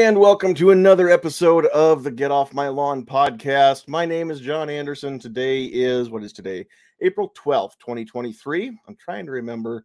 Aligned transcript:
And 0.00 0.16
welcome 0.16 0.54
to 0.54 0.70
another 0.70 1.10
episode 1.10 1.66
of 1.66 2.04
the 2.04 2.10
Get 2.12 2.30
Off 2.30 2.54
My 2.54 2.68
Lawn 2.68 3.04
podcast. 3.04 3.88
My 3.88 4.06
name 4.06 4.30
is 4.30 4.40
John 4.40 4.70
Anderson. 4.70 5.18
Today 5.18 5.64
is 5.64 6.08
what 6.08 6.22
is 6.22 6.32
today? 6.32 6.66
April 7.00 7.34
12th, 7.36 7.76
2023. 7.80 8.78
I'm 8.86 8.94
trying 8.94 9.26
to 9.26 9.32
remember 9.32 9.84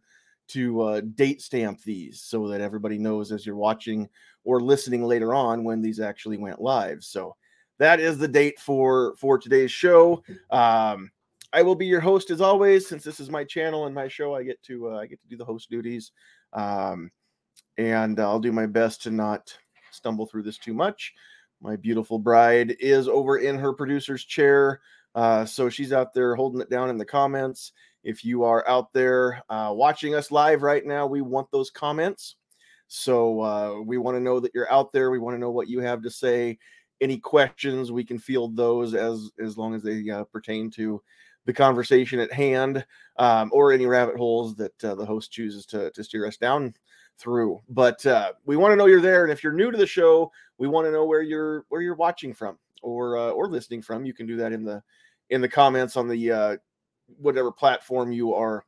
to 0.50 0.82
uh, 0.82 1.00
date 1.16 1.42
stamp 1.42 1.82
these 1.82 2.20
so 2.20 2.46
that 2.46 2.60
everybody 2.60 2.96
knows 2.96 3.32
as 3.32 3.44
you're 3.44 3.56
watching 3.56 4.08
or 4.44 4.60
listening 4.60 5.02
later 5.02 5.34
on 5.34 5.64
when 5.64 5.82
these 5.82 5.98
actually 5.98 6.36
went 6.36 6.60
live. 6.60 7.02
So 7.02 7.34
that 7.80 7.98
is 7.98 8.16
the 8.16 8.28
date 8.28 8.60
for 8.60 9.16
for 9.16 9.36
today's 9.36 9.72
show. 9.72 10.22
Um, 10.48 11.10
I 11.52 11.62
will 11.62 11.74
be 11.74 11.86
your 11.86 12.00
host 12.00 12.30
as 12.30 12.40
always, 12.40 12.86
since 12.86 13.02
this 13.02 13.18
is 13.18 13.30
my 13.30 13.42
channel 13.42 13.86
and 13.86 13.94
my 13.94 14.06
show. 14.06 14.32
I 14.32 14.44
get 14.44 14.62
to 14.62 14.90
uh, 14.90 14.98
I 15.00 15.06
get 15.06 15.20
to 15.22 15.28
do 15.28 15.36
the 15.36 15.44
host 15.44 15.70
duties, 15.70 16.12
um, 16.52 17.10
and 17.78 18.20
I'll 18.20 18.38
do 18.38 18.52
my 18.52 18.66
best 18.66 19.02
to 19.02 19.10
not 19.10 19.58
stumble 19.94 20.26
through 20.26 20.42
this 20.42 20.58
too 20.58 20.74
much. 20.74 21.14
My 21.60 21.76
beautiful 21.76 22.18
bride 22.18 22.76
is 22.80 23.08
over 23.08 23.38
in 23.38 23.58
her 23.58 23.72
producer's 23.72 24.24
chair. 24.24 24.80
Uh, 25.14 25.44
so 25.44 25.68
she's 25.68 25.92
out 25.92 26.12
there 26.12 26.34
holding 26.34 26.60
it 26.60 26.70
down 26.70 26.90
in 26.90 26.98
the 26.98 27.04
comments. 27.04 27.72
If 28.02 28.24
you 28.24 28.44
are 28.44 28.68
out 28.68 28.92
there 28.92 29.42
uh, 29.48 29.72
watching 29.72 30.14
us 30.14 30.30
live 30.30 30.62
right 30.62 30.84
now, 30.84 31.06
we 31.06 31.22
want 31.22 31.50
those 31.50 31.70
comments. 31.70 32.36
So 32.88 33.40
uh, 33.40 33.80
we 33.80 33.96
want 33.96 34.16
to 34.16 34.20
know 34.20 34.40
that 34.40 34.52
you're 34.54 34.70
out 34.70 34.92
there. 34.92 35.10
We 35.10 35.18
want 35.18 35.36
to 35.36 35.40
know 35.40 35.50
what 35.50 35.68
you 35.68 35.80
have 35.80 36.02
to 36.02 36.10
say. 36.10 36.58
Any 37.00 37.18
questions, 37.18 37.90
we 37.90 38.04
can 38.04 38.18
field 38.18 38.56
those 38.56 38.94
as 38.94 39.30
as 39.40 39.56
long 39.56 39.74
as 39.74 39.82
they 39.82 40.08
uh, 40.10 40.24
pertain 40.24 40.70
to 40.72 41.02
the 41.44 41.52
conversation 41.52 42.20
at 42.20 42.32
hand, 42.32 42.84
um, 43.18 43.50
or 43.52 43.72
any 43.72 43.86
rabbit 43.86 44.16
holes 44.16 44.54
that 44.56 44.84
uh, 44.84 44.94
the 44.94 45.04
host 45.04 45.32
chooses 45.32 45.66
to 45.66 45.90
to 45.92 46.04
steer 46.04 46.26
us 46.26 46.36
down 46.36 46.74
through. 47.18 47.60
But 47.68 48.04
uh, 48.06 48.32
we 48.44 48.56
want 48.56 48.72
to 48.72 48.76
know 48.76 48.86
you're 48.86 49.00
there, 49.00 49.24
and 49.24 49.32
if 49.32 49.42
you're 49.42 49.52
new 49.52 49.70
to 49.70 49.78
the 49.78 49.86
show, 49.86 50.30
we 50.58 50.68
want 50.68 50.86
to 50.86 50.92
know 50.92 51.04
where 51.04 51.22
you're 51.22 51.64
where 51.68 51.80
you're 51.80 51.94
watching 51.94 52.34
from 52.34 52.58
or 52.82 53.16
uh, 53.16 53.30
or 53.30 53.48
listening 53.48 53.82
from. 53.82 54.04
You 54.04 54.14
can 54.14 54.26
do 54.26 54.36
that 54.36 54.52
in 54.52 54.64
the 54.64 54.82
in 55.30 55.40
the 55.40 55.48
comments 55.48 55.96
on 55.96 56.08
the 56.08 56.30
uh, 56.30 56.56
whatever 57.18 57.50
platform 57.50 58.12
you 58.12 58.34
are 58.34 58.64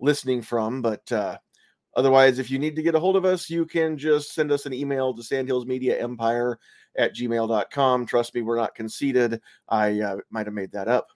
listening 0.00 0.42
from. 0.42 0.82
But 0.82 1.10
uh, 1.12 1.38
otherwise, 1.96 2.38
if 2.38 2.50
you 2.50 2.58
need 2.58 2.76
to 2.76 2.82
get 2.82 2.94
a 2.94 3.00
hold 3.00 3.16
of 3.16 3.24
us, 3.24 3.48
you 3.48 3.66
can 3.66 3.96
just 3.96 4.34
send 4.34 4.52
us 4.52 4.66
an 4.66 4.74
email 4.74 5.14
to 5.14 5.22
sandhillsmediaempire 5.22 5.66
Media 5.66 6.02
Empire 6.02 6.58
at 6.96 7.14
gmail.com. 7.14 8.06
Trust 8.06 8.34
me, 8.34 8.42
we're 8.42 8.56
not 8.56 8.74
conceited. 8.74 9.40
I 9.68 10.00
uh, 10.00 10.16
might 10.30 10.46
have 10.46 10.54
made 10.54 10.72
that 10.72 10.88
up. 10.88 11.08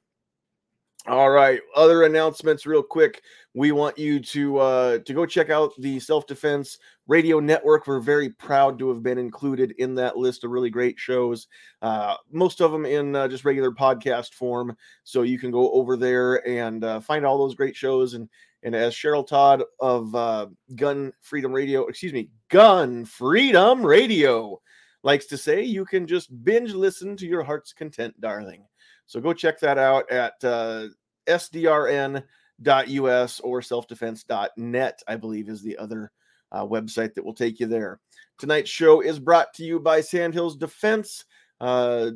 All 1.06 1.28
right. 1.28 1.60
Other 1.76 2.04
announcements, 2.04 2.64
real 2.64 2.82
quick. 2.82 3.22
We 3.52 3.72
want 3.72 3.98
you 3.98 4.20
to 4.20 4.58
uh, 4.58 4.98
to 5.00 5.12
go 5.12 5.26
check 5.26 5.50
out 5.50 5.72
the 5.78 6.00
Self 6.00 6.26
Defense 6.26 6.78
Radio 7.06 7.40
Network. 7.40 7.86
We're 7.86 8.00
very 8.00 8.30
proud 8.30 8.78
to 8.78 8.88
have 8.88 9.02
been 9.02 9.18
included 9.18 9.72
in 9.78 9.94
that 9.96 10.16
list 10.16 10.44
of 10.44 10.50
really 10.50 10.70
great 10.70 10.98
shows. 10.98 11.46
Uh, 11.82 12.16
most 12.32 12.62
of 12.62 12.72
them 12.72 12.86
in 12.86 13.14
uh, 13.14 13.28
just 13.28 13.44
regular 13.44 13.70
podcast 13.70 14.32
form, 14.32 14.74
so 15.04 15.22
you 15.22 15.38
can 15.38 15.50
go 15.50 15.70
over 15.72 15.98
there 15.98 16.46
and 16.48 16.82
uh, 16.84 17.00
find 17.00 17.26
all 17.26 17.36
those 17.36 17.54
great 17.54 17.76
shows. 17.76 18.14
And 18.14 18.26
and 18.62 18.74
as 18.74 18.94
Cheryl 18.94 19.26
Todd 19.26 19.62
of 19.80 20.14
uh, 20.14 20.46
Gun 20.74 21.12
Freedom 21.20 21.52
Radio, 21.52 21.84
excuse 21.84 22.14
me, 22.14 22.30
Gun 22.48 23.04
Freedom 23.04 23.84
Radio 23.84 24.58
likes 25.02 25.26
to 25.26 25.36
say, 25.36 25.62
you 25.62 25.84
can 25.84 26.06
just 26.06 26.44
binge 26.44 26.72
listen 26.72 27.14
to 27.18 27.26
your 27.26 27.42
heart's 27.42 27.74
content, 27.74 28.18
darling. 28.22 28.64
So 29.06 29.20
go 29.20 29.32
check 29.32 29.60
that 29.60 29.78
out 29.78 30.10
at 30.10 30.34
uh, 30.42 30.88
sdrn.us 31.26 32.24
or 33.40 33.60
selfdefense.net, 33.60 35.02
I 35.06 35.16
believe 35.16 35.48
is 35.48 35.62
the 35.62 35.76
other 35.78 36.10
uh, 36.52 36.64
website 36.64 37.14
that 37.14 37.24
will 37.24 37.34
take 37.34 37.60
you 37.60 37.66
there. 37.66 38.00
Tonight's 38.38 38.70
show 38.70 39.00
is 39.00 39.18
brought 39.18 39.52
to 39.54 39.64
you 39.64 39.80
by 39.80 40.00
Sandhills 40.00 40.56
Defense, 40.56 41.24
uh, 41.60 42.10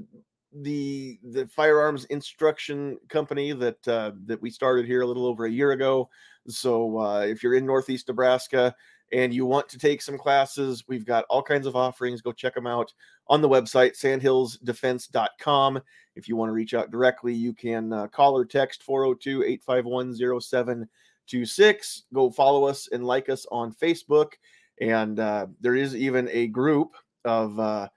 the 0.53 1.19
the 1.23 1.47
firearms 1.49 2.05
instruction 2.07 2.97
company 3.09 3.53
that 3.53 3.87
uh, 3.87 4.13
that 4.27 4.41
we 4.41 4.51
started 4.51 4.87
here 4.87 5.03
a 5.03 5.07
little 5.07 5.27
over 5.27 5.45
a 5.45 5.51
year 5.51 5.73
ago. 5.73 6.09
So 6.49 6.99
uh, 6.99 7.21
if 7.21 7.43
you're 7.43 7.55
in 7.55 7.67
Northeast 7.67 8.09
Nebraska, 8.09 8.75
and 9.13 9.33
you 9.33 9.47
want 9.47 9.69
to 9.71 9.79
take 9.79 10.03
some 10.03 10.19
classes, 10.19 10.85
we've 10.89 11.07
got 11.07 11.25
all 11.31 11.43
kinds 11.43 11.67
of 11.67 11.77
offerings. 11.77 12.21
Go 12.21 12.33
check 12.33 12.55
them 12.55 12.67
out 12.67 12.93
on 13.29 13.41
the 13.41 13.49
website, 13.49 13.99
sandhillsdefense.com. 13.99 15.81
If 16.17 16.29
you 16.29 16.37
want 16.37 16.51
to 16.51 16.55
reach 16.55 16.75
out 16.75 16.91
directly, 16.91 17.33
you 17.33 17.55
can 17.55 17.93
uh, 17.93 18.09
call 18.09 18.37
or 18.37 18.45
text 18.45 18.83
402 18.83 19.45
851 19.45 20.15
0726. 20.17 22.03
Go 22.13 22.31
follow 22.31 22.65
us 22.65 22.89
and 22.93 23.05
like 23.05 23.29
us 23.29 23.47
on 23.51 23.73
Facebook. 23.73 24.33
And 24.81 25.19
uh, 25.21 25.47
there 25.61 25.75
is 25.75 25.97
even 25.97 26.29
a 26.31 26.49
group 26.49 26.95
of, 27.25 27.59
uh, 27.59 27.89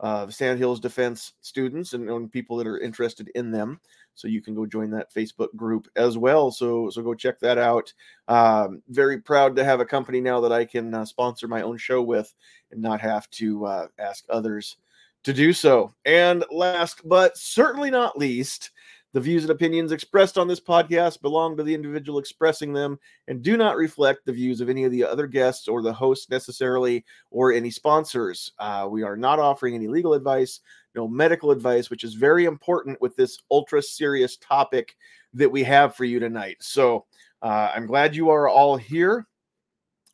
of 0.00 0.34
Sandhills 0.34 0.80
Defense 0.80 1.32
students 1.40 1.92
and, 1.92 2.08
and 2.08 2.30
people 2.30 2.56
that 2.56 2.66
are 2.66 2.78
interested 2.78 3.30
in 3.34 3.50
them. 3.50 3.80
So 4.14 4.26
you 4.26 4.42
can 4.42 4.54
go 4.54 4.66
join 4.66 4.90
that 4.90 5.14
facebook 5.14 5.54
group 5.54 5.88
as 5.94 6.18
well. 6.18 6.50
So 6.50 6.90
so 6.90 7.02
go 7.02 7.14
check 7.14 7.38
that 7.40 7.58
out. 7.58 7.92
Um, 8.26 8.82
very 8.88 9.20
proud 9.20 9.54
to 9.56 9.64
have 9.64 9.80
a 9.80 9.84
company 9.84 10.20
now 10.20 10.40
that 10.40 10.52
i 10.52 10.64
can 10.64 10.92
uh, 10.92 11.04
sponsor 11.04 11.46
my 11.46 11.62
own 11.62 11.78
show 11.78 12.02
with 12.02 12.34
and 12.72 12.82
not 12.82 13.00
have 13.00 13.30
to 13.30 13.64
uh, 13.66 13.86
ask 13.98 14.24
others 14.28 14.76
to 15.24 15.32
do 15.32 15.52
so. 15.52 15.94
And 16.04 16.44
last 16.50 17.06
but 17.08 17.36
certainly 17.36 17.90
not 17.90 18.18
least 18.18 18.70
the 19.14 19.20
views 19.20 19.42
and 19.42 19.50
opinions 19.50 19.92
expressed 19.92 20.36
on 20.36 20.46
this 20.46 20.60
podcast 20.60 21.22
belong 21.22 21.56
to 21.56 21.62
the 21.62 21.74
individual 21.74 22.18
expressing 22.18 22.72
them 22.72 22.98
and 23.26 23.42
do 23.42 23.56
not 23.56 23.76
reflect 23.76 24.26
the 24.26 24.32
views 24.32 24.60
of 24.60 24.68
any 24.68 24.84
of 24.84 24.92
the 24.92 25.02
other 25.02 25.26
guests 25.26 25.66
or 25.66 25.80
the 25.80 25.92
hosts 25.92 26.28
necessarily 26.28 27.04
or 27.30 27.52
any 27.52 27.70
sponsors. 27.70 28.52
Uh, 28.58 28.86
we 28.90 29.02
are 29.02 29.16
not 29.16 29.38
offering 29.38 29.74
any 29.74 29.88
legal 29.88 30.12
advice, 30.12 30.60
no 30.94 31.08
medical 31.08 31.50
advice, 31.50 31.88
which 31.88 32.04
is 32.04 32.14
very 32.14 32.44
important 32.44 33.00
with 33.00 33.16
this 33.16 33.38
ultra 33.50 33.80
serious 33.80 34.36
topic 34.36 34.94
that 35.32 35.50
we 35.50 35.62
have 35.62 35.94
for 35.94 36.04
you 36.04 36.20
tonight. 36.20 36.56
So 36.60 37.06
uh, 37.40 37.72
I'm 37.74 37.86
glad 37.86 38.14
you 38.14 38.28
are 38.28 38.46
all 38.48 38.76
here. 38.76 39.26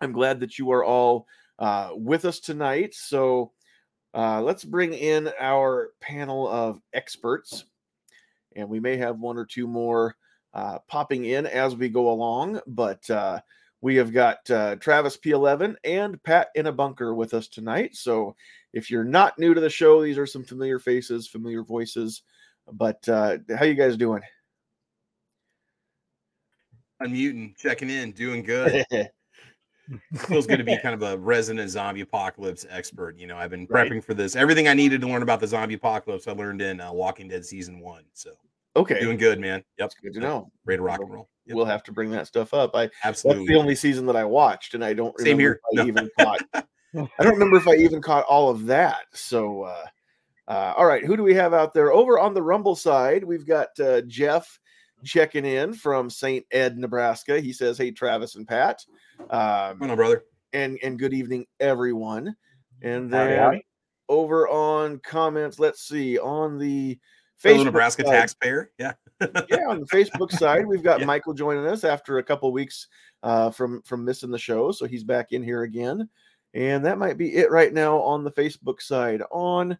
I'm 0.00 0.12
glad 0.12 0.38
that 0.40 0.56
you 0.56 0.70
are 0.70 0.84
all 0.84 1.26
uh, 1.58 1.90
with 1.94 2.24
us 2.24 2.38
tonight. 2.38 2.94
So 2.94 3.52
uh, 4.14 4.40
let's 4.40 4.64
bring 4.64 4.94
in 4.94 5.32
our 5.40 5.90
panel 6.00 6.46
of 6.46 6.80
experts 6.92 7.64
and 8.56 8.68
we 8.68 8.80
may 8.80 8.96
have 8.96 9.18
one 9.18 9.36
or 9.36 9.44
two 9.44 9.66
more 9.66 10.16
uh, 10.52 10.78
popping 10.88 11.24
in 11.24 11.46
as 11.46 11.74
we 11.74 11.88
go 11.88 12.10
along. 12.10 12.60
But 12.66 13.08
uh, 13.10 13.40
we 13.80 13.96
have 13.96 14.12
got 14.12 14.48
uh, 14.50 14.76
Travis 14.76 15.16
P11 15.16 15.76
and 15.84 16.22
Pat 16.22 16.48
in 16.54 16.66
a 16.66 16.72
bunker 16.72 17.14
with 17.14 17.34
us 17.34 17.48
tonight. 17.48 17.94
So 17.94 18.34
if 18.72 18.90
you're 18.90 19.04
not 19.04 19.38
new 19.38 19.54
to 19.54 19.60
the 19.60 19.70
show, 19.70 20.02
these 20.02 20.18
are 20.18 20.26
some 20.26 20.44
familiar 20.44 20.78
faces, 20.78 21.28
familiar 21.28 21.62
voices. 21.62 22.22
But 22.72 23.06
uh, 23.08 23.38
how 23.56 23.64
you 23.64 23.74
guys 23.74 23.96
doing? 23.96 24.22
Unmuting, 27.02 27.56
checking 27.58 27.90
in, 27.90 28.12
doing 28.12 28.42
good. 28.42 28.86
feels 30.16 30.46
good 30.46 30.58
to 30.58 30.64
be 30.64 30.76
kind 30.82 30.94
of 30.94 31.02
a 31.02 31.18
resident 31.18 31.70
zombie 31.70 32.02
apocalypse 32.02 32.66
expert. 32.68 33.18
You 33.18 33.26
know, 33.26 33.36
I've 33.36 33.50
been 33.50 33.66
prepping 33.66 33.90
right. 33.90 34.04
for 34.04 34.14
this. 34.14 34.36
Everything 34.36 34.68
I 34.68 34.74
needed 34.74 35.00
to 35.02 35.06
learn 35.06 35.22
about 35.22 35.40
the 35.40 35.46
zombie 35.46 35.74
apocalypse, 35.74 36.26
I 36.28 36.32
learned 36.32 36.62
in 36.62 36.80
uh, 36.80 36.92
Walking 36.92 37.28
Dead 37.28 37.44
season 37.44 37.80
one. 37.80 38.04
So 38.12 38.30
okay, 38.76 39.00
doing 39.00 39.18
good, 39.18 39.40
man. 39.40 39.58
Yep, 39.58 39.64
That's 39.78 39.94
good 39.94 40.14
to 40.14 40.20
know. 40.20 40.50
Ready 40.64 40.78
to 40.78 40.82
rock 40.82 41.00
and 41.00 41.12
roll. 41.12 41.28
Yep. 41.46 41.56
We'll 41.56 41.66
have 41.66 41.82
to 41.84 41.92
bring 41.92 42.10
that 42.12 42.26
stuff 42.26 42.54
up. 42.54 42.74
I 42.74 42.90
absolutely 43.02 43.44
that's 43.44 43.54
the 43.54 43.60
only 43.60 43.74
season 43.74 44.06
that 44.06 44.16
I 44.16 44.24
watched, 44.24 44.74
and 44.74 44.84
I 44.84 44.94
don't 44.94 45.18
Same 45.20 45.38
here. 45.38 45.60
I 45.72 45.82
no. 45.82 45.86
even 45.86 46.10
caught. 46.18 46.40
I 46.54 47.22
don't 47.22 47.34
remember 47.34 47.56
if 47.56 47.68
I 47.68 47.74
even 47.74 48.00
caught 48.00 48.24
all 48.24 48.50
of 48.50 48.66
that. 48.66 49.06
So, 49.12 49.64
uh, 49.64 49.86
uh, 50.46 50.74
all 50.76 50.86
right, 50.86 51.04
who 51.04 51.16
do 51.16 51.22
we 51.22 51.34
have 51.34 51.52
out 51.52 51.74
there? 51.74 51.92
Over 51.92 52.18
on 52.18 52.34
the 52.34 52.42
Rumble 52.42 52.76
side, 52.76 53.24
we've 53.24 53.46
got 53.46 53.68
uh, 53.80 54.02
Jeff 54.02 54.60
checking 55.04 55.44
in 55.44 55.74
from 55.74 56.08
St. 56.08 56.46
Ed, 56.50 56.78
Nebraska. 56.78 57.40
He 57.40 57.52
says, 57.52 57.76
"Hey, 57.78 57.90
Travis 57.90 58.36
and 58.36 58.46
Pat." 58.46 58.84
Um, 59.30 59.82
on, 59.82 59.96
brother 59.96 60.24
and 60.52 60.78
and 60.82 60.98
good 60.98 61.12
evening, 61.12 61.46
everyone. 61.60 62.34
And 62.82 63.10
then 63.10 63.28
howdy, 63.28 63.40
howdy. 63.40 63.66
over 64.08 64.48
on 64.48 64.98
comments, 65.00 65.58
let's 65.58 65.86
see 65.86 66.18
on 66.18 66.58
the 66.58 66.98
Facebook 67.42 67.64
Nebraska 67.64 68.04
side, 68.04 68.12
taxpayer, 68.12 68.70
yeah, 68.78 68.92
yeah. 69.20 69.66
On 69.68 69.80
the 69.80 69.86
Facebook 69.86 70.30
side, 70.30 70.66
we've 70.66 70.82
got 70.82 71.00
yeah. 71.00 71.06
Michael 71.06 71.34
joining 71.34 71.66
us 71.66 71.84
after 71.84 72.18
a 72.18 72.22
couple 72.22 72.50
weeks 72.52 72.88
uh, 73.22 73.50
from 73.50 73.82
from 73.82 74.04
missing 74.04 74.30
the 74.30 74.38
show, 74.38 74.70
so 74.72 74.86
he's 74.86 75.04
back 75.04 75.32
in 75.32 75.42
here 75.42 75.62
again. 75.62 76.08
And 76.54 76.84
that 76.84 76.98
might 76.98 77.18
be 77.18 77.34
it 77.34 77.50
right 77.50 77.72
now 77.72 78.00
on 78.00 78.22
the 78.22 78.30
Facebook 78.30 78.80
side. 78.80 79.22
On 79.32 79.76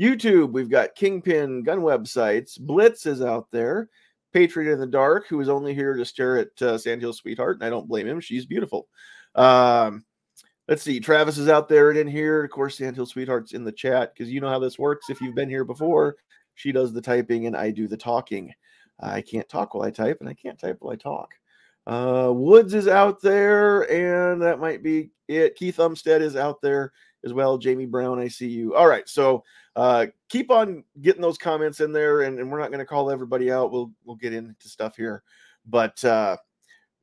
YouTube, 0.00 0.52
we've 0.52 0.70
got 0.70 0.94
Kingpin 0.94 1.62
Gun 1.62 1.80
Websites. 1.80 2.58
Blitz 2.58 3.04
is 3.04 3.20
out 3.20 3.48
there. 3.52 3.90
Patriot 4.34 4.74
in 4.74 4.80
the 4.80 4.86
Dark, 4.86 5.26
who 5.28 5.40
is 5.40 5.48
only 5.48 5.72
here 5.74 5.94
to 5.94 6.04
stare 6.04 6.36
at 6.36 6.62
uh, 6.62 6.76
Sandhill 6.76 7.14
Sweetheart, 7.14 7.56
and 7.56 7.64
I 7.64 7.70
don't 7.70 7.88
blame 7.88 8.06
him. 8.06 8.20
She's 8.20 8.44
beautiful. 8.44 8.88
Um, 9.34 10.04
Let's 10.66 10.82
see. 10.82 10.98
Travis 10.98 11.36
is 11.36 11.50
out 11.50 11.68
there 11.68 11.90
and 11.90 11.98
in 11.98 12.06
here. 12.06 12.42
Of 12.42 12.50
course, 12.50 12.78
Sandhill 12.78 13.04
Sweetheart's 13.04 13.52
in 13.52 13.64
the 13.64 13.72
chat 13.72 14.14
because 14.14 14.32
you 14.32 14.40
know 14.40 14.48
how 14.48 14.58
this 14.58 14.78
works. 14.78 15.10
If 15.10 15.20
you've 15.20 15.34
been 15.34 15.50
here 15.50 15.64
before, 15.64 16.16
she 16.54 16.72
does 16.72 16.92
the 16.92 17.02
typing 17.02 17.46
and 17.46 17.54
I 17.54 17.70
do 17.70 17.86
the 17.86 17.98
talking. 17.98 18.50
I 18.98 19.20
can't 19.20 19.48
talk 19.48 19.74
while 19.74 19.86
I 19.86 19.90
type, 19.90 20.18
and 20.20 20.28
I 20.28 20.34
can't 20.34 20.58
type 20.58 20.78
while 20.80 20.94
I 20.94 20.96
talk. 20.96 21.34
Uh, 21.86 22.32
Woods 22.32 22.72
is 22.72 22.88
out 22.88 23.20
there, 23.20 23.90
and 23.92 24.40
that 24.40 24.60
might 24.60 24.82
be 24.82 25.10
it. 25.28 25.56
Keith 25.56 25.76
Umstead 25.76 26.22
is 26.22 26.36
out 26.36 26.62
there 26.62 26.92
as 27.24 27.34
well. 27.34 27.58
Jamie 27.58 27.84
Brown, 27.84 28.18
I 28.18 28.28
see 28.28 28.48
you. 28.48 28.74
All 28.74 28.86
right, 28.86 29.06
so 29.06 29.44
uh, 29.76 30.06
keep 30.34 30.50
on 30.50 30.82
getting 31.00 31.22
those 31.22 31.38
comments 31.38 31.78
in 31.78 31.92
there, 31.92 32.22
and, 32.22 32.40
and 32.40 32.50
we're 32.50 32.58
not 32.58 32.70
going 32.70 32.80
to 32.80 32.84
call 32.84 33.08
everybody 33.08 33.52
out. 33.52 33.70
We'll 33.70 33.92
we'll 34.04 34.16
get 34.16 34.32
into 34.32 34.68
stuff 34.68 34.96
here, 34.96 35.22
but 35.64 36.04
uh, 36.04 36.36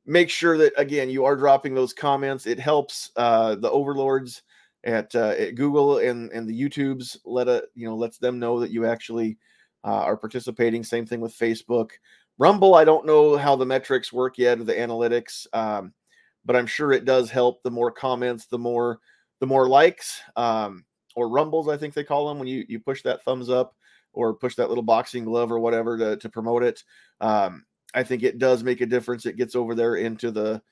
make 0.04 0.28
sure 0.28 0.58
that 0.58 0.74
again 0.76 1.08
you 1.08 1.24
are 1.24 1.34
dropping 1.34 1.74
those 1.74 1.94
comments. 1.94 2.46
It 2.46 2.60
helps 2.60 3.10
uh, 3.16 3.54
the 3.54 3.70
overlords 3.70 4.42
at, 4.84 5.14
uh, 5.14 5.34
at 5.38 5.54
Google 5.54 5.98
and 5.98 6.30
and 6.32 6.46
the 6.46 6.60
YouTubes 6.60 7.16
let 7.24 7.48
a 7.48 7.64
you 7.74 7.88
know 7.88 7.96
lets 7.96 8.18
them 8.18 8.38
know 8.38 8.60
that 8.60 8.70
you 8.70 8.84
actually 8.84 9.38
uh, 9.82 10.02
are 10.02 10.16
participating. 10.18 10.84
Same 10.84 11.06
thing 11.06 11.20
with 11.20 11.34
Facebook. 11.34 11.92
Rumble, 12.36 12.74
I 12.74 12.84
don't 12.84 13.06
know 13.06 13.38
how 13.38 13.56
the 13.56 13.64
metrics 13.64 14.12
work 14.12 14.36
yet 14.36 14.60
or 14.60 14.64
the 14.64 14.74
analytics, 14.74 15.46
um, 15.54 15.94
but 16.44 16.54
I'm 16.54 16.66
sure 16.66 16.92
it 16.92 17.06
does 17.06 17.30
help. 17.30 17.62
The 17.62 17.70
more 17.70 17.90
comments, 17.90 18.44
the 18.44 18.58
more 18.58 18.98
the 19.40 19.46
more 19.46 19.68
likes 19.70 20.20
um, 20.36 20.84
or 21.14 21.28
rumbles, 21.28 21.68
I 21.68 21.76
think 21.76 21.94
they 21.94 22.04
call 22.04 22.28
them 22.28 22.38
when 22.38 22.48
you 22.48 22.64
you 22.68 22.80
push 22.80 23.02
that 23.02 23.22
thumbs 23.24 23.50
up 23.50 23.74
or 24.12 24.34
push 24.34 24.54
that 24.56 24.68
little 24.68 24.82
boxing 24.82 25.24
glove 25.24 25.50
or 25.50 25.58
whatever 25.58 25.96
to, 25.98 26.16
to 26.16 26.28
promote 26.28 26.62
it. 26.62 26.84
Um, 27.20 27.64
I 27.94 28.02
think 28.02 28.22
it 28.22 28.38
does 28.38 28.62
make 28.62 28.80
a 28.80 28.86
difference. 28.86 29.26
It 29.26 29.36
gets 29.36 29.54
over 29.54 29.74
there 29.74 29.96
into 29.96 30.30
the 30.30 30.62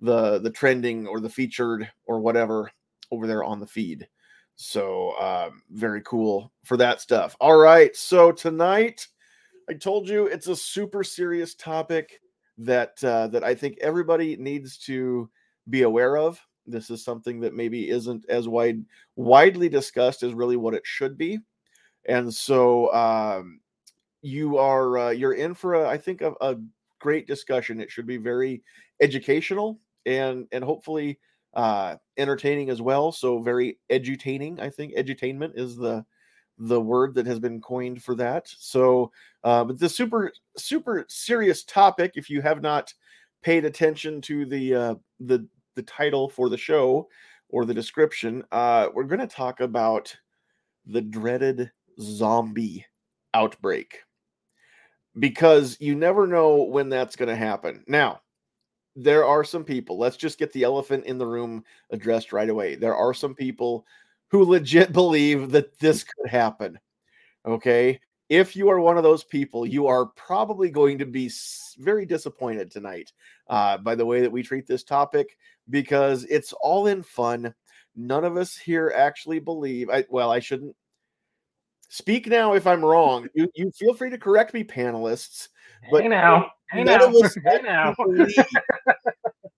the 0.00 0.38
the 0.38 0.50
trending 0.50 1.06
or 1.06 1.20
the 1.20 1.30
featured 1.30 1.90
or 2.06 2.20
whatever 2.20 2.70
over 3.10 3.26
there 3.26 3.44
on 3.44 3.60
the 3.60 3.66
feed. 3.66 4.08
So 4.56 5.16
um, 5.20 5.62
very 5.70 6.02
cool 6.02 6.52
for 6.64 6.76
that 6.76 7.00
stuff. 7.00 7.36
All 7.40 7.56
right, 7.56 7.94
so 7.94 8.32
tonight 8.32 9.06
I 9.68 9.74
told 9.74 10.08
you 10.08 10.26
it's 10.26 10.48
a 10.48 10.56
super 10.56 11.04
serious 11.04 11.54
topic 11.54 12.20
that 12.58 13.02
uh, 13.04 13.28
that 13.28 13.44
I 13.44 13.54
think 13.54 13.78
everybody 13.80 14.36
needs 14.36 14.78
to 14.78 15.30
be 15.68 15.82
aware 15.82 16.16
of. 16.16 16.40
This 16.70 16.90
is 16.90 17.04
something 17.04 17.40
that 17.40 17.54
maybe 17.54 17.88
isn't 17.90 18.24
as 18.28 18.48
wide 18.48 18.84
widely 19.16 19.68
discussed 19.68 20.22
as 20.22 20.34
really 20.34 20.56
what 20.56 20.74
it 20.74 20.82
should 20.84 21.16
be, 21.16 21.38
and 22.06 22.32
so 22.32 22.92
um, 22.94 23.60
you 24.22 24.58
are 24.58 24.98
uh, 24.98 25.10
you're 25.10 25.34
in 25.34 25.54
for 25.54 25.74
a, 25.74 25.88
I 25.88 25.96
think 25.98 26.20
a, 26.20 26.32
a 26.40 26.56
great 26.98 27.26
discussion. 27.26 27.80
It 27.80 27.90
should 27.90 28.06
be 28.06 28.16
very 28.16 28.62
educational 29.00 29.80
and 30.06 30.46
and 30.52 30.64
hopefully 30.64 31.18
uh, 31.54 31.96
entertaining 32.16 32.70
as 32.70 32.82
well. 32.82 33.12
So 33.12 33.40
very 33.40 33.78
edutaining. 33.90 34.60
I 34.60 34.70
think 34.70 34.94
edutainment 34.94 35.58
is 35.58 35.76
the 35.76 36.04
the 36.58 36.80
word 36.80 37.14
that 37.14 37.26
has 37.26 37.38
been 37.38 37.60
coined 37.60 38.02
for 38.02 38.14
that. 38.16 38.48
So, 38.48 39.12
uh, 39.44 39.64
but 39.64 39.78
the 39.78 39.88
super 39.88 40.32
super 40.56 41.04
serious 41.08 41.64
topic. 41.64 42.12
If 42.14 42.28
you 42.28 42.42
have 42.42 42.62
not 42.62 42.92
paid 43.42 43.64
attention 43.64 44.20
to 44.22 44.44
the 44.46 44.74
uh, 44.74 44.94
the 45.20 45.46
the 45.78 45.82
title 45.84 46.28
for 46.28 46.48
the 46.48 46.58
show 46.58 47.08
or 47.50 47.64
the 47.64 47.72
description, 47.72 48.42
uh, 48.50 48.88
we're 48.92 49.04
going 49.04 49.20
to 49.20 49.28
talk 49.28 49.60
about 49.60 50.14
the 50.86 51.00
dreaded 51.00 51.70
zombie 52.00 52.84
outbreak 53.32 54.00
because 55.20 55.76
you 55.78 55.94
never 55.94 56.26
know 56.26 56.64
when 56.64 56.88
that's 56.88 57.14
going 57.14 57.28
to 57.28 57.36
happen. 57.36 57.84
Now, 57.86 58.22
there 58.96 59.24
are 59.24 59.44
some 59.44 59.62
people, 59.62 59.98
let's 59.98 60.16
just 60.16 60.36
get 60.36 60.52
the 60.52 60.64
elephant 60.64 61.04
in 61.04 61.16
the 61.16 61.26
room 61.26 61.62
addressed 61.90 62.32
right 62.32 62.50
away. 62.50 62.74
There 62.74 62.96
are 62.96 63.14
some 63.14 63.36
people 63.36 63.86
who 64.32 64.44
legit 64.44 64.92
believe 64.92 65.52
that 65.52 65.78
this 65.78 66.02
could 66.02 66.28
happen. 66.28 66.76
Okay. 67.46 68.00
If 68.28 68.56
you 68.56 68.68
are 68.68 68.80
one 68.80 68.98
of 68.98 69.04
those 69.04 69.24
people, 69.24 69.64
you 69.64 69.86
are 69.86 70.06
probably 70.06 70.70
going 70.70 70.98
to 70.98 71.06
be 71.06 71.30
very 71.78 72.04
disappointed 72.04 72.70
tonight 72.70 73.12
uh, 73.48 73.78
by 73.78 73.94
the 73.94 74.04
way 74.04 74.20
that 74.20 74.32
we 74.32 74.42
treat 74.42 74.66
this 74.66 74.84
topic 74.84 75.38
because 75.70 76.24
it's 76.24 76.52
all 76.52 76.86
in 76.86 77.02
fun. 77.02 77.54
None 77.96 78.24
of 78.24 78.36
us 78.36 78.56
here 78.56 78.92
actually 78.94 79.38
believe. 79.38 79.90
I, 79.90 80.04
well, 80.08 80.30
I 80.30 80.40
shouldn't 80.40 80.74
speak 81.88 82.26
now 82.26 82.54
if 82.54 82.66
I'm 82.66 82.84
wrong. 82.84 83.28
You, 83.34 83.48
you 83.54 83.70
feel 83.72 83.94
free 83.94 84.10
to 84.10 84.18
correct 84.18 84.54
me, 84.54 84.64
panelists. 84.64 85.48
But 85.90 86.02
hey 86.02 86.08
now, 86.08 86.50
hey 86.70 86.84
none 86.84 86.98
now. 87.00 87.06
of 87.06 87.14
us 87.14 87.36
hey 87.44 87.60
now. 87.62 87.94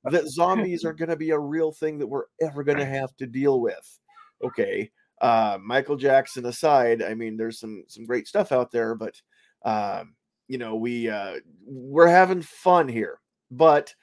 that 0.04 0.28
zombies 0.28 0.84
are 0.84 0.92
going 0.92 1.08
to 1.08 1.16
be 1.16 1.30
a 1.30 1.38
real 1.38 1.72
thing 1.72 1.98
that 1.98 2.06
we're 2.06 2.24
ever 2.40 2.64
going 2.64 2.78
to 2.78 2.86
have 2.86 3.14
to 3.16 3.26
deal 3.26 3.60
with. 3.60 3.98
Okay, 4.42 4.90
uh, 5.20 5.58
Michael 5.62 5.96
Jackson 5.96 6.46
aside, 6.46 7.02
I 7.02 7.14
mean, 7.14 7.36
there's 7.36 7.58
some 7.58 7.84
some 7.88 8.06
great 8.06 8.26
stuff 8.26 8.52
out 8.52 8.70
there, 8.70 8.94
but 8.94 9.20
um, 9.64 10.14
you 10.48 10.58
know, 10.58 10.76
we 10.76 11.08
uh, 11.08 11.36
we're 11.64 12.08
having 12.08 12.42
fun 12.42 12.88
here. 12.88 13.20
But 13.50 13.94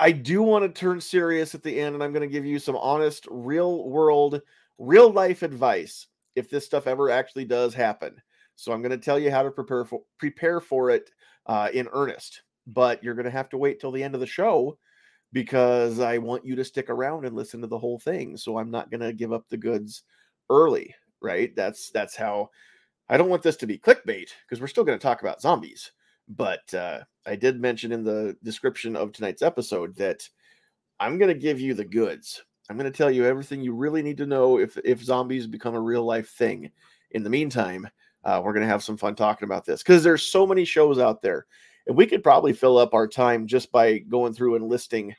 I 0.00 0.12
do 0.12 0.40
want 0.42 0.64
to 0.64 0.80
turn 0.80 0.98
serious 0.98 1.54
at 1.54 1.62
the 1.62 1.78
end, 1.78 1.94
and 1.94 2.02
I'm 2.02 2.12
going 2.12 2.26
to 2.26 2.32
give 2.32 2.46
you 2.46 2.58
some 2.58 2.76
honest, 2.76 3.28
real 3.30 3.86
world, 3.86 4.40
real 4.78 5.12
life 5.12 5.42
advice 5.42 6.06
if 6.34 6.48
this 6.48 6.64
stuff 6.64 6.86
ever 6.86 7.10
actually 7.10 7.44
does 7.44 7.74
happen. 7.74 8.16
So 8.56 8.72
I'm 8.72 8.80
going 8.80 8.98
to 8.98 9.04
tell 9.04 9.18
you 9.18 9.30
how 9.30 9.42
to 9.42 9.50
prepare 9.50 9.84
for 9.84 10.00
prepare 10.18 10.58
for 10.58 10.88
it 10.90 11.10
uh, 11.46 11.68
in 11.74 11.86
earnest. 11.92 12.42
But 12.66 13.04
you're 13.04 13.14
going 13.14 13.26
to 13.26 13.30
have 13.30 13.50
to 13.50 13.58
wait 13.58 13.78
till 13.78 13.92
the 13.92 14.02
end 14.02 14.14
of 14.14 14.20
the 14.20 14.26
show 14.26 14.78
because 15.34 16.00
I 16.00 16.16
want 16.16 16.46
you 16.46 16.56
to 16.56 16.64
stick 16.64 16.88
around 16.88 17.26
and 17.26 17.36
listen 17.36 17.60
to 17.60 17.66
the 17.66 17.78
whole 17.78 17.98
thing. 17.98 18.38
So 18.38 18.58
I'm 18.58 18.70
not 18.70 18.90
going 18.90 19.00
to 19.00 19.12
give 19.12 19.34
up 19.34 19.48
the 19.48 19.56
goods 19.58 20.02
early, 20.48 20.94
right? 21.20 21.54
That's 21.54 21.90
that's 21.90 22.16
how 22.16 22.48
I 23.10 23.18
don't 23.18 23.28
want 23.28 23.42
this 23.42 23.56
to 23.56 23.66
be 23.66 23.76
clickbait 23.76 24.28
because 24.46 24.62
we're 24.62 24.66
still 24.66 24.84
going 24.84 24.98
to 24.98 25.02
talk 25.02 25.20
about 25.20 25.42
zombies. 25.42 25.92
But 26.30 26.72
uh, 26.72 27.00
I 27.26 27.36
did 27.36 27.60
mention 27.60 27.92
in 27.92 28.04
the 28.04 28.36
description 28.42 28.96
of 28.96 29.12
tonight's 29.12 29.42
episode 29.42 29.94
that 29.96 30.28
I'm 30.98 31.18
going 31.18 31.32
to 31.32 31.40
give 31.40 31.60
you 31.60 31.74
the 31.74 31.84
goods. 31.84 32.42
I'm 32.68 32.76
going 32.76 32.90
to 32.90 32.96
tell 32.96 33.10
you 33.10 33.24
everything 33.24 33.60
you 33.60 33.74
really 33.74 34.02
need 34.02 34.16
to 34.18 34.26
know 34.26 34.58
if 34.58 34.78
if 34.84 35.02
zombies 35.02 35.46
become 35.46 35.74
a 35.74 35.80
real 35.80 36.04
life 36.04 36.30
thing. 36.30 36.70
In 37.10 37.24
the 37.24 37.30
meantime, 37.30 37.88
uh, 38.24 38.40
we're 38.42 38.52
going 38.52 38.62
to 38.62 38.68
have 38.68 38.84
some 38.84 38.96
fun 38.96 39.14
talking 39.14 39.46
about 39.46 39.64
this 39.64 39.82
because 39.82 40.04
there's 40.04 40.22
so 40.22 40.46
many 40.46 40.64
shows 40.64 40.98
out 40.98 41.22
there 41.22 41.46
and 41.86 41.96
we 41.96 42.06
could 42.06 42.22
probably 42.22 42.52
fill 42.52 42.78
up 42.78 42.94
our 42.94 43.08
time 43.08 43.46
just 43.46 43.72
by 43.72 43.98
going 43.98 44.32
through 44.32 44.56
and 44.56 44.68
listing 44.68 45.14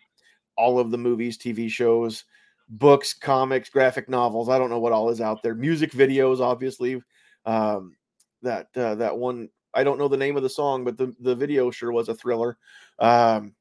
all 0.58 0.80
of 0.80 0.92
the 0.92 0.98
movies 0.98 1.38
tv 1.38 1.70
shows 1.70 2.26
books 2.70 3.14
comics 3.14 3.70
graphic 3.70 4.08
novels 4.10 4.50
i 4.50 4.58
don't 4.58 4.70
know 4.70 4.80
what 4.80 4.94
all 4.94 5.10
is 5.10 5.22
out 5.22 5.42
there 5.42 5.56
music 5.56 5.92
videos 5.92 6.40
obviously 6.40 7.02
um, 7.46 7.96
that 8.42 8.68
uh, 8.76 8.96
that 8.96 9.18
one 9.18 9.50
i 9.74 9.84
don't 9.84 10.00
know 10.00 10.08
the 10.08 10.18
name 10.18 10.38
of 10.38 10.44
the 10.44 10.50
song 10.50 10.84
but 10.84 10.98
the, 10.98 11.14
the 11.20 11.36
video 11.36 11.72
sure 11.72 11.92
was 11.92 12.10
a 12.10 12.16
thriller 12.16 12.58
um, 13.00 13.54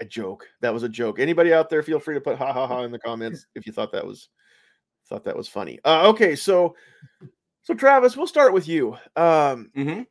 a 0.00 0.04
joke 0.04 0.46
that 0.60 0.72
was 0.72 0.82
a 0.82 0.88
joke 0.88 1.18
anybody 1.18 1.52
out 1.52 1.70
there 1.70 1.82
feel 1.82 2.00
free 2.00 2.14
to 2.14 2.20
put 2.20 2.38
ha 2.38 2.52
ha 2.52 2.66
ha 2.66 2.82
in 2.82 2.92
the 2.92 2.98
comments 2.98 3.46
if 3.54 3.66
you 3.66 3.72
thought 3.72 3.92
that 3.92 4.06
was 4.06 4.28
thought 5.08 5.24
that 5.24 5.36
was 5.36 5.48
funny 5.48 5.78
uh, 5.84 6.08
okay 6.08 6.34
so 6.34 6.74
so 7.64 7.72
Travis, 7.72 8.14
we'll 8.14 8.26
start 8.26 8.52
with 8.52 8.68
you. 8.68 8.92
Um, 9.16 9.70
mm-hmm. 9.74 10.02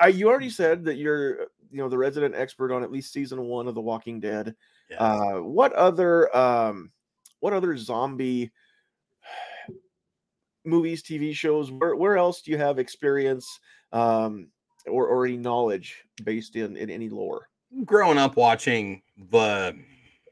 I, 0.00 0.08
you 0.08 0.28
already 0.28 0.50
said 0.50 0.84
that 0.86 0.96
you're, 0.96 1.42
you 1.70 1.78
know, 1.78 1.88
the 1.88 1.96
resident 1.96 2.34
expert 2.34 2.72
on 2.72 2.82
at 2.82 2.90
least 2.90 3.12
season 3.12 3.42
one 3.42 3.68
of 3.68 3.76
The 3.76 3.80
Walking 3.80 4.18
Dead. 4.18 4.56
Yes. 4.90 5.00
Uh, 5.00 5.36
what 5.36 5.72
other, 5.74 6.36
um, 6.36 6.90
what 7.38 7.52
other 7.52 7.76
zombie 7.76 8.50
movies, 10.66 11.02
TV 11.02 11.34
shows? 11.34 11.70
Where, 11.70 11.96
where 11.96 12.16
else 12.16 12.42
do 12.42 12.50
you 12.50 12.58
have 12.58 12.78
experience 12.78 13.60
um, 13.92 14.48
or, 14.86 15.06
or 15.06 15.26
any 15.26 15.36
knowledge 15.36 16.04
based 16.24 16.56
in 16.56 16.76
in 16.76 16.90
any 16.90 17.08
lore? 17.08 17.48
Growing 17.84 18.18
up 18.18 18.36
watching 18.36 19.02
the 19.30 19.76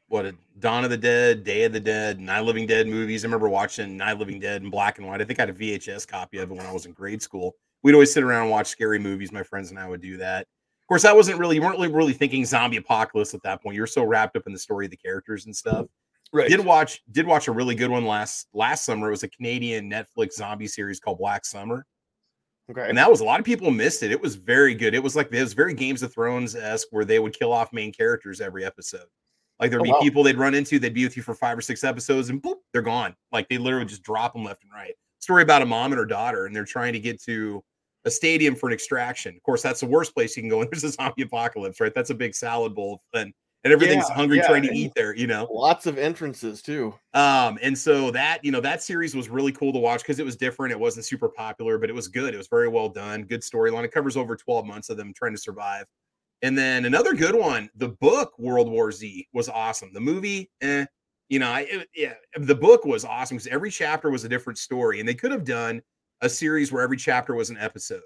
what 0.09 0.33
Dawn 0.61 0.85
of 0.85 0.91
the 0.91 0.97
Dead, 0.97 1.43
Day 1.43 1.65
of 1.65 1.73
the 1.73 1.81
Dead, 1.81 2.21
Night 2.21 2.45
Living 2.45 2.67
Dead 2.67 2.87
movies. 2.87 3.25
I 3.25 3.27
remember 3.27 3.49
watching 3.49 3.97
Night 3.97 4.19
Living 4.19 4.39
Dead 4.39 4.63
in 4.63 4.71
black 4.71 4.99
and 4.99 5.07
white. 5.07 5.21
I 5.21 5.25
think 5.25 5.39
I 5.39 5.43
had 5.43 5.51
a 5.51 5.55
VHS 5.55 6.07
copy 6.07 6.39
of 6.39 6.51
it 6.51 6.55
when 6.55 6.67
I 6.67 6.73
was 6.73 6.87
in 6.87 6.93
grade 6.93 7.23
school. 7.23 7.57
We'd 7.83 7.95
always 7.95 8.13
sit 8.13 8.23
around 8.23 8.43
and 8.43 8.51
watch 8.51 8.69
scary 8.69 8.99
movies. 8.99 9.33
My 9.33 9.43
friends 9.43 9.71
and 9.71 9.79
I 9.79 9.89
would 9.89 10.01
do 10.01 10.17
that. 10.19 10.43
Of 10.43 10.89
course, 10.89 11.05
I 11.05 11.13
wasn't 11.13 11.39
really, 11.39 11.57
you 11.57 11.63
weren't 11.63 11.79
really, 11.79 11.93
really 11.93 12.13
thinking 12.13 12.45
zombie 12.45 12.77
apocalypse 12.77 13.35
at 13.35 13.43
that 13.43 13.63
point. 13.63 13.75
You're 13.75 13.87
so 13.87 14.05
wrapped 14.05 14.37
up 14.37 14.45
in 14.47 14.53
the 14.53 14.59
story 14.59 14.85
of 14.85 14.91
the 14.91 14.97
characters 14.97 15.47
and 15.47 15.57
stuff. 15.57 15.87
Right. 16.35 16.49
Did 16.49 16.61
watch, 16.61 17.01
did 17.13 17.27
watch 17.27 17.47
a 17.47 17.53
really 17.53 17.77
good 17.77 17.91
one 17.91 18.05
last 18.05 18.49
last 18.53 18.85
summer. 18.85 19.07
It 19.07 19.13
was 19.13 19.23
a 19.23 19.29
Canadian 19.29 19.89
Netflix 19.89 20.33
zombie 20.33 20.67
series 20.67 20.99
called 20.99 21.19
Black 21.19 21.45
Summer. 21.45 21.87
Okay. 22.69 22.89
And 22.89 22.99
that 22.99 23.09
was 23.09 23.21
a 23.21 23.25
lot 23.25 23.39
of 23.39 23.47
people 23.47 23.71
missed 23.71 24.03
it. 24.03 24.11
It 24.11 24.21
was 24.21 24.35
very 24.35 24.75
good. 24.75 24.95
It 24.95 25.03
was 25.03 25.15
like 25.15 25.33
it 25.33 25.41
was 25.41 25.53
very 25.53 25.75
Games 25.75 26.03
of 26.03 26.13
Thrones 26.13 26.57
esque 26.57 26.89
where 26.91 27.05
they 27.05 27.21
would 27.21 27.39
kill 27.39 27.53
off 27.53 27.73
main 27.73 27.93
characters 27.93 28.41
every 28.41 28.65
episode. 28.65 29.07
Like 29.61 29.71
there'd 29.71 29.83
oh, 29.83 29.85
be 29.85 29.93
wow. 29.93 30.01
people 30.01 30.23
they'd 30.25 30.37
run 30.37 30.55
into, 30.55 30.81
they'd 30.81 30.93
be 30.93 31.05
with 31.05 31.17
you 31.17 31.23
for 31.23 31.35
five 31.35 31.57
or 31.57 31.61
six 31.61 31.85
episodes, 31.85 32.31
and 32.31 32.43
boop, 32.43 32.57
they're 32.73 32.83
gone. 32.83 33.15
Like 33.31 33.49
they 33.49 33.59
literally 33.59 33.87
just 33.87 34.03
drop 34.03 34.33
them 34.33 34.45
left 34.45 34.65
and 34.65 34.73
right. 34.73 34.95
Story 35.21 35.43
about 35.43 35.63
a 35.63 35.67
mom 35.67 35.93
and 35.93 35.99
her 35.99 36.05
daughter, 36.05 36.47
and 36.47 36.57
they're 36.57 36.65
trying 36.65 36.95
to 36.95 36.99
get 36.99 37.23
to 37.23 37.63
a 38.05 38.11
stadium 38.11 38.57
for 38.57 38.69
an 38.69 38.73
extraction. 38.73 39.37
Of 39.37 39.43
course, 39.43 39.63
that's 39.63 39.81
the 39.81 39.87
worst 39.87 40.15
place 40.15 40.37
you 40.37 40.43
can 40.43 40.51
go 40.51 40.59
when 40.59 40.69
there's 40.71 40.85
a 40.85 40.91
zombie 40.91 41.23
apocalypse, 41.23 41.81
right? 41.81 41.95
That's 41.95 42.11
a 42.11 42.15
big 42.15 42.35
salad 42.35 42.75
bowl, 42.75 43.01
and 43.15 43.33
and 43.65 43.73
everything's 43.73 44.09
yeah, 44.09 44.15
hungry 44.15 44.37
yeah. 44.37 44.47
trying 44.47 44.63
to 44.63 44.73
eat 44.73 44.93
there. 44.95 45.17
You 45.17 45.27
know, 45.27 45.49
lots 45.51 45.87
of 45.87 45.99
entrances 45.99 46.63
too. 46.63 46.95
Um, 47.15 47.59
and 47.63 47.77
so 47.77 48.11
that 48.11 48.45
you 48.45 48.53
know 48.53 48.61
that 48.61 48.83
series 48.83 49.15
was 49.15 49.29
really 49.29 49.53
cool 49.53 49.73
to 49.73 49.79
watch 49.79 50.03
because 50.03 50.19
it 50.19 50.25
was 50.25 50.37
different. 50.37 50.73
It 50.73 50.79
wasn't 50.79 51.07
super 51.07 51.29
popular, 51.29 51.79
but 51.79 51.89
it 51.89 51.95
was 51.95 52.09
good. 52.09 52.35
It 52.35 52.39
was 52.39 52.49
very 52.49 52.69
well 52.69 52.89
done. 52.89 53.23
Good 53.23 53.41
storyline. 53.41 53.85
It 53.85 53.93
covers 53.93 54.17
over 54.17 54.37
12 54.37 54.67
months 54.67 54.91
of 54.91 54.97
them 54.97 55.13
trying 55.15 55.33
to 55.33 55.41
survive. 55.41 55.87
And 56.43 56.59
then 56.59 56.85
another 56.85 57.15
good 57.15 57.35
one, 57.35 57.71
the 57.77 57.89
book 57.89 58.39
World 58.39 58.71
War 58.71 58.93
Z 58.93 59.27
was 59.33 59.49
awesome. 59.49 59.93
The 59.95 60.01
movie, 60.01 60.51
eh, 60.61 60.85
You 61.31 61.39
know, 61.39 61.49
I, 61.49 61.61
it, 61.61 61.89
yeah, 61.95 62.15
the 62.37 62.55
book 62.55 62.85
was 62.85 63.05
awesome 63.07 63.39
because 63.39 63.47
every 63.47 63.71
chapter 63.71 64.11
was 64.11 64.25
a 64.25 64.29
different 64.29 64.59
story, 64.59 65.01
and 65.01 65.09
they 65.09 65.15
could 65.15 65.33
have 65.33 65.45
done 65.45 65.81
a 66.21 66.29
series 66.29 66.71
where 66.71 66.83
every 66.83 66.99
chapter 66.99 67.35
was 67.35 67.49
an 67.49 67.57
episode. 67.59 68.03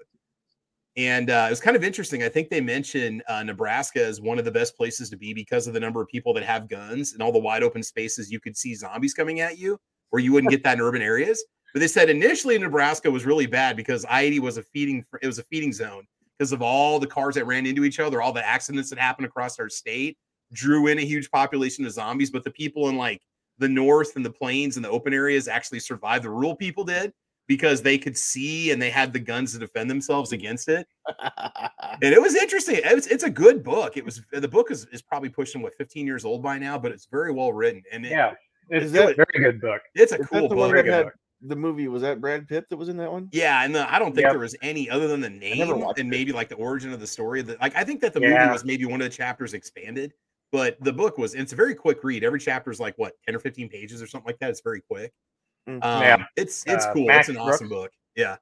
And 0.97 1.29
uh, 1.29 1.45
it 1.47 1.51
was 1.51 1.61
kind 1.61 1.77
of 1.77 1.83
interesting. 1.83 2.23
I 2.23 2.29
think 2.29 2.49
they 2.49 2.61
mentioned 2.61 3.23
uh, 3.27 3.43
Nebraska 3.43 4.03
as 4.03 4.19
one 4.19 4.39
of 4.39 4.45
the 4.45 4.51
best 4.51 4.75
places 4.75 5.09
to 5.11 5.17
be 5.17 5.33
because 5.33 5.67
of 5.67 5.73
the 5.73 5.79
number 5.79 6.01
of 6.01 6.07
people 6.07 6.33
that 6.33 6.43
have 6.43 6.67
guns 6.67 7.13
and 7.13 7.21
all 7.21 7.31
the 7.31 7.39
wide 7.39 7.63
open 7.63 7.83
spaces 7.83 8.31
you 8.31 8.39
could 8.39 8.57
see 8.57 8.75
zombies 8.75 9.13
coming 9.13 9.39
at 9.39 9.57
you, 9.57 9.79
where 10.09 10.21
you 10.21 10.33
wouldn't 10.33 10.51
get 10.51 10.63
that 10.63 10.77
in 10.77 10.81
urban 10.81 11.01
areas. 11.01 11.43
But 11.73 11.81
they 11.81 11.87
said 11.87 12.09
initially 12.09 12.57
Nebraska 12.57 13.09
was 13.09 13.25
really 13.25 13.45
bad 13.45 13.77
because 13.77 14.03
I-80 14.09 14.39
was 14.39 14.57
a 14.57 14.63
feeding 14.63 15.05
it 15.21 15.27
was 15.27 15.39
a 15.39 15.43
feeding 15.43 15.71
zone 15.71 16.05
because 16.37 16.51
of 16.51 16.61
all 16.61 16.99
the 16.99 17.07
cars 17.07 17.35
that 17.35 17.45
ran 17.45 17.65
into 17.65 17.83
each 17.83 17.99
other, 17.99 18.21
all 18.21 18.33
the 18.33 18.45
accidents 18.45 18.89
that 18.89 18.97
happened 18.97 19.27
across 19.27 19.59
our 19.59 19.69
state, 19.69 20.17
drew 20.51 20.87
in 20.87 20.97
a 20.97 21.05
huge 21.05 21.29
population 21.29 21.85
of 21.85 21.91
zombies. 21.91 22.31
But 22.31 22.43
the 22.43 22.51
people 22.51 22.89
in 22.89 22.97
like 22.97 23.21
the 23.59 23.69
north 23.69 24.15
and 24.15 24.25
the 24.25 24.31
plains 24.31 24.77
and 24.77 24.83
the 24.83 24.89
open 24.89 25.13
areas 25.13 25.47
actually 25.47 25.81
survived. 25.81 26.23
The 26.23 26.29
rural 26.29 26.55
people 26.55 26.83
did 26.83 27.13
because 27.49 27.81
they 27.81 27.97
could 27.97 28.15
see 28.15 28.69
and 28.69 28.79
they 28.79 28.91
had 28.91 29.11
the 29.11 29.19
guns 29.19 29.53
to 29.53 29.59
defend 29.59 29.89
themselves 29.89 30.31
against 30.31 30.69
it. 30.69 30.87
and 31.19 32.13
it 32.13 32.21
was 32.21 32.35
interesting. 32.35 32.75
It 32.75 32.93
was, 32.93 33.07
it's 33.07 33.23
a 33.23 33.29
good 33.29 33.63
book. 33.63 33.97
It 33.97 34.05
was 34.05 34.21
the 34.31 34.47
book 34.47 34.69
is, 34.69 34.85
is 34.93 35.01
probably 35.01 35.29
pushing 35.29 35.63
what 35.63 35.73
15 35.73 36.05
years 36.05 36.23
old 36.23 36.43
by 36.43 36.59
now, 36.59 36.77
but 36.77 36.91
it's 36.91 37.07
very 37.07 37.33
well 37.33 37.51
written. 37.51 37.81
And 37.91 38.05
it, 38.05 38.11
yeah, 38.11 38.35
it's 38.69 38.93
a 38.93 39.13
very 39.15 39.25
good 39.39 39.59
book. 39.59 39.81
It's 39.95 40.11
a 40.11 40.19
cool 40.19 40.47
book. 40.47 40.85
Had, 40.85 41.07
the 41.41 41.55
movie 41.55 41.87
was 41.87 42.03
that 42.03 42.21
Brad 42.21 42.47
Pitt 42.47 42.69
that 42.69 42.77
was 42.77 42.87
in 42.87 42.97
that 42.97 43.11
one. 43.11 43.29
Yeah, 43.31 43.63
and 43.63 43.73
the, 43.73 43.91
I 43.91 43.97
don't 43.97 44.13
think 44.13 44.25
yep. 44.25 44.33
there 44.33 44.39
was 44.39 44.55
any 44.61 44.87
other 44.87 45.07
than 45.07 45.19
the 45.19 45.29
name 45.29 45.83
and 45.97 46.07
maybe 46.07 46.31
like 46.31 46.49
the 46.49 46.55
origin 46.55 46.93
of 46.93 46.99
the 46.99 47.07
story. 47.07 47.41
That 47.41 47.59
like 47.59 47.75
I 47.75 47.83
think 47.83 47.99
that 48.01 48.13
the 48.13 48.21
yeah. 48.21 48.41
movie 48.41 48.51
was 48.51 48.63
maybe 48.63 48.85
one 48.85 49.01
of 49.01 49.09
the 49.09 49.15
chapters 49.15 49.55
expanded, 49.55 50.13
but 50.51 50.77
the 50.81 50.93
book 50.93 51.17
was 51.17 51.33
it's 51.33 51.53
a 51.53 51.55
very 51.55 51.73
quick 51.73 52.03
read. 52.03 52.23
Every 52.23 52.39
chapter 52.39 52.69
is 52.69 52.79
like 52.79 52.95
what 52.97 53.13
10 53.25 53.35
or 53.35 53.39
15 53.39 53.69
pages 53.69 54.03
or 54.03 54.07
something 54.07 54.27
like 54.27 54.37
that. 54.37 54.51
It's 54.51 54.61
very 54.61 54.81
quick. 54.81 55.13
Um, 55.75 56.01
yeah, 56.01 56.25
it's 56.35 56.63
it's 56.67 56.85
uh, 56.85 56.93
cool. 56.93 57.07
Max 57.07 57.29
it's 57.29 57.37
an 57.37 57.43
Brooks. 57.43 57.55
awesome 57.55 57.69
book. 57.69 57.91
Yeah. 58.15 58.37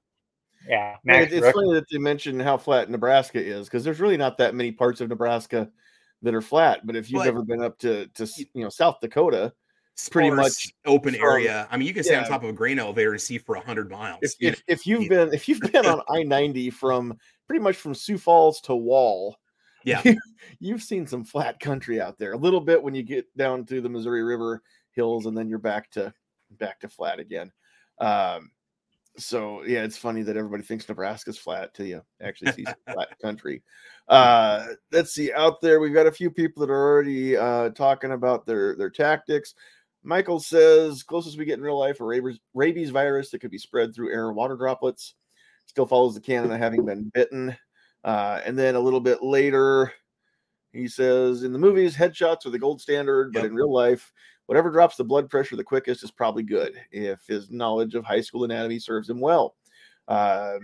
Yeah, 0.67 0.95
Max 1.03 1.31
it's 1.31 1.39
Brooks. 1.41 1.55
funny 1.55 1.73
that 1.73 1.85
they 1.91 1.97
mentioned 1.97 2.41
how 2.41 2.57
flat 2.57 2.89
Nebraska 2.89 3.39
is 3.39 3.67
because 3.67 3.83
there's 3.83 3.99
really 3.99 4.17
not 4.17 4.37
that 4.39 4.55
many 4.55 4.71
parts 4.71 5.01
of 5.01 5.09
Nebraska 5.09 5.69
that 6.23 6.33
are 6.33 6.41
flat. 6.41 6.85
But 6.85 6.95
if 6.95 7.11
you've 7.11 7.21
but, 7.21 7.27
ever 7.27 7.43
been 7.43 7.61
up 7.61 7.77
to 7.79 8.07
to 8.07 8.27
you 8.53 8.63
know 8.63 8.69
South 8.69 8.99
Dakota, 8.99 9.53
it's 9.93 10.09
pretty 10.09 10.29
much 10.29 10.73
open 10.85 11.15
from, 11.15 11.23
area. 11.23 11.67
I 11.71 11.77
mean, 11.77 11.87
you 11.87 11.93
can 11.93 12.03
stay 12.03 12.15
on 12.15 12.23
top 12.25 12.43
of 12.43 12.49
a 12.49 12.53
grain 12.53 12.77
elevator 12.77 13.13
and 13.13 13.21
see 13.21 13.39
for 13.39 13.55
hundred 13.55 13.89
miles. 13.89 14.19
If, 14.21 14.35
if, 14.39 14.63
if, 14.67 14.87
you've 14.87 15.09
been 15.09 15.33
if 15.33 15.49
you've 15.49 15.59
been 15.59 15.87
on 15.87 16.01
I 16.09 16.21
ninety 16.21 16.69
from 16.69 17.17
pretty 17.47 17.63
much 17.63 17.77
from 17.77 17.95
Sioux 17.95 18.19
Falls 18.19 18.61
to 18.61 18.75
Wall, 18.75 19.37
yeah, 19.83 20.01
you, 20.59 20.73
have 20.73 20.83
seen 20.83 21.07
some 21.07 21.23
flat 21.23 21.59
country 21.59 21.99
out 21.99 22.19
there. 22.19 22.33
A 22.33 22.37
little 22.37 22.61
bit 22.61 22.81
when 22.81 22.93
you 22.93 23.01
get 23.01 23.25
down 23.35 23.65
to 23.65 23.81
the 23.81 23.89
Missouri 23.89 24.23
River 24.23 24.61
hills, 24.91 25.25
and 25.25 25.35
then 25.35 25.49
you're 25.49 25.57
back 25.57 25.89
to 25.91 26.13
back 26.51 26.79
to 26.81 26.89
flat 26.89 27.19
again. 27.19 27.51
Um, 27.99 28.51
so 29.17 29.63
yeah, 29.65 29.83
it's 29.83 29.97
funny 29.97 30.21
that 30.21 30.37
everybody 30.37 30.63
thinks 30.63 30.87
Nebraska's 30.87 31.37
flat 31.37 31.73
till 31.73 31.87
you 31.87 32.01
actually 32.21 32.51
see 32.51 32.65
flat 32.93 33.17
country. 33.21 33.63
Uh, 34.07 34.67
let's 34.91 35.13
see 35.13 35.33
out 35.33 35.59
there. 35.59 35.79
We've 35.79 35.93
got 35.93 36.07
a 36.07 36.11
few 36.11 36.29
people 36.29 36.61
that 36.61 36.71
are 36.71 36.93
already 36.93 37.35
uh, 37.35 37.69
talking 37.71 38.11
about 38.11 38.45
their 38.45 38.75
their 38.75 38.89
tactics. 38.89 39.55
Michael 40.03 40.39
says 40.39 41.03
closest 41.03 41.37
we 41.37 41.45
get 41.45 41.57
in 41.57 41.63
real 41.63 41.79
life 41.79 41.99
a 41.99 42.05
rabies, 42.05 42.39
rabies 42.53 42.91
virus 42.91 43.29
that 43.31 43.39
could 43.39 43.51
be 43.51 43.57
spread 43.57 43.93
through 43.93 44.13
air 44.13 44.27
and 44.27 44.37
water 44.37 44.55
droplets. 44.55 45.15
Still 45.65 45.85
follows 45.85 46.15
the 46.15 46.21
canon 46.21 46.57
having 46.57 46.85
been 46.85 47.11
bitten. 47.13 47.55
Uh, 48.03 48.39
and 48.45 48.57
then 48.57 48.75
a 48.75 48.79
little 48.79 49.01
bit 49.01 49.21
later, 49.21 49.91
he 50.71 50.87
says 50.87 51.43
in 51.43 51.51
the 51.51 51.59
movies, 51.59 51.95
headshots 51.95 52.45
are 52.45 52.51
the 52.51 52.59
gold 52.59 52.79
standard, 52.79 53.33
but 53.33 53.41
yep. 53.41 53.49
in 53.49 53.55
real 53.55 53.73
life, 53.73 54.13
whatever 54.47 54.71
drops 54.71 54.95
the 54.95 55.03
blood 55.03 55.29
pressure 55.29 55.55
the 55.55 55.63
quickest 55.63 56.03
is 56.03 56.11
probably 56.11 56.43
good 56.43 56.73
if 56.91 57.25
his 57.27 57.51
knowledge 57.51 57.95
of 57.95 58.03
high 58.03 58.21
school 58.21 58.43
anatomy 58.43 58.79
serves 58.79 59.09
him 59.09 59.19
well. 59.19 59.55
Uh, 60.07 60.57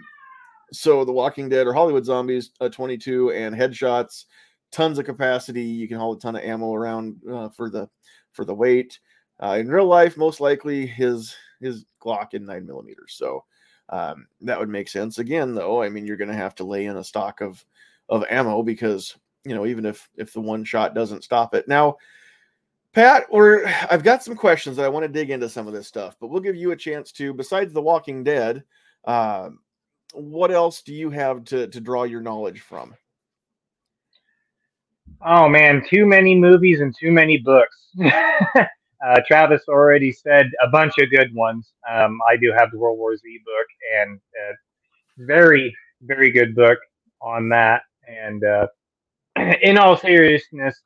so, 0.72 1.06
The 1.06 1.12
Walking 1.12 1.50
Dead 1.50 1.68
or 1.68 1.74
Hollywood 1.74 2.06
Zombies, 2.06 2.52
uh, 2.60 2.70
22 2.70 3.32
and 3.32 3.54
headshots, 3.54 4.25
tons 4.72 4.98
of 4.98 5.06
capacity. 5.06 5.62
You 5.62 5.88
can 5.88 5.98
haul 5.98 6.13
a 6.13 6.20
ton 6.20 6.36
of 6.36 6.42
ammo 6.42 6.74
around 6.74 7.22
uh, 7.32 7.50
for 7.50 7.70
the 7.70 7.88
for 8.32 8.44
the 8.44 8.56
weight. 8.56 9.00
Uh, 9.42 9.58
in 9.60 9.70
real 9.70 9.86
life, 9.86 10.18
most 10.18 10.40
likely 10.40 10.88
his 10.88 11.36
his 11.62 11.86
Glock 12.02 12.34
in 12.34 12.46
nine 12.46 12.66
millimeters. 12.66 13.13
So 13.13 13.44
um, 13.90 14.28
that 14.42 14.60
would 14.60 14.70
make 14.70 14.90
sense. 14.90 15.20
Again, 15.20 15.54
though, 15.54 15.84
I 15.84 15.90
mean, 15.90 16.08
you're 16.08 16.18
going 16.18 16.30
to 16.30 16.36
have 16.36 16.56
to 16.56 16.63
lay 16.63 16.86
in 16.86 16.98
a 16.98 17.04
stock 17.04 17.42
of 17.42 17.63
of 18.10 18.25
ammo 18.30 18.63
because 18.63 19.16
you 19.46 19.56
know 19.56 19.66
even 19.66 19.86
if 19.86 20.10
if 20.18 20.34
the 20.34 20.42
one 20.42 20.63
shot 20.63 20.96
doesn't 20.96 21.24
stop 21.24 21.54
it 21.56 21.68
now 21.68 21.96
Pat, 22.94 23.26
we're 23.32 23.66
I've 23.90 24.04
got 24.04 24.24
some 24.24 24.36
questions 24.36 24.78
that 24.78 24.86
I 24.86 24.90
want 24.90 25.04
to 25.04 25.12
dig 25.12 25.32
into 25.32 25.50
some 25.50 25.68
of 25.68 25.74
this 25.74 25.88
stuff, 25.88 26.16
but 26.20 26.28
we'll 26.28 26.42
give 26.42 26.56
you 26.56 26.72
a 26.72 26.76
chance 26.76 27.12
to. 27.14 27.34
Besides 27.34 27.74
The 27.74 27.82
Walking 27.82 28.24
Dead, 28.24 28.64
uh, 29.06 29.50
what 30.14 30.52
else 30.52 30.84
do 30.84 30.94
you 30.94 31.10
have 31.10 31.44
to 31.46 31.68
to 31.68 31.82
draw 31.82 32.04
your 32.04 32.22
knowledge 32.22 32.62
from? 32.62 32.96
Oh 35.26 35.50
man, 35.50 35.84
too 35.90 36.06
many 36.06 36.36
movies 36.36 36.82
and 36.82 36.94
too 36.96 37.12
many 37.12 37.38
books. 37.38 37.90
uh, 38.06 38.66
Travis 39.28 39.64
already 39.68 40.12
said 40.12 40.52
a 40.64 40.70
bunch 40.70 40.94
of 41.00 41.10
good 41.10 41.34
ones. 41.34 41.74
Um, 41.92 42.20
I 42.30 42.38
do 42.38 42.54
have 42.56 42.70
the 42.72 42.78
World 42.78 43.00
War 43.00 43.18
Z 43.18 43.40
book, 43.44 43.68
and 43.98 44.20
very 45.18 45.76
very 46.02 46.32
good 46.32 46.56
book 46.56 46.80
on 47.22 47.50
that. 47.50 47.82
And 48.08 48.44
uh, 48.44 48.68
in 49.62 49.78
all 49.78 49.98
seriousness, 49.98 50.80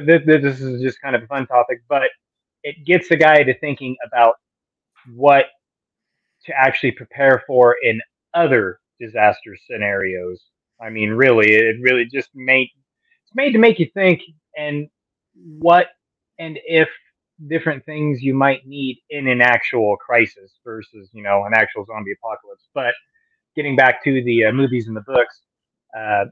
this, 0.00 0.22
this 0.26 0.60
is 0.60 0.82
just 0.82 1.00
kind 1.00 1.14
of 1.16 1.22
a 1.22 1.26
fun 1.26 1.46
topic, 1.46 1.82
but 1.88 2.02
it 2.62 2.84
gets 2.86 3.08
the 3.08 3.16
guy 3.16 3.42
to 3.42 3.58
thinking 3.58 3.96
about 4.06 4.34
what 5.14 5.46
to 6.44 6.52
actually 6.56 6.92
prepare 6.92 7.42
for 7.46 7.76
in 7.82 8.00
other 8.34 8.78
disaster 9.00 9.56
scenarios. 9.68 10.42
I 10.80 10.90
mean, 10.90 11.10
really, 11.10 11.52
it 11.52 11.76
really 11.80 12.06
just 12.06 12.30
made 12.34 12.68
it's 13.24 13.34
made 13.34 13.52
to 13.52 13.58
make 13.58 13.78
you 13.78 13.88
think 13.94 14.20
and 14.56 14.88
what 15.34 15.86
and 16.38 16.58
if 16.66 16.88
different 17.48 17.84
things 17.84 18.22
you 18.22 18.34
might 18.34 18.66
need 18.66 18.98
in 19.10 19.26
an 19.26 19.40
actual 19.40 19.96
crisis 19.96 20.52
versus 20.64 21.08
you 21.12 21.22
know 21.22 21.44
an 21.44 21.52
actual 21.54 21.84
zombie 21.84 22.12
apocalypse. 22.12 22.68
But 22.74 22.94
getting 23.56 23.76
back 23.76 24.02
to 24.04 24.22
the 24.24 24.46
uh, 24.46 24.52
movies 24.52 24.88
and 24.88 24.96
the 24.96 25.02
books, 25.02 25.42
uh, 25.96 26.24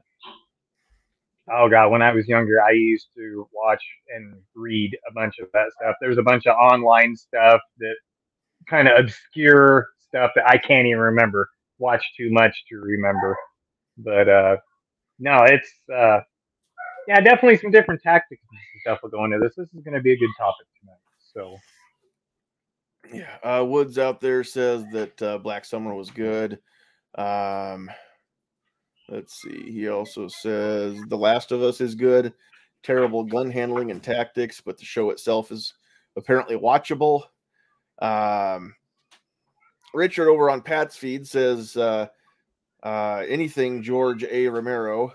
oh 1.51 1.69
god, 1.69 1.89
when 1.89 2.01
I 2.01 2.11
was 2.11 2.27
younger, 2.27 2.61
I 2.61 2.71
used 2.71 3.07
to 3.17 3.47
watch 3.53 3.83
and 4.15 4.35
read 4.55 4.97
a 5.09 5.13
bunch 5.13 5.39
of 5.39 5.47
that 5.53 5.71
stuff. 5.79 5.95
There's 6.01 6.17
a 6.17 6.23
bunch 6.23 6.45
of 6.47 6.55
online 6.55 7.15
stuff 7.15 7.61
that 7.79 7.95
kind 8.69 8.87
of 8.87 8.99
obscure 8.99 9.89
stuff 10.07 10.31
that 10.35 10.47
I 10.47 10.57
can't 10.57 10.87
even 10.87 10.99
remember. 10.99 11.49
Watch 11.79 12.03
too 12.17 12.29
much 12.31 12.55
to 12.69 12.77
remember. 12.77 13.35
But 13.97 14.29
uh 14.29 14.57
no, 15.19 15.43
it's 15.43 15.71
uh 15.93 16.19
yeah, 17.07 17.19
definitely 17.19 17.57
some 17.57 17.71
different 17.71 18.01
tactics 18.01 18.43
and 18.49 18.59
stuff 18.81 18.99
will 19.03 19.09
go 19.09 19.25
into 19.25 19.39
this. 19.39 19.53
This 19.55 19.67
is 19.73 19.83
gonna 19.83 20.01
be 20.01 20.13
a 20.13 20.17
good 20.17 20.29
topic 20.37 20.67
tonight. 20.79 20.97
So 21.33 21.57
yeah, 23.13 23.37
uh, 23.43 23.65
Woods 23.65 23.97
out 23.97 24.21
there 24.21 24.43
says 24.43 24.85
that 24.91 25.21
uh, 25.21 25.37
Black 25.39 25.65
Summer 25.65 25.93
was 25.93 26.11
good. 26.11 26.59
Um, 27.15 27.89
Let's 29.09 29.41
see. 29.41 29.71
He 29.71 29.89
also 29.89 30.27
says 30.27 30.97
The 31.07 31.17
Last 31.17 31.51
of 31.51 31.61
Us 31.61 31.81
is 31.81 31.95
good. 31.95 32.33
Terrible 32.83 33.23
gun 33.23 33.51
handling 33.51 33.91
and 33.91 34.01
tactics, 34.01 34.61
but 34.61 34.77
the 34.77 34.85
show 34.85 35.09
itself 35.09 35.51
is 35.51 35.73
apparently 36.15 36.55
watchable. 36.55 37.23
Um, 38.01 38.73
Richard 39.93 40.29
over 40.29 40.49
on 40.49 40.61
Pat's 40.61 40.95
feed 40.95 41.27
says 41.27 41.77
uh, 41.77 42.07
uh, 42.83 43.23
anything 43.27 43.83
George 43.83 44.23
A. 44.23 44.47
Romero. 44.47 45.13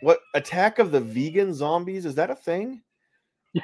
What 0.00 0.20
attack 0.34 0.78
of 0.78 0.90
the 0.90 1.00
vegan 1.00 1.52
zombies? 1.52 2.04
Is 2.04 2.14
that 2.14 2.30
a 2.30 2.34
thing? 2.34 2.82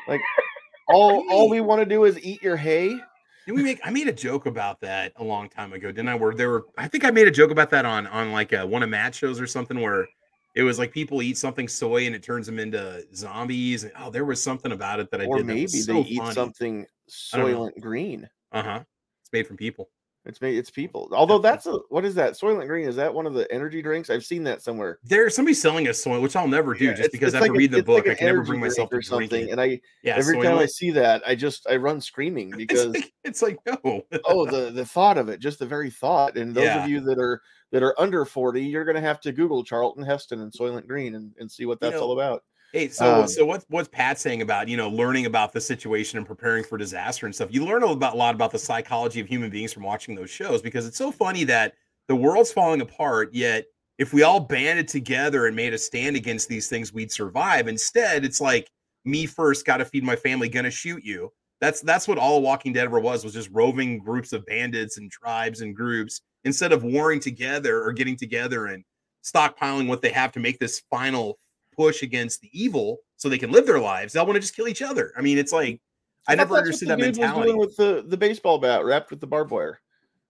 Like 0.09 0.21
all 0.89 1.25
all 1.31 1.49
we 1.49 1.61
want 1.61 1.81
to 1.81 1.87
do 1.87 2.05
is 2.05 2.23
eat 2.23 2.43
your 2.43 2.57
hay. 2.57 2.99
Did 3.47 3.53
we 3.53 3.63
make? 3.63 3.81
I 3.85 3.91
made 3.91 4.09
a 4.09 4.13
joke 4.13 4.47
about 4.47 4.81
that 4.81 5.13
a 5.17 5.25
long 5.25 5.49
time 5.49 5.73
ago, 5.73 5.89
didn't 5.89 6.09
I? 6.09 6.15
Where 6.15 6.35
there 6.35 6.51
were, 6.51 6.67
I 6.77 6.89
think 6.89 7.05
I 7.05 7.11
made 7.11 7.27
a 7.27 7.31
joke 7.31 7.51
about 7.51 7.71
that 7.71 7.85
on 7.85 8.07
on 8.07 8.33
like 8.33 8.53
a, 8.53 8.63
uh, 8.63 8.67
one 8.67 8.83
of 8.83 8.89
Matt 8.91 9.15
shows 9.15 9.41
or 9.41 9.47
something, 9.47 9.81
where 9.81 10.09
it 10.55 10.63
was 10.63 10.79
like 10.79 10.93
people 10.93 11.23
eat 11.23 11.39
something 11.39 11.69
soy 11.69 12.07
and 12.07 12.15
it 12.15 12.23
turns 12.23 12.47
them 12.47 12.59
into 12.59 13.05
zombies. 13.15 13.85
And, 13.85 13.93
oh, 13.99 14.11
there 14.11 14.25
was 14.25 14.43
something 14.43 14.73
about 14.73 15.01
it 15.01 15.11
that 15.11 15.21
I 15.21 15.25
or 15.25 15.39
did. 15.39 15.47
maybe 15.47 15.67
so 15.67 15.95
they 15.95 16.01
eat 16.01 16.27
something 16.33 16.87
soylent 17.09 17.81
green. 17.81 18.29
Uh 18.53 18.63
huh. 18.63 18.81
It's 19.23 19.33
made 19.33 19.47
from 19.47 19.57
people. 19.57 19.91
It's 20.27 20.41
made 20.43 20.59
it's 20.59 20.71
people. 20.71 21.09
Although 21.13 21.39
that's 21.39 21.65
a 21.65 21.79
what 21.89 22.05
is 22.05 22.15
that? 22.17 22.35
Soylent 22.35 22.67
Green 22.67 22.87
is 22.87 22.97
that 22.97 23.13
one 23.13 23.27
of 23.27 23.33
the 23.33 23.51
energy 23.51 23.81
drinks? 23.81 24.11
I've 24.11 24.25
seen 24.25 24.45
that 24.45 24.61
somewhere. 24.61 24.99
There's 25.03 25.35
somebody 25.35 25.55
selling 25.55 25.89
a 25.89 25.95
soy, 25.95 26.21
which 26.21 26.37
I'll 26.37 26.47
never 26.47 26.75
do, 26.75 26.87
yeah, 26.87 26.93
just 26.93 27.13
because 27.13 27.35
I 27.35 27.39
have 27.39 27.43
like 27.43 27.53
to 27.53 27.59
read 27.59 27.73
a, 27.73 27.77
the 27.77 27.83
book. 27.83 28.07
Like 28.07 28.17
I 28.17 28.19
can 28.19 28.27
never 28.27 28.43
bring 28.43 28.61
myself 28.61 28.91
to 28.91 29.01
something. 29.01 29.51
And 29.51 29.59
I 29.59 29.81
yeah, 30.03 30.17
every 30.17 30.41
time 30.43 30.59
I 30.59 30.67
see 30.67 30.91
that, 30.91 31.23
I 31.27 31.35
just 31.35 31.67
I 31.71 31.77
run 31.77 32.03
screaming 32.03 32.51
because 32.51 32.81
it's 32.95 32.95
like, 32.95 33.13
it's 33.25 33.43
like 33.43 33.59
no. 33.67 34.03
oh, 34.27 34.45
the 34.45 34.71
the 34.71 34.85
thought 34.85 35.17
of 35.17 35.31
it, 35.31 35.41
just 35.41 35.59
the 35.59 35.67
very 35.67 35.91
thought. 35.91 36.37
And 36.37 36.55
those 36.55 36.65
yeah. 36.65 36.85
of 36.85 36.91
you 36.91 37.01
that 37.01 37.19
are 37.19 37.41
that 37.73 37.83
are 37.83 37.99
under 37.99 38.27
40, 38.27 38.63
you're 38.63 38.85
gonna 38.85 39.01
have 39.01 39.21
to 39.23 39.33
Google 39.33 39.65
Charlton 39.65 40.05
Heston 40.05 40.43
and 40.43 40.53
Soylent 40.53 40.87
Green 40.87 41.15
and, 41.15 41.33
and 41.39 41.51
see 41.51 41.65
what 41.65 41.81
that's 41.81 41.95
you 41.95 42.01
know, 42.01 42.07
all 42.07 42.13
about. 42.13 42.45
Hey, 42.73 42.89
so 42.89 43.23
Um, 43.23 43.27
so 43.27 43.45
what's 43.45 43.65
what's 43.69 43.89
Pat 43.89 44.19
saying 44.19 44.43
about 44.43 44.69
you 44.69 44.77
know 44.77 44.89
learning 44.89 45.27
about 45.27 45.53
the 45.53 45.61
situation 45.61 46.19
and 46.19 46.27
preparing 46.27 46.63
for 46.63 46.79
disaster 46.79 47.27
and 47.27 47.35
stuff? 47.35 47.53
You 47.53 47.65
learn 47.65 47.83
about 47.83 48.15
a 48.15 48.17
lot 48.17 48.35
about 48.35 48.53
the 48.53 48.59
psychology 48.61 49.19
of 49.21 49.27
human 49.27 49.51
beings 49.51 49.73
from 49.73 49.83
watching 49.83 50.15
those 50.15 50.31
shows 50.31 50.63
because 50.63 50.87
it's 50.87 50.97
so 50.97 51.11
funny 51.11 51.43
that 51.45 51.75
the 52.07 52.15
world's 52.15 52.53
falling 52.53 52.81
apart, 52.81 53.35
yet 53.35 53.65
if 53.99 54.13
we 54.13 54.23
all 54.23 54.41
banded 54.41 54.87
together 54.89 55.47
and 55.47 55.57
made 55.57 55.75
a 55.75 55.79
stand 55.79 56.17
against 56.17 56.49
these 56.49 56.69
things, 56.69 56.93
we'd 56.93 57.11
survive. 57.13 57.67
Instead, 57.67 58.25
it's 58.25 58.41
like 58.41 58.71
me 59.05 59.27
first, 59.27 59.67
got 59.67 59.79
to 59.79 59.85
feed 59.85 60.05
my 60.05 60.17
family, 60.17 60.49
gonna 60.49 60.71
shoot 60.71 61.03
you. 61.05 61.33
That's 61.61 61.81
that's 61.81 62.07
what 62.07 62.19
all 62.19 62.41
Walking 62.41 62.73
Dead 62.73 62.85
ever 62.85 63.01
was 63.01 63.25
was 63.25 63.35
just 63.35 63.51
roving 63.51 63.99
groups 63.99 64.33
of 64.33 64.47
bandits 64.47 64.97
and 64.97 65.11
tribes 65.11 65.61
and 65.61 65.75
groups 65.75 66.21
instead 66.45 66.73
of 66.73 66.85
warring 66.85 67.19
together 67.21 67.83
or 67.83 67.93
getting 67.93 68.17
together 68.17 68.67
and 68.67 68.85
stockpiling 69.25 69.89
what 69.89 70.03
they 70.03 70.11
have 70.11 70.33
to 70.33 70.41
make 70.41 70.59
this 70.61 70.83
final 70.89 71.39
push 71.81 72.03
against 72.03 72.41
the 72.43 72.51
evil 72.53 72.99
so 73.17 73.29
they 73.29 73.39
can 73.39 73.51
live 73.51 73.67
their 73.67 73.81
lives. 73.81 74.13
They'll 74.13 74.27
want 74.27 74.37
to 74.37 74.41
just 74.41 74.55
kill 74.55 74.69
each 74.69 74.83
other. 74.83 75.13
I 75.17 75.23
mean, 75.23 75.39
it's 75.39 75.53
like 75.53 75.81
I, 76.29 76.33
thought 76.33 76.39
never 76.39 76.57
understood 76.59 76.89
that 76.89 76.99
mentality. 76.99 77.47
doing 77.49 77.59
with 77.59 77.77
the 77.77 78.05
the 78.07 78.17
baseball 78.17 78.59
bat 78.59 78.85
wrapped 78.85 79.11
with 79.11 79.21
the 79.21 79.27
barbed 79.27 79.51
wire. 79.51 79.81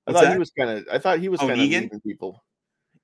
I 0.06 0.12
What's 0.12 0.20
thought 0.20 0.26
that? 0.28 0.32
he 0.34 0.38
was 0.38 0.50
kind 0.50 0.70
of. 0.70 0.86
I 0.92 0.98
thought 0.98 1.18
he 1.18 1.28
was 1.28 1.40
Oh, 1.42 1.48
kind 1.48 1.92
of 1.92 2.02
people. 2.04 2.44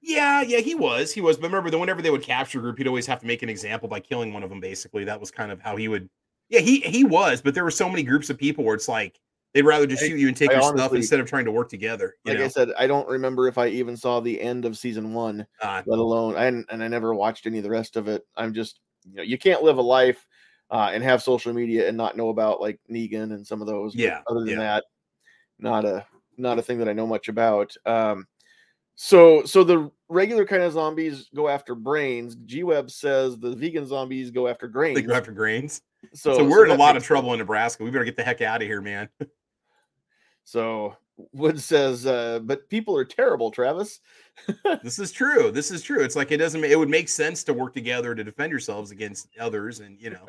Yeah, 0.01 0.43
yeah, 0.43 0.59
he 0.59 0.77
was. 0.77 1.13
He 1.13 1.21
was. 1.21 1.37
But 1.37 1.49
remember, 1.49 1.71
that 1.71 1.79
whenever 1.79 2.01
they 2.01 2.11
would 2.11 2.23
capture 2.23 2.59
a 2.59 2.63
group, 2.63 2.79
he'd 2.79 2.87
always 2.87 3.07
have 3.07 3.21
to 3.21 3.27
make 3.27 3.43
an 3.43 3.49
example 3.49 3.89
by 3.89 3.99
killing 3.99 4.33
one 4.33 4.45
of 4.45 4.51
them. 4.51 4.61
Basically, 4.61 5.05
that 5.05 5.19
was 5.19 5.33
kind 5.33 5.51
of 5.51 5.61
how 5.61 5.77
he 5.77 5.89
would. 5.89 6.09
Yeah, 6.49 6.61
he 6.61 6.81
he 6.81 7.03
was. 7.03 7.43
But 7.43 7.55
there 7.55 7.65
were 7.65 7.73
so 7.73 7.89
many 7.89 8.05
groups 8.05 8.31
of 8.31 8.39
people 8.39 8.63
where 8.63 8.77
it's 8.77 8.89
like 8.89 9.19
they'd 9.55 9.63
rather 9.63 9.87
just 9.87 10.03
I- 10.03 10.09
shoot 10.09 10.19
you 10.19 10.29
and 10.29 10.37
take 10.37 10.51
I 10.51 10.55
your 10.55 10.77
stuff 10.77 10.93
instead 10.95 11.21
of 11.21 11.27
trying 11.27 11.45
to 11.47 11.53
work 11.53 11.69
together. 11.69 12.15
You 12.25 12.33
Like 12.35 12.43
I 12.43 12.49
said, 12.49 12.71
I 12.79 12.87
don't 12.87 13.09
remember 13.09 13.49
if 13.49 13.59
I 13.59 13.69
even 13.69 13.97
saw 13.97 14.21
the 14.21 14.41
end 14.41 14.65
of 14.65 14.77
season 14.79 15.13
one, 15.15 15.47
uh, 15.63 15.83
let 15.87 15.99
alone 15.99 16.37
and 16.37 16.65
and 16.71 16.83
I 16.83 16.89
never 16.89 17.15
watched 17.15 17.47
any 17.47 17.59
of 17.59 17.65
the 17.65 17.71
rest 17.71 17.97
of 17.97 18.09
it. 18.09 18.27
I'm 18.37 18.53
just 18.53 18.81
you 19.09 19.17
know 19.17 19.23
you 19.23 19.39
can't 19.39 19.63
live 19.63 19.79
a 19.79 19.83
life 19.83 20.27
uh, 20.71 20.91
and 20.93 21.03
have 21.05 21.23
social 21.23 21.53
media 21.53 21.89
and 21.89 21.97
not 21.97 22.17
know 22.17 22.29
about 22.31 22.61
like 22.61 22.81
Negan 22.91 23.33
and 23.35 23.47
some 23.47 23.61
of 23.61 23.67
those. 23.69 23.95
but 23.95 24.03
Yeah, 24.03 24.21
Other 24.29 24.41
than 24.41 24.49
yeah. 24.51 24.57
that, 24.57 24.85
not 25.59 25.85
a 25.85 26.05
not 26.37 26.59
a 26.59 26.63
thing 26.63 26.79
that 26.79 26.89
I 26.89 26.93
know 26.93 27.07
much 27.07 27.29
about. 27.29 27.73
Um, 27.87 28.27
so 28.95 29.45
so 29.45 29.63
the 29.63 29.91
regular 30.09 30.45
kind 30.45 30.63
of 30.63 30.73
zombies 30.73 31.29
go 31.35 31.49
after 31.49 31.75
brains. 31.75 32.35
G 32.47 32.63
Web 32.63 32.91
says 32.91 33.39
the 33.39 33.55
vegan 33.55 33.87
zombies 33.87 34.31
go 34.31 34.49
after 34.49 34.69
grains. 34.69 34.97
they 34.97 35.03
go 35.03 35.15
after 35.15 35.33
grains. 35.33 35.83
So, 36.13 36.35
So, 36.35 36.45
we're 36.45 36.65
in 36.65 36.71
a 36.71 36.77
lot 36.77 36.97
of 36.97 37.03
trouble 37.05 37.33
in 37.33 37.39
Nebraska. 37.39 37.85
We 37.85 37.91
better 37.91 38.05
get 38.05 38.17
the 38.17 38.25
heck 38.25 38.43
out 38.43 38.63
of 38.63 38.69
here, 38.69 38.81
man. 38.81 39.09
So 40.49 40.97
Wood 41.33 41.61
says, 41.61 42.07
uh, 42.07 42.39
but 42.41 42.69
people 42.71 42.97
are 42.97 43.05
terrible, 43.05 43.51
Travis. 43.51 43.99
this 44.83 44.99
is 44.99 45.11
true. 45.11 45.51
This 45.51 45.71
is 45.71 45.83
true. 45.83 46.03
It's 46.05 46.15
like 46.15 46.31
it 46.31 46.37
doesn't. 46.37 46.63
It 46.63 46.79
would 46.79 46.89
make 46.89 47.09
sense 47.09 47.43
to 47.45 47.53
work 47.53 47.75
together 47.75 48.15
to 48.15 48.23
defend 48.23 48.53
yourselves 48.53 48.93
against 48.93 49.29
others, 49.41 49.81
and 49.81 50.01
you 50.01 50.11
know. 50.11 50.25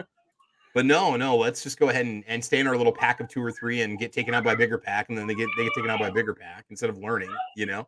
But 0.73 0.85
no, 0.85 1.15
no. 1.17 1.37
Let's 1.37 1.61
just 1.61 1.79
go 1.79 1.89
ahead 1.89 2.05
and, 2.05 2.23
and 2.27 2.43
stay 2.43 2.59
in 2.59 2.67
our 2.67 2.75
little 2.77 2.91
pack 2.91 3.19
of 3.19 3.27
two 3.27 3.43
or 3.43 3.51
three 3.51 3.81
and 3.81 3.99
get 3.99 4.11
taken 4.11 4.33
out 4.33 4.43
by 4.43 4.53
a 4.53 4.57
bigger 4.57 4.77
pack, 4.77 5.09
and 5.09 5.17
then 5.17 5.27
they 5.27 5.35
get 5.35 5.47
they 5.57 5.65
get 5.65 5.73
taken 5.75 5.91
out 5.91 5.99
by 5.99 6.07
a 6.07 6.13
bigger 6.13 6.33
pack 6.33 6.65
instead 6.71 6.89
of 6.89 6.97
learning. 6.97 7.29
You 7.55 7.67
know. 7.67 7.87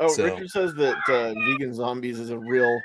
Oh, 0.00 0.08
So- 0.08 0.24
Richard 0.24 0.50
says 0.50 0.74
that 0.74 0.96
uh, 1.08 1.34
Vegan 1.46 1.72
Zombies 1.72 2.18
is 2.18 2.30
a 2.30 2.38
real, 2.38 2.80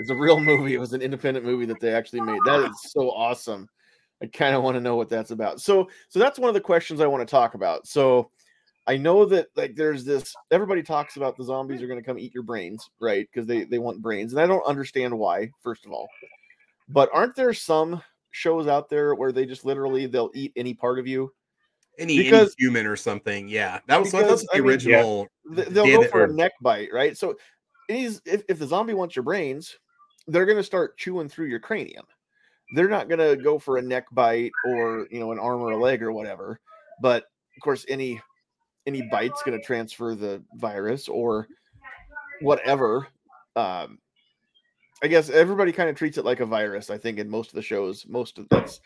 it's 0.00 0.10
a 0.10 0.16
real 0.16 0.40
movie. 0.40 0.74
It 0.74 0.80
was 0.80 0.92
an 0.94 1.02
independent 1.02 1.46
movie 1.46 1.66
that 1.66 1.78
they 1.78 1.92
actually 1.92 2.22
made. 2.22 2.40
That 2.46 2.68
is 2.68 2.90
so 2.90 3.10
awesome. 3.10 3.68
I 4.22 4.26
kind 4.26 4.56
of 4.56 4.62
want 4.62 4.74
to 4.74 4.80
know 4.80 4.96
what 4.96 5.08
that's 5.08 5.30
about. 5.30 5.60
So, 5.60 5.88
so 6.08 6.18
that's 6.18 6.38
one 6.38 6.48
of 6.48 6.54
the 6.54 6.60
questions 6.60 7.00
I 7.00 7.06
want 7.06 7.26
to 7.26 7.30
talk 7.30 7.54
about. 7.54 7.86
So, 7.86 8.30
I 8.86 8.96
know 8.96 9.24
that 9.26 9.48
like 9.56 9.76
there's 9.76 10.04
this. 10.04 10.34
Everybody 10.50 10.82
talks 10.82 11.16
about 11.16 11.36
the 11.36 11.44
zombies 11.44 11.82
are 11.82 11.86
going 11.86 12.00
to 12.00 12.04
come 12.04 12.18
eat 12.18 12.34
your 12.34 12.42
brains, 12.42 12.90
right? 12.98 13.28
Because 13.30 13.46
they 13.46 13.64
they 13.64 13.78
want 13.78 14.02
brains, 14.02 14.32
and 14.32 14.40
I 14.40 14.46
don't 14.46 14.64
understand 14.66 15.16
why. 15.16 15.50
First 15.62 15.86
of 15.86 15.92
all, 15.92 16.08
but 16.88 17.08
aren't 17.12 17.36
there 17.36 17.52
some 17.52 18.02
shows 18.30 18.66
out 18.66 18.88
there 18.88 19.14
where 19.14 19.32
they 19.32 19.44
just 19.44 19.64
literally 19.64 20.06
they'll 20.06 20.30
eat 20.34 20.52
any 20.56 20.74
part 20.74 20.98
of 20.98 21.06
you? 21.06 21.32
Any, 21.98 22.16
Because- 22.16 22.54
any 22.58 22.66
human 22.66 22.86
or 22.86 22.96
something. 22.96 23.48
Yeah, 23.48 23.80
that 23.86 24.00
was 24.00 24.10
Because, 24.10 24.28
that's 24.28 24.46
I 24.54 24.58
the 24.58 24.62
mean, 24.62 24.80
yeah. 24.80 24.96
original. 25.02 25.28
They'll 25.50 26.02
go 26.02 26.08
for 26.08 26.24
a 26.24 26.32
neck 26.32 26.52
bite, 26.62 26.88
right? 26.92 27.16
So 27.16 27.36
if, 27.88 28.42
if 28.48 28.58
the 28.58 28.66
zombie 28.66 28.94
wants 28.94 29.14
your 29.14 29.24
brains, 29.24 29.78
they're 30.26 30.46
gonna 30.46 30.62
start 30.62 30.96
chewing 30.98 31.28
through 31.28 31.46
your 31.46 31.60
cranium. 31.60 32.04
They're 32.74 32.88
not 32.88 33.08
gonna 33.08 33.36
go 33.36 33.58
for 33.58 33.78
a 33.78 33.82
neck 33.82 34.06
bite 34.12 34.52
or 34.66 35.06
you 35.10 35.18
know 35.20 35.32
an 35.32 35.38
arm 35.38 35.60
or 35.60 35.72
a 35.72 35.76
leg 35.76 36.02
or 36.02 36.12
whatever. 36.12 36.60
But 37.02 37.24
of 37.56 37.62
course, 37.62 37.84
any 37.88 38.20
any 38.86 39.02
bite's 39.10 39.42
gonna 39.42 39.60
transfer 39.60 40.14
the 40.14 40.42
virus 40.54 41.08
or 41.08 41.48
whatever. 42.40 43.08
Um, 43.56 43.98
I 45.02 45.06
guess 45.08 45.30
everybody 45.30 45.72
kind 45.72 45.88
of 45.90 45.96
treats 45.96 46.18
it 46.18 46.24
like 46.24 46.40
a 46.40 46.46
virus. 46.46 46.90
I 46.90 46.98
think 46.98 47.18
in 47.18 47.28
most 47.28 47.48
of 47.50 47.54
the 47.54 47.62
shows, 47.62 48.06
most 48.06 48.38
of 48.38 48.46
that's 48.50 48.80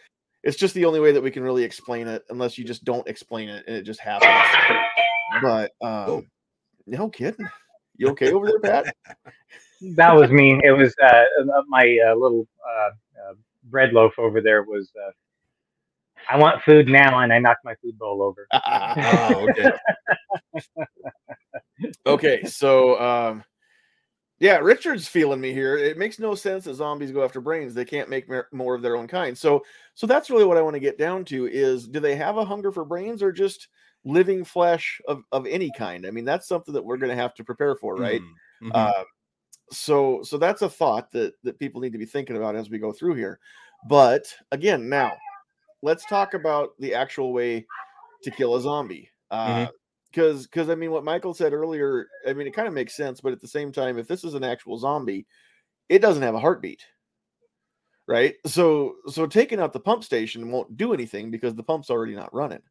it's 0.45 0.57
just 0.57 0.75
the 0.75 0.85
only 0.85 1.01
way 1.01 1.11
that 1.13 1.23
we 1.23 1.31
can 1.31 1.43
really 1.43 1.65
explain 1.65 2.07
it, 2.07 2.23
unless 2.29 2.59
you 2.59 2.65
just 2.65 2.85
don't 2.85 3.09
explain 3.09 3.49
it 3.49 3.65
and 3.67 3.75
it 3.77 3.83
just 3.83 4.01
happens. 4.01 4.31
But 5.43 5.73
um, 5.83 6.09
Oh. 6.09 6.25
no 6.87 7.09
kidding. 7.09 7.49
You 7.97 8.09
okay 8.11 8.33
over 8.33 8.47
there, 8.47 8.61
Pat? 8.61 8.95
That 9.97 10.15
was 10.15 10.31
me. 10.31 10.61
It 10.63 10.73
was 10.73 10.95
uh, 11.03 11.07
uh, 11.07 11.63
my 11.69 11.99
uh, 12.07 12.15
little 12.15 12.47
uh, 12.67 12.91
uh, 13.31 13.35
bread 13.65 13.93
loaf 13.93 14.19
over 14.19 14.41
there 14.41 14.63
was. 14.63 14.91
Uh, 15.01 15.11
I 16.31 16.39
want 16.39 16.63
food 16.63 16.89
now, 16.89 17.19
and 17.19 17.33
I 17.33 17.39
knocked 17.39 17.65
my 17.65 17.75
food 17.83 17.99
bowl 17.99 18.23
over. 18.23 18.49
Oh, 18.53 19.49
okay. 19.49 19.71
okay, 22.07 22.45
so 22.45 22.99
um, 23.01 23.45
yeah, 24.41 24.57
Richard's 24.59 25.07
feeling 25.07 25.41
me 25.41 25.53
here. 25.53 25.77
It 25.77 25.97
makes 25.97 26.19
no 26.19 26.35
sense 26.35 26.65
that 26.65 26.75
zombies 26.75 27.13
go 27.13 27.25
after 27.25 27.41
brains. 27.41 27.75
They 27.75 27.85
can't 27.85 28.09
make 28.09 28.29
more 28.53 28.75
of 28.75 28.83
their 28.83 28.97
own 28.97 29.07
kind. 29.07 29.37
So, 29.37 29.65
so 29.95 30.07
that's 30.07 30.31
really 30.31 30.45
what 30.45 30.57
I 30.57 30.63
want 30.63 30.75
to 30.75 30.81
get 30.81 30.99
down 30.99 31.25
to: 31.27 31.47
is 31.47 31.87
do 31.87 32.01
they 32.01 32.17
have 32.17 32.37
a 32.37 32.45
hunger 32.45 32.73
for 32.73 32.85
brains 32.85 33.23
or 33.23 33.33
just 33.33 33.69
living 34.05 34.45
flesh 34.45 35.01
of 35.09 35.23
of 35.31 35.47
any 35.47 35.71
kind? 35.77 36.07
I 36.07 36.11
mean, 36.11 36.25
that's 36.25 36.49
something 36.49 36.75
that 36.75 36.85
we're 36.85 36.97
going 36.97 37.15
to 37.15 37.23
have 37.23 37.35
to 37.35 37.45
prepare 37.45 37.77
for, 37.77 37.97
right? 37.97 38.21
Mhm, 38.21 38.69
mhm. 38.69 38.71
Uh, 38.75 39.05
so 39.71 40.23
so 40.23 40.39
that's 40.39 40.63
a 40.63 40.69
thought 40.69 41.11
that 41.13 41.35
that 41.43 41.59
people 41.59 41.81
need 41.81 41.93
to 41.93 41.99
be 41.99 42.07
thinking 42.07 42.37
about 42.37 42.57
as 42.57 42.71
we 42.71 42.79
go 42.79 42.93
through 42.93 43.15
here. 43.15 43.41
But 43.89 44.35
again, 44.53 44.89
now 44.89 45.13
let's 45.83 46.07
talk 46.07 46.35
about 46.35 46.71
the 46.79 46.95
actual 46.95 47.33
way 47.33 47.67
to 48.23 48.31
kill 48.31 48.57
a 48.57 48.61
zombie. 48.61 49.11
Uh, 49.31 49.67
Mhm. 49.67 49.71
Because 50.11 50.47
because 50.47 50.69
I 50.71 50.77
mean, 50.77 50.93
what 50.93 51.05
Michael 51.05 51.35
said 51.35 51.53
earlier, 51.53 52.07
I 52.27 52.35
mean, 52.35 52.47
it 52.47 52.55
kind 52.55 52.69
of 52.69 52.75
makes 52.75 52.95
sense. 52.97 53.21
But 53.21 53.33
at 53.33 53.41
the 53.41 53.49
same 53.49 53.73
time, 53.73 53.99
if 53.99 54.07
this 54.07 54.23
is 54.23 54.35
an 54.35 54.45
actual 54.45 54.79
zombie, 54.79 55.27
it 55.89 55.99
doesn't 56.01 56.23
have 56.23 56.37
a 56.37 56.41
heartbeat, 56.41 56.85
right? 58.07 58.35
So 58.47 58.97
so 59.09 59.27
taking 59.27 59.61
out 59.61 59.73
the 59.73 59.81
pump 59.81 60.05
station 60.05 60.51
won't 60.51 60.77
do 60.77 60.93
anything 60.95 61.31
because 61.31 61.55
the 61.55 61.63
pump's 61.65 61.91
already 61.91 62.15
not 62.15 62.33
running. 62.35 62.63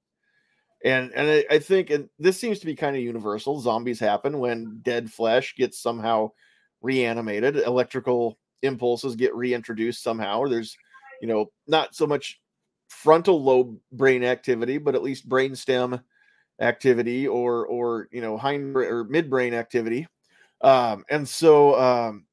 And 0.86 1.12
and 1.13 1.29
I, 1.29 1.56
I 1.56 1.60
think 1.60 1.89
and 1.89 2.10
this 2.19 2.39
seems 2.39 2.60
to 2.60 2.65
be 2.65 2.75
kind 2.75 2.95
of 2.95 3.01
universal. 3.01 3.60
Zombies 3.60 3.99
happen 3.99 4.39
when 4.39 4.79
dead 4.82 5.12
flesh 5.12 5.56
gets 5.56 5.82
somehow 5.82 6.32
reanimated, 6.84 7.58
electrical 7.58 8.38
impulses 8.62 9.15
get 9.15 9.36
reintroduced 9.36 10.04
somehow. 10.04 10.39
Or 10.39 10.50
there's, 10.50 10.78
you 11.22 11.28
know, 11.28 11.52
not 11.67 11.96
so 11.96 12.06
much 12.06 12.39
frontal 12.89 13.41
lobe 13.41 13.78
brain 13.91 14.24
activity, 14.24 14.78
but 14.78 14.93
at 14.93 15.04
least 15.04 15.28
brainstem 15.28 16.02
activity 16.62 17.28
or 17.28 17.65
or 17.65 18.08
you 18.12 18.22
know 18.22 18.38
hind 18.38 18.76
or 18.76 19.06
midbrain 19.06 19.54
activity. 19.54 20.08
Um, 20.62 21.04
and 21.10 21.28
so 21.28 21.80
um 21.80 22.26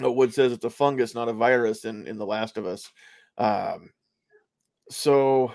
Wood 0.00 0.34
says 0.34 0.52
it's 0.52 0.64
a 0.64 0.70
fungus, 0.70 1.14
not 1.14 1.28
a 1.28 1.32
virus 1.32 1.84
in 1.84 2.06
in 2.06 2.18
The 2.18 2.26
Last 2.26 2.56
of 2.56 2.66
Us. 2.66 2.90
Um, 3.38 3.90
so 4.90 5.52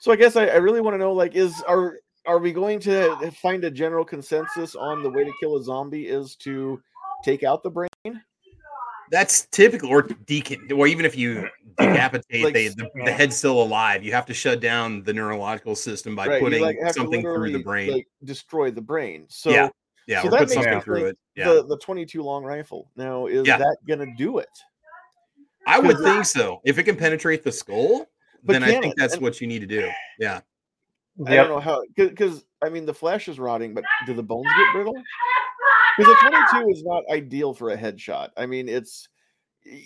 so 0.00 0.12
I 0.12 0.16
guess 0.16 0.36
I, 0.36 0.46
I 0.46 0.56
really 0.56 0.80
want 0.80 0.94
to 0.94 0.98
know 0.98 1.12
like 1.12 1.34
is 1.34 1.62
are 1.66 1.98
are 2.26 2.38
we 2.38 2.52
going 2.52 2.78
to 2.80 3.30
find 3.40 3.64
a 3.64 3.70
general 3.70 4.04
consensus 4.04 4.74
on 4.74 5.02
the 5.02 5.10
way 5.10 5.24
to 5.24 5.32
kill 5.40 5.56
a 5.56 5.62
zombie 5.62 6.06
is 6.06 6.36
to 6.36 6.80
take 7.24 7.42
out 7.42 7.62
the 7.62 7.70
brain? 7.70 7.88
That's 9.10 9.46
typical, 9.46 9.88
or 9.88 10.04
decon, 10.04 10.70
or 10.76 10.86
even 10.86 11.04
if 11.04 11.16
you 11.16 11.48
decapitate, 11.78 12.44
Like, 12.44 12.54
they, 12.54 12.68
the, 12.68 12.88
the 13.04 13.10
head's 13.10 13.36
still 13.36 13.60
alive. 13.60 14.04
You 14.04 14.12
have 14.12 14.26
to 14.26 14.34
shut 14.34 14.60
down 14.60 15.02
the 15.02 15.12
neurological 15.12 15.74
system 15.74 16.14
by 16.14 16.28
Right, 16.28 16.40
putting 16.42 16.62
like, 16.62 16.76
something 16.92 17.22
through 17.22 17.50
the 17.50 17.58
brain. 17.62 17.90
like, 17.90 18.06
destroy 18.24 18.70
the 18.70 18.80
brain. 18.80 19.26
So 19.28 19.50
Yeah, 19.50 19.68
yeah, 20.06 20.22
so 20.22 20.28
or 20.28 20.30
that 20.30 20.38
put 20.38 20.48
makes 20.50 20.54
something 20.54 20.74
me 20.74 20.80
through 20.80 20.96
think 20.96 21.08
it. 21.08 21.18
Yeah, 21.34 21.44
the 21.54 21.66
the 21.66 21.78
22 21.78 22.22
long 22.22 22.44
rifle 22.44 22.90
now 22.96 23.26
is 23.26 23.46
Yeah. 23.48 23.58
that 23.58 23.78
gonna 23.88 24.14
do 24.16 24.38
it? 24.38 24.48
I 25.66 25.78
would 25.80 25.98
think 25.98 26.24
so. 26.24 26.60
If 26.64 26.78
it 26.78 26.84
can 26.84 26.96
penetrate 26.96 27.42
the 27.42 27.52
skull, 27.52 28.06
But 28.44 28.52
then 28.54 28.62
I 28.62 28.70
think 28.80 28.86
it? 28.86 28.94
that's 28.96 29.14
And- 29.14 29.22
what 29.22 29.40
you 29.40 29.46
need 29.48 29.60
to 29.60 29.66
do. 29.66 29.90
Yeah, 30.20 30.40
I 31.26 31.34
Yep. 31.34 31.46
don't 31.46 31.56
know 31.56 31.60
how 31.60 31.82
because 31.96 32.44
I 32.62 32.68
mean 32.68 32.86
the 32.86 32.94
flesh 32.94 33.28
is 33.28 33.38
rotting, 33.38 33.74
but 33.74 33.84
do 34.06 34.14
the 34.14 34.22
bones 34.22 34.46
get 34.56 34.72
brittle? 34.72 34.94
Because 35.96 36.16
a 36.22 36.30
22 36.54 36.70
is 36.70 36.84
not 36.84 37.02
ideal 37.10 37.52
for 37.52 37.70
a 37.70 37.76
headshot. 37.76 38.30
I 38.36 38.46
mean, 38.46 38.68
it's 38.68 39.08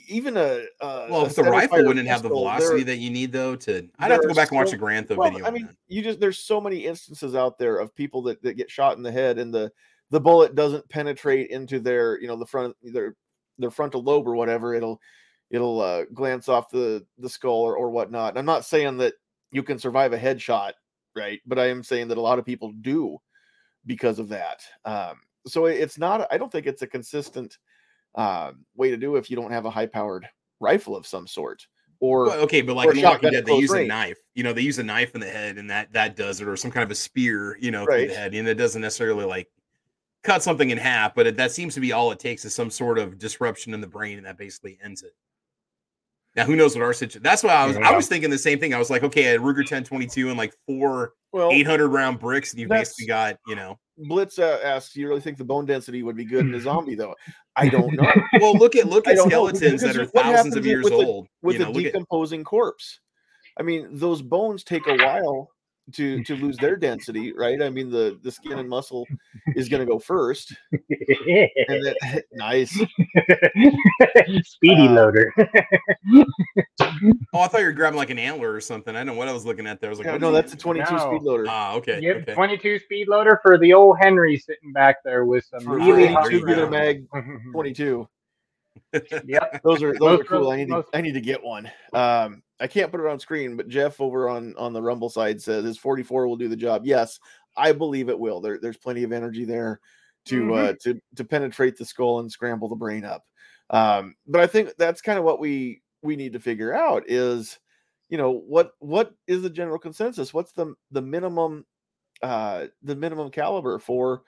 even 0.07 0.37
a, 0.37 0.65
a 0.81 1.09
well, 1.11 1.23
a 1.23 1.27
if 1.27 1.35
the 1.35 1.43
rifle 1.43 1.85
wouldn't 1.85 2.07
have 2.07 2.23
the 2.23 2.29
velocity 2.29 2.85
that 2.85 2.99
you 2.99 3.11
need, 3.11 3.33
though, 3.33 3.57
to 3.57 3.89
I'd 3.99 4.11
have 4.11 4.21
to 4.21 4.29
go 4.29 4.35
back 4.35 4.51
and 4.51 4.59
watch 4.59 4.71
the 4.71 4.77
Grand 4.77 5.09
Theft 5.09 5.19
well, 5.19 5.31
video. 5.31 5.45
I 5.47 5.51
mean, 5.51 5.67
that. 5.67 5.77
you 5.89 6.03
just 6.03 6.21
there's 6.21 6.39
so 6.39 6.61
many 6.61 6.87
instances 6.87 7.35
out 7.35 7.59
there 7.59 7.79
of 7.79 7.95
people 7.95 8.23
that, 8.23 8.43
that 8.43 8.57
get 8.57 8.71
shot 8.71 8.97
in 8.97 9.03
the 9.03 9.11
head 9.11 9.39
and 9.39 9.53
the 9.53 9.73
the 10.11 10.21
bullet 10.21 10.55
doesn't 10.55 10.89
penetrate 10.89 11.51
into 11.51 11.81
their 11.81 12.21
you 12.21 12.29
know 12.29 12.37
the 12.37 12.47
front 12.47 12.77
their 12.83 13.17
their 13.59 13.71
frontal 13.71 14.03
lobe 14.03 14.29
or 14.29 14.37
whatever, 14.37 14.75
it'll 14.75 15.01
it'll 15.51 15.81
uh, 15.81 16.05
glance 16.13 16.49
off 16.49 16.71
the 16.71 17.05
the 17.19 17.29
skull 17.29 17.63
or, 17.63 17.77
or 17.77 17.91
whatnot. 17.91 18.31
And 18.31 18.39
I'm 18.39 18.47
not 18.47 18.65
saying 18.65 18.99
that 18.99 19.15
you 19.51 19.63
can 19.63 19.79
survive 19.79 20.13
a 20.13 20.19
headshot, 20.19 20.73
right? 21.15 21.41
But 21.47 21.59
I 21.59 21.69
am 21.69 21.83
saying 21.83 22.09
that 22.09 22.19
a 22.19 22.23
lot 22.23 22.39
of 22.39 22.45
people 22.45 22.73
do 22.81 23.19
because 23.87 24.19
of 24.19 24.29
that. 24.31 24.63
Um, 24.85 25.21
so 25.47 25.67
it's 25.67 25.99
not. 25.99 26.27
I 26.31 26.39
don't 26.39 26.51
think 26.51 26.67
it's 26.67 26.83
a 26.83 26.87
consistent 26.87 27.59
uh, 28.15 28.53
way 28.77 28.91
to 28.91 28.97
do 28.97 29.17
if 29.17 29.31
you 29.31 29.37
don't 29.37 29.51
have 29.51 29.67
a 29.67 29.71
high 29.71 29.87
powered 29.87 30.29
rifle 30.61 30.97
of 30.97 31.07
some 31.07 31.27
sort. 31.27 31.67
Or 32.01 32.27
well, 32.27 32.41
okay, 32.41 32.61
but 32.61 32.77
like 32.77 32.95
in 32.95 33.03
Walking 33.03 33.31
Dead, 33.31 33.47
they 33.47 33.57
use 33.57 33.71
range. 33.71 33.87
a 33.87 33.89
knife. 33.89 34.19
You 34.35 34.43
know, 34.43 34.53
they 34.53 34.63
use 34.63 34.79
a 34.79 34.83
knife 34.83 35.15
in 35.15 35.21
the 35.21 35.31
head, 35.31 35.59
and 35.59 35.71
that 35.71 35.93
that 35.93 36.17
does 36.17 36.41
it, 36.41 36.49
or 36.49 36.57
some 36.57 36.71
kind 36.71 36.85
of 36.85 36.91
a 36.91 36.95
spear. 36.95 37.57
You 37.61 37.71
know, 37.71 37.85
right. 37.85 38.09
the 38.09 38.15
head, 38.15 38.35
and 38.35 38.49
it 38.49 38.55
doesn't 38.55 38.83
necessarily 38.83 39.25
like 39.25 39.49
cut 40.23 40.43
something 40.43 40.71
in 40.71 40.79
half, 40.79 41.15
but 41.15 41.27
it, 41.27 41.37
that 41.37 41.53
seems 41.53 41.75
to 41.75 41.81
be 41.81 41.93
all 41.93 42.11
it 42.11 42.19
takes 42.19 42.45
is 42.45 42.55
some 42.55 42.71
sort 42.71 42.99
of 42.99 43.19
disruption 43.19 43.75
in 43.75 43.81
the 43.81 43.87
brain, 43.87 44.19
and 44.19 44.27
that 44.27 44.39
basically 44.39 44.79
ends 44.83 45.03
it. 45.03 45.15
Now, 46.37 46.45
who 46.45 46.57
knows 46.57 46.75
what 46.75 46.83
our 46.83 46.93
situation? 46.93 47.23
That's 47.23 47.43
why 47.43 47.55
I 47.55 47.67
was. 47.67 47.77
Yeah. 47.77 47.89
I 47.89 47.97
was 47.97 48.09
thinking 48.09 48.31
the 48.31 48.39
same 48.39 48.59
thing. 48.59 48.75
I 48.75 48.79
was 48.79 48.91
like, 48.91 49.05
okay, 49.05 49.35
at 49.35 49.41
Ruger 49.41 49.59
1022 49.59 50.31
and 50.31 50.39
like 50.39 50.53
four 50.67 51.13
well, 51.33 51.51
800 51.51 51.89
round 51.89 52.19
bricks, 52.19 52.53
and 52.53 52.61
you 52.61 52.69
basically 52.69 53.07
got, 53.07 53.39
you 53.47 53.55
know. 53.55 53.79
Blitz 53.97 54.41
uh, 54.41 54.59
asks, 54.65 54.97
"You 54.97 55.09
really 55.09 55.21
think 55.21 55.39
the 55.39 55.45
bone 55.45 55.67
density 55.67 56.03
would 56.03 56.17
be 56.17 56.25
good 56.25 56.47
in 56.47 56.55
a 56.55 56.61
zombie, 56.63 56.97
though?" 56.97 57.15
I 57.55 57.69
don't 57.69 57.93
know. 57.95 58.13
well, 58.41 58.55
look 58.55 58.75
at 58.75 58.87
look 58.87 59.07
at 59.07 59.19
skeletons 59.19 59.83
that 59.83 59.97
are 59.97 60.07
thousands 60.07 60.57
of 60.57 60.67
years 60.67 60.83
with 60.83 60.93
old 60.93 61.27
the, 61.27 61.47
with 61.47 61.61
a 61.61 61.73
decomposing 61.73 62.41
at... 62.41 62.47
corpse. 62.47 62.99
I 63.59 63.63
mean, 63.63 63.89
those 63.93 64.21
bones 64.21 64.65
take 64.65 64.87
a 64.89 64.97
while 64.97 65.51
to 65.93 66.23
to 66.25 66.37
lose 66.37 66.57
their 66.57 66.77
density, 66.77 67.33
right? 67.33 67.61
I 67.61 67.71
mean, 67.71 67.91
the 67.91 68.19
the 68.23 68.31
skin 68.31 68.59
and 68.59 68.69
muscle 68.69 69.07
is 69.55 69.69
going 69.69 69.81
to 69.81 69.87
go 69.87 69.99
first. 69.99 70.55
and 70.73 71.85
then, 71.85 71.95
nice, 72.33 72.73
speedy 74.45 74.89
uh, 74.89 74.93
loader. 74.93 75.33
oh, 75.37 77.41
I 77.41 77.49
thought 77.49 77.61
you 77.61 77.67
were 77.67 77.73
grabbing 77.73 77.99
like 77.99 78.11
an 78.11 78.19
antler 78.19 78.53
or 78.53 78.61
something. 78.61 78.95
I 78.95 79.01
don't 79.01 79.09
know 79.09 79.15
what 79.15 79.29
I 79.29 79.33
was 79.33 79.45
looking 79.45 79.67
at 79.67 79.81
there. 79.81 79.91
I 79.91 79.93
was 79.93 79.99
like, 79.99 80.07
yeah, 80.07 80.17
no, 80.17 80.33
that's 80.33 80.55
a 80.55 80.57
22 80.57 80.91
no. 80.91 80.99
speed 80.99 81.23
loader. 81.23 81.45
Ah, 81.49 81.75
okay. 81.75 82.01
Yep, 82.01 82.17
okay. 82.23 82.35
22 82.35 82.79
speed 82.81 83.09
loader 83.09 83.39
for 83.43 83.59
the 83.59 83.75
old 83.75 83.99
Henry 84.01 84.39
sitting 84.39 84.73
back 84.73 84.97
there 85.05 85.25
with 85.25 85.45
some 85.45 85.69
really 85.69 86.15
tubular 86.29 86.69
mag 86.69 87.07
22. 87.53 88.09
yep, 89.27 89.63
those 89.63 89.83
are 89.83 89.93
those 89.93 90.01
most 90.01 90.21
are 90.21 90.25
cool. 90.25 90.51
I 90.51 90.57
need 90.57 90.69
to 90.69 90.85
I 90.95 91.01
need 91.01 91.15
to 91.15 91.21
get 91.21 91.43
one. 91.43 91.71
Um, 91.93 92.43
I 92.61 92.67
can't 92.67 92.91
put 92.91 93.01
it 93.01 93.07
on 93.07 93.19
screen, 93.19 93.57
but 93.57 93.69
Jeff 93.69 94.01
over 94.01 94.29
on 94.29 94.55
on 94.57 94.73
the 94.73 94.83
Rumble 94.83 95.11
side 95.11 95.41
says 95.41 95.65
his 95.65 95.79
44 95.79 96.27
will 96.27 96.37
do 96.37 96.49
the 96.49 96.57
job. 96.57 96.83
Yes, 96.85 97.19
I 97.57 97.73
believe 97.73 98.09
it 98.09 98.19
will. 98.19 98.41
There, 98.41 98.59
there's 98.59 98.77
plenty 98.77 99.03
of 99.03 99.13
energy 99.13 99.45
there 99.45 99.81
to 100.27 100.43
mm-hmm. 100.43 100.53
uh, 100.53 100.73
to 100.83 101.01
to 101.17 101.25
penetrate 101.25 101.77
the 101.77 101.85
skull 101.85 102.21
and 102.21 102.31
scramble 102.31 102.69
the 102.69 102.77
brain 102.77 103.05
up. 103.05 103.25
Um, 103.71 104.15
but 104.27 104.41
I 104.41 104.47
think 104.47 104.71
that's 104.79 105.01
kind 105.01 105.19
of 105.19 105.25
what 105.25 105.41
we 105.41 105.83
we 106.03 106.17
need 106.17 106.35
to 106.35 106.41
figure 106.41 106.73
out 106.73 107.05
is, 107.09 107.59
you 108.09 108.19
know, 108.19 108.31
what 108.31 108.73
what 108.79 109.15
is 109.27 109.43
the 109.43 109.51
general 109.51 109.79
consensus? 109.79 110.33
What's 110.33 110.53
the 110.53 110.75
the 110.91 111.03
minimum 111.03 111.67
uh 112.23 112.67
the 112.83 112.95
minimum 112.95 113.31
caliber 113.31 113.79
for 113.79 114.23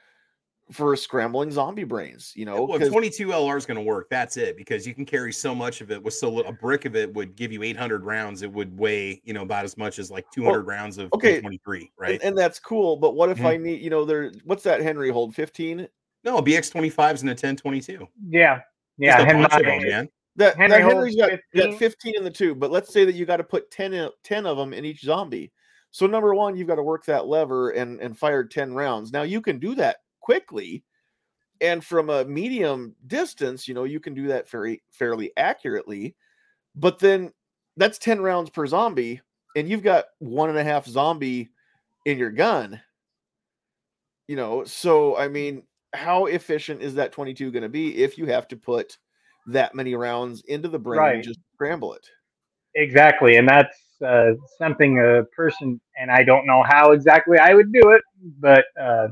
for 0.72 0.96
scrambling 0.96 1.50
zombie 1.50 1.84
brains, 1.84 2.32
you 2.34 2.44
know. 2.44 2.64
Well, 2.64 2.78
22 2.78 3.28
LR 3.28 3.56
is 3.56 3.66
going 3.66 3.76
to 3.76 3.82
work. 3.82 4.08
That's 4.10 4.36
it 4.36 4.56
because 4.56 4.86
you 4.86 4.94
can 4.94 5.04
carry 5.04 5.32
so 5.32 5.54
much 5.54 5.80
of 5.80 5.90
it 5.90 6.02
with 6.02 6.14
so 6.14 6.28
little. 6.30 6.50
A 6.50 6.54
brick 6.54 6.84
of 6.84 6.96
it 6.96 7.12
would 7.14 7.36
give 7.36 7.52
you 7.52 7.62
800 7.62 8.04
rounds. 8.04 8.42
It 8.42 8.52
would 8.52 8.76
weigh, 8.76 9.20
you 9.24 9.32
know, 9.32 9.42
about 9.42 9.64
as 9.64 9.76
much 9.76 9.98
as 9.98 10.10
like 10.10 10.26
200 10.32 10.58
well, 10.58 10.66
rounds 10.66 10.98
of 10.98 11.12
okay. 11.12 11.40
23, 11.40 11.92
right? 11.98 12.14
And, 12.14 12.22
and, 12.22 12.38
that's 12.38 12.58
cool. 12.58 12.96
But 12.96 13.14
what 13.14 13.30
if 13.30 13.38
mm-hmm. 13.38 13.46
I 13.46 13.56
need, 13.56 13.80
you 13.80 13.90
know, 13.90 14.04
there, 14.04 14.32
what's 14.44 14.64
that 14.64 14.80
Henry 14.80 15.10
hold? 15.10 15.34
15? 15.34 15.86
No, 16.24 16.42
BX 16.42 16.72
25s 16.72 17.20
and 17.20 17.30
a 17.30 17.32
1022. 17.32 18.06
Yeah. 18.28 18.60
Yeah. 18.98 19.24
Henry, 19.24 19.46
them, 19.48 19.88
man. 19.88 20.08
That, 20.34 20.56
Henry 20.56 20.82
that 20.82 20.88
Henry's 20.88 21.16
got, 21.16 21.30
15. 21.52 21.70
got 21.70 21.78
15 21.78 22.16
in 22.16 22.24
the 22.24 22.30
two, 22.30 22.54
but 22.54 22.70
let's 22.70 22.92
say 22.92 23.04
that 23.04 23.14
you 23.14 23.24
got 23.24 23.36
to 23.36 23.44
put 23.44 23.70
10, 23.70 23.94
in, 23.94 24.10
10 24.24 24.46
of 24.46 24.56
them 24.56 24.72
in 24.72 24.84
each 24.84 25.02
zombie. 25.02 25.52
So 25.92 26.06
number 26.06 26.34
one, 26.34 26.56
you've 26.56 26.68
got 26.68 26.74
to 26.74 26.82
work 26.82 27.06
that 27.06 27.26
lever 27.26 27.70
and 27.70 28.00
and 28.02 28.18
fire 28.18 28.44
10 28.44 28.74
rounds. 28.74 29.12
Now 29.12 29.22
you 29.22 29.40
can 29.40 29.58
do 29.58 29.74
that 29.76 29.96
quickly 30.26 30.82
and 31.60 31.84
from 31.84 32.10
a 32.10 32.24
medium 32.24 32.94
distance, 33.06 33.68
you 33.68 33.74
know, 33.74 33.84
you 33.84 34.00
can 34.00 34.12
do 34.12 34.26
that 34.26 34.50
very 34.50 34.82
fairly 34.90 35.30
accurately. 35.36 36.16
But 36.74 36.98
then 36.98 37.32
that's 37.76 37.98
10 37.98 38.20
rounds 38.20 38.50
per 38.50 38.66
zombie, 38.66 39.20
and 39.54 39.68
you've 39.68 39.84
got 39.84 40.06
one 40.18 40.50
and 40.50 40.58
a 40.58 40.64
half 40.64 40.84
zombie 40.84 41.50
in 42.04 42.18
your 42.18 42.30
gun. 42.30 42.80
You 44.26 44.36
know, 44.36 44.64
so 44.64 45.16
I 45.16 45.28
mean, 45.28 45.62
how 45.94 46.26
efficient 46.26 46.82
is 46.82 46.96
that 46.96 47.12
22 47.12 47.52
going 47.52 47.62
to 47.62 47.68
be 47.68 47.96
if 47.96 48.18
you 48.18 48.26
have 48.26 48.48
to 48.48 48.56
put 48.56 48.98
that 49.46 49.74
many 49.74 49.94
rounds 49.94 50.42
into 50.48 50.68
the 50.68 50.78
brain 50.78 50.98
right. 50.98 51.14
and 51.14 51.24
just 51.24 51.38
scramble 51.54 51.94
it? 51.94 52.04
Exactly. 52.74 53.36
And 53.36 53.48
that's 53.48 53.78
uh, 54.04 54.32
something 54.58 54.98
a 54.98 55.22
person, 55.34 55.80
and 55.96 56.10
I 56.10 56.24
don't 56.24 56.44
know 56.44 56.64
how 56.68 56.90
exactly 56.90 57.38
I 57.38 57.54
would 57.54 57.72
do 57.72 57.90
it, 57.90 58.02
but 58.40 58.64
uh, 58.78 59.08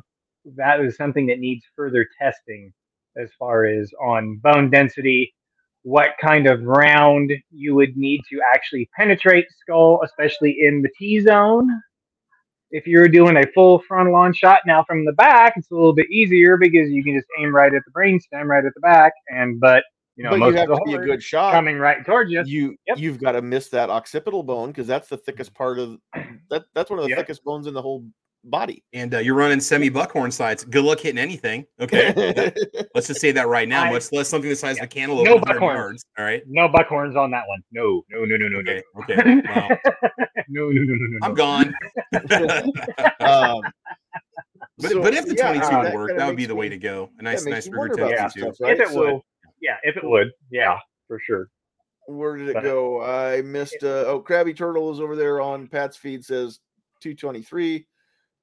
that 0.57 0.81
is 0.81 0.97
something 0.97 1.27
that 1.27 1.39
needs 1.39 1.65
further 1.77 2.07
testing 2.21 2.73
as 3.17 3.31
far 3.39 3.65
as 3.65 3.91
on 4.03 4.37
bone 4.43 4.71
density, 4.71 5.35
what 5.83 6.11
kind 6.21 6.47
of 6.47 6.63
round 6.63 7.33
you 7.51 7.75
would 7.75 7.97
need 7.97 8.23
to 8.31 8.41
actually 8.55 8.89
penetrate 8.97 9.47
skull, 9.61 10.01
especially 10.05 10.57
in 10.61 10.83
the 10.83 10.89
T 10.99 11.21
zone. 11.21 11.69
If 12.71 12.87
you're 12.87 13.09
doing 13.09 13.37
a 13.37 13.47
full 13.55 13.81
frontal 13.87 14.17
on 14.17 14.33
shot 14.33 14.61
now 14.67 14.83
from 14.85 15.05
the 15.05 15.13
back, 15.13 15.55
it's 15.57 15.71
a 15.71 15.75
little 15.75 15.93
bit 15.93 16.11
easier 16.11 16.57
because 16.57 16.91
you 16.91 17.05
can 17.05 17.15
just 17.15 17.29
aim 17.39 17.55
right 17.55 17.73
at 17.73 17.83
the 17.87 17.93
brainstem, 17.93 18.47
right 18.47 18.65
at 18.65 18.75
the 18.75 18.81
back. 18.81 19.13
And 19.29 19.61
but 19.61 19.85
you 20.17 20.25
know, 20.25 20.31
but 20.31 20.39
most 20.39 20.53
you 20.53 20.59
have 20.59 20.69
to 20.69 20.81
be 20.85 20.95
a 20.95 20.99
good 20.99 21.23
shot 21.23 21.53
coming 21.53 21.79
right 21.79 22.05
towards 22.05 22.31
you. 22.31 22.43
You 22.45 22.77
yep. 22.87 22.99
you've 22.99 23.21
got 23.21 23.33
to 23.33 23.43
miss 23.43 23.69
that 23.69 23.91
occipital 23.91 24.43
bone 24.43 24.71
because 24.71 24.87
that's 24.87 25.09
the 25.09 25.17
thickest 25.17 25.55
part 25.55 25.79
of 25.79 25.99
that. 26.51 26.65
That's 26.75 26.91
one 26.91 26.99
of 26.99 27.05
the 27.05 27.11
yep. 27.11 27.19
thickest 27.19 27.45
bones 27.45 27.67
in 27.67 27.75
the 27.75 27.83
whole 27.83 28.05
body. 28.45 28.85
And 28.93 29.15
uh, 29.15 29.19
you're 29.19 29.35
running 29.35 29.61
semi 29.61 29.89
buckhorn 29.89 30.31
sights. 30.31 30.65
Good 30.65 30.85
luck 30.85 31.01
hitting 31.01 31.19
anything. 31.19 31.67
Okay. 31.81 32.13
Let's 32.95 33.09
just 33.09 33.21
say 33.21 33.33
that 33.33 33.49
right 33.49 33.69
now. 33.69 33.93
Let's 33.93 34.13
let 34.13 34.27
something 34.27 34.49
the 34.49 34.57
size 34.57 34.77
yeah. 34.77 34.85
of 34.85 34.87
a 34.87 34.89
cantaloupe. 34.89 35.27
No 35.27 35.39
buckhorns. 35.39 35.75
Yards. 35.75 36.05
All 36.19 36.25
right. 36.25 36.43
No 36.47 36.69
buckhorns 36.69 37.17
on 37.17 37.31
that 37.33 37.45
one. 37.49 37.63
No, 37.73 38.03
no, 38.11 38.25
no, 38.25 38.37
no, 38.37 38.49
no, 38.49 38.59
okay. 38.59 38.83
no. 38.95 39.03
Okay. 39.03 39.43
Wow. 39.47 39.69
no, 40.49 40.69
no, 40.69 40.83
no, 40.83 40.95
no, 40.95 41.07
no. 41.07 41.19
I'm 41.23 41.35
gone. 41.35 41.75
um, 43.21 43.63
but, 44.79 44.91
so, 44.91 45.03
but 45.03 45.15
if 45.15 45.27
the 45.27 45.35
yeah, 45.37 45.53
22 45.55 45.67
uh, 45.67 45.83
would 45.83 45.95
work, 45.95 46.17
that 46.17 46.27
would 46.27 46.37
be 46.37 46.47
the 46.47 46.55
way 46.55 46.69
to 46.69 46.77
go. 46.77 47.11
A 47.19 47.23
nice, 47.23 47.45
nice 47.47 47.69
Ruger 47.69 47.97
22. 47.97 48.53
Right? 48.61 48.75
If 48.75 48.81
it 48.81 48.89
so, 48.93 49.15
would. 49.15 49.23
Yeah, 49.61 49.77
if 49.83 49.97
it 49.97 50.05
would. 50.05 50.31
Yeah, 50.51 50.79
for 51.09 51.21
sure. 51.25 51.49
Where 52.07 52.37
did 52.37 52.51
it 52.51 52.55
but, 52.55 52.65
go? 52.65 53.03
I 53.03 53.41
missed. 53.43 53.83
Uh, 53.83 54.05
oh, 54.07 54.23
Krabby 54.27 54.55
Turtle 54.55 54.93
is 54.93 55.01
over 55.01 55.17
there 55.17 55.41
on 55.41 55.69
Pat's 55.69 55.97
feed. 55.97 56.25
Says 56.25 56.61
223. 57.01 57.87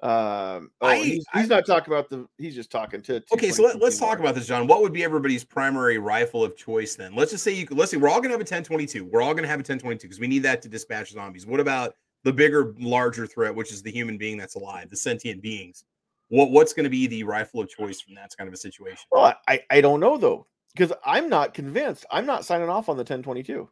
Um, 0.02 0.72
oh, 0.82 0.88
I, 0.88 0.98
he's, 0.98 1.26
he's 1.34 1.52
I, 1.52 1.56
not 1.56 1.66
talking 1.68 1.94
about 1.94 2.10
the. 2.10 2.28
He's 2.40 2.56
just 2.56 2.72
talking 2.72 3.02
to. 3.04 3.24
Okay, 3.34 3.52
so 3.52 3.64
let, 3.64 3.82
us 3.82 4.00
talk 4.00 4.18
about 4.18 4.34
this, 4.34 4.48
John. 4.48 4.66
What 4.66 4.82
would 4.82 4.94
be 4.94 5.04
everybody's 5.04 5.44
primary 5.44 6.00
rifle 6.00 6.44
of 6.44 6.58
choice 6.58 6.96
then? 6.96 7.14
Let's 7.14 7.32
just 7.32 7.44
say 7.44 7.52
you. 7.52 7.68
Let's 7.70 7.92
say 7.92 7.98
we're 7.98 8.10
all 8.10 8.20
gonna 8.20 8.34
have 8.34 8.40
a 8.40 8.50
1022. 8.50 9.06
We're 9.06 9.22
all 9.22 9.36
gonna 9.36 9.48
have 9.48 9.60
a 9.60 9.62
1022 9.66 10.08
because 10.08 10.20
we 10.20 10.26
need 10.26 10.40
that 10.40 10.64
to 10.64 10.70
dispatch 10.70 11.12
zombies. 11.12 11.46
What 11.46 11.60
about 11.60 11.96
the 12.24 12.34
bigger, 12.34 12.74
larger 12.80 13.28
threat, 13.28 13.54
which 13.54 13.72
is 13.72 13.84
the 13.84 13.92
human 13.92 14.18
being 14.18 14.38
that's 14.38 14.56
alive, 14.56 14.90
the 14.90 14.98
sentient 14.98 15.42
beings? 15.42 15.86
What 16.30 16.50
what's 16.50 16.74
going 16.74 16.86
to 16.86 16.90
be 16.90 17.06
the 17.06 17.24
rifle 17.24 17.62
of 17.62 17.70
choice 17.70 18.02
from 18.02 18.16
that 18.16 18.32
kind 18.36 18.48
of 18.48 18.56
a 18.56 18.58
situation? 18.58 19.06
Well, 19.12 19.36
I 19.48 19.62
I 19.70 19.82
don't 19.82 20.00
know 20.00 20.18
though 20.18 20.48
because 20.74 20.94
I'm 21.06 21.30
not 21.30 21.54
convinced. 21.54 22.08
I'm 22.10 22.26
not 22.26 22.44
signing 22.44 22.70
off 22.70 22.90
on 22.90 22.96
the 22.96 23.02
1022. 23.02 23.70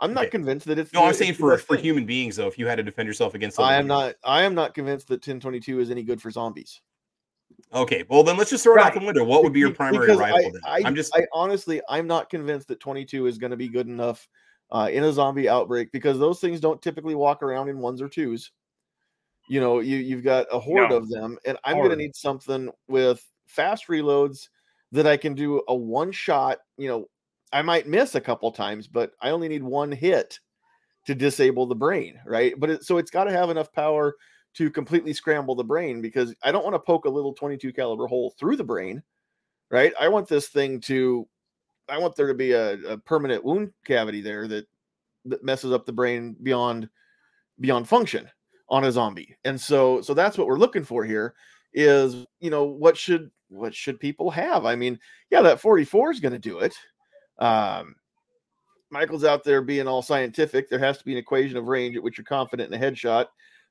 I'm 0.00 0.14
not 0.14 0.24
okay. 0.24 0.30
convinced 0.30 0.66
that 0.66 0.78
it's. 0.78 0.92
No, 0.92 1.00
the, 1.00 1.06
I'm 1.06 1.14
saying 1.14 1.34
for 1.34 1.56
for 1.58 1.76
thing. 1.76 1.84
human 1.84 2.06
beings 2.06 2.36
though, 2.36 2.46
if 2.46 2.58
you 2.58 2.66
had 2.66 2.76
to 2.76 2.82
defend 2.82 3.06
yourself 3.06 3.34
against. 3.34 3.60
I 3.60 3.76
am 3.76 3.86
not. 3.86 4.14
I 4.24 4.42
am 4.42 4.54
not 4.54 4.74
convinced 4.74 5.08
that 5.08 5.16
1022 5.16 5.80
is 5.80 5.90
any 5.90 6.02
good 6.02 6.20
for 6.20 6.30
zombies. 6.30 6.80
Okay, 7.72 8.04
well 8.08 8.22
then 8.22 8.36
let's 8.36 8.50
just 8.50 8.64
throw 8.64 8.74
it 8.74 8.80
out 8.80 8.94
the 8.94 9.00
window. 9.00 9.24
What 9.24 9.44
would 9.44 9.52
be 9.52 9.60
your 9.60 9.74
primary 9.74 10.06
because 10.06 10.18
rifle? 10.18 10.52
I, 10.64 10.78
I, 10.78 10.86
am 10.86 10.94
just. 10.94 11.14
I 11.14 11.26
honestly, 11.32 11.80
I'm 11.88 12.06
not 12.06 12.30
convinced 12.30 12.68
that 12.68 12.80
22 12.80 13.26
is 13.26 13.38
going 13.38 13.50
to 13.50 13.56
be 13.56 13.68
good 13.68 13.86
enough 13.86 14.26
uh, 14.72 14.88
in 14.90 15.04
a 15.04 15.12
zombie 15.12 15.48
outbreak 15.48 15.92
because 15.92 16.18
those 16.18 16.40
things 16.40 16.60
don't 16.60 16.80
typically 16.80 17.14
walk 17.14 17.42
around 17.42 17.68
in 17.68 17.78
ones 17.78 18.00
or 18.00 18.08
twos. 18.08 18.50
You 19.48 19.60
know, 19.60 19.80
you 19.80 19.98
you've 19.98 20.24
got 20.24 20.46
a 20.52 20.58
horde 20.58 20.90
no. 20.90 20.96
of 20.96 21.08
them, 21.08 21.38
and 21.44 21.58
I'm 21.64 21.76
going 21.76 21.90
to 21.90 21.96
need 21.96 22.16
something 22.16 22.70
with 22.88 23.24
fast 23.46 23.88
reloads 23.88 24.48
that 24.92 25.06
I 25.06 25.16
can 25.16 25.34
do 25.34 25.62
a 25.68 25.74
one 25.74 26.12
shot. 26.12 26.58
You 26.78 26.88
know, 26.88 27.06
I 27.52 27.62
might 27.62 27.88
miss 27.88 28.14
a 28.14 28.20
couple 28.20 28.50
times, 28.52 28.86
but 28.86 29.12
I 29.20 29.30
only 29.30 29.48
need 29.48 29.62
one 29.62 29.90
hit 29.92 30.38
to 31.06 31.14
disable 31.14 31.66
the 31.66 31.74
brain, 31.74 32.20
right? 32.24 32.54
But 32.58 32.70
it, 32.70 32.84
so 32.84 32.98
it's 32.98 33.10
got 33.10 33.24
to 33.24 33.32
have 33.32 33.50
enough 33.50 33.72
power 33.72 34.14
to 34.54 34.70
completely 34.70 35.12
scramble 35.12 35.54
the 35.54 35.64
brain 35.64 36.00
because 36.00 36.34
I 36.42 36.52
don't 36.52 36.64
want 36.64 36.74
to 36.74 36.80
poke 36.80 37.04
a 37.04 37.10
little 37.10 37.32
22 37.32 37.72
caliber 37.72 38.06
hole 38.06 38.34
through 38.38 38.56
the 38.56 38.64
brain, 38.64 39.02
right? 39.70 39.92
I 40.00 40.08
want 40.08 40.28
this 40.28 40.48
thing 40.48 40.80
to, 40.82 41.26
I 41.88 41.98
want 41.98 42.16
there 42.16 42.26
to 42.26 42.34
be 42.34 42.52
a, 42.52 42.74
a 42.82 42.98
permanent 42.98 43.44
wound 43.44 43.72
cavity 43.84 44.20
there 44.20 44.46
that 44.48 44.66
that 45.26 45.44
messes 45.44 45.72
up 45.72 45.84
the 45.84 45.92
brain 45.92 46.34
beyond 46.42 46.88
beyond 47.60 47.88
function 47.88 48.28
on 48.70 48.84
a 48.84 48.92
zombie. 48.92 49.36
And 49.44 49.60
so 49.60 50.00
so 50.00 50.14
that's 50.14 50.38
what 50.38 50.46
we're 50.46 50.58
looking 50.58 50.84
for 50.84 51.04
here 51.04 51.34
is, 51.74 52.24
you 52.40 52.50
know, 52.50 52.64
what 52.64 52.96
should 52.96 53.30
what 53.48 53.74
should 53.74 54.00
people 54.00 54.30
have? 54.30 54.64
I 54.64 54.76
mean, 54.76 54.98
yeah, 55.30 55.42
that 55.42 55.60
44 55.60 56.12
is 56.12 56.20
going 56.20 56.32
to 56.32 56.38
do 56.38 56.60
it 56.60 56.74
Um, 57.40 57.94
Michael's 58.90 59.24
out 59.24 59.44
there 59.44 59.62
being 59.62 59.86
all 59.86 60.02
scientific. 60.02 60.68
There 60.68 60.78
has 60.78 60.98
to 60.98 61.04
be 61.04 61.12
an 61.12 61.18
equation 61.18 61.56
of 61.56 61.66
range 61.66 61.96
at 61.96 62.02
which 62.02 62.18
you're 62.18 62.24
confident 62.24 62.72
in 62.74 62.82
a 62.82 62.84
headshot. 62.84 63.26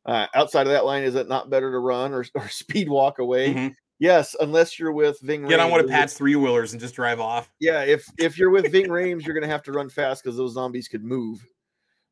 Uh, 0.06 0.28
outside 0.34 0.66
of 0.66 0.72
that 0.72 0.86
line, 0.86 1.04
is 1.04 1.16
it 1.16 1.28
not 1.28 1.50
better 1.50 1.72
to 1.72 1.80
run 1.80 2.14
or, 2.14 2.26
or 2.36 2.48
speed 2.50 2.90
walk 2.90 3.20
away? 3.20 3.54
Mhm. 3.54 3.74
Yes, 4.02 4.34
unless 4.40 4.80
you're 4.80 4.94
with 4.94 5.20
Ving. 5.20 5.46
Get 5.46 5.60
on 5.60 5.68
Rhames. 5.68 5.72
one 5.72 5.80
of 5.82 5.90
Pat's 5.90 6.14
three 6.14 6.38
wheelers 6.38 6.72
and 6.72 6.80
just 6.80 6.96
drive 6.96 7.20
off. 7.20 7.52
Yeah, 7.60 7.82
if 7.84 8.06
if 8.18 8.38
you're 8.38 8.50
with 8.50 8.72
Ving 8.72 8.88
Rhames, 8.88 9.26
you're 9.26 9.36
gonna 9.36 9.52
have 9.52 9.64
to 9.64 9.74
run 9.74 9.90
fast 9.90 10.24
because 10.24 10.38
those 10.38 10.54
zombies 10.54 10.88
could 10.88 11.04
move. 11.04 11.46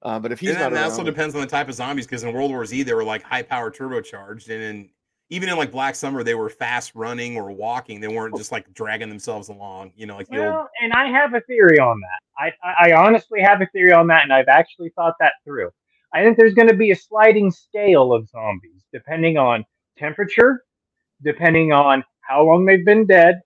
Uh, 0.01 0.19
but 0.19 0.33
if 0.33 0.39
he's 0.41 0.49
and 0.49 0.59
not 0.59 0.71
that 0.71 0.75
around, 0.75 0.91
also 0.91 1.03
depends 1.03 1.33
on 1.33 1.39
the 1.39 1.47
type 1.47 1.69
of 1.69 1.75
zombies 1.75 2.05
because 2.05 2.23
in 2.23 2.33
World 2.33 2.51
War 2.51 2.65
Z 2.65 2.83
they 2.83 2.93
were 2.93 3.05
like 3.05 3.23
high 3.23 3.41
power 3.41 3.71
turbocharged, 3.71 4.49
and 4.49 4.61
in 4.61 4.89
even 5.29 5.49
in 5.49 5.57
like 5.57 5.71
Black 5.71 5.95
Summer 5.95 6.23
they 6.23 6.35
were 6.35 6.49
fast 6.49 6.93
running 6.95 7.37
or 7.37 7.51
walking. 7.51 7.99
They 7.99 8.07
weren't 8.07 8.33
oh. 8.33 8.37
just 8.37 8.51
like 8.51 8.71
dragging 8.73 9.09
themselves 9.09 9.49
along. 9.49 9.91
You 9.95 10.05
know, 10.05 10.15
like 10.15 10.27
the 10.27 10.37
old. 10.37 10.53
Well, 10.53 10.69
and 10.81 10.93
I 10.93 11.07
have 11.07 11.33
a 11.33 11.41
theory 11.41 11.79
on 11.79 11.99
that. 11.99 12.53
I, 12.63 12.67
I 12.67 12.89
I 12.89 12.93
honestly 12.93 13.41
have 13.41 13.61
a 13.61 13.67
theory 13.67 13.91
on 13.91 14.07
that, 14.07 14.23
and 14.23 14.33
I've 14.33 14.47
actually 14.47 14.89
thought 14.89 15.15
that 15.19 15.33
through. 15.43 15.69
I 16.13 16.23
think 16.23 16.37
there's 16.37 16.53
going 16.53 16.69
to 16.69 16.75
be 16.75 16.91
a 16.91 16.95
sliding 16.95 17.51
scale 17.51 18.13
of 18.13 18.29
zombies 18.29 18.83
depending 18.93 19.37
on 19.37 19.65
temperature, 19.97 20.63
depending 21.21 21.73
on 21.73 22.03
how 22.21 22.43
long 22.43 22.65
they've 22.65 22.85
been 22.85 23.05
dead, 23.05 23.41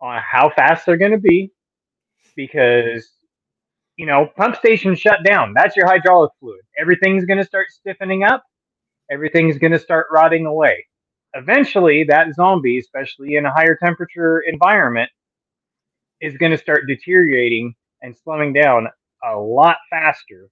on 0.00 0.20
how 0.20 0.50
fast 0.50 0.84
they're 0.84 0.96
going 0.96 1.12
to 1.12 1.18
be, 1.18 1.52
because 2.34 3.08
you 3.96 4.06
know 4.06 4.28
pump 4.36 4.56
station 4.56 4.96
shut 4.96 5.20
down. 5.24 5.54
That's 5.54 5.76
your 5.76 5.86
hydraulic 5.86 6.32
fluid. 6.40 6.62
Everything's 6.80 7.24
going 7.24 7.38
to 7.38 7.44
start 7.44 7.66
stiffening 7.70 8.24
up. 8.24 8.42
Everything's 9.10 9.58
going 9.58 9.72
to 9.72 9.78
start 9.78 10.06
rotting 10.12 10.46
away. 10.46 10.86
Eventually, 11.34 12.04
that 12.04 12.34
zombie, 12.34 12.78
especially 12.78 13.36
in 13.36 13.46
a 13.46 13.52
higher 13.52 13.76
temperature 13.76 14.40
environment, 14.40 15.10
is 16.20 16.36
going 16.36 16.52
to 16.52 16.58
start 16.58 16.86
deteriorating 16.86 17.74
and 18.02 18.16
slowing 18.16 18.52
down 18.52 18.86
a 19.24 19.36
lot 19.36 19.76
faster 19.90 20.48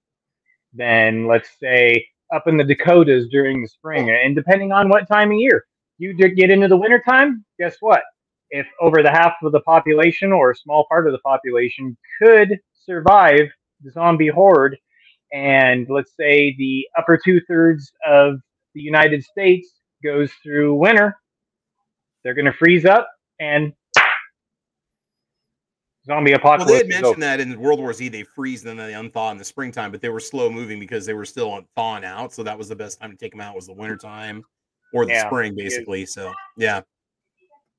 than, 0.73 1.27
let's 1.27 1.49
say, 1.59 2.05
up 2.33 2.47
in 2.47 2.57
the 2.57 2.63
Dakotas 2.63 3.27
during 3.29 3.61
the 3.61 3.67
spring. 3.67 4.09
And 4.09 4.35
depending 4.35 4.71
on 4.71 4.89
what 4.89 5.07
time 5.07 5.31
of 5.31 5.37
year 5.37 5.65
you 5.97 6.13
get 6.13 6.49
into 6.49 6.67
the 6.67 6.77
wintertime, 6.77 7.45
guess 7.59 7.77
what? 7.79 8.01
If 8.49 8.67
over 8.81 9.03
the 9.03 9.11
half 9.11 9.33
of 9.43 9.51
the 9.51 9.61
population 9.61 10.31
or 10.31 10.51
a 10.51 10.55
small 10.55 10.85
part 10.89 11.07
of 11.07 11.13
the 11.13 11.19
population 11.19 11.95
could 12.21 12.59
survive 12.73 13.49
the 13.83 13.91
zombie 13.91 14.27
horde, 14.27 14.77
and 15.31 15.87
let's 15.89 16.11
say 16.19 16.55
the 16.57 16.87
upper 16.97 17.17
two 17.23 17.41
thirds 17.47 17.91
of 18.07 18.35
the 18.73 18.81
United 18.81 19.23
States 19.23 19.79
goes 20.03 20.31
through 20.43 20.75
winter, 20.75 21.17
they're 22.23 22.33
going 22.33 22.45
to 22.45 22.53
freeze 22.53 22.85
up 22.85 23.07
and 23.39 23.73
zombie 26.05 26.31
Well, 26.31 26.39
apocalypse. 26.39 26.71
they 26.71 26.77
had 26.77 26.87
is 26.87 27.03
over. 27.03 27.03
mentioned 27.03 27.23
that 27.23 27.39
in 27.39 27.59
World 27.59 27.79
War 27.79 27.93
Z 27.93 28.09
they 28.09 28.23
freeze 28.23 28.65
and 28.65 28.79
then 28.79 28.87
they 28.87 28.93
unthaw 28.93 29.31
in 29.31 29.37
the 29.37 29.45
springtime, 29.45 29.91
but 29.91 30.01
they 30.01 30.09
were 30.09 30.19
slow 30.19 30.49
moving 30.49 30.79
because 30.79 31.05
they 31.05 31.13
were 31.13 31.25
still 31.25 31.51
on 31.51 31.65
thawing 31.75 32.03
out. 32.03 32.33
So 32.33 32.43
that 32.43 32.57
was 32.57 32.67
the 32.67 32.75
best 32.75 32.99
time 32.99 33.11
to 33.11 33.17
take 33.17 33.31
them 33.31 33.41
out 33.41 33.55
was 33.55 33.67
the 33.67 33.73
wintertime 33.73 34.43
or 34.93 35.05
the 35.05 35.11
Yeah. 35.11 35.27
spring, 35.27 35.55
basically. 35.55 36.05
So 36.05 36.33
yeah, 36.57 36.81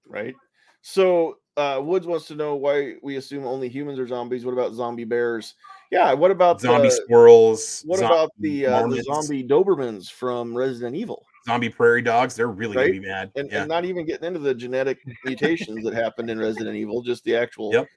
right? 0.08 0.34
So 0.82 1.38
uh, 1.56 1.80
Woods 1.82 2.06
wants 2.06 2.26
to 2.28 2.34
know 2.34 2.54
why 2.54 2.94
we 3.02 3.16
assume 3.16 3.46
only 3.46 3.68
humans 3.68 3.98
are 3.98 4.06
zombies. 4.06 4.44
What 4.44 4.52
about 4.52 4.72
zombie 4.72 5.04
bears? 5.04 5.54
Yeah. 5.92 6.12
What 6.14 6.30
about 6.32 6.60
zombie 6.60 6.88
the, 6.88 6.94
squirrels. 6.94 7.82
What 7.86 8.00
zom- 8.00 8.10
about 8.10 8.30
the 8.40 8.66
uh, 8.66 8.86
the 8.88 9.02
zombie 9.02 9.44
Dobermans 9.46 10.10
from 10.10 10.56
Resident 10.56 10.96
Evil? 10.96 11.24
zombie 11.46 11.68
prairie 11.68 12.02
dogs? 12.02 12.34
They're 12.34 12.48
really 12.48 12.76
Right? 12.76 12.86
gonna 12.92 13.00
be 13.00 13.06
mad. 13.06 13.30
And, 13.36 13.50
yeah. 13.50 13.60
and 13.60 13.68
not 13.68 13.84
even 13.84 14.06
getting 14.06 14.26
into 14.28 14.38
the 14.40 14.54
genetic 14.54 14.98
mutations 15.24 15.84
that 15.84 15.92
happened 15.92 16.30
in 16.30 16.38
Resident 16.38 16.74
Evil, 16.76 17.02
just 17.02 17.24
the 17.24 17.36
actual, 17.36 17.72
Yep. 17.72 17.88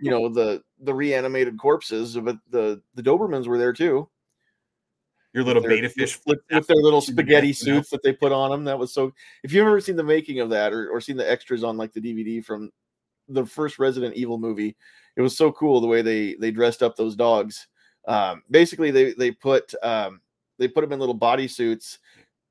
you 0.00 0.10
know, 0.10 0.28
the 0.28 0.62
the 0.80 0.94
reanimated 0.94 1.58
corpses. 1.58 2.16
But 2.16 2.36
the 2.50 2.80
the 2.94 3.02
Dobermans 3.02 3.46
were 3.46 3.58
there 3.58 3.72
too. 3.72 4.08
Your 5.34 5.44
little 5.44 5.62
their- 5.62 5.70
beta 5.70 5.88
fish 5.88 6.16
with, 6.26 6.38
flip 6.48 6.58
with 6.58 6.66
their 6.66 6.76
little 6.76 7.00
spaghetti 7.00 7.52
suits 7.52 7.90
that 7.90 8.02
they 8.02 8.12
put 8.12 8.32
on 8.32 8.50
them. 8.50 8.64
That 8.64 8.78
was 8.78 8.92
so. 8.94 9.12
If 9.42 9.52
you've 9.52 9.66
ever 9.66 9.80
seen 9.80 9.96
the 9.96 10.04
making 10.04 10.40
of 10.40 10.48
that 10.50 10.72
or, 10.72 10.88
or 10.90 11.00
seen 11.00 11.16
the 11.16 11.30
extras 11.30 11.64
on 11.64 11.76
like 11.76 11.92
the 11.92 12.00
DVD 12.00 12.44
from 12.44 12.70
the 13.28 13.44
first 13.46 13.78
Resident 13.78 14.14
Evil 14.14 14.38
movie, 14.38 14.76
it 15.16 15.22
was 15.22 15.36
so 15.36 15.52
cool 15.52 15.80
the 15.80 15.86
way 15.86 16.02
they 16.02 16.34
they 16.34 16.50
dressed 16.50 16.82
up 16.82 16.96
those 16.96 17.16
dogs. 17.16 17.66
Um, 18.06 18.42
basically, 18.50 18.90
they 18.90 19.12
they 19.14 19.30
put 19.30 19.74
um, 19.82 20.20
they 20.58 20.68
put 20.68 20.82
them 20.82 20.92
in 20.92 21.00
little 21.00 21.14
body 21.14 21.48
suits 21.48 21.98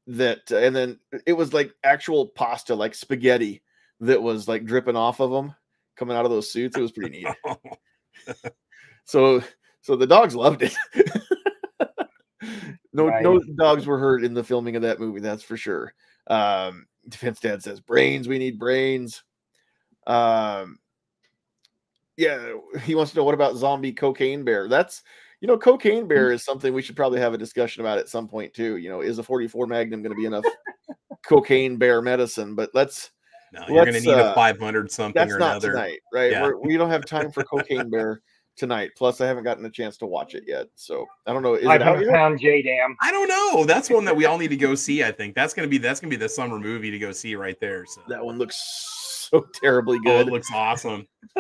that, 0.07 0.51
and 0.51 0.75
then 0.75 0.99
it 1.25 1.33
was 1.33 1.53
like 1.53 1.73
actual 1.83 2.27
pasta, 2.27 2.75
like 2.75 2.95
spaghetti 2.95 3.61
that 3.99 4.21
was 4.21 4.47
like 4.47 4.65
dripping 4.65 4.95
off 4.95 5.19
of 5.19 5.31
them 5.31 5.53
coming 5.95 6.17
out 6.17 6.25
of 6.25 6.31
those 6.31 6.51
suits. 6.51 6.77
It 6.77 6.81
was 6.81 6.91
pretty 6.91 7.23
neat. 7.23 7.27
So 9.05 9.43
so 9.81 9.95
the 9.95 10.07
dogs 10.07 10.35
loved 10.35 10.61
it. 10.63 10.75
no 12.93 13.09
no 13.19 13.39
dogs 13.57 13.85
were 13.85 13.97
hurt 13.97 14.23
in 14.23 14.33
the 14.33 14.43
filming 14.43 14.75
of 14.75 14.83
that 14.83 14.99
movie, 14.99 15.19
that's 15.19 15.43
for 15.43 15.57
sure. 15.57 15.93
Um 16.27 16.87
Defense 17.09 17.39
Dad 17.39 17.63
says 17.63 17.79
brains, 17.79 18.27
we 18.27 18.37
need 18.37 18.59
brains. 18.59 19.23
Um 20.07 20.79
yeah, 22.21 22.53
he 22.83 22.93
wants 22.93 23.11
to 23.11 23.17
know 23.17 23.23
what 23.23 23.33
about 23.33 23.55
zombie 23.55 23.91
cocaine 23.91 24.43
bear? 24.43 24.67
That's 24.67 25.01
you 25.39 25.47
know, 25.47 25.57
cocaine 25.57 26.07
bear 26.07 26.31
is 26.31 26.45
something 26.45 26.71
we 26.71 26.83
should 26.83 26.95
probably 26.95 27.19
have 27.19 27.33
a 27.33 27.37
discussion 27.37 27.81
about 27.81 27.97
at 27.97 28.07
some 28.07 28.27
point 28.27 28.53
too. 28.53 28.77
You 28.77 28.89
know, 28.89 29.01
is 29.01 29.17
a 29.17 29.23
44 29.23 29.65
Magnum 29.65 30.03
going 30.03 30.15
to 30.15 30.19
be 30.19 30.25
enough 30.25 30.45
cocaine 31.25 31.77
bear 31.77 31.99
medicine? 31.99 32.53
But 32.53 32.69
let's 32.75 33.09
no, 33.51 33.61
you're 33.67 33.85
gonna 33.85 33.93
let's, 33.93 34.05
need 34.05 34.13
uh, 34.13 34.31
a 34.31 34.35
500 34.35 34.91
something 34.91 35.19
that's 35.19 35.33
or 35.33 35.39
not 35.39 35.51
another. 35.51 35.71
tonight, 35.71 35.99
right? 36.13 36.31
Yeah. 36.31 36.43
We're, 36.43 36.57
we 36.57 36.77
don't 36.77 36.91
have 36.91 37.05
time 37.05 37.31
for 37.31 37.43
Cocaine 37.43 37.89
Bear 37.89 38.21
tonight. 38.55 38.91
Plus, 38.95 39.19
I 39.19 39.25
haven't 39.25 39.43
gotten 39.43 39.65
a 39.65 39.69
chance 39.69 39.97
to 39.97 40.05
watch 40.05 40.35
it 40.35 40.43
yet, 40.45 40.67
so 40.75 41.07
I 41.25 41.33
don't 41.33 41.41
know. 41.41 41.55
Is 41.55 41.63
it 41.63 41.65
Five 41.65 41.81
out 41.81 41.97
hundred 41.97 42.39
J 42.39 42.61
Dam. 42.61 42.95
I 43.01 43.11
don't 43.11 43.27
know. 43.27 43.65
That's 43.65 43.89
one 43.89 44.05
that 44.05 44.15
we 44.15 44.25
all 44.25 44.37
need 44.37 44.49
to 44.49 44.57
go 44.57 44.75
see. 44.75 45.03
I 45.03 45.11
think 45.11 45.33
that's 45.33 45.55
gonna 45.55 45.67
be 45.67 45.79
that's 45.79 45.99
gonna 45.99 46.11
be 46.11 46.17
the 46.17 46.29
summer 46.29 46.59
movie 46.59 46.91
to 46.91 46.99
go 46.99 47.11
see 47.11 47.35
right 47.35 47.59
there. 47.59 47.85
So 47.87 48.01
That 48.07 48.23
one 48.23 48.37
looks 48.37 48.55
so 49.33 49.45
terribly 49.53 49.99
Oh, 50.05 50.19
it 50.19 50.27
looks 50.27 50.49
awesome. 50.53 51.07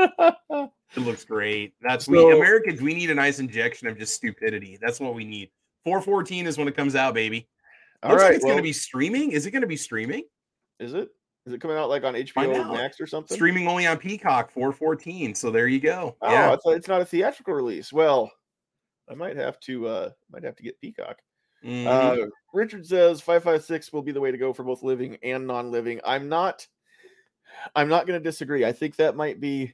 It 0.93 0.99
looks 0.99 1.23
great. 1.23 1.73
That's 1.81 2.05
So- 2.05 2.11
we 2.11 2.37
Americans. 2.37 2.81
We 2.81 2.93
need 2.93 3.09
a 3.11 3.15
nice 3.15 3.39
injection 3.39 3.87
of 3.87 3.97
just 3.97 4.13
stupidity. 4.13 4.77
That's 4.81 4.99
what 4.99 5.15
we 5.15 5.23
need. 5.23 5.49
414 5.85 6.47
is 6.47 6.57
when 6.57 6.67
it 6.67 6.75
comes 6.75 6.95
out, 6.95 7.13
baby. 7.13 7.47
Looks 8.03 8.23
like 8.23 8.33
it's 8.35 8.43
well, 8.43 8.53
gonna 8.53 8.61
be 8.63 8.73
streaming. 8.73 9.31
Is 9.31 9.45
it 9.45 9.51
gonna 9.51 9.67
be 9.67 9.77
streaming? 9.77 10.23
Is 10.79 10.93
it? 10.93 11.09
Is 11.45 11.53
it 11.53 11.61
coming 11.61 11.77
out 11.77 11.89
like 11.89 12.03
on 12.03 12.13
HBO. 12.15 12.73
Max 12.73 12.99
or 12.99 13.07
something? 13.07 13.35
Streaming 13.35 13.67
only 13.67 13.87
on 13.87 13.97
Peacock 13.97 14.51
414. 14.51 15.33
So 15.33 15.49
there 15.49 15.67
you 15.67 15.79
go. 15.79 16.15
Oh, 16.21 16.31
yeah. 16.31 16.53
it's, 16.53 16.63
it's 16.65 16.87
not 16.87 17.01
a 17.01 17.05
theatrical 17.05 17.53
release. 17.53 17.93
Well, 17.93 18.31
I 19.09 19.13
might 19.13 19.37
have 19.37 19.59
to. 19.61 19.87
uh 19.87 20.09
Might 20.31 20.43
have 20.43 20.55
to 20.57 20.63
get 20.63 20.79
Peacock. 20.81 21.17
Mhm. 21.63 21.85
Uh, 21.87 22.27
Richard 22.53 22.85
says 22.85 23.21
five 23.21 23.43
five 23.43 23.63
six 23.63 23.93
will 23.93 24.01
be 24.01 24.11
the 24.11 24.21
way 24.21 24.31
to 24.31 24.37
go 24.37 24.51
for 24.51 24.63
both 24.63 24.83
living 24.83 25.17
and 25.23 25.47
non-living. 25.47 26.01
I'm 26.03 26.27
not. 26.27 26.67
I'm 27.75 27.89
not 27.89 28.07
going 28.07 28.19
to 28.19 28.23
disagree. 28.23 28.65
I 28.65 28.71
think 28.71 28.95
that 28.97 29.15
might 29.15 29.39
be 29.39 29.73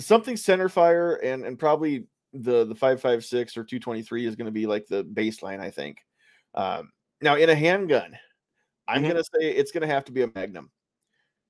something 0.00 0.36
center 0.36 0.68
fire 0.68 1.16
and 1.16 1.44
and 1.44 1.58
probably 1.58 2.06
the 2.32 2.64
the 2.64 2.74
five 2.74 3.00
five 3.00 3.24
six 3.24 3.56
or 3.56 3.64
two 3.64 3.78
twenty 3.78 4.02
three 4.02 4.26
is 4.26 4.36
going 4.36 4.46
to 4.46 4.52
be 4.52 4.66
like 4.66 4.86
the 4.86 5.04
baseline. 5.04 5.60
I 5.60 5.70
think. 5.70 5.98
Um, 6.54 6.90
now 7.20 7.36
in 7.36 7.50
a 7.50 7.54
handgun, 7.54 8.16
I'm 8.88 9.02
Mhm. 9.02 9.08
going 9.08 9.16
to 9.16 9.24
say 9.24 9.50
it's 9.50 9.72
going 9.72 9.82
to 9.82 9.86
have 9.94 10.04
to 10.06 10.12
be 10.12 10.22
a 10.22 10.30
Magnum. 10.34 10.70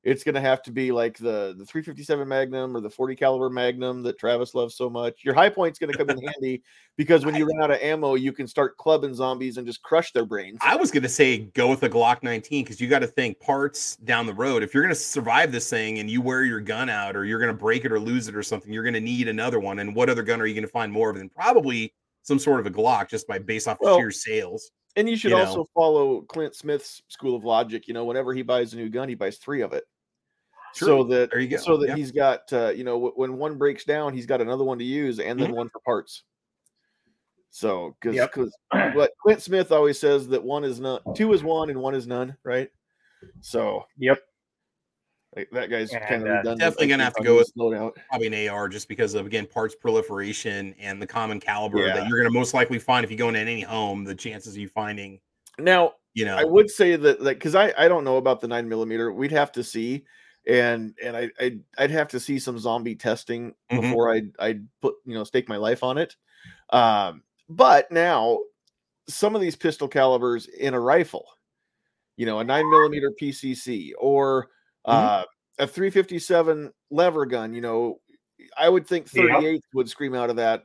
It's 0.04 0.24
going 0.24 0.34
to 0.34 0.40
have 0.40 0.62
to 0.64 0.72
be 0.72 0.90
like 0.90 1.16
the 1.16 1.54
the 1.56 1.64
357 1.64 2.26
Magnum 2.26 2.76
or 2.76 2.80
the 2.80 2.90
40 2.90 3.14
caliber 3.14 3.48
Magnum 3.48 4.02
that 4.02 4.18
Travis 4.18 4.54
loves 4.54 4.74
so 4.74 4.90
much. 4.90 5.24
Your 5.24 5.34
Hi-Point's 5.34 5.78
going 5.78 5.92
to 5.92 5.98
come 5.98 6.10
in 6.10 6.20
handy 6.26 6.62
because 6.96 7.24
when 7.24 7.34
you 7.34 7.46
run 7.46 7.62
out 7.62 7.70
of 7.70 7.80
ammo, 7.80 8.14
you 8.14 8.32
can 8.32 8.46
start 8.46 8.76
clubbing 8.76 9.14
zombies 9.14 9.56
and 9.56 9.66
just 9.66 9.82
crush 9.82 10.12
their 10.12 10.24
brains. 10.24 10.58
I 10.60 10.76
was 10.76 10.90
gonna 10.90 11.08
say 11.08 11.38
go 11.38 11.68
with 11.68 11.82
a 11.84 11.88
Glock 11.88 12.22
19 12.22 12.64
because 12.64 12.80
you 12.80 12.88
got 12.88 13.00
to 13.00 13.06
think 13.06 13.40
parts 13.40 13.96
down 13.96 14.26
the 14.26 14.34
road. 14.34 14.62
If 14.62 14.74
you're 14.74 14.82
gonna 14.82 14.94
survive 14.94 15.52
this 15.52 15.70
thing 15.70 15.98
and 15.98 16.10
you 16.10 16.20
wear 16.20 16.44
your 16.44 16.60
gun 16.60 16.88
out, 16.88 17.16
or 17.16 17.24
you're 17.24 17.40
gonna 17.40 17.54
break 17.54 17.84
it 17.84 17.92
or 17.92 18.00
lose 18.00 18.28
it 18.28 18.36
or 18.36 18.42
something, 18.42 18.72
you're 18.72 18.84
gonna 18.84 19.00
need 19.00 19.28
another 19.28 19.60
one. 19.60 19.78
And 19.78 19.94
what 19.94 20.10
other 20.10 20.22
gun 20.22 20.40
are 20.40 20.46
you 20.46 20.54
gonna 20.54 20.66
find 20.66 20.92
more 20.92 21.10
of 21.10 21.16
than 21.16 21.28
probably 21.28 21.94
some 22.22 22.38
sort 22.38 22.60
of 22.60 22.66
a 22.66 22.70
Glock 22.70 23.08
just 23.08 23.26
by 23.26 23.38
based 23.38 23.68
off 23.68 23.78
Well, 23.80 23.98
sheer 23.98 24.10
sales? 24.10 24.70
And 24.94 25.08
you 25.08 25.16
should 25.16 25.30
you 25.30 25.38
know. 25.38 25.44
also 25.44 25.68
follow 25.74 26.20
Clint 26.22 26.54
Smith's 26.54 27.02
school 27.08 27.34
of 27.34 27.44
logic. 27.44 27.88
You 27.88 27.94
know, 27.94 28.04
whenever 28.04 28.34
he 28.34 28.42
buys 28.42 28.74
a 28.74 28.76
new 28.76 28.90
gun, 28.90 29.08
he 29.08 29.14
buys 29.14 29.38
three 29.38 29.62
of 29.62 29.72
it. 29.72 29.84
So 30.74 31.04
that 31.04 31.30
There 31.30 31.40
you 31.40 31.48
go. 31.48 31.56
so 31.58 31.76
that 31.76 31.88
Yeah. 31.88 31.96
he's 31.96 32.10
got 32.12 32.52
uh, 32.52 32.68
you 32.70 32.84
know 32.84 33.08
wh- 33.08 33.18
when 33.18 33.36
one 33.38 33.58
breaks 33.58 33.84
down, 33.84 34.14
he's 34.14 34.26
got 34.26 34.40
another 34.40 34.64
one 34.64 34.78
to 34.78 34.84
use 34.84 35.18
and 35.20 35.40
then 35.40 35.52
one 35.52 35.68
for 35.68 35.80
parts. 35.80 36.22
So 37.50 37.96
because 38.00 38.16
Yep. 38.16 38.34
what 38.94 39.10
Clint 39.22 39.42
Smith 39.42 39.72
always 39.72 39.98
says 39.98 40.28
that 40.28 40.42
one 40.42 40.64
is 40.64 40.80
not 40.80 41.02
two 41.14 41.32
is 41.34 41.42
one 41.42 41.68
and 41.70 41.78
one 41.80 41.94
is 41.94 42.06
none, 42.06 42.36
right? 42.44 42.70
So 43.40 43.84
Yep. 43.98 44.18
like, 45.36 45.50
that 45.52 45.68
guy's 45.70 45.90
kind 45.90 46.26
of 46.26 46.46
uh, 46.46 46.54
definitely 46.54 46.86
gonna 46.88 47.04
have 47.04 47.14
to 47.16 47.22
go 47.22 47.36
with-. 47.36 47.52
Probably 48.08 48.26
an 48.28 48.48
AR 48.48 48.68
just 48.68 48.88
because 48.88 49.14
of 49.14 49.26
again 49.26 49.46
parts 49.46 49.74
proliferation 49.74 50.74
and 50.78 51.00
the 51.00 51.06
common 51.06 51.40
caliber 51.40 51.78
Yeah. 51.86 51.94
that 51.94 52.08
you're 52.08 52.18
gonna 52.18 52.30
most 52.30 52.54
likely 52.54 52.78
find 52.78 53.04
if 53.04 53.10
you 53.10 53.16
go 53.18 53.28
into 53.28 53.40
any 53.40 53.60
home. 53.60 54.04
The 54.04 54.14
chances 54.14 54.54
of 54.54 54.58
you 54.58 54.68
finding, 54.68 55.20
Now 55.58 55.94
you 56.14 56.24
know, 56.26 56.36
I 56.36 56.44
would 56.44 56.70
say 56.70 56.96
that 56.96 57.22
like 57.22 57.38
because 57.38 57.54
I 57.54 57.72
I 57.76 57.88
don't 57.88 58.04
know 58.04 58.16
about 58.18 58.40
the 58.40 58.48
nine 58.48 58.68
millimeter. 58.68 59.12
We'd 59.12 59.32
have 59.32 59.52
to 59.52 59.64
see. 59.64 60.04
And 60.46 60.94
and 61.02 61.16
I 61.16 61.30
I'd, 61.40 61.60
I'd 61.78 61.90
have 61.90 62.08
to 62.08 62.20
see 62.20 62.38
some 62.38 62.58
zombie 62.58 62.94
testing 62.96 63.54
Mhm. 63.70 63.80
before 63.82 64.12
I'd 64.12 64.30
I'd 64.38 64.66
put 64.80 64.94
you 65.04 65.14
know 65.14 65.24
stake 65.24 65.48
my 65.48 65.56
life 65.56 65.82
on 65.82 65.98
it. 65.98 66.16
Um, 66.70 67.22
but 67.48 67.90
now 67.92 68.38
some 69.08 69.34
of 69.34 69.40
these 69.40 69.56
pistol 69.56 69.88
calibers 69.88 70.46
in 70.46 70.74
a 70.74 70.80
rifle, 70.80 71.26
you 72.16 72.24
know, 72.26 72.38
a 72.38 72.44
nine 72.44 72.68
millimeter 72.70 73.12
PCC 73.20 73.90
or 73.98 74.48
uh, 74.84 75.24
a 75.58 75.66
357 75.66 76.72
lever 76.90 77.26
gun, 77.26 77.52
you 77.52 77.60
know, 77.60 78.00
I 78.56 78.68
would 78.68 78.86
think 78.86 79.12
Yeah. 79.12 79.22
38 79.38 79.62
would 79.74 79.88
scream 79.88 80.14
out 80.14 80.30
of 80.30 80.36
that, 80.36 80.64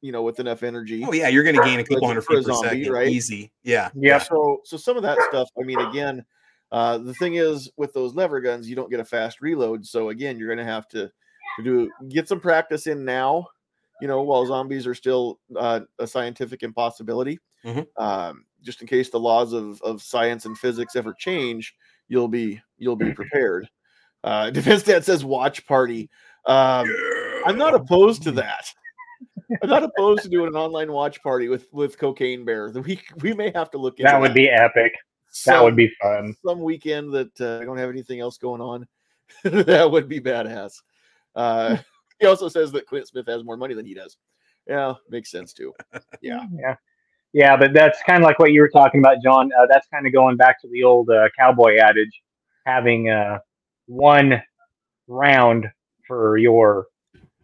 you 0.00 0.12
know, 0.12 0.22
with 0.22 0.38
enough 0.38 0.62
energy. 0.62 1.04
Oh 1.06 1.12
yeah, 1.12 1.28
you're 1.28 1.44
going 1.44 1.56
to 1.56 1.62
gain 1.62 1.80
a 1.80 1.84
couple 1.84 1.98
For 2.00 2.04
a 2.04 2.06
hundred 2.08 2.22
feet 2.22 2.34
per 2.36 2.42
zombie, 2.42 2.84
second, 2.84 2.92
right? 2.92 3.08
easy. 3.08 3.52
Yeah, 3.62 3.90
Yeah. 3.94 4.18
So 4.18 4.60
so 4.64 4.76
some 4.76 4.96
of 4.96 5.02
that 5.02 5.18
stuff, 5.22 5.48
I 5.58 5.64
mean, 5.64 5.80
again, 5.80 6.24
uh, 6.72 6.98
the 6.98 7.14
thing 7.14 7.34
is 7.34 7.70
with 7.76 7.92
those 7.92 8.14
lever 8.14 8.40
guns, 8.40 8.68
you 8.68 8.74
don't 8.74 8.90
get 8.90 8.98
a 8.98 9.04
fast 9.04 9.40
reload. 9.42 9.86
So 9.86 10.08
again, 10.08 10.38
you're 10.38 10.48
gonna 10.48 10.64
have 10.64 10.88
to, 10.88 11.12
to 11.58 11.62
do 11.62 11.90
get 12.08 12.26
some 12.26 12.40
practice 12.40 12.86
in 12.86 13.04
now, 13.04 13.46
you 14.00 14.08
know, 14.08 14.22
while 14.22 14.46
zombies 14.46 14.86
are 14.86 14.94
still 14.94 15.38
uh, 15.54 15.80
a 15.98 16.06
scientific 16.06 16.62
impossibility. 16.62 17.38
Mhm. 17.64 17.86
Um, 17.98 18.46
just 18.62 18.80
in 18.80 18.86
case 18.86 19.10
the 19.10 19.20
laws 19.20 19.52
of, 19.52 19.80
of 19.82 20.02
science 20.02 20.46
and 20.46 20.56
physics 20.56 20.96
ever 20.96 21.12
change, 21.12 21.74
you'll 22.08 22.28
be 22.28 22.60
you'll 22.78 22.96
be 22.96 23.12
prepared. 23.12 23.68
Uh, 24.24 24.50
Defense 24.50 24.82
Dad 24.82 25.04
says 25.04 25.24
watch 25.24 25.66
party. 25.66 26.08
Um, 26.46 26.86
I'm 27.44 27.58
not 27.58 27.74
opposed 27.74 28.22
to 28.22 28.32
that. 28.32 28.66
I'm 29.62 29.68
not 29.68 29.82
opposed 29.82 30.22
to 30.22 30.30
doing 30.30 30.48
an 30.48 30.56
online 30.56 30.90
watch 30.90 31.22
party 31.22 31.48
with 31.48 31.66
with 31.70 31.98
Cocaine 31.98 32.46
Bear. 32.46 32.70
We 32.70 32.98
we 33.20 33.34
may 33.34 33.52
have 33.54 33.70
to 33.72 33.78
look 33.78 33.98
into 33.98 34.10
That 34.10 34.20
would 34.20 34.32
be 34.32 34.48
epic. 34.48 34.94
That 35.46 35.54
some- 35.56 35.64
would 35.64 35.76
be 35.76 35.90
fun. 36.00 36.34
some 36.44 36.60
weekend 36.60 37.12
that 37.14 37.40
uh, 37.40 37.58
I 37.60 37.64
don't 37.64 37.78
have 37.78 37.88
anything 37.90 38.20
else 38.20 38.36
going 38.38 38.60
on. 38.60 38.86
that 39.44 39.90
would 39.90 40.08
be 40.08 40.20
badass. 40.20 40.74
Uh, 41.34 41.76
he 42.20 42.26
also 42.26 42.48
says 42.48 42.70
that 42.72 42.86
Clint 42.86 43.08
Smith 43.08 43.26
has 43.26 43.42
more 43.42 43.56
money 43.56 43.74
than 43.74 43.86
he 43.86 43.94
does. 43.94 44.18
Yeah, 44.68 44.94
makes 45.08 45.30
sense 45.30 45.52
too. 45.52 45.72
Yeah. 46.20 46.44
Yeah. 46.54 46.76
Yeah, 47.34 47.56
but 47.56 47.72
that's 47.72 47.98
kind 48.06 48.22
of 48.22 48.26
like 48.26 48.38
what 48.38 48.52
you 48.52 48.60
were 48.60 48.68
talking 48.68 49.00
about, 49.00 49.16
John. 49.24 49.50
Uh, 49.58 49.66
that's 49.66 49.86
kind 49.88 50.06
of 50.06 50.12
going 50.12 50.36
back 50.36 50.60
to 50.60 50.68
the 50.68 50.84
old 50.84 51.08
uh, 51.08 51.28
cowboy 51.36 51.78
adage, 51.78 52.20
having 52.66 53.08
uh, 53.08 53.38
one 53.86 54.42
round 55.08 55.66
for 56.06 56.36
your 56.36 56.88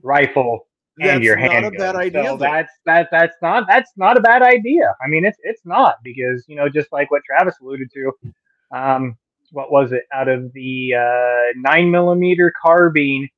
rifle 0.02 0.67
and 1.00 1.08
That's 1.08 1.24
your 1.24 1.36
not 1.36 1.50
a 1.50 1.52
handgun. 1.52 1.72
bad 1.78 1.96
idea, 1.96 2.24
So 2.24 2.36
that's 2.36 2.72
that 2.86 3.08
that's 3.10 3.36
not 3.42 3.64
that's 3.68 3.90
not 3.96 4.16
a 4.16 4.20
bad 4.20 4.42
idea. 4.42 4.94
I 5.02 5.08
mean, 5.08 5.24
it's 5.24 5.38
it's 5.42 5.62
not 5.64 5.96
because 6.04 6.44
you 6.48 6.56
know 6.56 6.68
just 6.68 6.92
like 6.92 7.10
what 7.10 7.22
Travis 7.24 7.54
alluded 7.60 7.90
to. 7.94 8.12
Um, 8.76 9.16
what 9.52 9.70
was 9.72 9.92
it? 9.92 10.04
Out 10.12 10.28
of 10.28 10.52
the 10.52 10.94
uh, 10.94 11.52
nine 11.56 11.90
millimeter 11.90 12.52
carbine, 12.60 13.28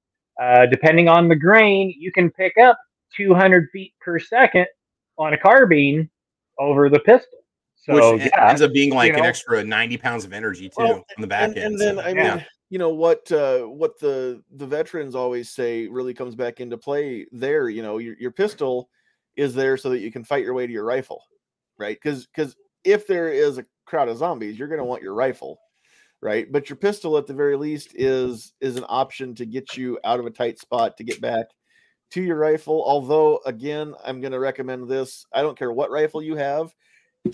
uh, 0.41 0.67
depending 0.67 1.09
on 1.09 1.29
the 1.29 1.37
grain, 1.37 1.95
you 1.99 2.11
can 2.13 2.31
pick 2.31 2.57
up 2.59 2.79
200 3.17 3.69
feet 3.73 3.93
per 4.01 4.19
second 4.19 4.67
on 5.19 5.33
a 5.35 5.39
carbine 5.39 6.09
over 6.59 6.89
the 6.89 6.99
pistol. 7.01 7.39
So 7.77 8.15
which 8.17 8.27
yeah, 8.27 8.49
ends 8.51 8.61
up 8.63 8.73
being 8.73 8.93
like 8.93 9.13
an 9.15 9.21
know. 9.21 9.25
extra 9.25 9.65
90 9.65 9.97
pounds 9.99 10.25
of 10.25 10.33
energy 10.33 10.69
too 10.69 10.75
Well, 10.79 10.95
on 11.17 11.21
the 11.21 11.27
back 11.27 11.49
and, 11.51 11.59
end. 11.59 11.67
and 11.75 11.81
then 11.81 11.95
so, 11.97 12.03
I 12.03 12.07
mean, 12.15 12.25
yeah. 12.25 12.45
You 12.71 12.79
know 12.79 12.91
what 12.91 13.31
uh, 13.33 13.63
what 13.63 13.99
the 13.99 14.43
the 14.53 14.67
veterans 14.67 15.17
always 15.17 15.51
say 15.51 15.89
really 15.89 16.15
comes 16.15 16.37
back 16.37 16.61
into 16.61 16.79
play 16.79 17.27
there. 17.33 17.69
You 17.69 17.83
know, 17.83 17.99
your 17.99 18.15
your 18.19 18.31
pistol 18.31 18.89
is 19.37 19.55
there 19.55 19.77
so 19.77 19.91
that 19.91 19.99
you 19.99 20.13
can 20.13 20.25
fight 20.25 20.45
your 20.45 20.55
way 20.55 20.67
to 20.67 20.73
your 20.73 20.85
rifle, 20.85 21.25
right? 21.79 21.99
Because 22.01 22.27
because 22.27 22.57
if 22.85 23.07
there 23.09 23.29
is 23.29 23.59
a 23.59 23.67
crowd 23.87 24.09
of 24.09 24.19
zombies, 24.19 24.57
you're 24.57 24.69
going 24.69 24.79
to 24.79 24.85
want 24.85 25.03
your 25.03 25.15
rifle, 25.15 25.59
right? 26.23 26.51
But 26.51 26.71
your 26.71 26.77
pistol, 26.77 27.19
at 27.19 27.27
the 27.27 27.35
very 27.35 27.57
least, 27.57 27.91
is 27.97 28.53
is 28.61 28.77
an 28.77 28.87
option 28.89 29.35
to 29.35 29.45
get 29.45 29.77
you 29.77 29.99
out 30.05 30.21
of 30.21 30.27
a 30.27 30.31
tight 30.31 30.61
spot 30.61 30.97
to 30.97 31.05
get 31.05 31.21
back 31.21 31.47
to 32.13 32.23
your 32.23 32.37
rifle. 32.37 32.85
Although, 32.87 33.41
again, 33.47 33.95
I'm 34.05 34.21
going 34.21 34.33
to 34.33 34.39
recommend 34.39 34.89
this. 34.89 35.27
I 35.35 35.43
don't 35.43 35.59
care 35.59 35.73
what 35.73 35.91
rifle 35.91 36.23
you 36.23 36.37
have, 36.37 36.73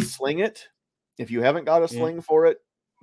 sling 0.00 0.38
it. 0.38 0.66
If 1.18 1.30
you 1.30 1.42
haven't 1.42 1.64
got 1.64 1.82
a 1.82 1.88
sling 1.88 2.20
for 2.20 2.46
it, 2.46 2.58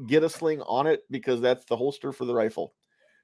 get 0.07 0.23
a 0.23 0.29
sling 0.29 0.61
on 0.61 0.87
it 0.87 1.01
because 1.11 1.41
that's 1.41 1.65
the 1.65 1.77
holster 1.77 2.11
for 2.11 2.25
the 2.25 2.33
rifle. 2.33 2.73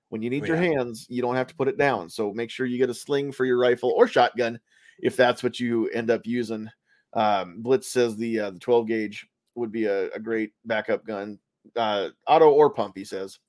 When 0.10 0.22
you 0.22 0.30
need 0.30 0.44
Oh, 0.44 0.48
your 0.48 0.58
hands, 0.58 1.06
you 1.10 1.22
don't 1.22 1.36
have 1.36 1.48
to 1.48 1.56
put 1.56 1.68
it 1.68 1.78
down. 1.78 2.10
So 2.10 2.34
make 2.34 2.50
sure 2.50 2.66
you 2.66 2.78
get 2.78 2.90
a 2.90 2.94
sling 2.94 3.32
for 3.32 3.46
your 3.46 3.60
rifle 3.60 3.92
or 3.96 4.08
shotgun 4.08 4.60
if 5.00 5.16
that's 5.16 5.44
what 5.44 5.60
you 5.60 5.88
end 5.90 6.10
up 6.10 6.26
using. 6.26 6.70
Um, 7.14 7.62
Blitz 7.62 7.92
says 7.92 8.16
the 8.16 8.40
uh, 8.40 8.52
the 8.52 8.60
12 8.60 8.88
gauge 8.88 9.28
would 9.56 9.72
be 9.72 9.86
a, 9.86 10.10
a 10.12 10.20
great 10.20 10.54
backup 10.66 11.06
gun, 11.06 11.40
uh, 11.76 12.10
auto 12.28 12.50
or 12.52 12.70
pump. 12.70 12.96
He 12.98 13.04
says 13.06 13.40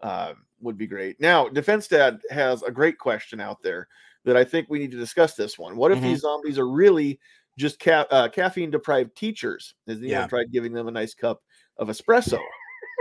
uh, 0.00 0.34
would 0.60 0.76
be 0.78 0.86
great. 0.86 1.20
Now, 1.20 1.48
Defense 1.48 1.88
Dad 1.88 2.20
has 2.30 2.62
a 2.62 2.70
great 2.70 2.98
question 2.98 3.40
out 3.40 3.62
there 3.62 3.88
that 4.24 4.36
I 4.36 4.44
think 4.44 4.68
we 4.68 4.78
need 4.78 4.90
to 4.92 4.96
discuss. 4.98 5.34
This 5.34 5.58
one: 5.58 5.76
What 5.76 5.92
if 5.92 5.98
Mhm. 5.98 6.02
these 6.02 6.20
zombies 6.20 6.58
are 6.58 6.68
really 6.68 7.18
just 7.58 7.78
ca- 7.80 8.06
uh, 8.10 8.28
caffeine 8.28 8.70
deprived 8.70 9.14
teachers? 9.16 9.74
Has 9.86 9.98
anyone 9.98 10.10
Yeah. 10.12 10.26
tried 10.26 10.52
giving 10.52 10.72
them 10.72 10.88
a 10.88 10.92
nice 10.92 11.14
cup 11.14 11.42
of 11.78 11.88
espresso? 11.88 12.40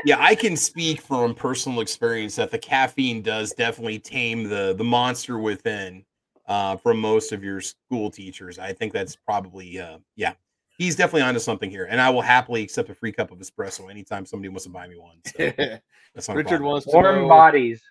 Yeah, 0.06 0.18
I 0.20 0.36
can 0.36 0.58
speak 0.58 1.02
from 1.02 1.36
personal 1.36 1.82
experience 1.82 2.36
that 2.36 2.52
the 2.52 2.58
caffeine 2.58 3.22
does 3.22 3.54
definitely 3.54 4.00
tame 4.00 4.50
the 4.50 4.74
the 4.78 4.84
monster 4.84 5.38
within 5.38 6.04
uh, 6.48 6.76
from 6.78 7.00
most 7.00 7.32
of 7.32 7.44
your 7.44 7.62
school 7.62 8.10
teachers. 8.10 8.60
I 8.60 8.74
think 8.74 8.94
that's 8.94 9.16
probably 9.16 9.80
uh, 9.80 10.00
yeah. 10.16 10.34
He's 10.78 10.96
definitely 10.96 11.22
onto 11.22 11.40
something 11.40 11.70
here, 11.70 11.86
and 11.86 12.02
I 12.02 12.10
will 12.10 12.24
happily 12.24 12.64
accept 12.64 12.90
a 12.90 12.96
free 12.96 13.12
cup 13.12 13.32
of 13.32 13.38
espresso 13.38 13.92
anytime 13.92 14.26
somebody 14.26 14.50
wants 14.50 14.64
to 14.64 14.72
buy 14.72 14.88
me 14.88 14.98
one. 14.98 15.18
So 15.26 15.52
that's 16.16 16.28
not 16.28 16.38
Richard 16.38 16.64
wants 16.64 16.88
to 16.88 16.98
warm 16.98 17.22
know, 17.22 17.28
bodies. 17.28 17.82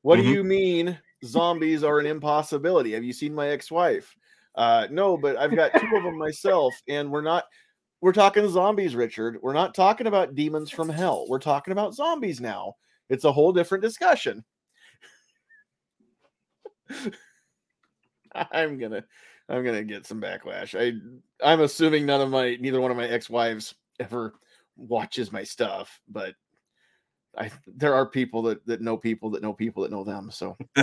What 0.00 0.18
Mhm. 0.18 0.22
do 0.22 0.28
you 0.30 0.44
mean 0.44 0.98
zombies 1.24 1.84
are 1.84 1.98
an 1.98 2.06
impossibility? 2.06 2.92
Have 2.92 3.04
you 3.04 3.12
seen 3.12 3.34
my 3.34 3.48
ex-wife? 3.48 4.16
Uh, 4.54 4.86
no, 4.90 5.16
but 5.16 5.36
I've 5.36 5.54
got 5.54 5.72
two 5.78 5.96
of 5.96 6.02
them 6.02 6.16
myself, 6.18 6.74
and 6.88 7.10
we're 7.10 7.22
not. 7.22 7.44
We're 8.02 8.12
talking 8.12 8.48
zombies, 8.50 8.94
Richard. 8.96 9.38
We're 9.40 9.52
not 9.52 9.74
talking 9.76 10.08
about 10.08 10.34
demons 10.34 10.70
from 10.70 10.88
hell. 10.88 11.24
We're 11.28 11.38
talking 11.38 11.70
about 11.70 11.94
zombies 11.94 12.40
now. 12.40 12.74
It's 13.08 13.22
a 13.24 13.30
whole 13.32 13.52
different 13.52 13.82
discussion. 13.82 14.44
I'm 18.34 18.76
gonna, 18.76 19.04
I'm 19.48 19.64
gonna 19.64 19.84
get 19.84 20.04
some 20.04 20.20
backlash. 20.20 20.76
I, 20.76 20.98
I'm 21.46 21.60
assuming 21.60 22.04
none 22.04 22.20
of 22.20 22.28
my, 22.28 22.56
neither 22.56 22.80
one 22.80 22.90
of 22.90 22.96
my 22.96 23.06
ex-wives 23.06 23.76
ever 24.00 24.34
watches 24.76 25.30
my 25.30 25.44
stuff, 25.44 26.00
but 26.08 26.34
I, 27.38 27.52
there 27.66 27.94
are 27.94 28.06
people 28.06 28.42
that 28.42 28.66
that 28.66 28.80
know 28.80 28.96
people 28.96 29.30
that 29.30 29.42
know 29.42 29.52
people 29.52 29.84
that 29.84 29.92
know 29.92 30.02
them. 30.02 30.28
So 30.32 30.56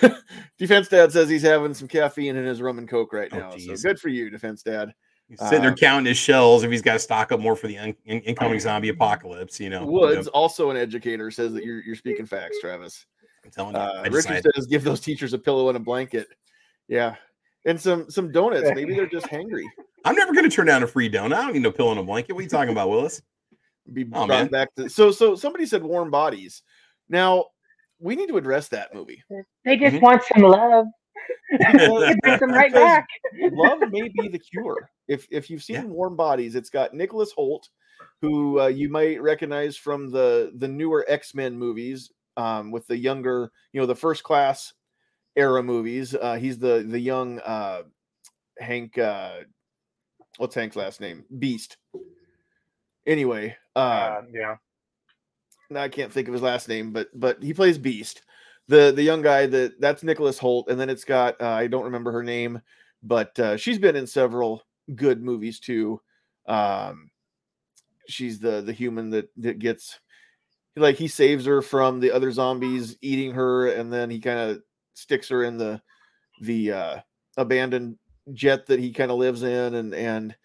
Defense 0.58 0.88
Dad 0.88 1.12
says 1.12 1.28
he's 1.28 1.42
having 1.42 1.74
some 1.74 1.88
caffeine 1.88 2.36
in 2.36 2.46
his 2.46 2.62
rum 2.62 2.78
and 2.78 2.88
coke 2.88 3.12
right 3.12 3.28
Oh, 3.32 3.38
now. 3.38 3.56
so 3.58 3.76
good 3.76 4.00
for 4.00 4.08
you, 4.08 4.30
Defense 4.30 4.62
Dad. 4.62 4.94
He's 5.28 5.40
sitting 5.40 5.62
there 5.62 5.72
Uh, 5.72 5.74
counting 5.74 6.06
his 6.06 6.16
shells 6.16 6.62
if 6.62 6.70
he's 6.70 6.82
got 6.82 6.92
to 6.94 6.98
stock 7.00 7.32
up 7.32 7.40
more 7.40 7.56
for 7.56 7.66
the 7.66 7.76
in- 7.76 7.96
in- 8.04 8.20
incoming 8.20 8.60
zombie 8.60 8.90
apocalypse. 8.90 9.58
You 9.58 9.70
know, 9.70 9.84
Woods, 9.84 10.28
also 10.28 10.70
an 10.70 10.76
educator, 10.76 11.30
says 11.32 11.52
that 11.54 11.64
you're 11.64 11.80
you're 11.82 11.96
speaking 11.96 12.26
facts, 12.26 12.58
Travis. 12.60 13.06
I'm 13.44 13.50
telling 13.50 13.74
you, 13.74 13.80
Uh, 13.80 14.02
Richard 14.10 14.32
I- 14.32 14.40
says 14.40 14.66
give 14.66 14.84
those 14.84 15.00
teachers 15.00 15.32
a 15.32 15.38
pillow 15.38 15.68
and 15.68 15.76
a 15.76 15.80
blanket. 15.80 16.28
Yeah, 16.88 17.16
and 17.64 17.80
some 17.80 18.08
some 18.10 18.30
donuts. 18.30 18.70
Maybe 18.74 18.94
they're 18.94 19.08
just 19.08 19.26
hangry. 19.26 19.64
I'm 20.04 20.14
never 20.14 20.32
going 20.32 20.48
to 20.48 20.54
turn 20.54 20.66
down 20.66 20.84
a 20.84 20.86
free 20.86 21.10
donut. 21.10 21.34
I 21.34 21.42
don't 21.42 21.54
need 21.54 21.62
no 21.62 21.72
pillow 21.72 21.90
and 21.90 21.98
a 21.98 22.04
blanket. 22.04 22.32
What 22.34 22.40
are 22.40 22.42
you 22.44 22.48
talking 22.48 22.70
about, 22.70 22.88
Willis? 22.88 23.20
Be 23.92 24.02
Oh, 24.04 24.06
brought 24.26 24.28
man. 24.28 24.46
back 24.48 24.72
to 24.76 24.88
so 24.88 25.10
so. 25.10 25.34
Somebody 25.34 25.66
said 25.66 25.82
warm 25.82 26.10
bodies. 26.10 26.62
Now 27.08 27.46
we 27.98 28.14
need 28.14 28.28
to 28.28 28.36
address 28.36 28.68
that 28.68 28.94
movie. 28.94 29.24
They 29.64 29.76
just 29.76 29.96
Mhm. 29.96 30.02
want 30.02 30.22
some 30.22 30.42
love. 30.42 30.86
Because- 31.50 32.10
It 32.10 32.20
brings 32.22 32.40
them 32.40 32.50
right 32.50 32.72
back. 32.72 33.06
love 33.52 33.80
may 33.90 34.08
be 34.08 34.28
the 34.28 34.38
cure. 34.38 34.90
If 35.08 35.26
if 35.30 35.48
you've 35.50 35.62
seen 35.62 35.76
Yeah. 35.76 35.84
Warm 35.84 36.16
Bodies, 36.16 36.54
it's 36.54 36.70
got 36.70 36.92
Nicholas 36.94 37.32
Hoult, 37.36 37.68
who 38.20 38.60
uh, 38.60 38.66
you 38.66 38.88
might 38.88 39.20
recognize 39.22 39.76
from 39.76 40.10
the 40.10 40.52
the 40.56 40.68
newer 40.68 41.04
X 41.08 41.34
Men 41.34 41.56
movies, 41.56 42.10
um, 42.36 42.70
with 42.72 42.86
the 42.88 42.96
younger, 42.98 43.52
you 43.72 43.80
know, 43.80 43.86
the 43.86 43.94
First 43.94 44.22
Class 44.24 44.72
era 45.36 45.62
movies. 45.62 46.14
Uh, 46.14 46.34
he's 46.36 46.58
the 46.58 46.84
the 46.88 46.98
young 47.00 47.38
uh, 47.40 47.82
Hank. 48.58 48.98
Uh, 48.98 49.40
what's 50.38 50.54
Hank's 50.54 50.76
last 50.76 51.00
name? 51.00 51.24
Beast. 51.38 51.76
Anyway, 53.06 53.56
uh, 53.76 53.78
Uh, 53.78 54.22
yeah. 54.32 54.56
now 55.70 55.82
I 55.82 55.88
can't 55.88 56.12
think 56.12 56.26
of 56.26 56.34
his 56.34 56.42
last 56.42 56.68
name, 56.68 56.92
but 56.92 57.08
but 57.14 57.40
he 57.42 57.54
plays 57.54 57.78
Beast. 57.78 58.22
The 58.68 58.92
the 58.94 59.02
young 59.02 59.22
guy 59.22 59.46
that 59.46 59.80
that's 59.80 60.02
Nicholas 60.02 60.38
Hoult, 60.38 60.68
and 60.68 60.80
then 60.80 60.90
it's 60.90 61.04
got 61.04 61.40
uh, 61.40 61.50
I 61.50 61.68
don't 61.68 61.84
remember 61.84 62.10
her 62.12 62.22
name, 62.22 62.60
but 63.02 63.38
uh, 63.38 63.56
she's 63.56 63.78
been 63.78 63.96
in 63.96 64.06
several 64.06 64.62
good 64.94 65.22
movies 65.22 65.60
too. 65.60 66.00
Um, 66.46 67.10
she's 68.08 68.38
the 68.38 68.62
the 68.62 68.72
human 68.72 69.10
that 69.10 69.30
that 69.36 69.58
gets 69.58 70.00
like 70.76 70.96
he 70.96 71.08
saves 71.08 71.44
her 71.46 71.62
from 71.62 72.00
the 72.00 72.10
other 72.10 72.30
zombies 72.30 72.96
eating 73.00 73.32
her, 73.32 73.68
and 73.68 73.92
then 73.92 74.10
he 74.10 74.20
kind 74.20 74.38
of 74.38 74.62
sticks 74.94 75.28
her 75.28 75.44
in 75.44 75.56
the 75.56 75.80
the 76.42 76.72
uh, 76.72 76.96
abandoned 77.36 77.96
jet 78.32 78.66
that 78.66 78.78
he 78.80 78.92
kind 78.92 79.10
of 79.10 79.18
lives 79.18 79.42
in, 79.42 79.74
and 79.74 79.94
and 79.94 80.36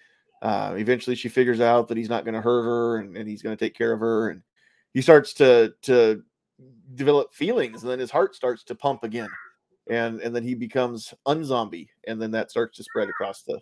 uh, 0.42 0.76
eventually 0.78 1.16
she 1.16 1.30
figures 1.30 1.60
out 1.60 1.88
that 1.88 1.98
he's 1.98 2.10
not 2.10 2.24
going 2.24 2.36
to 2.36 2.42
hurt 2.42 2.64
her, 2.64 2.98
and, 2.98 3.18
and 3.18 3.28
he's 3.28 3.42
going 3.42 3.56
to 3.56 3.64
take 3.66 3.76
care 3.76 3.92
of 3.92 4.00
her, 4.00 4.30
and 4.30 4.42
he 4.94 5.02
starts 5.02 5.34
to 5.34 5.74
to 5.84 6.24
develop 6.96 7.34
feelings, 7.34 7.84
and 7.84 7.92
then 7.92 8.00
his 8.00 8.12
heart 8.12 8.36
starts 8.36 8.64
to 8.66 8.76
pump 8.76 9.04
again, 9.04 9.30
and 9.90 10.22
and 10.22 10.36
then 10.36 10.44
he 10.44 10.56
becomes 10.56 11.14
unzombie, 11.28 11.90
and 12.08 12.22
then 12.22 12.32
that 12.32 12.52
starts 12.52 12.78
to 12.78 12.84
spread 12.84 13.10
across 13.10 13.44
the 13.44 13.60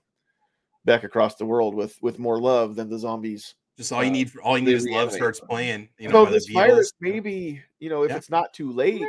back 0.86 1.04
across 1.04 1.36
the 1.36 1.46
world 1.46 1.76
with 1.76 1.98
with 2.02 2.20
more 2.20 2.40
love 2.40 2.76
than 2.76 2.90
the 2.90 3.00
zombies. 3.00 3.56
Just 3.78 3.92
all 3.94 4.04
you 4.04 4.10
uh, 4.10 4.14
need, 4.14 4.32
all 4.44 4.58
you 4.58 4.66
need 4.66 4.76
is 4.76 4.88
love 4.88 5.12
starts 5.12 5.40
playing. 5.40 5.90
You 5.98 6.10
know, 6.10 6.26
So 6.26 6.32
this 6.32 6.48
the 6.48 6.54
virus, 6.54 6.92
maybe 7.00 7.62
you 7.80 7.90
know, 7.90 8.04
if 8.04 8.12
Yeah. 8.12 8.18
it's 8.18 8.30
not 8.30 8.54
too 8.54 8.72
late, 8.72 9.02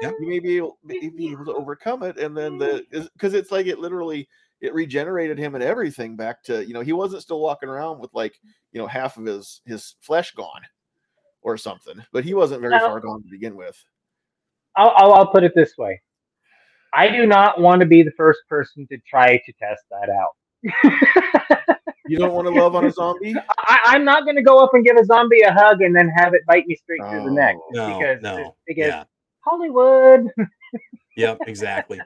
Yeah. 0.00 0.10
you 0.18 0.28
may 0.28 0.40
be 0.40 0.56
able, 0.56 0.78
may 0.82 1.08
be 1.08 1.30
able 1.30 1.44
to 1.46 1.54
overcome 1.54 2.02
it, 2.02 2.18
and 2.18 2.36
then 2.36 2.58
the 2.58 2.84
because 3.12 3.34
it's 3.34 3.52
like 3.52 3.66
it 3.66 3.78
literally 3.78 4.28
it 4.60 4.74
regenerated 4.74 5.38
him 5.38 5.54
and 5.54 5.62
everything 5.62 6.16
back 6.16 6.42
to 6.44 6.66
you 6.66 6.74
know 6.74 6.80
he 6.80 6.92
wasn't 6.92 7.22
still 7.22 7.40
walking 7.40 7.68
around 7.68 8.00
with 8.00 8.12
like 8.12 8.40
you 8.72 8.80
know 8.80 8.86
half 8.86 9.16
of 9.16 9.24
his 9.24 9.60
his 9.66 9.94
flesh 10.00 10.32
gone 10.32 10.62
or 11.42 11.56
something, 11.56 12.02
but 12.12 12.24
he 12.24 12.34
wasn't 12.34 12.60
very 12.60 12.72
No. 12.74 12.80
far 12.80 13.00
gone 13.00 13.22
to 13.22 13.28
begin 13.30 13.56
with. 13.56 13.82
I'll, 14.76 14.92
I'll, 14.96 15.12
I'll 15.14 15.26
put 15.26 15.44
it 15.44 15.52
this 15.54 15.76
way. 15.78 16.00
I 16.94 17.08
do 17.08 17.26
not 17.26 17.60
want 17.60 17.80
to 17.80 17.86
be 17.86 18.02
the 18.02 18.12
first 18.12 18.40
person 18.48 18.86
to 18.90 18.98
try 19.08 19.36
to 19.36 19.52
test 19.60 19.82
that 19.90 20.08
out. 20.10 20.34
You 22.08 22.16
don't 22.16 22.32
want 22.32 22.48
to 22.48 22.54
love 22.54 22.74
on 22.74 22.86
a 22.86 22.90
zombie? 22.90 23.34
I, 23.58 23.80
I'm 23.84 24.04
not 24.04 24.24
going 24.24 24.36
to 24.36 24.42
go 24.42 24.58
up 24.64 24.70
and 24.72 24.84
give 24.84 24.96
a 24.96 25.04
zombie 25.04 25.42
a 25.42 25.52
hug 25.52 25.82
and 25.82 25.94
then 25.94 26.08
have 26.08 26.32
it 26.32 26.40
bite 26.46 26.66
me 26.66 26.74
straight 26.74 27.02
through 27.10 27.24
the 27.24 27.30
neck. 27.30 27.54
Oh. 27.58 27.70
No, 27.72 27.98
because 27.98 28.22
no, 28.22 28.56
because 28.66 28.88
yeah, 28.88 29.04
Hollywood. 29.40 30.26
yep, 31.16 31.38
exactly. 31.46 32.00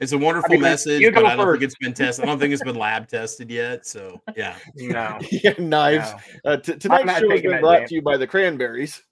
It's 0.00 0.12
a 0.12 0.18
wonderful 0.18 0.50
mean, 0.50 0.62
message, 0.62 1.00
you 1.00 1.10
but 1.12 1.20
go 1.20 1.26
I 1.26 1.36
don't 1.36 1.46
first. 1.46 1.60
think 1.60 1.64
it's 1.70 1.78
been 1.78 1.94
tested. 1.94 2.24
I 2.24 2.28
don't 2.28 2.38
think 2.38 2.52
it's 2.52 2.62
been 2.62 2.76
lab 2.76 3.08
tested 3.08 3.50
yet. 3.50 3.86
So 3.86 4.20
yeah, 4.36 4.56
No. 4.76 5.18
yeah, 5.30 5.54
knives. 5.58 6.12
no. 6.44 6.52
Uh, 6.52 6.56
t- 6.58 6.76
tonight's 6.76 7.18
show 7.20 7.30
has 7.30 7.40
been 7.42 7.50
that 7.52 7.60
brought 7.60 7.78
chance. 7.78 7.88
to 7.90 7.94
you 7.96 8.02
by 8.02 8.16
the 8.16 8.26
Cranberries. 8.26 9.02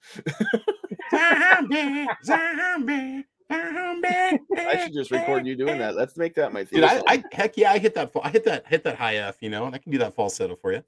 zombie, 1.11 2.07
zombie, 2.25 3.25
zombie. 3.53 4.41
I 4.59 4.81
should 4.85 4.93
just 4.95 5.11
record 5.11 5.47
you 5.47 5.57
doing 5.57 5.79
that. 5.79 5.95
Let's 5.97 6.17
make 6.17 6.35
that 6.35 6.53
my 6.53 6.65
theme. 6.65 6.81
Dude, 6.81 6.91
I. 6.91 7.03
I 7.07 7.25
heck 7.33 7.57
yeah, 7.57 7.73
I 7.73 7.79
hit 7.79 7.95
that. 7.95 8.11
I 8.23 8.31
hit 8.31 8.45
that. 8.45 8.67
Hit 8.67 8.85
that 8.85 8.97
high 8.97 9.17
F. 9.17 9.37
You 9.41 9.51
know, 9.51 9.67
and 9.67 9.75
I 9.75 9.79
can 9.79 9.93
do 9.93 9.99
that 9.99 10.15
falsetto 10.15 10.57
for 10.57 10.73
you. 10.73 10.83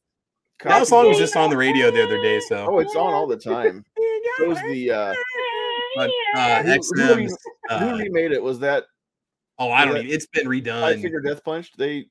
That 0.62 0.70
Copy- 0.70 0.84
song 0.86 1.08
was 1.08 1.18
just 1.18 1.36
on 1.36 1.50
the 1.50 1.56
radio 1.56 1.90
the 1.90 2.02
other 2.02 2.20
day. 2.22 2.40
So 2.40 2.66
Oh, 2.70 2.78
it's 2.78 2.96
on 2.96 3.12
all 3.12 3.26
the 3.26 3.36
time. 3.36 3.84
So 4.38 4.50
is 4.50 4.58
the 4.64 4.90
uh, 4.90 5.14
But, 5.96 6.10
uh, 6.34 6.62
Who- 6.62 6.72
who 6.72 6.78
XM's. 6.78 7.36
who 7.70 7.74
Uh, 7.74 7.96
remade 7.96 8.32
it? 8.32 8.42
Was 8.42 8.58
that 8.58 8.84
oh, 9.58 9.70
I 9.70 9.84
don't 9.84 9.94
was 9.94 10.02
even. 10.04 10.14
It's 10.14 10.26
been 10.26 10.46
redone. 10.46 10.82
I 10.82 10.94
redone. 10.94 11.02
Finger 11.02 11.20
Death 11.20 11.44
Punch? 11.44 11.72
They 11.76 12.06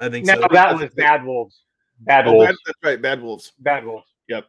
I 0.00 0.08
think 0.08 0.26
No, 0.26 0.34
so. 0.34 0.46
that 0.50 0.78
was 0.78 0.90
Bad 0.94 1.24
Wolves. 1.24 1.62
Bad 2.00 2.26
oh, 2.28 2.34
Wolves. 2.34 2.46
Bad, 2.46 2.56
that's 2.66 2.78
right, 2.84 3.02
Bad 3.02 3.22
Wolves. 3.22 3.52
Bad 3.58 3.84
Wolves. 3.84 4.06
Yep. 4.28 4.46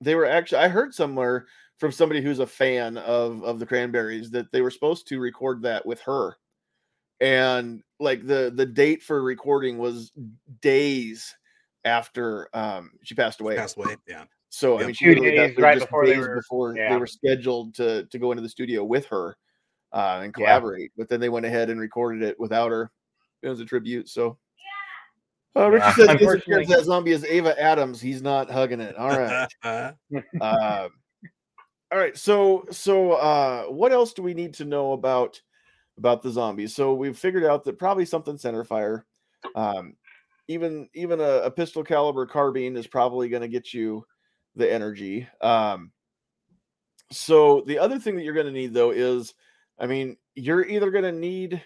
They 0.00 0.14
were 0.14 0.26
actually 0.26 0.58
I 0.58 0.68
heard 0.68 0.94
somewhere 0.94 1.46
from 1.78 1.92
somebody 1.92 2.20
who's 2.20 2.40
a 2.40 2.46
fan 2.46 2.96
of 2.98 3.42
of 3.44 3.58
the 3.58 3.66
Cranberries 3.66 4.30
that 4.30 4.50
they 4.52 4.60
were 4.60 4.70
supposed 4.70 5.06
to 5.08 5.20
record 5.20 5.62
that 5.62 5.84
with 5.86 6.00
her, 6.00 6.36
and 7.20 7.82
like 7.98 8.26
the 8.26 8.52
the 8.54 8.66
date 8.66 9.02
for 9.02 9.22
recording 9.22 9.78
was 9.78 10.12
days 10.62 11.34
after 11.84 12.48
um 12.54 12.92
she 13.02 13.14
passed 13.14 13.40
away. 13.40 13.56
Passed 13.56 13.76
away. 13.76 13.96
Yeah. 14.08 14.24
So 14.48 14.80
I 14.80 14.86
mean, 14.86 14.94
she 14.94 15.04
Two 15.04 15.10
literally 15.10 15.36
got 15.36 15.46
days 15.46 15.56
there 15.56 15.64
right 15.64 15.74
just 15.78 15.86
before 15.86 16.06
they 16.06 16.14
days 16.14 16.26
were- 16.26 16.36
before 16.36 16.74
they 16.74 16.96
were 16.96 17.06
scheduled 17.06 17.74
to 17.76 18.06
to 18.06 18.18
go 18.18 18.32
into 18.32 18.42
the 18.42 18.48
studio 18.48 18.82
with 18.84 19.06
her 19.06 19.36
uh, 19.92 20.20
and 20.22 20.32
Yeah. 20.36 20.44
collaborate. 20.46 20.92
But 20.96 21.08
then 21.08 21.20
they 21.20 21.28
went 21.28 21.46
ahead 21.46 21.70
and 21.70 21.80
recorded 21.80 22.22
it 22.22 22.38
without 22.38 22.70
her. 22.70 22.90
It 23.42 23.48
was 23.48 23.60
a 23.60 23.64
tribute. 23.64 24.08
So. 24.08 24.38
Uh, 25.56 25.68
Richard 25.68 25.84
Yeah, 25.86 25.94
says 25.94 26.06
this 26.06 26.20
unfortunately- 26.20 26.66
that 26.66 26.84
zombie 26.84 27.10
is 27.10 27.24
Ava 27.24 27.60
Adams. 27.60 28.00
He's 28.00 28.22
not 28.22 28.50
hugging 28.50 28.80
it. 28.80 28.96
All 28.96 29.08
right. 29.08 29.48
um, 29.64 29.94
all 31.92 31.98
right. 31.98 32.16
So 32.16 32.66
so 32.70 33.12
uh, 33.14 33.64
what 33.64 33.90
else 33.92 34.12
do 34.12 34.22
we 34.22 34.32
need 34.34 34.54
to 34.54 34.64
know 34.64 34.92
about 34.92 35.40
about 35.98 36.22
the 36.22 36.30
zombies? 36.30 36.74
So 36.76 36.94
we've 36.94 37.18
figured 37.18 37.44
out 37.44 37.64
that 37.64 37.80
probably 37.80 38.04
something 38.04 38.38
center 38.38 38.62
fire. 38.62 39.04
Um, 39.56 39.96
even 40.46 40.88
even 40.94 41.20
a, 41.20 41.24
a 41.42 41.50
pistol 41.50 41.82
caliber 41.82 42.26
carbine 42.26 42.76
is 42.76 42.86
probably 42.86 43.28
going 43.28 43.42
to 43.42 43.48
get 43.48 43.74
you 43.74 44.06
the 44.54 44.72
energy. 44.72 45.26
Um, 45.40 45.90
so 47.10 47.62
the 47.66 47.78
other 47.80 47.98
thing 47.98 48.14
that 48.16 48.22
you're 48.22 48.34
going 48.34 48.46
to 48.46 48.52
need 48.52 48.72
though 48.72 48.92
is, 48.92 49.34
I 49.80 49.86
mean, 49.86 50.18
you're 50.34 50.66
either 50.66 50.90
going 50.90 51.04
to 51.04 51.12
need 51.12 51.62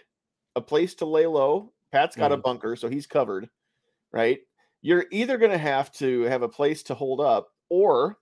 a 0.55 0.61
place 0.61 0.95
to 0.97 1.05
lay 1.05 1.27
low. 1.27 1.73
Pat's 1.93 2.17
got 2.17 2.33
a 2.33 2.37
mm-hmm. 2.37 2.43
bunker, 2.43 2.77
so 2.77 2.89
he's 2.89 3.07
covered, 3.07 3.51
right? 4.12 4.39
You're 4.83 5.07
either 5.11 5.37
going 5.37 5.51
to 5.51 5.59
have 5.59 5.93
to 5.95 6.23
have 6.23 6.43
a 6.43 6.49
place 6.49 6.83
to 6.85 6.95
hold 6.95 7.21
up, 7.21 7.49
or 7.69 8.19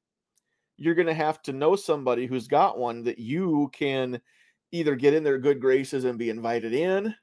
you're 0.79 0.95
going 0.95 1.07
to 1.07 1.15
have 1.15 1.43
to 1.43 1.53
know 1.53 1.77
somebody 1.77 2.27
who's 2.27 2.49
got 2.49 2.79
one 2.79 3.05
that 3.05 3.19
you 3.19 3.71
can 3.73 4.21
either 4.73 4.95
get 4.95 5.15
in 5.15 5.23
their 5.23 5.39
good 5.39 5.61
graces 5.61 6.05
and 6.05 6.19
be 6.19 6.31
invited 6.31 6.73
in, 6.73 7.15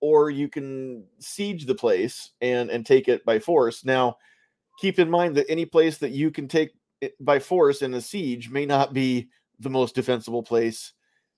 or 0.00 0.30
you 0.30 0.48
can 0.48 1.04
siege 1.18 1.66
the 1.66 1.74
place 1.74 2.30
and 2.40 2.70
and 2.70 2.86
take 2.86 3.08
it 3.08 3.24
by 3.24 3.38
force. 3.38 3.84
Now, 3.84 4.16
keep 4.78 4.98
in 4.98 5.10
mind 5.10 5.36
that 5.36 5.50
any 5.50 5.66
place 5.66 5.98
that 5.98 6.12
you 6.12 6.30
can 6.30 6.46
take 6.46 6.70
by 7.20 7.38
force 7.38 7.82
in 7.82 7.94
a 7.94 8.00
siege 8.00 8.50
may 8.50 8.66
not 8.66 8.92
be 8.92 9.28
the 9.58 9.70
most 9.70 9.94
defensible 9.94 10.42
place 10.42 10.92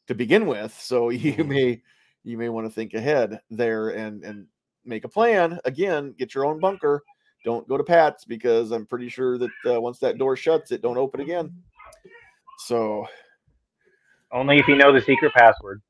to 0.09 0.15
begin 0.15 0.47
with. 0.47 0.73
So 0.79 1.09
you 1.11 1.35
Mhm. 1.35 1.49
may 1.49 1.83
you 2.25 2.37
may 2.37 2.49
want 2.49 2.67
to 2.67 2.73
think 2.73 2.95
ahead 2.95 3.41
there 3.51 3.91
and 3.91 4.25
and 4.25 4.47
make 4.85 5.05
a 5.05 5.09
plan. 5.09 5.61
Again, 5.65 6.15
get 6.19 6.35
your 6.35 6.45
own 6.45 6.59
bunker. 6.59 7.03
Don't 7.45 7.69
go 7.69 7.77
to 7.77 7.85
Pat's 7.85 8.25
because 8.25 8.73
I'm 8.73 8.85
pretty 8.87 9.09
sure 9.09 9.39
that 9.39 9.51
uh, 9.67 9.81
once 9.81 9.99
that 10.01 10.19
door 10.19 10.37
shuts, 10.37 10.73
it 10.73 10.83
don't 10.83 10.99
open 10.99 11.21
again. 11.21 11.55
So 12.67 13.07
Only 14.33 14.59
if 14.59 14.67
you 14.67 14.77
know 14.77 14.93
the 14.93 15.01
secret 15.01 15.33
password. 15.33 15.81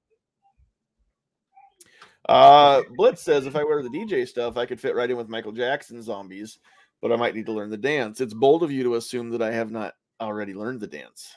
Uh, 2.29 2.83
Blitz 2.97 3.23
says 3.23 3.47
if 3.47 3.57
I 3.57 3.65
wear 3.65 3.83
the 3.83 3.89
DJ 3.89 4.29
stuff, 4.29 4.59
I 4.59 4.67
could 4.67 4.81
fit 4.81 4.95
right 4.95 5.11
in 5.11 5.17
with 5.17 5.31
Michael 5.31 5.53
Jackson 5.53 6.03
zombies, 6.03 6.59
but 7.01 7.11
I 7.11 7.17
might 7.17 7.35
need 7.35 7.47
to 7.47 7.53
learn 7.53 7.71
the 7.71 7.77
dance. 7.79 8.21
It's 8.21 8.35
bold 8.35 8.63
of 8.63 8.71
you 8.71 8.83
to 8.83 8.97
assume 8.97 9.31
that 9.31 9.41
I 9.43 9.51
have 9.51 9.71
not 9.71 9.95
already 10.21 10.53
learned 10.53 10.81
the 10.81 10.87
dance. 10.87 11.33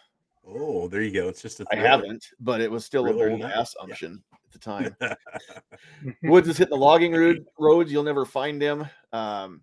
Oh, 0.48 0.88
there 0.88 1.02
you 1.02 1.12
go. 1.12 1.28
It's 1.28 1.42
just 1.42 1.60
a. 1.60 1.66
I 1.72 1.76
thriller. 1.76 1.88
haven't, 1.90 2.28
but 2.40 2.62
it 2.62 2.70
was 2.72 2.86
still 2.86 3.06
a 3.06 3.10
Thriller 3.10 3.30
bold 3.30 3.42
night, 3.42 3.54
yeah. 3.56 3.62
assumption 3.62 4.24
at 4.34 4.52
the 4.52 4.60
time. 4.60 4.96
Woods 6.24 6.48
is 6.48 6.58
hitting 6.58 6.72
the 6.72 6.78
logging 6.78 7.14
road, 7.14 7.46
roads. 7.60 7.92
You'll 7.92 8.04
never 8.04 8.26
find 8.26 8.62
him. 8.62 8.86
Um, 9.14 9.62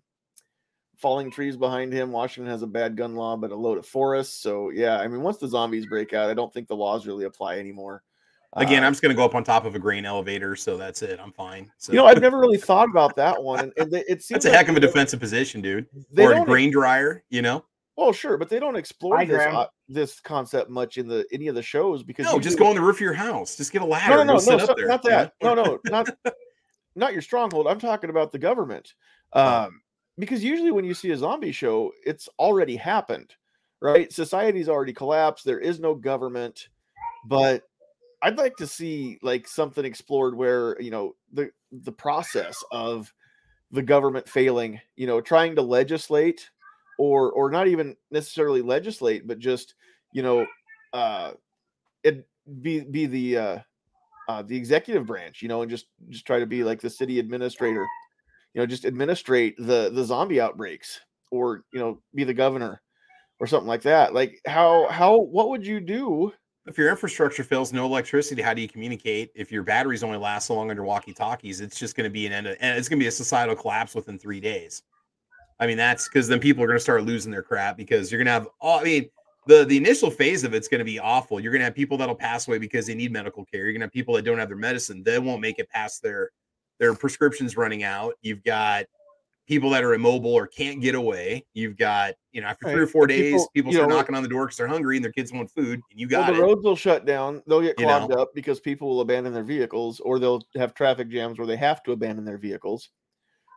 falling 0.97 1.31
trees 1.31 1.55
behind 1.55 1.93
him. 1.93 2.11
Washington 2.11 2.51
has 2.51 2.61
a 2.61 2.67
bad 2.67 2.97
gun 2.97 3.15
law, 3.15 3.37
but 3.37 3.51
a 3.51 3.55
load 3.55 3.77
of 3.77 3.85
forests. 3.85 4.41
So 4.41 4.69
yeah, 4.69 4.99
I 4.99 5.07
mean, 5.07 5.21
once 5.21 5.37
the 5.37 5.47
zombies 5.47 5.85
break 5.85 6.13
out, 6.13 6.29
I 6.29 6.33
don't 6.33 6.53
think 6.53 6.67
the 6.67 6.75
laws 6.75 7.07
really 7.07 7.25
apply 7.25 7.57
anymore. 7.57 8.03
Again, 8.53 8.83
Uh, 8.83 8.87
I'm 8.87 8.93
just 8.93 9.03
gonna 9.03 9.13
go 9.13 9.23
up 9.23 9.35
on 9.35 9.43
top 9.43 9.65
of 9.65 9.75
a 9.75 9.79
grain 9.79 10.05
elevator, 10.05 10.55
so 10.55 10.75
that's 10.75 11.03
it. 11.03 11.19
I'm 11.19 11.31
fine. 11.31 11.71
So 11.77 11.93
you 11.93 11.99
know, 11.99 12.07
I've 12.07 12.19
never 12.19 12.39
really 12.39 12.57
thought 12.57 12.89
about 12.89 13.15
that 13.15 13.41
one, 13.41 13.59
and, 13.59 13.73
and 13.77 13.93
it 13.93 14.07
seems 14.23 14.27
that's 14.27 14.45
a 14.45 14.49
like 14.49 14.57
heck 14.57 14.69
of 14.69 14.75
a 14.75 14.79
defensive 14.79 15.19
position, 15.19 15.61
dude. 15.61 15.85
Or 16.17 16.33
a 16.33 16.43
grain 16.43 16.71
dryer, 16.71 17.23
you 17.29 17.41
know. 17.43 17.63
Well, 17.99 18.13
sure, 18.13 18.37
but 18.37 18.47
they 18.47 18.59
don't 18.59 18.77
explore 18.77 19.17
Hi, 19.17 19.25
this 19.25 19.45
uh, 19.45 19.65
this 19.89 20.19
concept 20.21 20.69
much 20.69 20.97
in 20.97 21.05
the 21.05 21.25
any 21.33 21.47
of 21.47 21.55
the 21.55 21.61
shows 21.61 22.01
because 22.01 22.25
No, 22.25 22.39
just 22.39 22.53
usually- 22.53 22.59
go 22.59 22.67
on 22.69 22.75
the 22.75 22.81
roof 22.81 22.95
of 22.95 23.01
your 23.01 23.13
house. 23.13 23.57
Just 23.57 23.73
get 23.73 23.81
a 23.81 23.85
ladder. 23.85 24.15
No, 24.15 24.21
and 24.21 24.27
no, 24.27 24.33
go 24.33 24.37
no, 24.37 24.39
sit 24.39 24.57
no, 24.57 24.63
up 24.63 24.69
so- 24.69 24.73
there. 24.77 24.87
not 24.87 25.03
that. 25.03 25.33
No, 25.43 25.53
no, 25.53 25.79
not 25.85 26.09
not 26.95 27.11
your 27.11 27.21
stronghold. 27.21 27.67
I'm 27.67 27.77
talking 27.79 28.09
about 28.09 28.31
the 28.31 28.39
government. 28.39 28.93
Um, 29.33 29.81
because 30.17 30.41
usually 30.43 30.71
when 30.71 30.85
you 30.85 30.93
see 30.93 31.11
a 31.11 31.17
zombie 31.17 31.51
show, 31.51 31.91
it's 32.05 32.29
already 32.39 32.77
happened, 32.77 33.35
right? 33.81 34.11
Society's 34.13 34.69
already 34.69 34.93
collapsed. 34.93 35.43
There 35.43 35.59
is 35.59 35.81
no 35.81 35.93
government, 35.93 36.69
but 37.25 37.63
I'd 38.21 38.37
like 38.37 38.55
to 38.57 38.67
see 38.67 39.17
like 39.21 39.45
something 39.45 39.83
explored 39.83 40.35
where 40.35 40.81
you 40.81 40.91
know 40.91 41.15
the 41.33 41.51
the 41.73 41.91
process 41.91 42.63
of 42.71 43.13
the 43.71 43.83
government 43.83 44.27
failing, 44.27 44.79
you 44.95 45.05
know, 45.05 45.19
trying 45.19 45.55
to 45.57 45.61
legislate 45.61 46.49
or 46.99 47.31
or 47.31 47.49
not 47.49 47.67
even 47.67 47.95
necessarily 48.11 48.61
legislate, 48.61 49.25
but 49.25 49.39
just 49.39 49.73
you 50.13 50.21
know, 50.21 50.45
uh, 50.93 51.31
it 52.03 52.27
be 52.61 52.81
be 52.81 53.05
the 53.07 53.37
uh, 53.37 53.59
uh, 54.27 54.41
the 54.43 54.55
executive 54.55 55.07
branch, 55.07 55.41
you 55.41 55.47
know, 55.47 55.61
and 55.61 55.71
just 55.71 55.87
just 56.09 56.27
try 56.27 56.39
to 56.39 56.45
be 56.45 56.63
like 56.63 56.81
the 56.81 56.89
city 56.89 57.17
administrator, 57.17 57.85
you 58.53 58.61
know, 58.61 58.65
just 58.65 58.85
administrate 58.85 59.55
the 59.57 59.89
the 59.91 60.03
zombie 60.03 60.41
outbreaks, 60.41 60.99
or 61.31 61.63
you 61.73 61.79
know, 61.79 62.01
be 62.13 62.25
the 62.25 62.33
governor, 62.33 62.81
or 63.39 63.47
something 63.47 63.67
like 63.67 63.83
that. 63.83 64.13
Like 64.13 64.39
how 64.45 64.87
how 64.89 65.17
what 65.17 65.49
would 65.49 65.65
you 65.65 65.79
do? 65.79 66.33
If 66.67 66.77
your 66.77 66.89
infrastructure 66.89 67.43
fails, 67.43 67.73
no 67.73 67.85
electricity, 67.85 68.41
how 68.43 68.53
do 68.53 68.61
you 68.61 68.67
communicate? 68.67 69.31
If 69.33 69.51
your 69.51 69.63
batteries 69.63 70.03
only 70.03 70.17
last 70.17 70.47
so 70.47 70.55
long 70.55 70.69
under 70.69 70.83
walkie 70.83 71.13
talkies, 71.13 71.61
it's 71.61 71.79
just 71.79 71.95
going 71.95 72.03
to 72.03 72.11
be 72.11 72.27
an 72.27 72.33
end. 72.33 72.45
Of, 72.45 72.57
and 72.59 72.77
it's 72.77 72.89
going 72.89 72.99
to 72.99 73.03
be 73.03 73.07
a 73.07 73.11
societal 73.11 73.55
collapse 73.55 73.95
within 73.95 74.19
three 74.19 74.41
days. 74.41 74.83
I 75.59 75.67
mean, 75.67 75.77
that's 75.77 76.07
because 76.07 76.27
then 76.27 76.39
people 76.39 76.63
are 76.63 76.67
going 76.67 76.77
to 76.77 76.83
start 76.83 77.03
losing 77.03 77.31
their 77.31 77.43
crap 77.43 77.75
because 77.77 78.11
you're 78.11 78.19
going 78.19 78.27
to 78.27 78.31
have. 78.31 78.47
all 78.61 78.79
I 78.79 78.83
mean, 78.83 79.09
the 79.47 79.65
the 79.65 79.77
initial 79.77 80.09
phase 80.09 80.43
of 80.43 80.53
it's 80.53 80.67
going 80.67 80.79
to 80.79 80.85
be 80.85 80.99
awful. 80.99 81.39
You're 81.39 81.51
going 81.51 81.59
to 81.61 81.65
have 81.65 81.75
people 81.75 81.97
that'll 81.97 82.15
pass 82.15 82.47
away 82.47 82.57
because 82.59 82.87
they 82.87 82.95
need 82.95 83.11
medical 83.11 83.43
care. 83.45 83.61
You're 83.63 83.73
going 83.73 83.81
to 83.81 83.85
have 83.85 83.91
people 83.93 84.13
that 84.15 84.23
don't 84.23 84.37
have 84.37 84.47
their 84.49 84.57
medicine. 84.57 85.03
They 85.03 85.19
won't 85.19 85.41
make 85.41 85.59
it 85.59 85.69
past 85.69 86.01
their 86.03 86.29
their 86.79 86.93
prescriptions 86.93 87.57
running 87.57 87.83
out. 87.83 88.13
You've 88.21 88.43
got 88.43 88.85
people 89.47 89.71
that 89.71 89.83
are 89.83 89.95
immobile 89.95 90.31
or 90.33 90.45
can't 90.47 90.79
get 90.79 90.93
away. 90.93 91.43
You've 91.55 91.75
got, 91.75 92.13
you 92.31 92.39
know, 92.39 92.47
after 92.47 92.67
Right. 92.67 92.73
three 92.73 92.83
or 92.83 92.87
four 92.87 93.07
People- 93.07 93.39
days, 93.39 93.47
people, 93.53 93.71
you 93.71 93.77
start 93.79 93.89
know, 93.89 93.95
knocking 93.97 94.13
on 94.15 94.21
the 94.21 94.29
door 94.29 94.45
because 94.45 94.57
they're 94.57 94.67
hungry 94.67 94.95
and 94.95 95.03
their 95.03 95.11
kids 95.11 95.33
want 95.33 95.49
food, 95.49 95.81
and 95.89 95.99
you 95.99 96.07
Well, 96.09 96.21
got 96.21 96.31
the 96.33 96.37
it. 96.39 96.41
roads 96.41 96.63
will 96.63 96.75
shut 96.75 97.05
down. 97.05 97.41
They'll 97.47 97.59
get 97.61 97.79
You 97.79 97.87
know? 97.87 97.97
clogged 98.05 98.13
up 98.13 98.35
because 98.35 98.59
people 98.59 98.89
will 98.89 99.01
abandon 99.01 99.33
their 99.33 99.43
vehicles, 99.43 99.99
or 100.01 100.19
they'll 100.19 100.43
have 100.55 100.75
traffic 100.75 101.09
jams 101.09 101.39
where 101.39 101.47
they 101.47 101.57
have 101.57 101.81
to 101.83 101.93
abandon 101.93 102.23
their 102.25 102.37
vehicles 102.37 102.91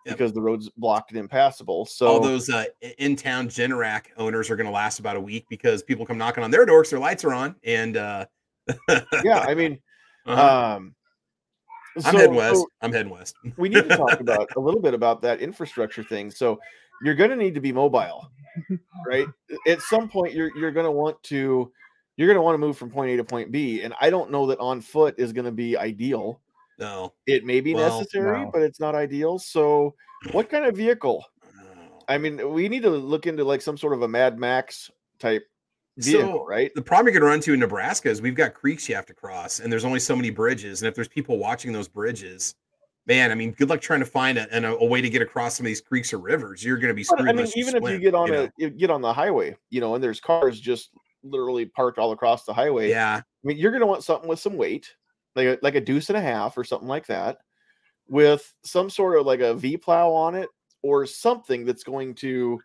Yep. 0.04 0.16
because 0.16 0.32
the 0.32 0.40
road's 0.40 0.68
blocked 0.70 1.10
and 1.12 1.20
impassable. 1.20 1.86
So 1.86 2.06
All 2.06 2.20
those 2.20 2.50
uh, 2.50 2.64
in 2.98 3.14
town 3.14 3.48
Generac 3.48 4.06
owners 4.16 4.50
are 4.50 4.56
going 4.56 4.66
to 4.66 4.72
last 4.72 4.98
about 4.98 5.16
a 5.16 5.20
week 5.20 5.46
because 5.48 5.82
people 5.82 6.04
come 6.04 6.18
knocking 6.18 6.42
on 6.42 6.50
their 6.50 6.66
doors, 6.66 6.90
their 6.90 6.98
lights 6.98 7.24
are 7.24 7.32
on. 7.32 7.54
And 7.62 7.96
uh, 7.96 8.26
yeah, 9.22 9.44
I 9.46 9.54
mean, 9.54 9.78
uh-huh. 10.26 10.76
um, 10.76 10.94
I'm 12.04 12.14
heading 12.14 12.34
west. 12.34 12.56
so 12.56 12.66
I'm 12.80 12.92
heading 12.92 13.12
west. 13.12 13.36
we 13.56 13.68
need 13.68 13.88
to 13.88 13.96
talk 13.96 14.20
about 14.20 14.48
a 14.56 14.60
little 14.60 14.80
bit 14.80 14.94
about 14.94 15.22
that 15.22 15.40
infrastructure 15.40 16.02
thing. 16.02 16.30
So 16.30 16.58
you're 17.02 17.14
going 17.14 17.30
to 17.30 17.36
need 17.36 17.54
to 17.54 17.60
be 17.60 17.72
mobile, 17.72 18.30
right? 19.06 19.26
At 19.66 19.80
some 19.82 20.08
point, 20.08 20.34
you're 20.34 20.56
you're 20.56 20.72
going 20.72 20.86
to 20.86 20.92
want 20.92 21.22
to 21.24 21.72
you're 22.16 22.28
going 22.28 22.36
to 22.36 22.42
want 22.42 22.54
to 22.54 22.58
move 22.58 22.76
from 22.76 22.90
point 22.90 23.10
A 23.10 23.16
to 23.16 23.24
point 23.24 23.50
B, 23.50 23.82
and 23.82 23.94
I 24.00 24.10
don't 24.10 24.30
know 24.30 24.46
that 24.46 24.58
on 24.58 24.80
foot 24.80 25.14
is 25.18 25.32
going 25.32 25.44
to 25.44 25.52
be 25.52 25.76
ideal. 25.76 26.40
No. 26.82 27.12
It 27.26 27.44
may 27.44 27.60
be 27.60 27.74
Well, 27.74 27.98
necessary, 28.00 28.40
no. 28.44 28.50
but 28.52 28.62
it's 28.62 28.80
not 28.80 28.94
ideal. 28.96 29.38
So, 29.38 29.94
what 30.32 30.50
kind 30.50 30.64
of 30.64 30.76
vehicle? 30.76 31.24
I 32.08 32.18
mean, 32.18 32.52
we 32.52 32.68
need 32.68 32.82
to 32.82 32.90
look 32.90 33.26
into 33.28 33.44
like 33.44 33.62
some 33.62 33.78
sort 33.78 33.92
of 33.92 34.02
a 34.02 34.08
Mad 34.08 34.36
Max 34.38 34.90
type 35.20 35.44
vehicle, 35.98 36.40
So, 36.40 36.46
right? 36.46 36.72
The 36.74 36.82
problem 36.82 37.06
you're 37.06 37.12
going 37.20 37.22
to 37.22 37.26
run 37.26 37.36
into 37.36 37.52
in 37.54 37.60
Nebraska 37.60 38.10
is 38.10 38.20
we've 38.20 38.34
got 38.34 38.54
creeks 38.54 38.88
you 38.88 38.96
have 38.96 39.06
to 39.06 39.14
cross, 39.14 39.60
and 39.60 39.72
there's 39.72 39.84
only 39.84 40.00
so 40.00 40.16
many 40.16 40.30
bridges. 40.30 40.82
And 40.82 40.88
if 40.88 40.94
there's 40.96 41.08
people 41.08 41.38
watching 41.38 41.72
those 41.72 41.86
bridges, 41.86 42.56
man, 43.06 43.30
I 43.30 43.36
mean, 43.36 43.52
good 43.52 43.68
luck 43.68 43.80
trying 43.80 44.00
to 44.00 44.06
find 44.06 44.36
a, 44.38 44.52
an- 44.52 44.64
a, 44.64 44.84
way 44.84 45.00
to 45.00 45.08
get 45.08 45.22
across 45.22 45.56
some 45.56 45.64
of 45.64 45.68
these 45.68 45.80
creeks 45.80 46.12
or 46.12 46.18
rivers. 46.18 46.64
You're 46.64 46.78
going 46.78 46.88
to 46.88 46.94
be 46.94 47.06
But, 47.08 47.18
screwed. 47.20 47.28
I 47.28 47.32
mean, 47.32 47.52
even 47.54 47.76
if 47.76 47.88
you 47.88 47.98
get 48.00 48.14
on 48.14 48.28
know? 48.30 48.44
a 48.44 48.50
you 48.58 48.70
get 48.70 48.90
on 48.90 49.00
the 49.00 49.12
highway, 49.12 49.56
you 49.70 49.80
know, 49.80 49.94
and 49.94 50.02
there's 50.02 50.20
cars 50.20 50.58
just 50.58 50.90
literally 51.22 51.66
parked 51.66 51.98
all 51.98 52.10
across 52.10 52.44
the 52.44 52.52
highway. 52.52 52.90
yeah, 52.90 53.20
I 53.22 53.46
mean, 53.46 53.56
you're 53.58 53.70
going 53.70 53.80
to 53.82 53.86
want 53.86 54.02
something 54.02 54.28
with 54.28 54.40
some 54.40 54.56
weight, 54.56 54.92
like 55.34 55.46
a, 55.46 55.58
like 55.62 55.74
a 55.74 55.80
deuce 55.80 56.08
and 56.10 56.16
a 56.16 56.20
half 56.20 56.56
or 56.58 56.64
something 56.64 56.88
like 56.88 57.06
that, 57.06 57.38
with 58.08 58.52
some 58.64 58.90
sort 58.90 59.18
of 59.18 59.26
like 59.26 59.40
a 59.40 59.54
V 59.54 59.76
plow 59.76 60.10
on 60.10 60.34
it 60.34 60.48
or 60.82 61.06
something 61.06 61.64
that's 61.64 61.84
going 61.84 62.14
to. 62.16 62.60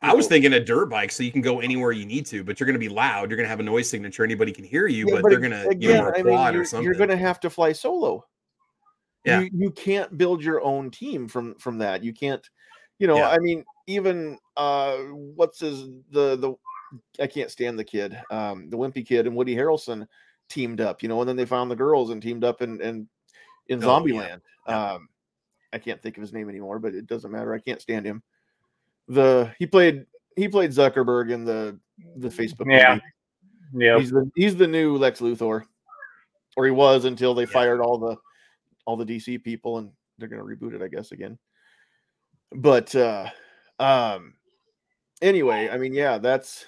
I 0.00 0.14
was 0.14 0.26
know- 0.26 0.30
thinking 0.30 0.52
a 0.54 0.60
dirt 0.60 0.86
bike, 0.86 1.12
so 1.12 1.22
you 1.22 1.32
can 1.32 1.42
go 1.42 1.60
anywhere 1.60 1.92
you 1.92 2.06
need 2.06 2.26
to, 2.26 2.42
but 2.42 2.58
you're 2.58 2.66
going 2.66 2.74
to 2.74 2.78
be 2.78 2.88
loud. 2.88 3.30
You're 3.30 3.36
going 3.36 3.44
to 3.44 3.50
have 3.50 3.60
a 3.60 3.64
noise 3.64 3.88
signature. 3.88 4.24
Anybody 4.24 4.52
can 4.52 4.64
hear 4.64 4.86
you, 4.86 5.06
Yeah, 5.08 5.20
but, 5.20 5.28
they're 5.28 5.40
going 5.40 5.52
to, 5.52 5.76
you 5.78 5.94
know, 5.94 6.10
I 6.14 6.22
mean, 6.22 6.32
you're, 6.54 6.62
or 6.62 6.64
something. 6.64 6.84
you're 6.84 6.94
going 6.94 7.10
to 7.10 7.16
have 7.16 7.40
to 7.40 7.50
fly 7.50 7.72
solo. 7.72 8.24
Yeah. 9.24 9.40
You, 9.40 9.50
you 9.54 9.70
can't 9.70 10.16
build 10.18 10.42
your 10.42 10.62
own 10.62 10.90
team 10.90 11.28
from 11.28 11.54
from 11.56 11.78
that. 11.78 12.04
You 12.04 12.12
can't, 12.12 12.46
you 12.98 13.06
know. 13.06 13.16
Yeah. 13.16 13.30
I 13.30 13.38
mean, 13.38 13.64
even 13.86 14.38
uh, 14.56 14.96
what's 14.98 15.60
his 15.60 15.84
the 16.10 16.36
the 16.36 16.54
I 17.20 17.26
can't 17.26 17.50
stand 17.50 17.78
the 17.78 17.84
kid, 17.84 18.18
um, 18.30 18.68
the 18.68 18.76
wimpy 18.76 19.06
kid 19.06 19.26
and 19.26 19.34
Woody 19.34 19.56
Harrelson 19.56 20.06
teamed 20.48 20.80
up, 20.80 21.02
you 21.02 21.08
know, 21.08 21.20
and 21.20 21.28
then 21.28 21.36
they 21.36 21.46
found 21.46 21.70
the 21.70 21.76
girls 21.76 22.10
and 22.10 22.22
teamed 22.22 22.44
up 22.44 22.62
in 22.62 22.80
in 22.80 23.08
in 23.68 23.82
Oh, 23.82 24.04
yeah. 24.04 24.14
Zombieland. 24.14 24.40
Yeah. 24.68 24.92
Um, 24.92 25.08
I 25.72 25.78
can't 25.78 26.00
think 26.02 26.16
of 26.16 26.20
his 26.20 26.32
name 26.32 26.48
anymore, 26.48 26.78
but 26.78 26.94
it 26.94 27.06
doesn't 27.06 27.30
matter. 27.32 27.52
I 27.52 27.58
can't 27.58 27.80
stand 27.80 28.06
him. 28.06 28.22
The 29.08 29.52
he 29.58 29.66
played 29.66 30.06
he 30.36 30.48
played 30.48 30.70
Zuckerberg 30.70 31.30
in 31.32 31.44
the 31.44 31.78
the 32.16 32.28
Facebook. 32.28 32.70
Yeah. 32.70 32.94
movie. 33.72 33.84
Yep. 33.86 34.00
He's 34.00 34.10
the 34.10 34.30
he's 34.36 34.56
the 34.56 34.66
new 34.66 34.96
Lex 34.96 35.20
Luthor, 35.20 35.64
or 36.56 36.64
he 36.64 36.70
was 36.70 37.04
until 37.04 37.34
they 37.34 37.42
Yeah. 37.42 37.48
fired 37.48 37.80
all 37.80 37.98
the 37.98 38.16
all 38.86 38.96
the 38.96 39.04
DC 39.04 39.42
people, 39.42 39.78
and 39.78 39.90
they're 40.18 40.28
gonna 40.28 40.44
reboot 40.44 40.74
it, 40.74 40.82
I 40.82 40.88
guess, 40.88 41.10
again. 41.12 41.38
But 42.52 42.94
uh, 42.94 43.30
um, 43.80 44.34
anyway, 45.22 45.68
I 45.70 45.76
mean, 45.78 45.92
yeah, 45.92 46.18
that's 46.18 46.66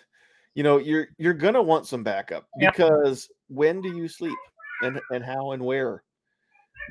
you 0.56 0.62
know, 0.62 0.78
you're 0.78 1.08
you're 1.18 1.34
gonna 1.34 1.62
want 1.62 1.86
some 1.86 2.02
backup 2.02 2.46
Yep. 2.58 2.72
because 2.72 3.28
when 3.48 3.82
do 3.82 3.90
you 3.94 4.08
sleep, 4.08 4.38
and 4.82 5.00
and 5.10 5.22
how 5.22 5.52
and 5.52 5.62
where 5.62 6.02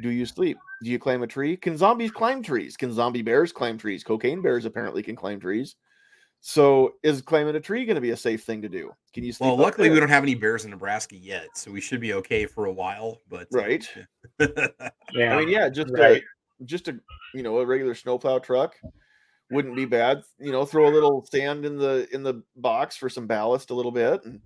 do 0.02 0.10
you 0.10 0.26
sleep? 0.28 0.58
Do 0.84 0.92
you 0.92 1.00
climb 1.00 1.24
a 1.24 1.28
tree? 1.28 1.58
Can 1.58 1.76
zombies 1.76 2.12
climb 2.12 2.44
trees? 2.44 2.78
Can 2.78 2.94
zombie 2.94 3.24
bears 3.24 3.52
climb 3.52 3.80
trees? 3.80 4.04
Cocaine 4.04 4.42
bears 4.42 4.66
apparently 4.66 5.02
can 5.02 5.16
climb 5.16 5.40
trees. 5.40 5.76
So 6.42 6.94
is 7.02 7.24
climbing 7.24 7.56
a 7.56 7.60
tree 7.60 7.86
going 7.86 7.96
to 7.96 8.02
be 8.02 8.12
a 8.12 8.18
safe 8.18 8.44
thing 8.44 8.62
to 8.62 8.70
do? 8.70 8.92
Can 9.14 9.24
you 9.24 9.34
sleep? 9.34 9.48
well, 9.48 9.54
up 9.56 9.60
luckily, 9.62 9.90
we 9.90 10.00
don't 10.00 10.10
have 10.10 10.22
any 10.22 10.36
bears 10.36 10.64
in 10.64 10.70
Nebraska 10.70 11.16
yet, 11.16 11.58
so 11.58 11.72
we 11.72 11.82
should 11.82 12.00
be 12.00 12.14
okay 12.14 12.46
for 12.46 12.66
a 12.66 12.72
while. 12.72 13.22
But 13.28 13.48
uh, 13.56 13.58
Right. 13.58 13.90
Yeah. 15.14 15.34
I 15.34 15.40
mean, 15.40 15.50
yeah, 15.50 15.70
just 15.70 15.90
Right. 15.92 16.22
a 16.60 16.66
just 16.66 16.88
a 16.88 17.00
you 17.34 17.42
know 17.42 17.58
a 17.60 17.66
regular 17.66 17.96
snowplow 17.96 18.40
truck 18.40 18.76
wouldn't 19.52 19.76
be 19.76 19.86
bad. 19.86 20.24
You 20.40 20.52
know, 20.52 20.66
throw 20.66 20.88
a 20.88 20.94
little 20.94 21.26
sand 21.32 21.66
in 21.66 21.78
the 21.78 22.08
in 22.12 22.24
the 22.24 22.44
box 22.56 22.98
for 22.98 23.10
some 23.10 23.28
ballast, 23.28 23.70
a 23.70 23.76
little 23.76 23.92
bit, 23.92 24.24
and 24.26 24.40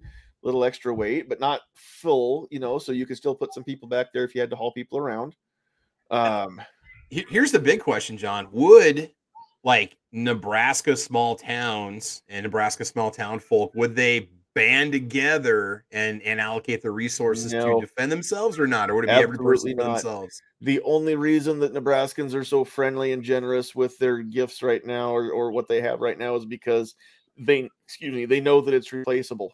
a 0.44 0.46
little 0.46 0.64
extra 0.64 0.94
weight, 0.94 1.30
but 1.30 1.40
not 1.40 1.62
full. 1.76 2.48
You 2.52 2.60
know, 2.60 2.80
so 2.80 2.92
you 2.92 3.06
could 3.06 3.18
still 3.18 3.36
put 3.36 3.54
some 3.54 3.64
people 3.64 3.88
back 3.88 4.08
there 4.14 4.24
if 4.24 4.36
you 4.36 4.42
had 4.42 4.50
to 4.50 4.56
haul 4.56 4.72
people 4.72 4.98
around. 4.98 5.36
Um, 6.12 6.62
Here's 7.10 7.52
the 7.52 7.60
big 7.60 7.80
question, 7.80 8.18
John. 8.18 8.48
Would 8.52 9.12
like 9.64 9.98
Nebraska 10.12 10.96
small 10.96 11.36
towns 11.36 12.22
and 12.30 12.44
Nebraska 12.44 12.86
small 12.86 13.12
town 13.12 13.40
folk 13.40 13.74
would 13.76 13.96
they 13.96 14.30
band 14.56 14.92
together 14.92 15.86
and 15.92 16.22
and 16.24 16.40
allocate 16.42 16.82
the 16.82 16.92
resources 16.92 17.54
No. 17.54 17.76
to 17.80 17.86
defend 17.86 18.12
themselves 18.12 18.60
or 18.60 18.68
not, 18.68 18.90
or 18.90 18.96
would 18.96 19.06
it 19.06 19.08
be 19.08 19.14
every 19.14 19.38
person 19.38 19.70
Absolutely 19.70 19.74
for 19.74 19.88
not. 19.88 19.94
themselves? 19.96 20.42
the 20.62 20.82
only 20.82 21.16
reason 21.16 21.60
that 21.60 21.74
Nebraskans 21.74 22.34
are 22.34 22.44
so 22.44 22.66
friendly 22.66 23.14
and 23.14 23.24
generous 23.24 23.74
with 23.74 23.98
their 24.00 24.20
gifts 24.20 24.62
right 24.64 24.86
now, 24.86 25.12
or 25.16 25.32
or 25.32 25.52
what 25.52 25.68
they 25.68 25.82
have 25.82 26.02
right 26.02 26.18
now, 26.18 26.36
is 26.36 26.46
because 26.46 26.96
they 27.38 27.70
excuse 27.86 28.14
me 28.14 28.26
they 28.26 28.42
know 28.42 28.60
that 28.62 28.74
it's 28.74 28.92
replaceable. 28.92 29.54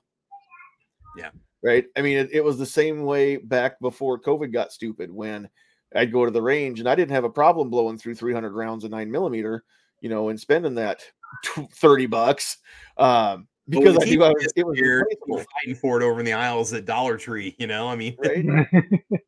Yeah. 1.17 1.29
Right. 1.63 1.85
I 1.95 2.01
mean, 2.01 2.17
it, 2.17 2.29
it 2.31 2.43
was 2.43 2.57
the 2.57 2.65
same 2.65 3.03
way 3.03 3.37
back 3.37 3.79
before 3.79 4.19
COVID 4.19 4.53
got 4.53 4.71
stupid 4.71 5.11
when 5.11 5.49
I'd 5.95 6.11
go 6.11 6.25
to 6.25 6.29
the 6.31 6.41
range 6.41 6.79
and 6.79 6.87
I 6.89 6.93
didn't 6.95 7.13
have 7.13 7.23
a 7.23 7.29
problem 7.29 7.69
blowing 7.69 7.97
through 7.97 8.15
300 8.15 8.53
rounds 8.53 8.83
of 8.83 8.91
nine 8.91 9.09
millimeter, 9.09 9.63
you 9.99 10.09
know, 10.09 10.29
and 10.29 10.39
spending 10.39 10.75
that 10.75 11.01
30 11.73 12.05
bucks. 12.07 12.57
Um, 12.97 13.47
because 13.67 13.97
I 14.01 14.05
knew 14.05 14.23
I 14.23 14.29
was, 14.29 14.51
it 14.55 14.65
was 14.65 14.75
disappeared, 14.75 15.05
replaceable, 15.09 15.37
people 15.37 15.45
fighting 15.61 15.75
for 15.75 15.99
it 16.01 16.03
over 16.05 16.19
in 16.19 16.25
the 16.25 16.33
aisles 16.33 16.71
at 16.73 16.85
Dollar 16.85 17.17
Tree. 17.17 17.55
You 17.57 17.67
know, 17.67 17.87
I 17.87 17.95
mean, 17.95 18.15
right? 18.23 18.43
no 18.45 18.65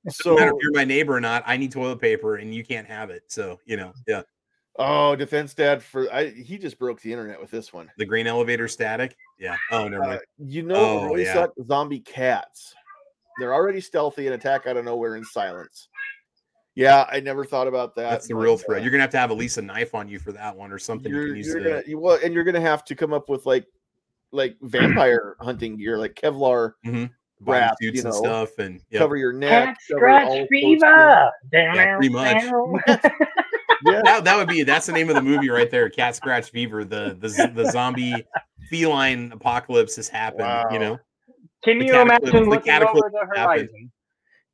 So, 0.09 0.35
matter 0.35 0.49
if 0.51 0.55
you're 0.61 0.73
my 0.73 0.85
neighbor 0.85 1.15
or 1.15 1.21
not, 1.21 1.43
I 1.45 1.57
need 1.57 1.71
toilet 1.71 1.99
paper 1.99 2.35
and 2.37 2.53
you 2.53 2.63
can't 2.63 2.87
have 2.87 3.09
it. 3.09 3.23
So 3.27 3.59
you 3.65 3.77
know, 3.77 3.93
yeah, 4.07 4.21
oh, 4.77 5.15
defense 5.15 5.53
dad 5.53 5.81
for 5.81 6.11
I, 6.13 6.29
he 6.29 6.57
just 6.57 6.77
broke 6.77 7.01
the 7.01 7.11
internet 7.11 7.39
with 7.41 7.51
this 7.51 7.73
one. 7.73 7.89
the 7.97 8.05
green 8.05 8.27
elevator 8.27 8.67
static. 8.67 9.15
Yeah. 9.39 9.55
Oh, 9.71 9.87
never 9.87 10.03
Uh, 10.03 10.07
mind. 10.07 10.21
you 10.39 10.63
know, 10.63 10.75
Oh, 10.75 11.05
really 11.05 11.23
yeah. 11.23 11.47
zombie 11.65 11.99
cats. 12.01 12.73
They're 13.39 13.53
already 13.53 13.81
stealthy 13.81 14.25
and 14.25 14.33
attack 14.35 14.65
out 14.65 14.77
of 14.77 14.85
nowhere 14.85 15.15
in 15.15 15.23
silence. 15.23 15.89
Yeah, 16.73 17.07
I 17.11 17.19
never 17.19 17.43
thought 17.43 17.67
about 17.67 17.95
that. 17.95 18.09
That's 18.11 18.27
the 18.27 18.35
real 18.35 18.53
uh, 18.53 18.57
threat. 18.57 18.81
You're 18.83 18.91
gonna 18.91 19.01
have 19.01 19.09
to 19.11 19.17
have 19.17 19.31
at 19.31 19.37
least 19.37 19.57
a 19.57 19.63
knife 19.63 19.95
on 19.95 20.07
you 20.07 20.19
for 20.19 20.31
that 20.31 20.55
one 20.55 20.71
or 20.71 20.77
something. 20.77 21.11
You 21.11 21.17
You're, 21.17 21.27
can 21.29 21.35
use 21.37 21.47
you're 21.47 21.59
to- 21.59 21.69
gonna 21.69 21.83
you, 21.87 21.97
well, 21.99 22.19
and 22.23 22.33
you're 22.35 22.43
gonna 22.43 22.61
have 22.61 22.83
to 22.85 22.95
come 22.95 23.13
up 23.13 23.29
with 23.29 23.47
like 23.47 23.65
like 24.31 24.57
vampire 24.61 25.35
hunting 25.39 25.77
gear, 25.77 25.97
like 25.97 26.13
Kevlar 26.15 26.73
Mhm. 26.85 27.09
wrap, 27.41 27.75
bodysuits 27.81 27.93
you 27.95 28.01
and 28.05 28.13
stuff, 28.13 28.57
and 28.59 28.81
yeah, 28.89 28.99
cover 28.99 29.15
your 29.17 29.33
neck, 29.33 29.65
Cat 29.69 29.77
cover 29.91 30.09
all 30.09 30.19
scratch 30.19 30.27
close 30.27 30.47
fever. 30.49 31.31
Yeah, 31.53 31.95
pretty 31.97 32.09
much. 32.09 32.43
Yeah, 33.85 34.01
that, 34.05 34.23
that 34.23 34.35
would 34.37 34.47
be 34.47 34.63
that's 34.63 34.87
the 34.87 34.91
name 34.91 35.07
of 35.07 35.15
the 35.15 35.21
movie 35.21 35.49
right 35.49 35.69
there. 35.69 35.87
Cat 35.87 36.15
scratch 36.15 36.49
fever. 36.49 36.83
The 36.83 37.15
the 37.19 37.51
the 37.53 37.69
zombie 37.71 38.25
feline 38.71 39.31
apocalypse 39.31 39.95
has 39.97 40.09
happened. 40.09 40.73
You 40.73 40.79
know, 40.79 40.97
Can 41.63 41.77
The 41.77 41.85
you 41.85 42.01
imagine 42.01 42.25
the 42.31 42.39
looking 42.41 42.63
cataclysm 42.71 43.11
over 43.13 43.29
the 43.33 43.39
happened. 43.39 43.69
horizon 43.69 43.91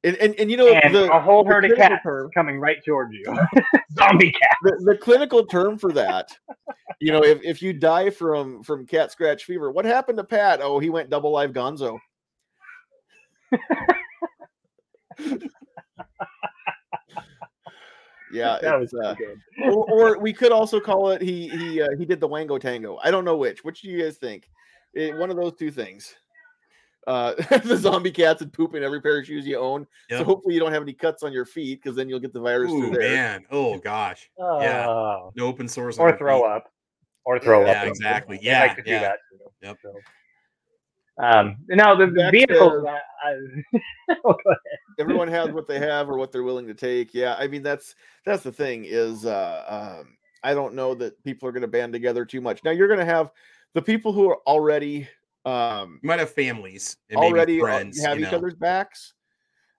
and, 0.03 0.15
and 0.17 0.35
and 0.39 0.51
you 0.51 0.57
know 0.57 0.67
and 0.67 0.93
the, 0.93 1.09
a 1.11 1.19
whole 1.21 1.45
herd 1.45 1.63
of 1.63 1.71
clinical 1.71 1.87
cats 1.95 2.03
term- 2.03 2.29
coming 2.33 2.59
right 2.59 2.77
towards 2.85 3.13
you? 3.13 3.23
Zombie 3.97 4.31
cat. 4.33 4.57
the, 4.63 4.91
the 4.91 4.97
clinical 4.97 5.45
term 5.45 5.77
for 5.77 5.93
that 5.93 6.27
you 7.03 7.11
know 7.11 7.23
if, 7.23 7.41
if 7.43 7.61
you 7.61 7.73
die 7.73 8.09
from 8.09 8.63
from 8.63 8.85
cat 8.85 9.11
scratch 9.11 9.43
fever 9.45 9.69
what 9.71 9.83
happened 9.85 10.17
to 10.17 10.23
pat 10.23 10.59
oh 10.61 10.79
he 10.79 10.89
went 10.89 11.09
double 11.09 11.31
live 11.31 11.51
gonzo 11.51 11.97
yeah 18.31 18.57
That 18.61 18.79
was 18.79 18.93
uh, 18.93 19.15
good. 19.15 19.39
or, 19.65 19.85
or 19.91 20.17
we 20.19 20.33
could 20.33 20.51
also 20.51 20.79
call 20.79 21.09
it 21.11 21.21
he 21.21 21.47
he 21.49 21.81
uh, 21.81 21.89
he 21.97 22.05
did 22.05 22.19
the 22.19 22.27
wango 22.27 22.57
tango 22.57 22.97
i 23.03 23.11
don't 23.11 23.25
know 23.25 23.37
which 23.37 23.63
which 23.63 23.81
do 23.81 23.89
you 23.89 24.01
guys 24.03 24.17
think 24.17 24.49
Eh, 24.95 25.11
one 25.15 25.31
of 25.31 25.35
those 25.35 25.53
two 25.55 25.71
things 25.71 26.13
uh 27.07 27.33
the 27.65 27.75
zombie 27.75 28.11
cats 28.11 28.41
and 28.43 28.53
poop 28.53 28.75
in 28.75 28.83
every 28.83 29.01
pair 29.01 29.19
of 29.19 29.25
shoes 29.25 29.45
you 29.45 29.57
own 29.57 29.87
so 30.09 30.23
hopefully 30.23 30.53
you 30.53 30.59
don't 30.59 30.71
have 30.71 30.83
any 30.83 30.93
cuts 30.93 31.23
on 31.23 31.33
your 31.33 31.45
feet 31.45 31.81
because 31.81 31.95
then 31.97 32.07
you'll 32.07 32.19
get 32.19 32.31
the 32.31 32.39
virus 32.39 32.71
Oh 32.71 32.79
through 32.79 32.99
man, 32.99 33.43
oh 33.51 33.77
gosh, 33.79 34.29
Yeah. 34.37 34.85
Oh. 34.87 35.31
no 35.35 35.47
open 35.47 35.67
source. 35.67 35.97
Or 35.97 36.09
our 36.11 36.17
throw 36.17 36.41
feet. 36.41 36.47
up. 36.51 36.71
Or 37.25 37.39
throw 37.39 37.65
Yeah, 37.65 37.81
up. 37.81 37.87
exactly. 37.87 38.37
They 38.37 38.43
Yeah, 38.47 38.59
like 38.61 38.75
to 38.77 38.83
do 38.83 38.91
yeah. 38.91 38.99
that. 38.99 39.17
too. 39.31 39.37
Yep. 39.61 39.77
So, 39.81 39.93
um, 41.23 41.57
now 41.69 41.95
the 41.95 42.07
Back 42.07 42.31
vehicles. 42.31 42.83
to- 42.83 42.89
I, 42.89 42.99
I, 43.29 44.15
go 44.23 44.29
ahead. 44.31 44.57
everyone 44.99 45.27
has 45.27 45.51
what 45.51 45.67
they 45.67 45.79
have 45.79 46.09
or 46.09 46.17
what 46.17 46.31
they're 46.31 46.43
willing 46.43 46.67
to 46.67 46.73
take 46.73 47.13
yeah 47.13 47.35
i 47.39 47.47
mean 47.47 47.63
that's 47.63 47.95
that's 48.25 48.43
the 48.43 48.51
thing 48.51 48.83
is 48.85 49.25
uh 49.25 50.01
um 50.03 50.17
I 50.45 50.53
don't 50.53 50.73
know 50.73 50.93
that 50.95 51.23
people 51.23 51.47
are 51.47 51.53
going 51.53 51.61
to 51.61 51.69
band 51.69 51.93
together 51.93 52.25
too 52.25 52.41
much. 52.41 52.61
Now 52.65 52.71
you're 52.71 52.89
going 52.89 52.99
to 52.99 53.05
have 53.05 53.31
the 53.75 53.81
people 53.81 54.11
who 54.11 54.29
are 54.29 54.39
already 54.45 55.07
um 55.45 55.99
You 56.03 56.07
might 56.09 56.19
have 56.19 56.31
families 56.33 56.97
and 57.09 57.17
already 57.17 57.53
maybe 57.53 57.61
uh, 57.61 57.65
friends. 57.65 58.03
have 58.03 58.19
each 58.19 58.29
know. 58.29 58.39
other's 58.39 58.53
backs, 58.55 59.13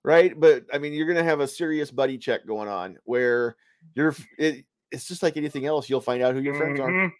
right? 0.04 0.32
But 0.40 0.64
I 0.72 0.78
mean, 0.78 0.94
you're 0.94 1.04
going 1.06 1.18
to 1.18 1.22
have 1.24 1.40
a 1.40 1.46
serious 1.46 1.90
buddy 1.90 2.16
check 2.16 2.46
going 2.46 2.70
on 2.70 2.96
where 3.04 3.56
you're. 3.94 4.14
It, 4.38 4.64
it's 4.90 5.06
just 5.06 5.22
like 5.22 5.36
anything 5.36 5.66
else. 5.66 5.90
You'll 5.90 6.00
find 6.00 6.22
out 6.22 6.32
who 6.34 6.40
your 6.40 6.54
friends 6.54 6.80
are, 6.80 7.12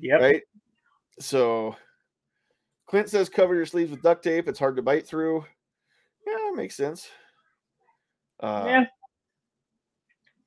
Yep. 0.00 0.20
right? 0.20 0.42
So, 1.20 1.76
Clint 2.86 3.08
says 3.08 3.28
cover 3.28 3.54
your 3.54 3.66
sleeves 3.66 3.90
with 3.90 4.02
duct 4.02 4.22
tape. 4.22 4.48
It's 4.48 4.58
hard 4.58 4.76
to 4.76 4.82
bite 4.82 5.06
through. 5.06 5.44
Yeah, 6.26 6.50
makes 6.54 6.76
sense. 6.76 7.08
Uh, 8.40 8.64
yeah. 8.66 8.84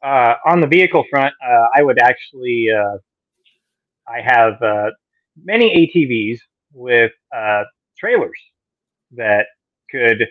Uh, 0.04 0.36
on 0.48 0.62
the 0.62 0.68
vehicle 0.68 1.04
front, 1.10 1.34
uh, 1.46 1.68
I 1.76 1.84
would 1.84 2.00
actually, 2.00 2.68
uh, 2.72 2.98
I 4.08 4.22
have 4.22 4.62
uh, 4.62 4.90
many 5.44 5.92
ATVs 5.94 6.40
with 6.74 7.12
uh, 7.36 7.64
trailers 7.98 8.40
that 9.12 9.46
could 9.92 10.28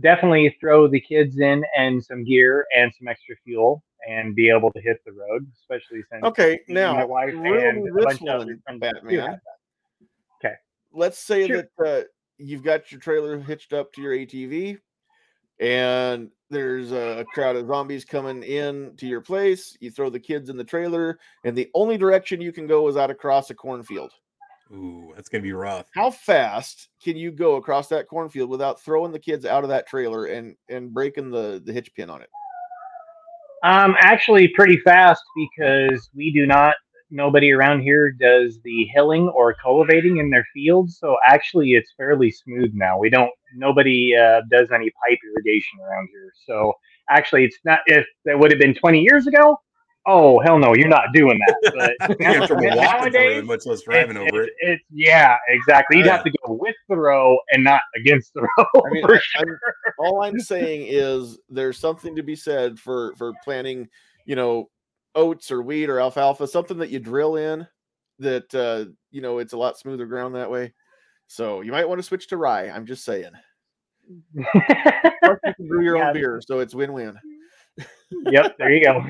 definitely 0.00 0.56
throw 0.60 0.86
the 0.86 1.00
kids 1.00 1.38
in 1.38 1.64
and 1.76 2.04
some 2.04 2.24
gear 2.24 2.66
and 2.76 2.92
some 2.96 3.08
extra 3.08 3.34
fuel 3.44 3.82
and 4.08 4.34
be 4.34 4.50
able 4.50 4.70
to 4.72 4.80
hit 4.80 4.98
the 5.04 5.12
road, 5.12 5.46
especially 5.60 6.02
since 6.10 6.24
Okay, 6.24 6.60
now 6.68 6.94
my 6.94 7.04
wife 7.04 7.34
riddle 7.34 7.68
and 7.68 7.88
a 7.88 7.92
this 7.92 8.04
bunch 8.04 8.20
of 8.20 8.26
one, 8.26 8.36
other 8.42 8.58
friends 8.64 8.80
Batman. 8.80 9.20
have 9.20 9.40
that. 10.42 10.58
let's 10.92 11.18
say 11.18 11.46
Sure. 11.46 11.56
that 11.78 11.86
uh, 12.00 12.04
you've 12.38 12.62
got 12.62 12.90
your 12.90 13.00
trailer 13.00 13.38
hitched 13.38 13.72
up 13.72 13.92
to 13.92 14.00
your 14.02 14.12
ATV, 14.14 14.78
and 15.60 16.30
there's 16.50 16.92
a 16.92 17.24
crowd 17.34 17.56
of 17.56 17.66
zombies 17.66 18.04
coming 18.04 18.42
in 18.42 18.94
to 18.96 19.06
your 19.06 19.20
place. 19.20 19.76
You 19.80 19.90
throw 19.90 20.08
the 20.08 20.20
kids 20.20 20.48
in 20.48 20.56
the 20.56 20.64
trailer, 20.64 21.18
and 21.44 21.56
the 21.56 21.68
only 21.74 21.98
direction 21.98 22.40
you 22.40 22.52
can 22.52 22.66
go 22.66 22.88
is 22.88 22.96
out 22.96 23.10
across 23.10 23.50
a 23.50 23.54
cornfield. 23.54 24.12
Ooh, 24.72 25.12
that's 25.16 25.28
gonna 25.28 25.42
be 25.42 25.52
rough. 25.52 25.86
How 25.94 26.10
fast 26.10 26.88
can 27.02 27.16
you 27.16 27.32
go 27.32 27.56
across 27.56 27.88
that 27.88 28.06
cornfield 28.06 28.50
without 28.50 28.80
throwing 28.82 29.12
the 29.12 29.18
kids 29.18 29.46
out 29.46 29.62
of 29.64 29.70
that 29.70 29.86
trailer 29.86 30.26
and 30.26 30.56
and 30.68 30.92
breaking 30.92 31.30
the 31.30 31.60
the 31.64 31.72
hitch 31.72 31.92
pin 31.94 32.10
on 32.10 32.20
it? 32.22 32.28
Um, 33.62 33.96
actually, 33.98 34.48
pretty 34.48 34.78
fast 34.78 35.22
because 35.36 36.08
we 36.14 36.32
do 36.32 36.46
not. 36.46 36.74
Nobody 37.10 37.52
around 37.52 37.80
here 37.80 38.12
does 38.12 38.58
the 38.64 38.86
hilling 38.94 39.28
or 39.30 39.54
cultivating 39.54 40.18
in 40.18 40.28
their 40.28 40.46
fields, 40.52 40.98
so 40.98 41.16
actually, 41.26 41.70
it's 41.72 41.90
fairly 41.96 42.30
smooth 42.30 42.70
now. 42.74 42.98
We 42.98 43.08
don't. 43.08 43.30
Nobody 43.56 44.14
uh, 44.14 44.42
does 44.50 44.70
any 44.70 44.90
pipe 44.90 45.18
irrigation 45.32 45.78
around 45.80 46.08
here, 46.12 46.30
so 46.46 46.74
actually, 47.08 47.44
it's 47.44 47.56
not. 47.64 47.80
If 47.86 48.06
that 48.26 48.38
would 48.38 48.50
have 48.50 48.60
been 48.60 48.74
20 48.74 49.00
years 49.00 49.26
ago, 49.26 49.58
oh 50.08 50.40
hell 50.40 50.58
no, 50.58 50.74
you're 50.74 50.88
not 50.88 51.12
doing 51.14 51.38
that. 51.46 51.94
But 52.00 52.18
you 52.20 52.26
have 52.26 52.46
trouble 52.48 52.64
walking 52.64 52.80
nowadays, 52.82 53.38
it, 53.38 53.44
much 53.46 53.66
less 53.66 53.82
driving 53.82 54.16
it's, 54.16 54.32
over 54.32 54.42
it. 54.42 54.50
it's, 54.58 54.80
it's 54.80 54.84
yeah, 54.90 55.36
exactly. 55.48 55.98
You'd 55.98 56.06
Yeah. 56.06 56.16
have 56.16 56.24
to 56.24 56.32
go 56.46 56.54
with 56.54 56.74
the 56.88 56.96
row 56.96 57.38
and 57.52 57.62
not 57.62 57.82
against 57.94 58.34
the 58.34 58.42
row. 58.58 58.64
I 58.84 58.90
mean, 58.90 59.04
sure. 59.06 59.20
I'm- 59.36 59.58
all 60.00 60.22
I'm 60.24 60.40
saying 60.40 60.86
is 60.88 61.38
there's 61.48 61.78
something 61.78 62.16
to 62.16 62.22
be 62.22 62.34
said 62.36 62.78
for 62.78 63.14
for 63.16 63.32
planting, 63.44 63.88
you 64.26 64.34
know, 64.36 64.70
oats 65.14 65.50
or 65.50 65.62
wheat 65.62 65.90
or 65.90 66.00
alfalfa, 66.00 66.46
something 66.48 66.78
that 66.78 66.90
you 66.90 66.98
drill 66.98 67.36
in 67.36 67.66
that 68.20 68.52
uh, 68.54 68.90
you 69.10 69.20
know 69.20 69.38
it's 69.38 69.52
a 69.52 69.58
lot 69.58 69.78
smoother 69.78 70.06
ground 70.06 70.34
that 70.34 70.50
way. 70.50 70.72
So 71.26 71.60
you 71.60 71.72
might 71.72 71.88
want 71.88 71.98
to 71.98 72.02
switch 72.02 72.28
to 72.28 72.36
rye. 72.36 72.68
I'm 72.68 72.86
just 72.86 73.04
saying. 73.04 73.32
Plus 74.54 75.38
you 75.44 75.54
can 75.54 75.68
brew 75.68 75.84
your 75.84 75.96
Yeah. 75.98 76.08
own 76.08 76.14
beer, 76.14 76.40
so 76.46 76.60
it's 76.60 76.74
win-win. 76.74 77.16
yep, 78.30 78.56
there 78.58 78.70
you 78.70 78.82
go. 78.82 79.02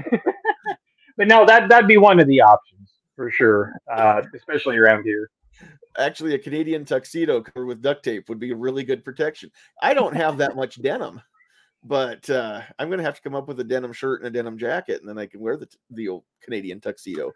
But 1.18 1.28
no, 1.28 1.44
that 1.44 1.68
that'd 1.68 1.86
be 1.88 1.98
one 1.98 2.18
of 2.18 2.26
the 2.26 2.40
options 2.40 2.94
for 3.14 3.30
sure, 3.30 3.74
uh, 3.92 4.22
especially 4.34 4.78
around 4.78 5.02
here. 5.04 5.30
Actually, 5.98 6.34
a 6.34 6.38
Canadian 6.38 6.84
tuxedo 6.84 7.42
covered 7.42 7.66
with 7.66 7.82
duct 7.82 8.04
tape 8.04 8.28
would 8.28 8.38
be 8.38 8.52
a 8.52 8.56
really 8.56 8.84
good 8.84 9.04
protection. 9.04 9.50
I 9.82 9.92
don't 9.92 10.14
have 10.16 10.38
that 10.38 10.54
much 10.56 10.80
denim, 10.80 11.20
but 11.84 12.30
uh, 12.30 12.62
I'm 12.78 12.88
going 12.88 12.98
to 12.98 13.04
have 13.04 13.16
to 13.16 13.22
come 13.22 13.34
up 13.34 13.48
with 13.48 13.58
a 13.60 13.64
denim 13.64 13.92
shirt 13.92 14.22
and 14.22 14.28
a 14.28 14.30
denim 14.30 14.56
jacket, 14.56 15.00
and 15.00 15.08
then 15.08 15.18
I 15.18 15.26
can 15.26 15.40
wear 15.40 15.56
the 15.56 15.66
t- 15.66 15.76
the 15.90 16.08
old 16.08 16.24
Canadian 16.42 16.80
tuxedo. 16.80 17.32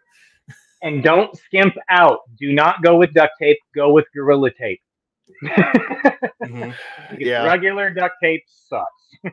And 0.81 1.03
don't 1.03 1.35
skimp 1.37 1.75
out. 1.89 2.19
Do 2.37 2.51
not 2.53 2.81
go 2.83 2.97
with 2.97 3.13
duct 3.13 3.33
tape. 3.39 3.57
Go 3.75 3.91
with 3.93 4.05
gorilla 4.15 4.49
tape. 4.51 4.81
Mhm. 6.43 6.73
Yeah. 7.17 7.45
Regular 7.45 7.89
duct 7.89 8.15
tape 8.21 8.43
sucks. 8.47 8.89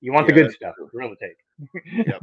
you 0.00 0.10
want 0.12 0.26
the 0.26 0.32
good 0.32 0.50
stuff. 0.52 0.74
true. 0.74 0.88
Gorilla 0.90 1.16
tape. 1.20 2.16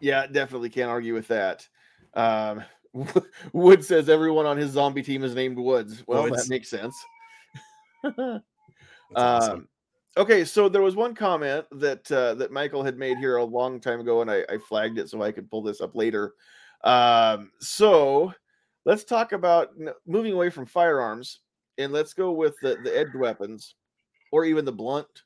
Yeah, 0.00 0.26
definitely 0.26 0.70
can't 0.70 0.90
argue 0.90 1.14
with 1.14 1.28
that. 1.28 1.66
Um, 2.14 2.64
Wood 3.52 3.84
says 3.84 4.08
everyone 4.08 4.46
on 4.46 4.56
his 4.56 4.72
zombie 4.72 5.02
team 5.02 5.22
is 5.22 5.34
named 5.34 5.58
Woods. 5.58 6.02
Well, 6.06 6.24
Woods. 6.24 6.42
that 6.42 6.50
makes 6.50 6.68
sense. 6.68 6.96
That's 8.02 8.42
awesome. 9.14 9.52
Um, 9.52 9.68
okay, 10.16 10.44
so 10.44 10.68
there 10.68 10.82
was 10.82 10.96
one 10.96 11.14
comment 11.14 11.66
that 11.72 12.10
uh, 12.10 12.34
that 12.34 12.52
Michael 12.52 12.82
had 12.82 12.98
made 12.98 13.18
here 13.18 13.36
a 13.36 13.44
long 13.44 13.80
time 13.80 14.00
ago, 14.00 14.22
and 14.22 14.30
I, 14.30 14.44
I 14.48 14.58
flagged 14.58 14.98
it 14.98 15.08
so 15.08 15.22
I 15.22 15.32
could 15.32 15.50
pull 15.50 15.62
this 15.62 15.80
up 15.80 15.94
later. 15.94 16.34
Um, 16.82 17.50
so 17.60 18.32
let's 18.84 19.04
talk 19.04 19.32
about 19.32 19.70
moving 20.06 20.32
away 20.32 20.50
from 20.50 20.66
firearms, 20.66 21.40
and 21.78 21.92
let's 21.92 22.14
go 22.14 22.32
with 22.32 22.56
the, 22.62 22.78
the 22.82 22.96
edged 22.96 23.14
weapons, 23.14 23.74
or 24.32 24.44
even 24.44 24.64
the 24.64 24.72
blunt 24.72 25.24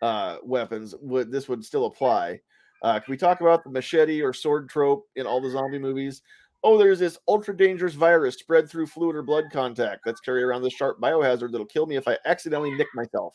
uh, 0.00 0.36
weapons. 0.42 0.94
Would 1.00 1.30
this 1.30 1.48
would 1.48 1.64
still 1.64 1.86
apply? 1.86 2.40
Uh, 2.86 3.00
can 3.00 3.10
we 3.10 3.16
talk 3.16 3.40
about 3.40 3.64
the 3.64 3.70
machete 3.70 4.22
or 4.22 4.32
sword 4.32 4.68
trope 4.68 5.08
in 5.16 5.26
all 5.26 5.40
the 5.40 5.50
zombie 5.50 5.76
movies? 5.78 6.22
Oh, 6.62 6.78
there's 6.78 7.00
this 7.00 7.18
ultra 7.26 7.56
dangerous 7.56 7.94
virus 7.94 8.36
spread 8.36 8.70
through 8.70 8.86
fluid 8.86 9.16
or 9.16 9.22
blood 9.22 9.46
contact. 9.52 10.06
Let's 10.06 10.20
carry 10.20 10.40
around 10.44 10.62
this 10.62 10.72
sharp 10.72 11.00
biohazard 11.00 11.50
that'll 11.50 11.66
kill 11.66 11.86
me 11.86 11.96
if 11.96 12.06
I 12.06 12.16
accidentally 12.26 12.70
nick 12.70 12.86
myself. 12.94 13.34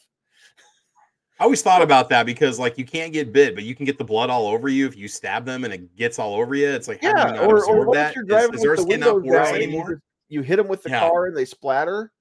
I 1.38 1.44
always 1.44 1.62
thought 1.62 1.82
about 1.82 2.08
that 2.10 2.26
because 2.26 2.60
like 2.60 2.78
you 2.78 2.86
can't 2.86 3.12
get 3.12 3.34
bit, 3.34 3.54
but 3.54 3.66
you 3.66 3.76
can 3.76 3.86
get 3.86 3.98
the 3.98 4.06
blood 4.06 4.30
all 4.30 4.48
over 4.48 4.70
you 4.70 4.86
if 4.88 4.96
you 4.96 5.10
stab 5.10 5.44
them 5.44 5.66
and 5.66 5.74
it 5.74 5.98
gets 5.98 6.18
all 6.18 6.34
over 6.36 6.56
you. 6.56 6.70
It's 6.70 6.88
like 6.88 7.04
how 7.04 7.12
do 7.12 7.20
you 7.20 7.26
Yeah, 7.36 7.42
not 7.42 7.44
or, 7.50 7.56
or 7.56 7.58
absorb 7.58 7.88
what 7.88 7.96
that? 7.96 8.10
if 8.12 8.16
you're 8.16 8.24
Is- 8.24 8.30
driving 8.30 8.54
is, 8.56 8.64
our 8.64 8.70
with 8.72 8.78
the 8.78 8.84
skin 8.84 9.00
not 9.02 9.16
windows 9.16 9.32
porous 9.34 9.50
down 9.50 9.58
you, 9.60 9.64
anymore? 9.68 9.90
just- 9.96 10.02
you 10.30 10.42
hit 10.44 10.56
them 10.56 10.68
with 10.70 10.84
the 10.84 10.92
Yeah. 10.92 11.10
car 11.10 11.26
and 11.26 11.36
they 11.36 11.44
splatter. 11.44 12.14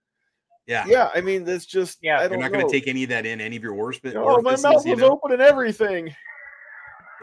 Yeah. 0.66 0.84
Yeah, 0.88 1.10
I 1.14 1.20
mean 1.20 1.44
that's 1.44 1.64
just 1.66 1.98
Yeah, 2.02 2.16
I 2.18 2.22
You're 2.22 2.40
don't 2.40 2.50
going 2.52 2.66
to 2.66 2.72
take 2.72 2.88
any 2.88 3.04
of 3.04 3.08
that 3.10 3.24
in 3.24 3.40
any 3.40 3.54
of 3.54 3.62
your 3.62 3.74
worst 3.74 4.02
bit. 4.02 4.16
Oh, 4.16 4.24
my 4.24 4.32
orifices, 4.32 4.62
mouth 4.64 4.84
you 4.84 4.92
was 4.94 5.00
know? 5.00 5.10
open 5.12 5.30
and 5.30 5.42
everything. 5.42 6.12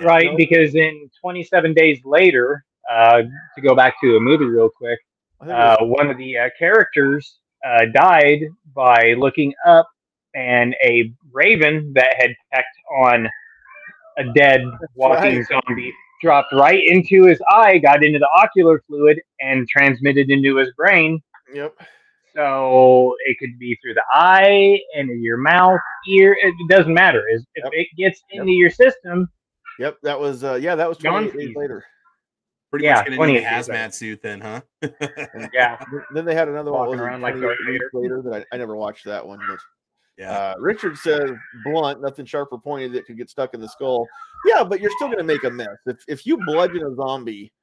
Right? 0.01 0.35
Because 0.37 0.75
in 0.75 1.09
27 1.21 1.73
days 1.73 1.99
later, 2.05 2.63
uh, 2.91 3.23
to 3.55 3.61
go 3.61 3.75
back 3.75 3.95
to 4.01 4.15
a 4.17 4.19
movie 4.19 4.45
real 4.45 4.69
quick, 4.69 4.99
uh, 5.41 5.77
one 5.81 6.09
of 6.09 6.17
the 6.17 6.37
uh, 6.37 6.49
characters 6.57 7.39
uh, 7.65 7.85
died 7.93 8.39
by 8.75 9.13
looking 9.17 9.53
up, 9.65 9.87
and 10.35 10.75
a 10.83 11.11
raven 11.31 11.91
that 11.93 12.15
had 12.17 12.31
pecked 12.53 12.75
on 12.99 13.27
a 14.17 14.23
dead 14.33 14.61
walking 14.95 15.43
zombie 15.45 15.93
dropped 16.21 16.51
right 16.53 16.83
into 16.87 17.25
his 17.25 17.39
eye, 17.51 17.77
got 17.77 18.03
into 18.03 18.17
the 18.19 18.29
ocular 18.35 18.81
fluid, 18.87 19.19
and 19.39 19.67
transmitted 19.67 20.29
into 20.31 20.55
his 20.57 20.71
brain. 20.73 21.21
yep. 21.53 21.75
So 22.33 23.15
it 23.25 23.37
could 23.39 23.57
be 23.57 23.77
through 23.81 23.95
the 23.95 24.03
eye, 24.13 24.79
into 24.93 25.13
your 25.15 25.37
mouth, 25.37 25.79
ear. 26.07 26.37
It 26.39 26.53
doesn't 26.69 26.93
matter. 26.93 27.27
Is 27.27 27.45
if 27.55 27.63
Yep. 27.63 27.73
it 27.73 27.87
gets 27.97 28.23
Yep. 28.31 28.41
into 28.41 28.53
your 28.53 28.69
system, 28.69 29.27
Yep, 29.80 29.97
that 30.03 30.19
was 30.19 30.43
uh 30.43 30.55
yeah, 30.55 30.75
that 30.75 30.89
was 30.89 30.97
Gun 30.97 31.30
28 31.30 31.47
days 31.47 31.55
later. 31.55 31.86
Pretty 32.69 32.86
Yeah, 32.86 32.95
much 32.95 33.05
going 33.07 33.17
to 33.17 33.39
a 33.39 33.41
28 33.41 33.41
days 33.41 33.67
hazmat 33.67 33.93
suit 33.93 34.21
then, 34.21 34.41
huh? 34.41 34.61
yeah, 35.53 35.84
Then 36.13 36.25
they 36.25 36.36
had 36.36 36.49
another 36.49 36.71
one 36.71 36.88
Walking 36.88 36.89
what 36.89 36.89
was 36.89 36.99
it, 36.99 37.03
around 37.03 37.21
like 37.21 37.36
28 37.36 37.80
Darth 37.80 37.93
later 37.93 38.21
that 38.23 38.45
I, 38.51 38.55
I 38.55 38.57
never 38.57 38.75
watched 38.75 39.05
that 39.05 39.25
one, 39.25 39.39
but 39.47 39.59
yeah. 40.17 40.32
uh 40.32 40.55
Richard 40.59 40.97
says 40.97 41.32
blunt, 41.63 42.01
nothing 42.01 42.25
sharp 42.25 42.49
or 42.51 42.59
pointed 42.59 42.93
that 42.93 43.05
could 43.05 43.17
get 43.17 43.30
stuck 43.30 43.53
in 43.53 43.61
the 43.61 43.69
skull. 43.69 44.07
Yeah, 44.45 44.63
but 44.63 44.82
you're 44.82 44.91
still 44.97 45.09
gonna 45.09 45.23
make 45.23 45.43
a 45.43 45.49
mess. 45.49 45.67
If 45.86 45.97
if 46.07 46.25
you 46.25 46.38
bludgeon 46.45 46.84
a 46.84 46.95
zombie, 46.95 47.53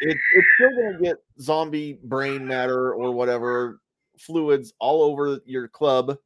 it, 0.00 0.16
it's 0.34 0.46
still 0.58 0.70
gonna 0.70 1.02
get 1.02 1.16
zombie 1.40 1.98
brain 2.02 2.46
matter 2.46 2.92
or 2.92 3.12
whatever 3.12 3.80
fluids 4.18 4.72
all 4.78 5.02
over 5.02 5.40
your 5.44 5.68
club, 5.68 6.16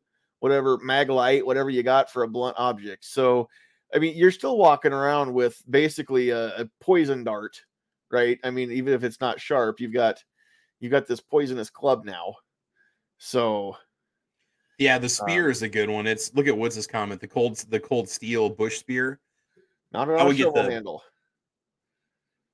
whatever 0.41 0.79
maglite, 0.79 1.45
whatever 1.45 1.71
you 1.71 1.83
got 1.83 2.11
for 2.11 2.23
a 2.23 2.29
blunt 2.29 2.57
object. 2.59 3.05
So 3.05 3.49
I 3.95 3.99
mean, 3.99 4.17
you're 4.17 4.31
still 4.31 4.59
walking 4.59 4.93
around 4.93 5.33
with 5.33 5.63
basically 5.71 6.31
a, 6.31 6.61
a 6.63 6.71
poison 6.81 7.25
dart, 7.25 7.63
right? 8.11 8.39
I 8.45 8.51
mean, 8.51 8.71
even 8.71 8.93
if 8.93 9.03
it's 9.05 9.21
not 9.21 9.41
sharp, 9.41 9.81
you've 9.81 9.93
got 9.95 10.23
you've 10.81 10.93
got 10.93 11.07
this 11.07 11.21
poisonous 11.21 11.71
club 11.71 12.05
now. 12.05 12.35
So 13.19 13.77
yeah, 14.79 14.99
the 14.99 15.09
spear 15.09 15.51
is 15.51 15.63
a 15.63 15.69
good 15.69 15.89
one. 15.91 16.07
It's 16.07 16.35
look 16.35 16.47
at 16.47 16.57
Woods' 16.57 16.87
comment. 16.87 17.21
The 17.21 17.29
cold 17.29 17.57
the 17.71 17.81
cold 17.81 18.09
steel 18.09 18.51
bush 18.51 18.79
spear. 18.79 19.21
not 19.93 20.09
I 20.09 20.15
on 20.19 20.31
a 20.31 20.35
shovel 20.35 20.63
the- 20.63 20.71
handle. 20.71 21.03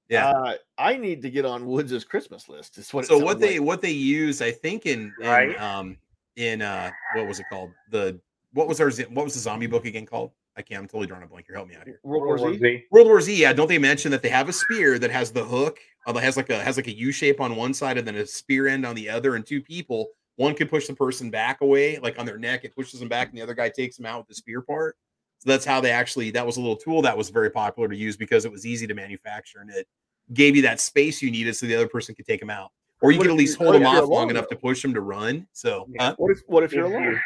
Yeah. 0.08 0.28
Uh, 0.30 0.54
I 0.76 0.96
need 0.98 1.22
to 1.22 1.30
get 1.30 1.46
on 1.46 1.66
Woods' 1.66 2.04
Christmas 2.04 2.48
list. 2.48 2.76
Is 2.78 2.92
what. 2.92 3.06
so 3.06 3.18
what 3.18 3.40
they 3.40 3.58
like. 3.58 3.66
what 3.66 3.82
they 3.82 3.90
use, 3.90 4.42
I 4.42 4.52
think 4.52 4.84
in, 4.86 5.12
in 5.20 5.26
Right. 5.26 5.58
um 5.60 5.96
in 6.36 6.62
uh 6.62 6.90
what 7.14 7.26
was 7.26 7.40
it 7.40 7.46
called? 7.50 7.70
The 7.90 8.20
what 8.52 8.68
was 8.68 8.80
our 8.80 8.90
what 9.10 9.24
was 9.24 9.34
the 9.34 9.40
zombie 9.40 9.66
book 9.66 9.84
again 9.86 10.06
called? 10.06 10.30
I 10.56 10.62
can't. 10.62 10.80
I'm 10.82 10.86
totally 10.88 11.06
drawing 11.06 11.22
a 11.24 11.26
blank 11.26 11.46
here. 11.46 11.56
Help 11.56 11.68
me 11.68 11.74
out 11.74 11.84
here. 11.84 12.00
World 12.04 12.24
War 12.26 12.38
Z. 12.38 12.84
World 12.90 13.06
War 13.08 13.20
Z. 13.20 13.34
Yeah, 13.34 13.52
don't 13.52 13.68
they 13.68 13.78
mention 13.78 14.10
that 14.12 14.22
they 14.22 14.28
have 14.28 14.48
a 14.48 14.52
spear 14.52 14.98
that 14.98 15.10
has 15.10 15.30
the 15.32 15.44
hook? 15.44 15.78
Uh, 16.06 16.12
that 16.12 16.22
has 16.22 16.36
like 16.36 16.50
a 16.50 16.62
has 16.62 16.76
like 16.76 16.86
a 16.86 16.94
U 16.94 17.10
shape 17.12 17.40
on 17.40 17.56
one 17.56 17.74
side 17.74 17.98
and 17.98 18.06
then 18.06 18.16
a 18.16 18.26
spear 18.26 18.68
end 18.68 18.86
on 18.86 18.94
the 18.94 19.08
other, 19.08 19.34
and 19.36 19.44
two 19.44 19.60
people. 19.60 20.08
One 20.36 20.54
can 20.54 20.66
push 20.68 20.86
the 20.86 20.94
person 20.94 21.30
back 21.30 21.60
away, 21.60 21.98
like 21.98 22.18
on 22.18 22.26
their 22.26 22.38
neck. 22.38 22.64
It 22.64 22.74
pushes 22.74 23.00
them 23.00 23.08
back, 23.08 23.28
and 23.28 23.38
the 23.38 23.42
other 23.42 23.54
guy 23.54 23.68
takes 23.68 23.96
them 23.96 24.06
out 24.06 24.18
with 24.18 24.28
the 24.28 24.34
spear 24.34 24.60
part. 24.62 24.96
So 25.38 25.50
that's 25.50 25.64
how 25.64 25.80
they 25.80 25.90
actually. 25.90 26.30
That 26.30 26.46
was 26.46 26.56
a 26.56 26.60
little 26.60 26.76
tool 26.76 27.02
that 27.02 27.16
was 27.16 27.30
very 27.30 27.50
popular 27.50 27.88
to 27.88 27.96
use 27.96 28.16
because 28.16 28.44
it 28.44 28.52
was 28.52 28.64
easy 28.66 28.86
to 28.86 28.94
manufacture 28.94 29.60
and 29.60 29.70
it 29.70 29.86
gave 30.32 30.56
you 30.56 30.62
that 30.62 30.80
space 30.80 31.20
you 31.20 31.30
needed 31.30 31.54
so 31.54 31.66
the 31.66 31.74
other 31.74 31.88
person 31.88 32.14
could 32.14 32.26
take 32.26 32.40
them 32.40 32.48
out, 32.50 32.70
or 33.02 33.12
you 33.12 33.18
What 33.18 33.24
could 33.24 33.32
at 33.32 33.36
least 33.36 33.58
hold 33.58 33.74
them 33.74 33.82
if 33.82 33.92
you're 33.92 34.02
off 34.02 34.08
long 34.08 34.24
alone, 34.24 34.30
enough 34.30 34.48
to 34.48 34.56
push 34.56 34.80
them 34.82 34.94
to 34.94 35.00
run. 35.02 35.46
So, 35.52 35.86
Yeah. 35.90 36.02
huh? 36.02 36.14
What 36.18 36.30
if 36.30 36.40
what 36.46 36.62
if 36.64 36.72
you're 36.72 36.86
alone? 36.86 37.20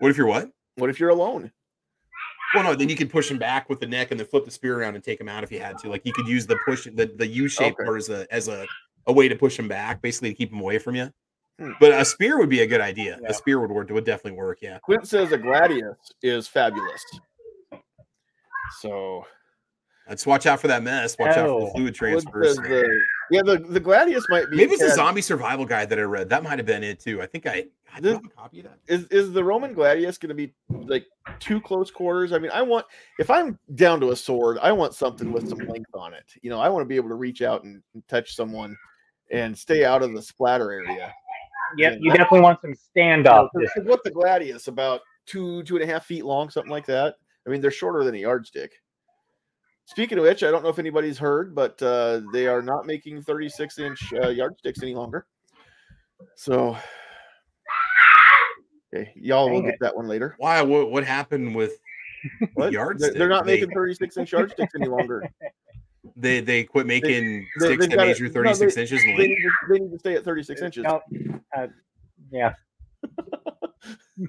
what 0.00 0.10
if 0.10 0.16
you're 0.16 0.26
what? 0.26 0.50
What 0.76 0.90
if 0.90 0.98
you're 0.98 1.10
alone? 1.10 1.52
Well, 2.54 2.64
no, 2.64 2.74
then 2.74 2.88
you 2.88 2.96
could 2.96 3.10
push 3.10 3.30
him 3.30 3.38
back 3.38 3.68
with 3.68 3.80
the 3.80 3.86
neck 3.86 4.10
and 4.10 4.20
then 4.20 4.26
flip 4.26 4.44
the 4.44 4.50
spear 4.50 4.80
around 4.80 4.94
and 4.94 5.02
take 5.02 5.20
him 5.20 5.28
out 5.28 5.42
if 5.44 5.50
you 5.50 5.58
had 5.60 5.78
to. 5.78 5.88
Like 5.88 6.02
you 6.04 6.12
could 6.12 6.28
use 6.28 6.46
the 6.46 6.56
push 6.66 6.84
the, 6.84 7.06
the 7.16 7.26
U 7.26 7.48
shape 7.48 7.74
Okay. 7.74 7.84
part 7.84 7.98
as 7.98 8.08
a 8.10 8.26
as 8.32 8.48
a, 8.48 8.66
a 9.06 9.12
way 9.12 9.28
to 9.28 9.36
push 9.36 9.58
him 9.58 9.68
back, 9.68 10.00
basically 10.02 10.30
to 10.30 10.34
keep 10.34 10.52
him 10.52 10.60
away 10.60 10.78
from 10.78 10.94
you. 10.94 11.10
Hmm. 11.58 11.72
But 11.80 11.92
a 11.92 12.04
spear 12.04 12.38
would 12.38 12.48
be 12.48 12.60
a 12.62 12.66
good 12.66 12.80
idea. 12.80 13.18
Yeah. 13.22 13.28
A 13.28 13.34
spear 13.34 13.60
would 13.60 13.70
work. 13.70 13.90
It 13.90 13.92
Would 13.92 14.04
definitely 14.04 14.38
work. 14.38 14.58
Yeah. 14.60 14.78
Quint 14.78 15.06
says 15.06 15.32
a 15.32 15.38
gladius 15.38 15.96
is 16.22 16.48
fabulous. 16.48 17.02
So 18.80 19.24
Let's 20.08 20.26
watch 20.26 20.44
out 20.46 20.60
for 20.60 20.68
that 20.68 20.82
mess. 20.82 21.16
Watch 21.18 21.36
out 21.36 21.48
for 21.48 21.60
the 21.60 21.70
fluid 21.72 21.84
what 21.86 21.94
transfers. 21.94 22.56
the, 22.56 23.00
yeah, 23.30 23.42
the, 23.44 23.58
the 23.58 23.80
gladius 23.80 24.24
might 24.28 24.50
be. 24.50 24.56
Maybe 24.56 24.72
it's 24.74 24.82
a 24.82 24.90
zombie 24.94 25.20
survival 25.22 25.64
guide 25.64 25.88
that 25.90 25.98
I 25.98 26.02
read. 26.02 26.28
That 26.28 26.42
might 26.42 26.58
have 26.58 26.66
been 26.66 26.82
it 26.84 27.00
too. 27.00 27.20
I 27.22 27.26
think 27.26 27.46
I 27.46 27.64
I 27.94 28.00
This- 28.00 28.18
a 28.18 28.28
copy 28.36 28.60
of 28.60 28.66
that. 28.66 28.78
is 28.86 29.06
is 29.08 29.32
the 29.32 29.42
Roman 29.42 29.74
gladius 29.74 30.18
going 30.18 30.28
to 30.28 30.34
be 30.34 30.52
like 30.68 31.06
too 31.40 31.60
close 31.60 31.90
quarters? 31.90 32.32
I 32.32 32.38
mean, 32.38 32.50
I 32.52 32.62
want 32.62 32.86
if 33.18 33.30
I'm 33.30 33.58
down 33.74 34.00
to 34.00 34.10
a 34.10 34.16
sword, 34.16 34.58
I 34.62 34.72
want 34.72 34.94
something 34.94 35.32
with 35.32 35.48
some 35.48 35.58
length 35.58 35.90
on 35.94 36.12
it. 36.14 36.24
You 36.42 36.50
know, 36.50 36.60
I 36.60 36.68
want 36.68 36.82
to 36.82 36.88
be 36.88 36.96
able 36.96 37.08
to 37.10 37.14
reach 37.14 37.42
out 37.42 37.64
and, 37.64 37.82
and 37.94 38.06
touch 38.08 38.34
someone 38.34 38.76
and 39.30 39.56
stay 39.56 39.84
out 39.84 40.02
of 40.02 40.12
the 40.12 40.22
splatter 40.22 40.70
area. 40.72 41.12
Yep, 41.76 41.98
you 42.00 42.10
that- 42.10 42.18
definitely 42.18 42.40
want 42.42 42.60
some 42.60 42.74
standoff. 42.74 43.48
You 43.54 43.62
know, 43.62 43.68
'cause 43.74 43.84
what 43.84 44.04
the 44.04 44.10
gladius 44.10 44.68
about 44.68 45.00
two 45.26 45.62
two 45.64 45.76
and 45.76 45.82
a 45.88 45.92
half 45.92 46.04
feet 46.04 46.24
long, 46.24 46.50
something 46.50 46.70
like 46.70 46.86
that. 46.86 47.16
I 47.46 47.50
mean, 47.50 47.60
they're 47.60 47.70
shorter 47.70 48.04
than 48.04 48.14
a 48.14 48.18
yardstick. 48.18 48.72
Speaking 49.86 50.18
of 50.18 50.24
which, 50.24 50.42
I 50.42 50.50
don't 50.50 50.62
know 50.62 50.70
if 50.70 50.78
anybody's 50.78 51.18
heard, 51.18 51.54
but 51.54 51.80
uh, 51.82 52.22
they 52.32 52.46
are 52.46 52.62
not 52.62 52.86
making 52.86 53.22
36 53.22 53.78
inch 53.78 54.12
uh, 54.14 54.28
yardsticks 54.28 54.82
any 54.82 54.94
longer. 54.94 55.26
So, 56.36 56.76
okay, 58.94 59.12
y'all 59.14 59.50
will 59.50 59.60
Dang 59.60 59.70
get 59.70 59.78
that 59.80 59.94
one 59.94 60.08
later. 60.08 60.34
Why? 60.38 60.62
What, 60.62 60.90
what 60.90 61.04
happened 61.04 61.54
with 61.54 61.78
What? 62.54 62.72
yardsticks? 62.72 63.14
They're, 63.16 63.28
not 63.28 63.44
making 63.44 63.70
36 63.72 64.16
inch 64.16 64.32
yardsticks 64.32 64.72
any 64.76 64.88
longer. 64.88 65.28
They 66.16 66.40
they 66.40 66.64
quit 66.64 66.86
making 66.86 67.46
they- 67.58 67.74
sticks 67.76 67.86
that 67.88 67.96
measure 67.96 68.26
no, 68.26 68.32
36 68.32 68.74
they- 68.74 68.80
inches 68.82 69.00
They 69.02 69.16
need, 69.26 69.36
to, 69.36 69.50
they 69.72 69.78
need 69.80 69.90
to 69.90 69.98
stay 69.98 70.14
at 70.14 70.22
36 70.22 70.60
inches. 70.60 70.84
No, 70.84 71.00
uh, 71.56 71.66
yeah, 72.30 72.52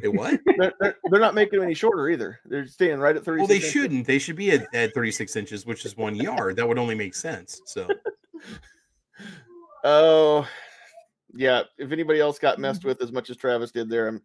Hey, 0.02 0.08
what? 0.08 0.40
They're, 0.58 0.74
they're, 0.80 0.96
they're 1.12 1.20
not 1.20 1.36
making 1.36 1.60
them 1.60 1.66
any 1.66 1.76
shorter 1.76 2.10
either. 2.10 2.40
They're 2.46 2.66
staying 2.66 2.98
right 3.00 3.16
at 3.16 3.24
36 3.24 3.40
Well, 3.40 3.48
they 3.48 3.56
inches. 3.58 3.70
shouldn't. 3.72 4.08
They 4.08 4.18
should 4.20 4.36
be 4.36 4.52
at, 4.52 4.66
at 4.74 4.94
36 4.96 5.36
inches, 5.36 5.66
which 5.66 5.86
is 5.86 5.96
one 5.96 6.16
yard. 6.16 6.56
That 6.56 6.68
would 6.68 6.80
only 6.80 6.96
make 6.96 7.14
sense. 7.14 7.62
So 7.68 7.88
Oh, 9.84 10.48
yeah. 11.36 11.64
If 11.78 11.92
anybody 11.92 12.20
else 12.20 12.40
got 12.40 12.60
messed 12.60 12.84
with 12.84 13.02
as 13.02 13.12
much 13.12 13.30
as 13.30 13.38
Travis 13.38 13.72
did 13.72 13.90
there, 13.90 14.08
I'm, 14.08 14.22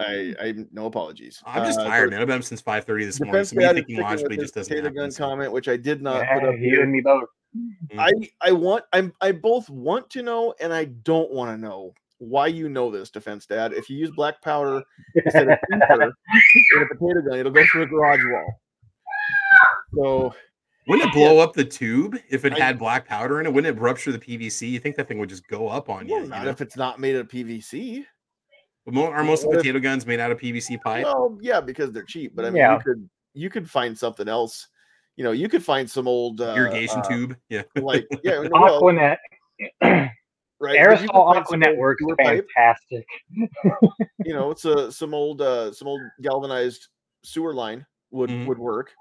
I, 0.00 0.34
I 0.40 0.54
no 0.72 0.86
apologies. 0.86 1.40
I'm 1.46 1.64
just 1.64 1.78
Uh, 1.78 1.84
tired, 1.84 2.10
man. 2.10 2.20
I've 2.20 2.26
been 2.26 2.38
up 2.38 2.44
since 2.44 2.60
5:30 2.60 3.04
this 3.06 3.20
morning. 3.20 3.44
So 3.44 3.56
me 3.56 3.62
dad 3.62 3.76
is 3.76 3.84
thinking 3.86 4.00
logically 4.00 4.36
just 4.36 4.54
doesn't 4.54 4.68
potato 4.70 4.88
happen. 4.88 4.96
gun 5.02 5.10
so- 5.10 5.24
comment, 5.24 5.52
which 5.52 5.68
I 5.68 5.76
did 5.76 6.02
not 6.02 6.18
yeah, 6.22 6.34
put 6.40 6.48
up 6.48 6.54
you 6.58 6.82
and 6.82 6.92
me 6.92 7.00
both. 7.00 7.24
I, 7.98 8.12
I 8.42 8.52
want, 8.52 8.84
I'm, 8.92 9.12
I 9.22 9.32
both 9.32 9.70
want 9.70 10.10
to 10.10 10.22
know 10.22 10.52
and 10.60 10.72
I 10.72 10.84
don't 10.84 11.32
want 11.32 11.50
to 11.50 11.56
know 11.56 11.94
why 12.18 12.46
you 12.48 12.68
know 12.68 12.90
this, 12.90 13.10
defense 13.10 13.46
dad. 13.46 13.72
If 13.72 13.88
you 13.88 13.96
use 13.96 14.10
black 14.10 14.42
powder 14.42 14.82
instead 15.14 15.48
of 15.50 15.58
ether 15.72 16.02
in 16.02 16.82
a 16.82 16.86
potato 16.94 17.22
gun, 17.28 17.38
it'll 17.38 17.52
go 17.52 17.64
through 17.72 17.82
a 17.82 17.86
garage 17.86 18.22
wall. 18.24 18.60
So 19.94 20.34
Wouldn't 20.86 21.08
it 21.08 21.14
blow 21.14 21.38
up 21.38 21.54
the 21.54 21.64
tube 21.64 22.16
if 22.28 22.44
it 22.44 22.52
I- 22.54 22.58
had 22.58 22.78
black 22.78 23.06
powder 23.06 23.40
in 23.40 23.46
it? 23.46 23.52
Wouldn't 23.52 23.76
it 23.76 23.80
rupture 23.80 24.12
the 24.12 24.18
PVC? 24.18 24.70
You 24.70 24.78
think 24.80 24.96
that 24.96 25.08
thing 25.08 25.18
would 25.18 25.28
just 25.28 25.46
go 25.48 25.68
up 25.68 25.88
on 25.88 26.06
you? 26.06 26.14
well, 26.14 26.22
you 26.24 26.28
not 26.28 26.44
know? 26.44 26.50
if 26.50 26.60
it's 26.60 26.76
not 26.76 26.98
made 27.00 27.16
of 27.16 27.28
PVC. 27.28 28.04
But 28.84 28.94
mo- 28.94 29.06
Are 29.10 29.22
most 29.24 29.44
What 29.46 29.52
the 29.52 29.58
if- 29.58 29.62
potato 29.64 29.78
guns 29.80 30.06
made 30.06 30.20
out 30.20 30.30
of 30.30 30.38
PVC 30.38 30.80
pipe? 30.80 31.04
Well, 31.04 31.38
yeah, 31.40 31.60
because 31.60 31.92
they're 31.92 32.04
cheap. 32.04 32.34
But 32.34 32.44
I 32.46 32.50
mean, 32.50 32.56
Yeah. 32.58 32.74
you 32.74 32.80
could 32.84 33.08
you 33.34 33.50
could 33.50 33.70
find 33.70 33.96
something 33.96 34.28
else. 34.28 34.66
You 35.16 35.24
know, 35.24 35.32
you 35.32 35.48
could 35.48 35.64
find 35.64 35.88
some 35.90 36.08
old 36.08 36.40
uh, 36.40 36.54
Irrigation 36.56 37.00
uh, 37.00 37.08
tube? 37.08 37.36
Yeah. 37.48 37.62
like 37.76 38.06
yeah, 38.24 38.38
well, 38.52 38.80
Aquanet, 38.82 39.16
right. 40.60 40.78
aerosol 40.78 40.98
could 41.00 41.10
find 41.10 41.46
some 41.48 41.60
Aquanet 41.60 41.68
old 41.70 41.78
works 41.78 42.02
sewer 42.02 42.16
pipe, 42.16 42.46
fantastic. 42.54 43.06
You 44.24 44.34
know, 44.34 44.50
it's 44.50 44.64
a 44.64 44.90
some 44.92 45.14
old 45.14 45.40
uh 45.40 45.72
some 45.72 45.88
old 45.88 46.00
galvanized 46.22 46.88
sewer 47.24 47.54
line 47.54 47.86
would 48.10 48.30
Mhm. 48.30 48.46
would 48.46 48.58
work. 48.58 48.92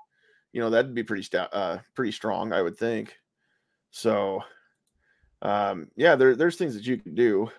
You 0.54 0.62
know, 0.62 0.70
that'd 0.70 0.94
be 0.96 1.04
pretty 1.04 1.24
sta- 1.24 1.50
uh 1.52 1.80
pretty 1.96 2.12
strong, 2.12 2.54
I 2.54 2.62
would 2.62 2.78
think. 2.78 3.16
So, 3.92 4.42
um, 5.42 5.90
yeah, 5.96 6.16
there 6.16 6.36
there's 6.36 6.56
things 6.58 6.74
that 6.76 6.86
you 6.86 6.98
can 6.98 7.16
do. 7.16 7.50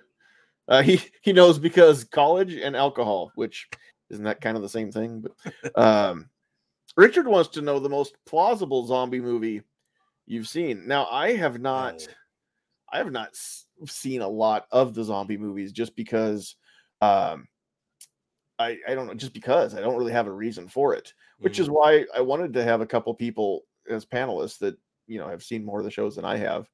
Uh, 0.69 0.83
he 0.83 1.01
he 1.23 1.33
knows 1.33 1.59
because 1.59 2.05
college 2.05 2.55
and 2.55 2.77
alcohol, 2.77 3.33
which 3.35 3.69
isn't 4.11 4.25
that 4.25 4.41
kind 4.41 4.57
of 4.57 4.63
the 4.63 4.69
same 4.69 4.91
thing, 4.91 5.23
but 5.23 5.79
um, 5.79 6.31
Richard 6.97 7.27
wants 7.29 7.51
to 7.51 7.63
know 7.63 7.79
the 7.79 7.89
most 7.89 8.17
plausible 8.27 8.87
zombie 8.87 9.21
movie 9.21 9.63
you've 10.27 10.49
seen. 10.49 10.87
Now, 10.87 11.07
I 11.11 11.33
have 11.35 11.61
not, 11.61 12.07
Oh. 12.09 12.13
I 12.93 12.99
have 12.99 13.13
not 13.13 13.29
s- 13.29 13.67
seen 13.87 14.23
a 14.23 14.29
lot 14.29 14.67
of 14.71 14.95
the 14.95 15.05
zombie 15.05 15.37
movies 15.39 15.73
just 15.73 15.95
because, 15.97 16.57
um, 17.01 17.49
I 18.59 18.79
I 18.87 18.95
don't 18.95 19.07
know, 19.07 19.15
just 19.15 19.33
because 19.33 19.75
I 19.75 19.81
don't 19.81 19.97
really 19.97 20.13
have 20.13 20.27
a 20.27 20.33
reason 20.33 20.69
for 20.69 20.95
it, 20.95 21.15
which 21.41 21.59
Mhm. 21.59 21.63
is 21.63 21.71
why 21.71 22.05
I 22.15 22.21
wanted 22.21 22.53
to 22.55 22.65
have 22.65 22.81
a 22.81 22.87
couple 22.87 23.15
people 23.15 23.65
as 23.89 24.05
panelists 24.05 24.59
that 24.59 24.77
you 25.07 25.19
know 25.19 25.29
have 25.29 25.43
seen 25.45 25.65
more 25.65 25.79
of 25.79 25.85
the 25.85 25.91
shows 25.91 26.17
than 26.17 26.25
I 26.25 26.37
have. 26.37 26.69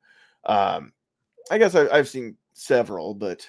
Um, 0.47 0.93
I 1.51 1.59
guess 1.59 1.75
I, 1.75 1.89
I've 1.89 2.09
seen 2.09 2.37
several, 2.55 3.15
but 3.15 3.49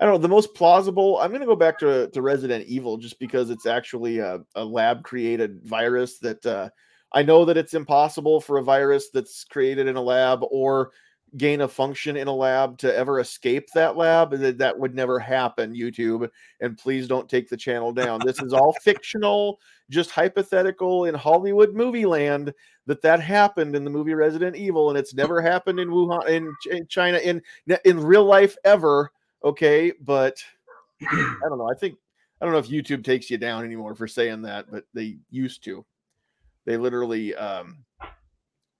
I 0.00 0.04
don't 0.04 0.14
know. 0.14 0.18
The 0.18 0.28
most 0.28 0.54
plausible, 0.54 1.18
I'm 1.18 1.30
going 1.30 1.40
to 1.40 1.46
go 1.46 1.56
back 1.56 1.78
to, 1.80 2.08
to 2.10 2.22
Resident 2.22 2.66
Evil 2.66 2.98
just 2.98 3.18
because 3.18 3.50
it's 3.50 3.66
actually 3.66 4.18
a, 4.18 4.40
a 4.54 4.64
lab 4.64 5.04
created 5.04 5.60
virus 5.64 6.18
that 6.20 6.44
uh, 6.46 6.70
I 7.12 7.22
know 7.22 7.44
that 7.46 7.56
it's 7.56 7.74
impossible 7.74 8.40
for 8.40 8.58
a 8.58 8.64
virus 8.64 9.10
that's 9.10 9.44
created 9.44 9.86
in 9.88 9.96
a 9.96 10.02
lab 10.02 10.40
or 10.50 10.92
gain 11.36 11.60
a 11.60 11.68
function 11.68 12.16
in 12.16 12.28
a 12.28 12.34
lab 12.34 12.78
to 12.78 12.96
ever 12.96 13.20
escape 13.20 13.68
that 13.74 13.96
lab. 13.96 14.30
That, 14.30 14.58
that 14.58 14.78
would 14.78 14.94
never 14.94 15.18
happen, 15.18 15.74
YouTube. 15.74 16.28
And 16.60 16.78
please 16.78 17.06
don't 17.06 17.28
take 17.28 17.48
the 17.48 17.56
channel 17.56 17.92
down. 17.92 18.20
This 18.24 18.40
is 18.40 18.52
all 18.52 18.74
fictional, 18.82 19.60
just 19.90 20.10
hypothetical 20.10 21.06
in 21.06 21.14
Hollywood 21.14 21.74
movie 21.74 22.06
land 22.06 22.52
that 22.86 23.02
that 23.02 23.20
happened 23.20 23.76
in 23.76 23.84
the 23.84 23.90
movie 23.90 24.14
Resident 24.14 24.56
Evil, 24.56 24.90
and 24.90 24.98
it's 24.98 25.14
never 25.14 25.40
happened 25.40 25.80
in 25.80 25.88
Wuhan, 25.88 26.28
in, 26.28 26.54
in 26.70 26.86
China, 26.86 27.18
in 27.18 27.42
in 27.84 28.00
real 28.00 28.24
life 28.24 28.56
ever. 28.64 29.10
Okay, 29.44 29.92
but 30.00 30.42
I 31.02 31.48
don't 31.48 31.58
know. 31.58 31.70
I 31.70 31.78
think 31.78 31.96
I 32.40 32.44
don't 32.44 32.52
know 32.52 32.58
if 32.58 32.68
YouTube 32.68 33.04
takes 33.04 33.30
you 33.30 33.38
down 33.38 33.64
anymore 33.64 33.94
for 33.94 34.06
saying 34.06 34.42
that, 34.42 34.70
but 34.70 34.84
they 34.92 35.18
used 35.30 35.64
to. 35.64 35.84
They 36.66 36.76
literally, 36.76 37.34
um, 37.34 37.84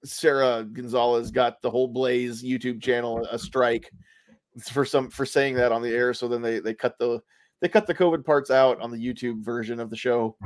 Sara 0.05 0.65
Gonzales 0.65 1.31
got 1.31 1.61
the 1.63 1.71
whole 1.71 1.89
Blaze 1.89 2.43
YouTube 2.43 2.83
channel 2.83 3.27
a 3.31 3.39
strike 3.39 3.91
for 4.63 4.85
some 4.85 5.11
for 5.11 5.27
saying 5.27 5.55
that 5.55 5.73
on 5.73 5.83
the 5.83 5.91
air. 5.91 6.15
So 6.15 6.29
then 6.29 6.43
they 6.43 6.61
they 6.61 6.75
cut 6.75 6.99
the 6.99 7.21
they 7.61 7.69
cut 7.69 7.87
the 7.87 7.95
COVID 7.95 8.25
parts 8.25 8.51
out 8.51 8.81
on 8.81 8.91
the 8.91 8.99
YouTube 8.99 9.45
version 9.45 9.81
of 9.81 9.91
the 9.91 9.97
show 9.97 10.37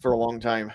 for 0.00 0.12
a 0.12 0.16
long 0.16 0.40
time. 0.40 0.72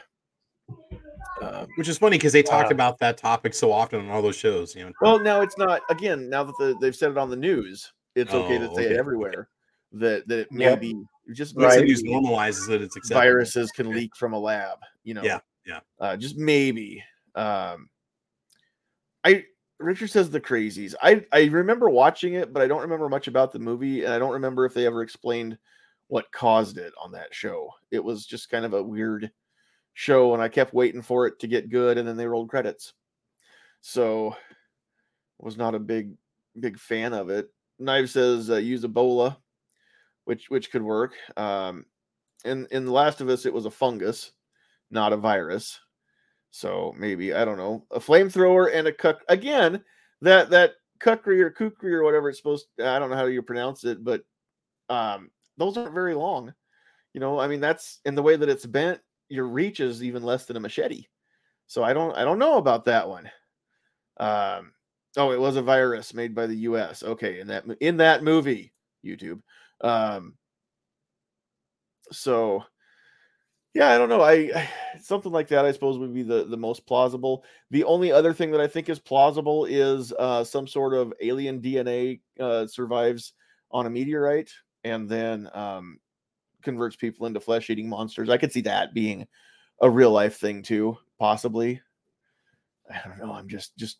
Uh, 1.41 1.65
Which 1.75 1.88
is 1.88 1.97
funny 1.97 2.17
because 2.17 2.33
they 2.33 2.43
talked 2.43 2.69
Wow. 2.69 2.75
about 2.75 2.99
that 2.99 3.17
topic 3.17 3.53
so 3.53 3.71
often 3.71 3.99
on 3.99 4.09
all 4.09 4.21
those 4.21 4.38
shows. 4.38 4.75
You 4.75 4.86
know, 4.86 4.91
well, 5.01 5.19
now 5.19 5.41
it's 5.41 5.57
not 5.57 5.81
again. 5.89 6.29
Now 6.29 6.43
that 6.43 6.57
the, 6.57 6.77
they've 6.79 6.95
said 6.95 7.11
it 7.11 7.17
on 7.17 7.29
the 7.29 7.36
news, 7.36 7.91
it's 8.15 8.33
okay 8.33 8.57
to 8.57 8.69
Oh, 8.69 8.75
say 8.75 8.83
it 8.83 8.86
okay, 8.86 8.91
okay. 8.93 8.99
everywhere. 8.99 9.49
That 9.93 10.27
that 10.27 10.39
it 10.39 10.51
may 10.51 10.65
Yep. 10.65 10.79
be 10.79 10.95
just 11.33 11.55
Once 11.55 11.75
the 11.75 11.81
maybe 11.81 11.91
news 11.91 12.03
normalizes 12.03 12.69
it, 12.69 12.81
it's 12.81 12.95
acceptable. 12.95 13.21
viruses 13.21 13.71
can 13.71 13.89
leak 13.89 14.15
from 14.15 14.33
a 14.33 14.39
lab. 14.39 14.79
You 15.03 15.15
know. 15.15 15.23
Yeah, 15.23 15.39
yeah. 15.65 15.79
Uh, 15.99 16.15
just 16.17 16.38
maybe. 16.38 17.03
Um, 17.36 17.89
I 19.26 19.45
Richard 19.80 20.09
says 20.09 20.30
the 20.30 20.39
crazies. 20.39 20.93
I 21.01 21.26
I 21.34 21.45
remember 21.45 21.89
watching 21.89 22.36
it, 22.36 22.53
but 22.53 22.61
I 22.61 22.67
don't 22.67 22.82
remember 22.82 23.09
much 23.09 23.28
about 23.28 23.51
the 23.51 23.59
movie, 23.59 24.03
and 24.03 24.13
I 24.13 24.19
don't 24.19 24.34
remember 24.34 24.65
if 24.65 24.73
they 24.73 24.86
ever 24.86 25.01
explained 25.01 25.57
what 26.07 26.32
caused 26.32 26.78
it 26.78 26.93
on 27.01 27.11
that 27.13 27.34
show. 27.34 27.69
It 27.91 28.03
was 28.03 28.26
just 28.26 28.49
kind 28.49 28.63
of 28.63 28.73
a 28.73 28.84
weird 28.84 29.32
show, 29.95 30.34
and 30.34 30.41
I 30.41 30.47
kept 30.47 30.73
waiting 30.73 31.01
for 31.01 31.26
it 31.28 31.39
to 31.39 31.47
get 31.47 31.69
good, 31.71 31.97
and 31.97 32.07
then 32.07 32.15
they 32.15 32.28
rolled 32.28 32.49
credits. 32.49 32.93
So 33.82 34.36
was 35.39 35.57
not 35.57 35.76
a 35.76 35.80
big 35.80 36.13
big 36.59 36.80
fan 36.80 37.13
of 37.13 37.30
it. 37.30 37.49
Knife 37.80 38.09
says 38.09 38.49
uh, 38.49 38.55
use 38.55 38.84
Ebola, 38.84 39.38
which 40.26 40.49
which 40.49 40.71
could 40.71 40.84
work. 40.84 41.13
Um, 41.36 41.86
in 42.45 42.67
in 42.71 42.86
The 42.86 42.91
Last 42.91 43.21
of 43.21 43.30
Us, 43.30 43.45
it 43.45 43.53
was 43.53 43.65
a 43.65 43.71
fungus, 43.71 44.32
not 44.91 45.13
a 45.13 45.17
virus. 45.17 45.80
So 46.56 46.95
maybe 46.97 47.34
I 47.34 47.43
don't 47.43 47.58
know 47.58 47.86
a 47.91 47.99
flamethrower 47.99 48.74
and 48.74 48.88
a 48.88 48.93
cuck 48.93 49.20
again 49.28 49.84
that 50.22 50.49
that 50.51 50.76
kukri 51.01 51.41
or 51.41 51.51
kukri 51.51 51.93
or 51.93 52.01
whatever 52.01 52.30
it's 52.30 52.38
supposed. 52.38 52.68
To, 52.80 52.88
I 52.88 52.97
don't 52.97 53.10
know 53.10 53.18
how 53.18 53.26
you 53.26 53.41
pronounce 53.41 53.84
it, 53.84 54.01
but 54.01 54.24
um, 54.88 55.32
those 55.58 55.76
aren't 55.76 55.93
very 55.93 56.14
long. 56.14 56.53
You 57.14 57.20
know, 57.20 57.38
I 57.41 57.49
mean 57.49 57.60
that's 57.60 57.99
in 58.06 58.16
the 58.16 58.24
way 58.24 58.38
that 58.38 58.47
it's 58.47 58.66
bent. 58.66 59.01
Your 59.28 59.49
reach 59.49 59.82
is 59.82 60.01
even 60.01 60.24
less 60.24 60.45
than 60.45 60.56
a 60.56 60.62
machete. 60.62 61.08
So 61.68 61.84
I 61.84 61.91
don't 61.91 62.16
I 62.16 62.24
don't 62.24 62.39
know 62.39 62.58
about 62.58 62.86
that 62.86 63.10
one. 63.10 63.30
Um, 64.16 64.72
oh, 65.18 65.34
it 65.34 65.39
was 65.41 65.58
a 65.58 65.62
virus 65.62 66.14
made 66.14 66.34
by 66.34 66.47
the 66.47 66.56
U.S. 66.70 67.03
Okay, 67.03 67.41
in 67.41 67.47
that 67.47 67.66
in 67.82 67.97
that 67.97 68.24
movie, 68.24 68.72
YouTube. 69.06 69.41
Um, 69.82 70.36
so 72.14 72.64
yeah, 73.76 73.89
I 73.89 73.97
don't 73.97 74.07
know. 74.07 74.21
I, 74.21 74.69
something 75.01 75.34
like 75.34 75.49
that 75.49 75.65
I 75.65 75.71
suppose 75.73 75.97
would 75.97 76.13
be 76.13 76.23
the 76.23 76.45
the 76.45 76.57
most 76.57 76.88
plausible. 76.88 77.43
The 77.71 77.84
only 77.84 78.09
other 78.11 78.34
thing 78.34 78.49
that 78.51 78.61
I 78.61 78.67
think 78.67 78.88
is 78.88 78.99
plausible 78.99 79.65
is 79.65 80.13
uh, 80.17 80.45
some 80.45 80.65
sort 80.65 80.93
of 80.93 81.13
alien 81.21 81.61
DNA 81.61 82.21
uh, 82.39 82.67
survives 82.67 83.34
on 83.71 83.86
a 83.86 83.89
meteorite 83.89 84.49
and 84.86 85.09
then 85.09 85.49
um, 85.53 85.99
converts 86.63 86.95
people 86.95 87.28
into 87.28 87.41
flesh 87.41 87.69
eating 87.69 87.89
monsters. 87.89 88.30
I 88.30 88.38
could 88.38 88.53
see 88.53 88.61
that 88.61 88.93
being 88.93 89.28
a 89.82 89.89
real 89.89 90.11
life 90.11 90.38
thing 90.38 90.63
too, 90.63 90.97
possibly. 91.19 91.82
I 92.89 93.01
don't 93.05 93.19
know. 93.19 93.34
I'm 93.34 93.49
just 93.49 93.76
just 93.78 93.99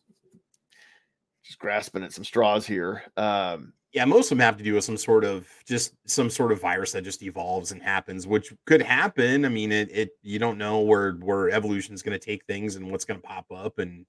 just 1.44 1.58
grasping 1.58 2.02
at 2.02 2.14
some 2.14 2.24
straws 2.24 2.66
here. 2.66 3.02
Um, 3.18 3.74
yeah, 3.92 4.04
most 4.04 4.30
of 4.30 4.38
them 4.38 4.44
have 4.44 4.56
to 4.58 4.64
do 4.64 4.74
with 4.74 4.84
some 4.84 4.96
sort 4.96 5.24
of 5.24 5.48
just 5.66 5.94
some 6.06 6.28
sort 6.28 6.52
of 6.52 6.60
virus 6.60 6.92
that 6.92 7.04
just 7.04 7.22
evolves 7.22 7.72
and 7.72 7.82
happens, 7.82 8.26
which 8.26 8.52
could 8.66 8.82
happen. 8.82 9.44
I 9.44 9.48
mean, 9.48 9.72
it, 9.72 9.90
it 9.92 10.10
you 10.22 10.38
don't 10.38 10.58
know 10.58 10.80
where 10.80 11.12
where 11.14 11.50
evolution 11.50 11.94
is 11.94 12.02
going 12.02 12.18
to 12.18 12.24
take 12.24 12.44
things 12.44 12.76
and 12.76 12.90
what's 12.90 13.04
going 13.04 13.20
to 13.20 13.26
pop 13.26 13.46
up 13.50 13.78
and 13.78 14.04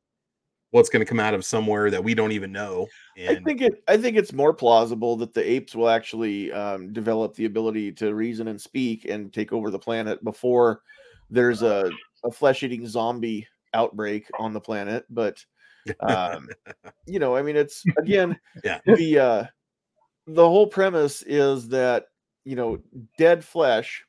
what's 0.72 0.90
going 0.90 1.00
to 1.00 1.06
come 1.06 1.20
out 1.20 1.34
of 1.34 1.46
somewhere 1.46 1.90
that 1.90 2.04
we 2.04 2.14
don't 2.14 2.32
even 2.32 2.52
know. 2.52 2.88
And 3.18 3.38
I 3.38 3.42
think 3.42 3.62
it. 3.62 3.84
I 3.88 3.98
think 3.98 4.18
it's 4.18 4.34
more 4.34 4.54
plausible 4.54 5.16
that 5.18 5.34
the 5.34 5.48
apes 5.50 5.76
will 5.76 5.90
actually 5.90 6.52
um, 6.52 6.92
develop 6.92 7.36
the 7.36 7.46
ability 7.46 7.92
to 7.94 8.14
reason 8.14 8.48
and 8.50 8.60
speak 8.60 9.06
and 9.06 9.32
take 9.32 9.54
over 9.54 9.72
the 9.72 9.80
planet 9.80 10.24
before 10.24 10.82
there's 11.30 11.62
a, 11.62 11.90
a 12.24 12.32
flesh 12.32 12.64
eating 12.64 12.88
zombie 12.88 13.48
outbreak 13.74 14.30
on 14.40 14.54
the 14.54 14.62
planet. 14.62 15.06
But 15.10 15.44
um, 16.02 16.50
you 17.06 17.20
know, 17.20 17.36
I 17.36 17.42
mean, 17.42 17.56
it's 17.56 17.84
again, 17.98 18.38
yeah, 18.64 18.80
the 18.86 19.20
uh, 19.20 19.44
the 20.28 20.48
whole 20.48 20.68
premise 20.68 21.24
is 21.24 21.70
that 21.70 22.08
you 22.48 22.56
know, 22.56 22.80
dead 23.18 23.44
flesh. 23.44 24.06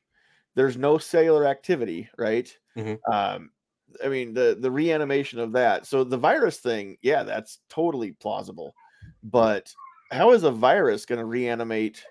There's 0.55 0.77
no 0.77 0.97
cellular 0.97 1.45
activity, 1.45 2.09
right? 2.17 2.49
Mm-hmm. 2.77 3.11
Um, 3.11 3.51
I 4.03 4.07
mean, 4.07 4.33
the 4.33 4.57
the 4.59 4.71
reanimation 4.71 5.39
of 5.39 5.51
that. 5.53 5.85
So 5.85 6.05
the 6.05 6.17
virus 6.17 6.57
thing, 6.57 6.97
yeah, 7.01 7.23
that's 7.23 7.59
totally 7.69 8.13
plausible. 8.13 8.73
But 9.23 9.73
how 10.11 10.31
is 10.31 10.43
a 10.43 10.51
virus 10.51 11.05
going 11.05 11.19
to 11.19 11.25
reanimate 11.25 12.01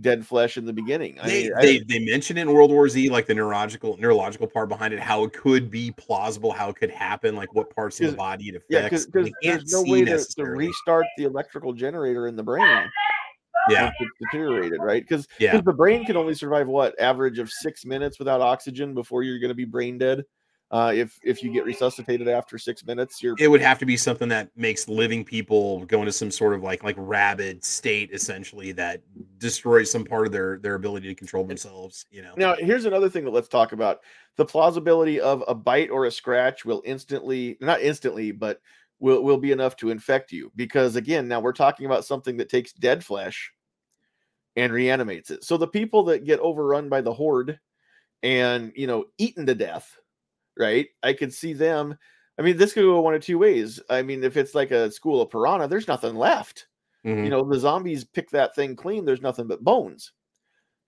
dead 0.00 0.26
flesh 0.26 0.56
in 0.56 0.64
the 0.64 0.72
beginning? 0.72 1.18
I 1.20 1.28
they 1.28 1.42
mean, 1.42 1.52
they, 1.60 1.76
I, 1.76 1.80
they 1.86 1.98
mentioned 1.98 2.38
in 2.38 2.50
World 2.50 2.70
War 2.70 2.88
Z 2.88 3.10
like 3.10 3.26
the 3.26 3.34
neurological 3.34 3.98
neurological 3.98 4.46
part 4.46 4.70
behind 4.70 4.94
it, 4.94 5.00
how 5.00 5.24
it 5.24 5.34
could 5.34 5.70
be 5.70 5.90
plausible, 5.90 6.50
how 6.50 6.70
it 6.70 6.76
could 6.76 6.90
happen, 6.90 7.36
like 7.36 7.54
what 7.54 7.68
parts 7.74 8.00
of 8.00 8.10
the 8.10 8.16
body 8.16 8.48
it 8.48 8.56
affects. 8.56 8.70
Yeah, 8.70 8.82
because 8.84 9.34
there's 9.42 9.70
no 9.70 9.82
way 9.82 10.04
to, 10.04 10.24
to, 10.36 10.44
restart 10.44 11.04
the 11.18 11.24
electrical 11.24 11.74
generator 11.74 12.26
in 12.26 12.36
the 12.36 12.42
brain. 12.42 12.90
Yeah, 13.68 13.90
deteriorated, 14.20 14.80
right? 14.80 15.02
Because 15.02 15.26
yeah. 15.38 15.60
the 15.60 15.72
brain 15.72 16.04
can 16.04 16.16
only 16.16 16.34
survive 16.34 16.68
what 16.68 16.98
average 17.00 17.38
of 17.38 17.50
six 17.50 17.84
minutes 17.84 18.18
without 18.18 18.40
oxygen 18.40 18.94
before 18.94 19.22
you're 19.22 19.38
going 19.38 19.50
to 19.50 19.54
be 19.54 19.64
brain 19.64 19.98
dead. 19.98 20.24
Uh, 20.70 20.92
if 20.94 21.18
if 21.24 21.42
you 21.42 21.50
get 21.50 21.64
resuscitated 21.64 22.28
after 22.28 22.58
six 22.58 22.84
minutes, 22.84 23.22
you're 23.22 23.34
it 23.38 23.48
would 23.48 23.62
have 23.62 23.78
to 23.78 23.86
be 23.86 23.96
something 23.96 24.28
that 24.28 24.50
makes 24.54 24.86
living 24.86 25.24
people 25.24 25.86
go 25.86 26.00
into 26.00 26.12
some 26.12 26.30
sort 26.30 26.52
of 26.52 26.62
like 26.62 26.84
like 26.84 26.96
rabid 26.98 27.64
state, 27.64 28.10
essentially 28.12 28.72
that 28.72 29.00
destroys 29.38 29.90
some 29.90 30.04
part 30.04 30.26
of 30.26 30.32
their 30.32 30.58
their 30.58 30.74
ability 30.74 31.08
to 31.08 31.14
control 31.14 31.44
themselves. 31.44 32.04
You 32.10 32.20
know. 32.20 32.34
Now, 32.36 32.54
here's 32.58 32.84
another 32.84 33.08
thing 33.08 33.24
that 33.24 33.30
let's 33.30 33.48
talk 33.48 33.72
about: 33.72 34.00
the 34.36 34.44
plausibility 34.44 35.18
of 35.20 35.42
a 35.48 35.54
bite 35.54 35.88
or 35.88 36.04
a 36.04 36.10
scratch 36.10 36.66
will 36.66 36.82
instantly, 36.84 37.56
not 37.62 37.80
instantly, 37.80 38.30
but 38.30 38.60
will 39.00 39.22
will 39.22 39.38
be 39.38 39.52
enough 39.52 39.74
to 39.76 39.88
infect 39.88 40.32
you. 40.32 40.52
Because 40.54 40.96
again, 40.96 41.28
now 41.28 41.40
we're 41.40 41.52
talking 41.54 41.86
about 41.86 42.04
something 42.04 42.36
that 42.36 42.50
takes 42.50 42.74
dead 42.74 43.02
flesh 43.02 43.52
and 44.58 44.72
reanimates 44.72 45.30
it. 45.30 45.44
So 45.44 45.56
the 45.56 45.66
people 45.66 46.04
that 46.04 46.26
get 46.26 46.40
overrun 46.40 46.90
by 46.90 47.00
the 47.00 47.14
horde 47.14 47.58
and 48.22 48.72
you 48.74 48.86
know 48.86 49.06
eaten 49.16 49.46
to 49.46 49.54
death 49.54 49.98
right? 50.58 50.88
I 51.02 51.12
could 51.12 51.32
see 51.32 51.52
them. 51.52 51.96
I 52.38 52.42
mean, 52.42 52.56
this 52.56 52.72
could 52.72 52.82
go 52.82 53.00
one 53.00 53.14
of 53.14 53.22
two 53.22 53.38
ways. 53.38 53.80
I 53.88 54.02
mean, 54.02 54.22
if 54.22 54.36
it's 54.36 54.54
like 54.54 54.70
a 54.70 54.90
school 54.90 55.22
of 55.22 55.30
piranha, 55.30 55.68
there's 55.68 55.88
nothing 55.88 56.16
left. 56.16 56.66
Mm-hmm. 57.06 57.24
You 57.24 57.30
know, 57.30 57.44
the 57.44 57.58
zombies 57.58 58.04
pick 58.04 58.30
that 58.30 58.54
thing 58.54 58.76
clean. 58.76 59.04
There's 59.04 59.22
nothing 59.22 59.46
but 59.46 59.64
bones. 59.64 60.12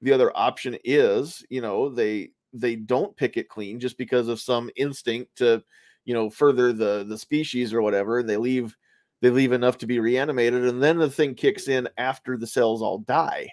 The 0.03 0.13
other 0.13 0.37
option 0.37 0.77
is, 0.85 1.45
you 1.49 1.61
know, 1.61 1.89
they 1.89 2.31
they 2.53 2.75
don't 2.77 3.17
pick 3.17 3.37
it 3.37 3.49
clean 3.49 3.79
just 3.79 3.97
because 3.97 4.27
of 4.29 4.41
some 4.41 4.71
instinct 4.77 5.37
to, 5.37 5.63
you 6.05 6.15
know, 6.15 6.31
further 6.31 6.73
the 6.73 7.05
the 7.09 7.19
species 7.19 7.73
or 7.73 7.83
whatever, 7.83 8.21
and 8.21 8.29
they 8.29 8.37
leave 8.37 8.77
they 9.23 9.31
leave 9.31 9.53
enough 9.53 9.79
to 9.79 9.87
be 9.87 10.01
reanimated, 10.01 10.65
and 10.65 10.83
then 10.83 10.99
the 10.99 11.11
thing 11.11 11.35
kicks 11.35 11.69
in 11.69 11.89
after 11.99 12.37
the 12.37 12.47
cells 12.47 12.83
all 12.83 12.99
die. 12.99 13.49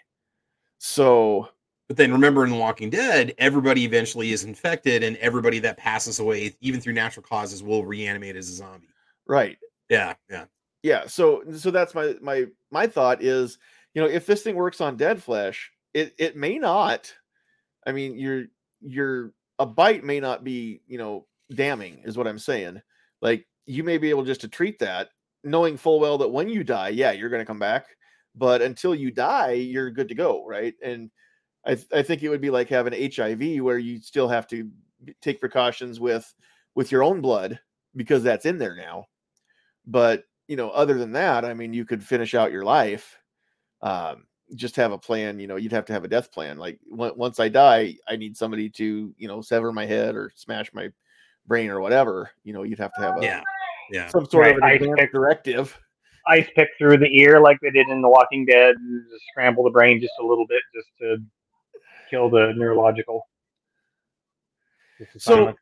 So 0.80 1.50
but 1.88 1.96
then 1.96 2.12
remember 2.12 2.44
in 2.44 2.50
The 2.50 2.58
Walking 2.58 2.90
Dead, 2.90 3.34
everybody 3.38 3.86
eventually 3.86 4.34
is 4.34 4.44
infected, 4.44 5.04
and 5.04 5.16
everybody 5.18 5.60
that 5.60 5.78
passes 5.78 6.20
away, 6.20 6.54
even 6.60 6.82
through 6.82 6.94
natural 6.94 7.24
causes, 7.24 7.64
will 7.64 7.86
reanimate 7.86 8.36
as 8.36 8.50
a 8.50 8.54
zombie. 8.54 8.90
Right. 9.26 9.58
Yeah. 9.90 10.16
Yeah. 10.30 10.46
Yeah. 10.84 11.08
So 11.08 11.44
so 11.56 11.72
that's 11.72 11.96
my 11.96 12.16
my 12.22 12.46
my 12.72 12.88
thought 12.88 13.24
is, 13.24 13.58
you 13.94 14.02
know, 14.02 14.08
if 14.08 14.26
this 14.26 14.44
thing 14.44 14.56
works 14.56 14.82
on 14.82 14.98
dead 14.98 15.24
flesh, 15.24 15.72
it 15.94 16.14
it 16.20 16.36
may 16.36 16.58
not. 16.58 17.14
I 17.86 17.94
mean, 17.94 18.18
you're 18.18 18.46
you're 18.82 19.32
a 19.60 19.66
bite 19.66 20.04
may 20.04 20.20
not 20.20 20.44
be, 20.44 20.82
you 20.88 20.98
know, 20.98 21.26
damning, 21.54 22.02
is 22.04 22.18
what 22.18 22.28
I'm 22.28 22.40
saying. 22.40 22.82
Like 23.22 23.48
you 23.66 23.84
may 23.84 23.98
be 23.98 24.10
able 24.10 24.26
just 24.26 24.42
to 24.42 24.50
treat 24.50 24.80
that, 24.80 25.10
knowing 25.46 25.78
full 25.78 26.02
well 26.02 26.18
that 26.18 26.28
when 26.28 26.50
you 26.50 26.66
die, 26.66 26.90
yeah, 26.90 27.14
you're 27.14 27.30
gonna 27.30 27.46
come 27.46 27.60
back. 27.60 27.86
But 28.38 28.62
until 28.62 28.94
you 28.94 29.12
die, 29.12 29.54
you're 29.54 29.90
good 29.90 30.10
to 30.10 30.16
go, 30.16 30.46
right? 30.46 30.76
And 30.84 31.10
I, 31.66 31.76
th- 31.76 31.88
I 31.94 32.04
think 32.04 32.22
it 32.24 32.30
would 32.30 32.42
be 32.42 32.52
like 32.52 32.70
having 32.70 32.94
HIV 32.94 33.64
where 33.64 33.80
you 33.80 34.00
still 34.00 34.28
have 34.28 34.48
to 34.48 34.70
take 35.22 35.40
precautions 35.40 36.00
with 36.00 36.34
with 36.76 36.92
your 36.92 37.04
own 37.04 37.22
blood 37.22 37.60
because 37.96 38.24
that's 38.24 38.46
in 38.46 38.60
there 38.60 38.76
now. 38.76 39.06
But 39.86 40.24
you 40.48 40.56
know, 40.56 40.70
other 40.70 40.98
than 40.98 41.12
that, 41.14 41.44
I 41.44 41.54
mean, 41.54 41.74
you 41.74 41.84
could 41.84 42.04
finish 42.04 42.36
out 42.36 42.52
your 42.52 42.64
life. 42.64 43.18
Um, 43.82 44.28
just 44.56 44.76
have 44.78 44.92
a 44.92 44.98
plan. 44.98 45.40
You 45.40 45.48
know, 45.48 45.58
you'd 45.58 45.74
have 45.74 45.86
to 45.86 45.94
have 45.94 46.06
a 46.06 46.10
death 46.10 46.32
plan. 46.32 46.58
Like 46.58 46.80
w- 46.90 47.14
once 47.16 47.40
I 47.40 47.50
die, 47.50 47.96
I 48.08 48.16
need 48.16 48.38
somebody 48.38 48.70
to 48.70 49.14
you 49.18 49.28
know 49.28 49.42
sever 49.42 49.74
my 49.74 49.86
head 49.86 50.16
or 50.16 50.32
smash 50.36 50.72
my 50.74 50.90
brain 51.48 51.70
or 51.70 51.82
whatever. 51.82 52.30
You 52.44 52.54
know, 52.54 52.64
you'd 52.64 52.80
have 52.80 52.94
to 52.94 53.02
have 53.02 53.18
a 53.18 53.24
yeah, 53.24 53.42
yeah, 53.92 54.08
some 54.10 54.26
sort 54.26 54.46
right. 54.46 54.56
of 54.56 54.64
an 54.64 54.70
advanced 54.70 55.12
directive 55.12 55.78
ice 56.30 56.48
pick 56.56 56.70
through 56.78 56.98
the 56.98 57.10
ear 57.18 57.40
like 57.40 57.58
they 57.62 57.72
did 57.72 57.88
in 57.90 58.02
The 58.02 58.10
Walking 58.10 58.46
Dead, 58.46 58.76
and 58.76 59.06
just 59.12 59.26
scramble 59.32 59.64
the 59.64 59.70
brain 59.70 60.00
just 60.00 60.14
a 60.22 60.26
little 60.26 60.46
bit 60.48 60.62
just 60.74 60.88
to 61.00 61.18
kill 62.10 62.30
the 62.30 62.54
neurological. 62.56 63.28
So, 65.18 65.54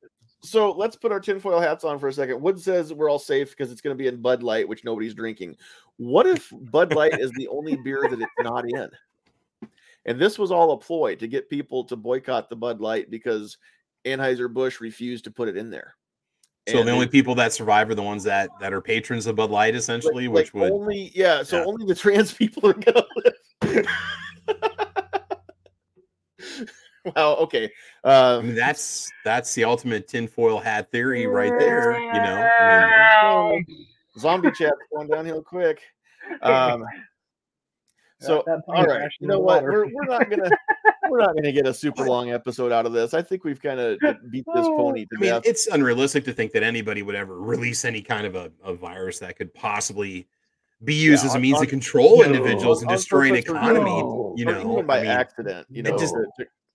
so 0.42 0.72
let's 0.72 0.96
put 0.96 1.12
our 1.12 1.20
tinfoil 1.20 1.60
hats 1.60 1.84
on 1.84 2.00
for 2.00 2.08
a 2.08 2.14
second. 2.14 2.42
Wood 2.42 2.60
says 2.60 2.94
we're 2.94 3.10
all 3.10 3.20
safe 3.20 3.50
because 3.50 3.72
it's 3.72 3.82
going 3.82 3.96
to 3.96 4.02
be 4.02 4.08
in 4.08 4.22
Bud 4.22 4.44
Light, 4.44 4.68
which 4.68 4.84
nobody's 4.84 5.14
drinking. 5.14 5.58
What 5.98 6.28
if 6.28 6.52
Bud 6.72 6.94
Light 6.94 7.20
is 7.20 7.32
the 7.32 7.48
only 7.48 7.76
beer 7.76 8.08
that 8.10 8.22
it's 8.22 8.32
not 8.40 8.70
in? 8.70 8.90
And 10.06 10.20
this 10.20 10.38
was 10.38 10.52
all 10.52 10.72
a 10.72 10.78
ploy 10.78 11.16
to 11.16 11.28
get 11.28 11.50
people 11.50 11.84
to 11.86 11.96
boycott 11.96 12.50
the 12.50 12.56
Bud 12.56 12.80
Light 12.80 13.10
because 13.10 13.58
Anheuser 14.06 14.54
Busch 14.54 14.80
refused 14.80 15.24
to 15.24 15.32
put 15.32 15.50
it 15.50 15.58
in 15.58 15.70
there. 15.70 15.96
So 16.68 16.80
and 16.80 16.88
the 16.88 16.92
only 16.92 17.08
people 17.08 17.36
that 17.36 17.54
survive 17.54 17.90
are 17.92 17.96
the 17.96 18.02
ones 18.02 18.24
that 18.24 18.50
that 18.60 18.74
are 18.74 18.82
patrons 18.82 19.28
of 19.28 19.36
Bud 19.36 19.52
Light, 19.52 19.76
essentially, 19.76 20.28
like, 20.28 20.34
which 20.34 20.54
like 20.56 20.64
would 20.64 20.72
only 20.72 21.12
yeah. 21.14 21.44
So 21.44 21.60
yeah. 21.60 21.66
only 21.66 21.86
the 21.86 21.94
trans 21.94 22.34
people 22.38 22.68
are 22.68 22.74
gonna 22.74 23.06
live. 23.64 23.88
wow. 27.16 27.36
Okay. 27.36 27.72
Uh, 28.04 28.40
I 28.40 28.42
mean, 28.42 28.56
that's 28.56 29.12
that's 29.24 29.54
the 29.54 29.64
ultimate 29.64 30.08
tinfoil 30.08 30.60
hat 30.60 30.92
theory 30.92 31.28
right 31.28 31.54
there. 31.60 32.00
You 32.00 32.14
know, 32.14 32.50
I 32.60 33.52
mean, 33.52 33.86
zombie 34.18 34.52
chat 34.52 34.74
going 34.92 35.08
downhill 35.08 35.44
quick. 35.44 35.82
Um, 36.42 36.84
so 38.20 38.44
that, 38.48 38.64
that 38.66 38.76
all 38.76 38.84
right, 38.84 39.12
you 39.20 39.28
know 39.28 39.38
what? 39.40 39.62
We're, 39.62 39.86
we're 39.86 40.06
not 40.06 40.28
gonna 40.28 40.50
we're 41.10 41.20
not 41.20 41.36
gonna 41.36 41.52
get 41.52 41.68
a 41.68 41.74
super 41.74 42.06
long 42.06 42.32
episode 42.32 42.72
out 42.72 42.86
of 42.86 42.94
this. 42.94 43.14
I 43.14 43.22
think 43.22 43.44
we've 43.44 43.62
kind 43.62 43.80
of 43.80 44.00
beat 44.32 44.46
this 44.54 44.66
pony 44.66 45.06
to 45.06 45.18
I 45.18 45.20
mean, 45.20 45.30
death. 45.32 45.44
It's 45.46 45.68
unrealistic 45.68 46.26
to 46.26 46.34
think 46.34 46.52
that 46.54 46.64
anybody 46.64 47.02
would 47.02 47.16
ever 47.16 47.40
release 47.40 47.86
any 47.86 48.02
kind 48.02 48.26
of 48.26 48.36
a, 48.36 48.52
a 48.64 48.74
virus 48.74 49.20
that 49.20 49.38
could 49.38 49.54
possibly 49.54 50.28
be 50.84 50.94
used 50.94 51.24
yeah, 51.24 51.30
as 51.30 51.36
a 51.36 51.40
means 51.40 51.58
on, 51.58 51.64
to 51.64 51.70
control 51.70 52.24
individuals 52.24 52.82
and 52.82 52.90
destroy 52.90 53.30
an 53.30 53.36
economy. 53.36 54.02
No, 54.02 54.34
you 54.38 54.46
know, 54.46 54.74
even 54.74 54.86
by 54.86 55.00
I 55.00 55.02
mean, 55.02 55.12
accident. 55.12 55.68
You 55.70 55.84
know, 55.84 55.98
just, 55.98 56.14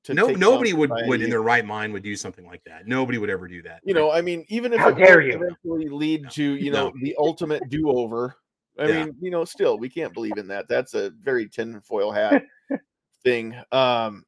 to 0.05 0.15
no 0.15 0.29
nobody 0.29 0.71
down 0.71 0.81
would 0.81 0.91
would 1.07 1.23
in 1.23 1.29
their 1.31 1.43
right 1.43 1.65
mind 1.65 1.93
would 1.93 2.03
do 2.03 2.17
something 2.17 2.47
like 2.47 2.65
that. 2.65 2.87
Nobody 2.87 3.19
would 3.19 3.31
ever 3.31 3.47
do 3.47 3.63
that. 3.63 3.81
you 3.85 3.95
know, 3.95 4.11
I 4.11 4.23
mean, 4.23 4.45
even 4.49 4.73
if 4.73 4.81
How 4.81 4.89
it 4.89 4.97
dare 4.97 5.21
you. 5.21 5.35
eventually 5.35 5.89
lead 5.89 6.23
No. 6.23 6.29
to, 6.31 6.43
you 6.57 6.71
know, 6.71 6.89
No. 6.89 6.93
the 7.03 7.15
ultimate 7.19 7.69
do-over. 7.69 8.37
I 8.79 8.87
Yeah. 8.87 9.05
mean, 9.05 9.17
you 9.21 9.31
know, 9.31 9.45
still 9.45 9.79
we 9.79 9.91
can't 9.91 10.15
believe 10.15 10.39
in 10.39 10.49
that. 10.49 10.69
That's 10.69 10.95
a 10.95 11.11
very 11.11 11.49
tinfoil 11.49 12.11
hat 12.13 12.43
thing. 13.25 13.55
Um, 13.73 14.25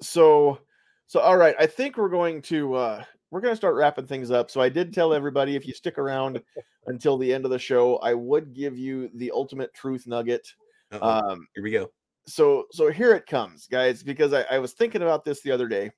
so, 0.00 0.58
so 1.06 1.20
all 1.20 1.36
right, 1.36 1.54
I 1.58 1.66
think 1.66 1.96
we're 1.96 2.08
going 2.08 2.42
to 2.42 2.74
uh 2.74 3.04
we're 3.30 3.40
going 3.40 3.52
to 3.52 3.56
start 3.56 3.74
wrapping 3.74 4.06
things 4.06 4.30
up. 4.30 4.50
So 4.50 4.60
I 4.60 4.68
did 4.68 4.92
tell 4.92 5.12
everybody 5.12 5.56
if 5.56 5.66
you 5.66 5.74
stick 5.74 5.98
around 5.98 6.40
until 6.86 7.18
the 7.18 7.32
end 7.32 7.44
of 7.44 7.50
the 7.50 7.58
show, 7.58 7.96
I 7.96 8.14
would 8.14 8.54
give 8.54 8.78
you 8.78 9.10
the 9.14 9.30
ultimate 9.32 9.74
truth 9.74 10.06
nugget. 10.06 10.46
Uh-oh. 10.92 11.30
Um, 11.32 11.48
Here 11.54 11.64
we 11.64 11.72
go. 11.72 11.90
so 12.26 12.64
so 12.70 12.90
here 12.90 13.12
it 13.14 13.26
comes 13.26 13.66
guys 13.66 14.02
because 14.02 14.32
I, 14.32 14.42
I 14.50 14.58
was 14.58 14.72
thinking 14.72 15.02
about 15.02 15.24
this 15.24 15.42
the 15.42 15.50
other 15.50 15.66
day 15.68 15.90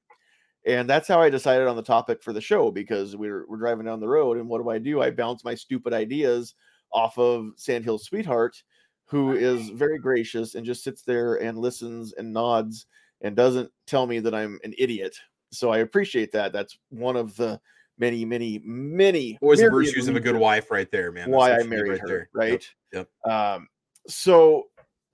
and 0.66 0.88
that's 0.90 1.06
how 1.06 1.20
i 1.20 1.30
decided 1.30 1.68
on 1.68 1.76
the 1.76 1.82
topic 1.82 2.22
for 2.22 2.32
the 2.32 2.40
show 2.40 2.70
because 2.72 3.14
we 3.16 3.30
were, 3.30 3.44
we're 3.48 3.58
driving 3.58 3.86
down 3.86 4.00
the 4.00 4.08
road 4.08 4.36
and 4.38 4.48
what 4.48 4.60
do 4.60 4.68
i 4.70 4.78
do 4.78 5.00
i 5.02 5.10
bounce 5.10 5.44
my 5.44 5.54
stupid 5.54 5.92
ideas 5.92 6.54
off 6.92 7.16
of 7.18 7.50
sandhill 7.56 7.98
sweetheart 7.98 8.60
who 9.06 9.32
is 9.32 9.70
very 9.70 9.98
gracious 9.98 10.54
and 10.54 10.66
just 10.66 10.82
sits 10.84 11.02
there 11.02 11.36
and 11.36 11.58
listens 11.58 12.12
and 12.14 12.32
nods 12.32 12.86
and 13.22 13.34
doesn't 13.36 13.70
tell 13.86 14.06
me 14.06 14.18
that 14.18 14.34
i'm 14.34 14.58
an 14.64 14.74
idiot 14.78 15.16
so 15.50 15.70
i 15.70 15.78
appreciate 15.78 16.32
that 16.32 16.52
that's 16.52 16.78
one 16.90 17.16
of 17.16 17.34
the 17.36 17.60
many 17.98 18.24
many 18.24 18.60
many 18.64 19.38
Always 19.40 19.60
the 19.60 19.70
virtues 19.70 20.08
of 20.08 20.16
a 20.16 20.20
good 20.20 20.36
wife, 20.36 20.70
right 20.70 20.90
there, 20.90 21.12
man. 21.12 21.30
That's 21.30 21.38
why 21.38 21.52
I 21.58 21.62
married 21.62 21.90
right 21.92 22.00
her, 22.00 22.06
there. 22.06 22.28
right? 22.34 22.68
Yep, 22.92 23.08
Um, 23.24 23.68
so, 24.06 24.64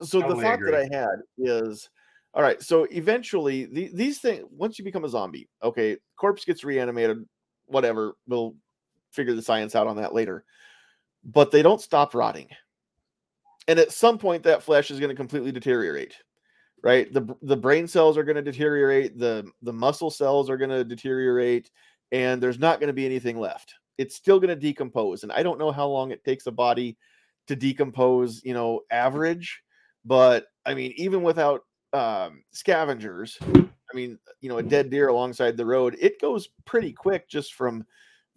so 0.01 0.19
the 0.19 0.23
Totally 0.27 0.43
thought 0.43 0.53
agree. 0.55 0.71
that 0.71 0.91
I 0.91 0.95
had 0.95 1.19
is, 1.37 1.89
all 2.33 2.43
right. 2.43 2.61
So 2.61 2.85
eventually, 2.91 3.65
the, 3.65 3.89
these 3.93 4.19
things, 4.19 4.43
once 4.51 4.77
you 4.77 4.85
become 4.85 5.05
a 5.05 5.09
zombie, 5.09 5.47
okay, 5.63 5.97
corpse 6.17 6.45
gets 6.45 6.63
reanimated, 6.63 7.25
whatever. 7.67 8.15
We'll 8.27 8.55
figure 9.11 9.33
the 9.33 9.41
science 9.41 9.75
out 9.75 9.87
on 9.87 9.97
that 9.97 10.13
later. 10.13 10.43
But 11.23 11.51
they 11.51 11.61
don't 11.61 11.81
stop 11.81 12.13
rotting, 12.13 12.49
and 13.67 13.79
at 13.79 13.91
some 13.91 14.17
point, 14.17 14.43
that 14.43 14.63
flesh 14.63 14.91
is 14.91 14.99
going 14.99 15.09
to 15.09 15.15
completely 15.15 15.51
deteriorate. 15.51 16.15
Right, 16.83 17.11
the 17.13 17.33
the 17.41 17.55
brain 17.55 17.87
cells 17.87 18.17
are 18.17 18.25
going 18.25 18.35
to 18.35 18.41
deteriorate, 18.41 19.17
the 19.17 19.49
the 19.61 19.71
muscle 19.71 20.09
cells 20.09 20.49
are 20.49 20.57
going 20.57 20.69
to 20.69 20.83
deteriorate, 20.83 21.71
and 22.11 22.43
there's 22.43 22.59
not 22.59 22.79
going 22.79 22.87
to 22.87 22.93
be 22.93 23.05
anything 23.05 23.39
left. 23.39 23.73
It's 23.97 24.15
still 24.15 24.37
going 24.37 24.49
to 24.49 24.55
decompose, 24.55 25.23
and 25.23 25.31
I 25.31 25.43
don't 25.43 25.59
know 25.59 25.71
how 25.71 25.87
long 25.87 26.11
it 26.11 26.25
takes 26.25 26.45
a 26.45 26.51
body 26.51 26.97
to 27.47 27.55
decompose, 27.55 28.43
you 28.43 28.53
know, 28.53 28.81
average. 28.91 29.61
But 30.03 30.47
I 30.65 30.73
mean, 30.73 30.93
even 30.97 31.23
without 31.23 31.61
um, 31.93 32.43
scavengers, 32.51 33.37
I 33.41 33.95
mean, 33.95 34.19
you 34.41 34.49
know, 34.49 34.57
a 34.57 34.63
dead 34.63 34.89
deer 34.89 35.07
alongside 35.07 35.55
the 35.55 35.65
road, 35.65 35.95
it 36.01 36.19
goes 36.19 36.49
pretty 36.65 36.91
quick 36.91 37.29
just 37.29 37.53
from 37.53 37.85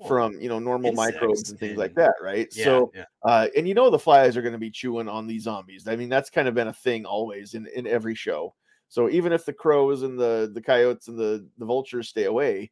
from 0.06 0.40
you 0.40 0.48
know 0.48 0.58
normal 0.58 0.92
microbes 0.92 1.48
and 1.50 1.58
things 1.58 1.78
like 1.78 1.94
that, 1.94 2.14
right? 2.22 2.48
Yeah, 2.54 2.64
so, 2.64 2.92
yeah. 2.94 3.04
uh, 3.24 3.48
and 3.56 3.66
you 3.66 3.74
know, 3.74 3.90
the 3.90 3.98
flies 3.98 4.36
are 4.36 4.42
going 4.42 4.52
to 4.52 4.58
be 4.58 4.70
chewing 4.70 5.08
on 5.08 5.26
these 5.26 5.44
zombies. 5.44 5.86
I 5.88 5.96
mean, 5.96 6.08
that's 6.08 6.30
kind 6.30 6.48
of 6.48 6.54
been 6.54 6.68
a 6.68 6.72
thing 6.72 7.04
always 7.06 7.54
in 7.54 7.66
in 7.68 7.86
every 7.86 8.14
show. 8.14 8.54
So 8.88 9.08
even 9.08 9.32
if 9.32 9.44
the 9.44 9.52
crows 9.52 10.02
and 10.02 10.18
the 10.18 10.50
the 10.52 10.62
coyotes 10.62 11.08
and 11.08 11.18
the 11.18 11.48
the 11.58 11.64
vultures 11.64 12.08
stay 12.08 12.24
away, 12.24 12.70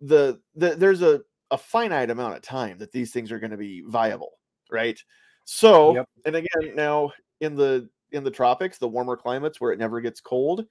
the, 0.00 0.40
the 0.54 0.76
there's 0.76 1.02
a 1.02 1.22
a 1.50 1.58
finite 1.58 2.10
amount 2.10 2.36
of 2.36 2.42
time 2.42 2.78
that 2.78 2.92
these 2.92 3.12
things 3.12 3.32
are 3.32 3.40
going 3.40 3.50
to 3.50 3.56
be 3.56 3.82
viable, 3.86 4.32
right? 4.70 5.02
So, 5.44 5.94
Yep. 5.94 6.08
and 6.26 6.36
again, 6.36 6.76
now 6.76 7.10
in 7.40 7.56
the 7.56 7.88
in 8.12 8.24
the 8.24 8.30
tropics, 8.30 8.78
the 8.78 8.88
warmer 8.88 9.16
climates 9.16 9.60
where 9.60 9.72
it 9.72 9.78
never 9.78 10.00
gets 10.00 10.20
cold, 10.20 10.64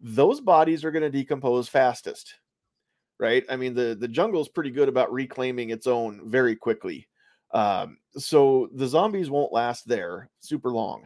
those 0.00 0.40
bodies 0.40 0.84
are 0.84 0.90
going 0.90 1.02
to 1.02 1.10
decompose 1.10 1.68
fastest, 1.68 2.34
right? 3.20 3.44
I 3.48 3.56
mean, 3.56 3.74
the 3.74 3.96
the 3.98 4.08
jungle 4.08 4.40
is 4.40 4.48
pretty 4.48 4.70
good 4.70 4.88
about 4.88 5.12
reclaiming 5.12 5.70
its 5.70 5.86
own 5.86 6.22
very 6.30 6.56
quickly. 6.56 7.08
Um, 7.52 7.98
so 8.16 8.68
the 8.74 8.86
zombies 8.86 9.30
won't 9.30 9.52
last 9.52 9.88
there 9.88 10.30
super 10.40 10.70
long. 10.70 11.04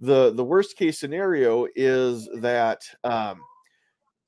the 0.00 0.32
The 0.32 0.44
worst 0.44 0.76
case 0.76 0.98
scenario 1.00 1.66
is 1.76 2.28
that 2.40 2.82
um, 3.04 3.40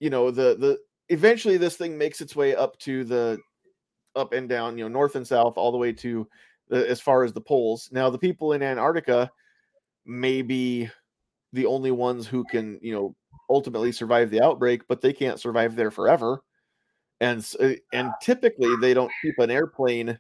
you 0.01 0.11
know 0.11 0.31
the 0.31 0.57
the 0.59 0.79
eventually 1.09 1.57
this 1.59 1.77
thing 1.77 1.99
makes 1.99 2.21
its 2.21 2.37
way 2.37 2.55
up 2.57 2.79
to 2.81 3.05
the 3.05 3.39
up 4.17 4.33
and 4.33 4.49
down, 4.49 4.77
you 4.79 4.85
know, 4.85 4.89
north 4.89 5.17
and 5.17 5.27
south, 5.27 5.55
all 5.57 5.73
the 5.73 5.79
way 5.79 5.93
to 5.93 6.29
the, 6.69 6.89
as 6.89 7.01
far 7.01 7.25
as 7.25 7.33
the 7.33 7.41
poles. 7.41 7.89
Now, 7.93 8.11
the 8.11 8.19
people 8.19 8.53
in 8.53 8.63
Antarctica 8.63 9.31
may 10.07 10.43
be 10.43 10.89
the 11.53 11.67
only 11.67 11.91
ones 11.91 12.27
who 12.27 12.45
can, 12.45 12.79
you 12.83 12.95
know, 12.95 13.15
ultimately 13.51 13.93
survive 13.93 14.31
the 14.31 14.43
outbreak, 14.43 14.83
but 14.89 15.01
they 15.01 15.13
can't 15.13 15.41
survive 15.41 15.77
there 15.77 15.91
forever. 15.91 16.43
And 17.23 17.47
uh, 17.61 17.71
and 17.95 18.11
typically 18.21 18.75
they 18.81 18.93
don't 18.93 19.11
keep 19.23 19.39
an 19.39 19.51
airplane, 19.51 20.19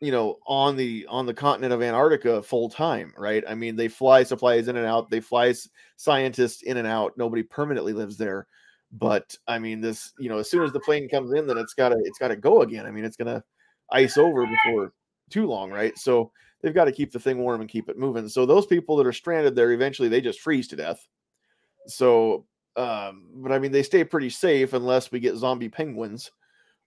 you 0.00 0.12
know, 0.12 0.38
on 0.46 0.76
the 0.76 1.06
on 1.08 1.26
the 1.26 1.34
continent 1.34 1.72
of 1.72 1.82
Antarctica 1.82 2.42
full 2.42 2.68
time, 2.68 3.12
right? 3.16 3.42
I 3.48 3.56
mean, 3.56 3.74
they 3.74 3.88
fly 3.88 4.22
supplies 4.22 4.68
in 4.68 4.76
and 4.76 4.86
out, 4.86 5.10
they 5.10 5.20
fly 5.20 5.52
scientists 5.96 6.62
in 6.62 6.76
and 6.76 6.86
out. 6.86 7.16
Nobody 7.16 7.42
permanently 7.42 7.92
lives 7.92 8.16
there 8.16 8.46
but 8.94 9.34
I 9.48 9.58
mean, 9.58 9.80
this 9.80 10.12
you 10.18 10.28
know, 10.28 10.38
as 10.38 10.50
soon 10.50 10.64
as 10.64 10.72
the 10.72 10.80
plane 10.80 11.08
comes 11.08 11.32
in, 11.32 11.46
then 11.46 11.56
it's 11.56 11.72
gotta 11.74 11.96
it's 12.04 12.18
gotta 12.18 12.36
go 12.36 12.60
again. 12.60 12.84
I 12.84 12.90
mean, 12.90 13.04
it's 13.04 13.16
gonna 13.16 13.42
ice 13.90 14.18
over 14.18 14.46
before 14.46 14.92
too 15.30 15.46
long, 15.46 15.70
right? 15.70 15.96
So 15.98 16.30
they've 16.60 16.74
got 16.74 16.84
to 16.84 16.92
keep 16.92 17.12
the 17.12 17.18
thing 17.18 17.38
warm 17.38 17.60
and 17.60 17.70
keep 17.70 17.88
it 17.88 17.98
moving. 17.98 18.28
So 18.28 18.46
those 18.46 18.66
people 18.66 18.96
that 18.96 19.06
are 19.06 19.12
stranded 19.12 19.54
there, 19.54 19.72
eventually 19.72 20.08
they 20.08 20.20
just 20.20 20.40
freeze 20.40 20.68
to 20.68 20.76
death. 20.76 21.06
So, 21.86 22.46
um, 22.76 23.26
but 23.34 23.52
I 23.52 23.58
mean, 23.58 23.72
they 23.72 23.82
stay 23.82 24.04
pretty 24.04 24.30
safe 24.30 24.72
unless 24.72 25.12
we 25.12 25.20
get 25.20 25.36
zombie 25.36 25.68
penguins. 25.68 26.30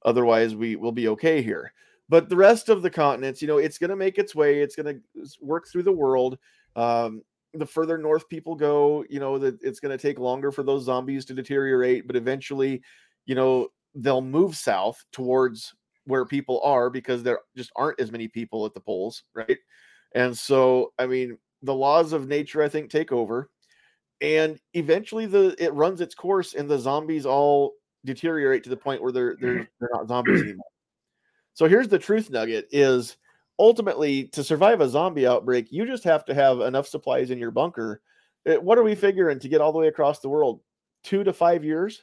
Otherwise, 0.04 0.56
we 0.56 0.76
will 0.76 0.92
be 0.92 1.08
okay 1.10 1.42
here. 1.42 1.74
But 2.08 2.30
the 2.30 2.36
rest 2.36 2.70
of 2.70 2.82
the 2.82 2.90
continents, 2.90 3.42
you 3.42 3.48
know, 3.48 3.58
it's 3.58 3.78
going 3.78 3.90
to 3.90 3.96
make 3.96 4.18
its 4.18 4.36
way. 4.36 4.62
It's 4.62 4.76
going 4.76 5.02
to 5.02 5.30
work 5.42 5.68
through 5.68 5.84
the 5.84 5.92
world. 5.92 6.38
Um, 6.76 7.24
the 7.54 7.66
further 7.66 7.98
north 7.98 8.28
people 8.30 8.56
go, 8.56 9.06
you 9.10 9.20
know, 9.20 9.40
that 9.40 9.58
it's 9.62 9.80
going 9.80 9.98
to 9.98 10.02
take 10.02 10.20
longer 10.20 10.52
for 10.52 10.62
those 10.62 10.84
zombies 10.84 11.26
to 11.26 11.34
deteriorate, 11.34 12.06
but 12.06 12.16
eventually, 12.16 12.82
you 13.26 13.34
know, 13.34 13.70
they'll 13.96 14.22
move 14.22 14.56
south 14.56 15.04
towards 15.12 15.74
where 16.06 16.26
people 16.26 16.62
are 16.64 16.90
because 16.90 17.24
there 17.24 17.40
just 17.56 17.72
aren't 17.76 18.00
as 18.00 18.12
many 18.12 18.28
people 18.28 18.66
at 18.66 18.74
the 18.74 18.80
poles, 18.80 19.24
right? 19.34 19.58
And 20.14 20.38
so, 20.38 20.94
I 21.00 21.08
mean, 21.08 21.38
the 21.64 21.74
laws 21.74 22.14
of 22.14 22.28
nature, 22.28 22.62
I 22.62 22.70
think, 22.70 22.90
take 22.90 23.12
over, 23.12 23.50
and 24.22 24.60
eventually 24.74 25.26
the 25.26 25.56
it 25.60 25.74
runs 25.74 26.02
its 26.02 26.16
course, 26.16 26.54
and 26.54 26.70
the 26.70 26.80
zombies 26.80 27.26
all 27.26 27.74
deteriorate 28.06 28.64
to 28.64 28.70
the 28.70 28.78
point 28.78 29.02
where 29.02 29.12
they're 29.12 29.36
they're 29.40 29.68
they're 29.80 29.90
not 29.94 30.08
zombies 30.08 30.42
anymore. 30.42 30.66
So 31.54 31.68
here's 31.68 31.88
the 31.88 32.00
truth 32.00 32.30
nugget: 32.30 32.68
is 32.72 33.18
ultimately 33.60 34.26
to 34.30 34.44
survive 34.44 34.82
a 34.82 34.90
zombie 34.90 35.28
outbreak, 35.28 35.72
you 35.72 35.86
just 35.86 36.04
have 36.04 36.26
to 36.26 36.34
have 36.34 36.60
enough 36.62 36.88
supplies 36.88 37.32
in 37.32 37.40
your 37.40 37.52
bunker. 37.52 38.02
Uh, 38.48 38.56
What 38.56 38.78
are 38.78 38.84
we 38.84 38.96
figuring 38.96 39.40
to 39.40 39.50
get 39.50 39.62
all 39.62 39.72
the 39.72 39.80
way 39.80 39.88
across 39.88 40.20
the 40.20 40.30
world? 40.30 40.62
Two 41.04 41.24
to 41.24 41.34
five 41.34 41.64
years. 41.64 42.02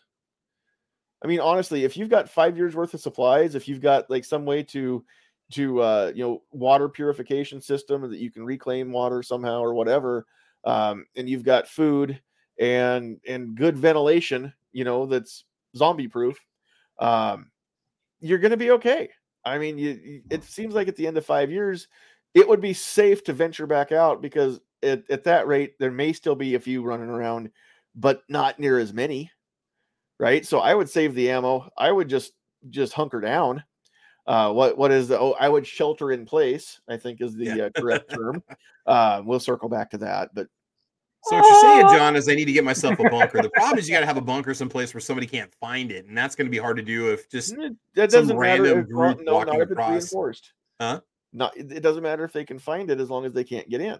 I 1.23 1.29
mean, 1.29 1.41
honestly, 1.41 1.85
if 1.85 1.97
you've 1.97 2.09
got 2.09 2.29
five 2.29 2.57
years 2.57 2.75
worth 2.75 2.95
of 2.95 3.01
supplies, 3.01 3.55
if 3.55 3.69
you've 3.69 3.81
got 3.81 4.11
like 4.11 4.25
some 4.25 4.45
way 4.45 4.63
to 4.65 5.05
to 5.53 5.81
uh, 5.81 6.13
you 6.15 6.25
know 6.25 6.43
water 6.51 6.89
purification 6.89 7.61
system 7.61 8.09
that 8.11 8.19
you 8.19 8.31
can 8.31 8.45
reclaim 8.45 8.91
water 8.91 9.23
somehow 9.23 9.61
or 9.61 9.75
whatever, 9.75 10.27
um, 10.65 11.07
and 11.17 11.29
you've 11.29 11.45
got 11.45 11.69
food 11.69 12.21
and 12.59 13.21
and 13.27 13.55
good 13.57 13.77
ventilation, 13.77 14.53
you 14.73 14.85
know, 14.85 15.07
that's 15.07 15.45
zombie 15.77 16.09
proof, 16.09 16.39
um, 17.01 17.51
you're 18.21 18.39
going 18.39 18.51
to 18.53 18.57
be 18.57 18.71
okay. 18.73 19.11
I 19.45 19.59
mean, 19.59 19.79
you, 19.79 19.91
you- 20.03 20.23
it 20.31 20.45
seems 20.45 20.75
like 20.75 20.89
at 20.89 20.97
the 20.97 21.07
end 21.07 21.17
of 21.19 21.27
five 21.27 21.51
years, 21.51 21.89
it 22.35 22.49
would 22.49 22.61
be 22.61 22.73
safe 22.75 23.25
to 23.25 23.33
venture 23.33 23.67
back 23.67 23.93
out 23.93 24.23
because 24.23 24.61
at, 24.83 25.05
at 25.11 25.25
that 25.25 25.47
rate, 25.47 25.75
there 25.79 25.91
may 25.91 26.13
still 26.13 26.35
be 26.37 26.55
a 26.55 26.61
few 26.61 26.83
running 26.83 27.09
around, 27.11 27.51
but 27.95 28.23
not 28.29 28.59
near 28.59 28.79
as 28.79 28.93
many. 28.93 29.31
Right. 30.19 30.47
So 30.47 30.61
I 30.61 30.75
would 30.75 30.89
save 30.89 31.15
the 31.15 31.31
ammo. 31.31 31.69
I 31.77 31.91
would 31.91 32.09
just 32.09 32.33
just 32.71 32.93
hunker 32.93 33.21
down. 33.21 33.65
Uh, 34.27 34.53
what 34.53 34.79
what 34.79 34.91
is 34.93 35.09
the? 35.09 35.19
Oh, 35.19 35.33
I 35.39 35.49
would 35.49 35.67
shelter 35.67 36.13
in 36.13 36.25
place. 36.25 36.81
I 36.89 36.97
think 36.97 37.21
is 37.21 37.35
the 37.35 37.45
Yeah. 37.45 37.65
uh, 37.65 37.71
correct 37.77 38.11
term. 38.15 38.43
Uh, 38.87 39.23
we'll 39.25 39.41
circle 39.41 39.69
back 39.69 39.91
to 39.91 39.99
that, 39.99 40.31
but 40.35 40.49
So 41.25 41.37
what 41.37 41.45
you're 41.45 41.61
saying, 41.61 41.99
John, 41.99 42.17
is 42.17 42.29
I 42.29 42.35
need 42.35 42.47
to 42.47 42.53
get 42.53 42.65
myself 42.65 42.99
a 42.99 43.09
bunker. 43.09 43.41
The 43.43 43.51
problem 43.51 43.79
is 43.79 43.89
you 43.89 43.95
got 43.95 44.01
to 44.01 44.07
have 44.13 44.17
a 44.17 44.21
bunker 44.23 44.55
someplace 44.55 44.93
where 44.95 45.01
somebody 45.01 45.27
can't 45.27 45.53
find 45.55 45.91
it, 45.93 46.07
and 46.07 46.17
that's 46.17 46.35
going 46.35 46.47
to 46.47 46.51
be 46.51 46.59
hard 46.59 46.77
to 46.79 46.83
do 46.83 47.11
if 47.13 47.29
just 47.29 47.55
that 47.95 48.11
some 48.11 48.23
doesn't 48.23 48.39
matter. 48.39 48.63
random 48.65 48.79
If, 48.81 48.89
well, 48.93 49.15
group 49.15 49.25
no, 49.25 49.35
walking 49.35 49.59
not 49.59 49.71
across. 49.71 49.91
reinforced. 49.91 50.53
Huh? 50.81 51.01
Not 51.33 51.57
it 51.57 51.73
it 51.73 51.81
doesn't 51.81 52.03
matter 52.03 52.25
if 52.25 52.33
they 52.33 52.45
can 52.45 52.59
find 52.59 52.91
it 52.91 53.01
as 53.01 53.09
long 53.11 53.25
as 53.25 53.33
they 53.33 53.45
can't 53.45 53.69
get 53.69 53.81
in. 53.81 53.99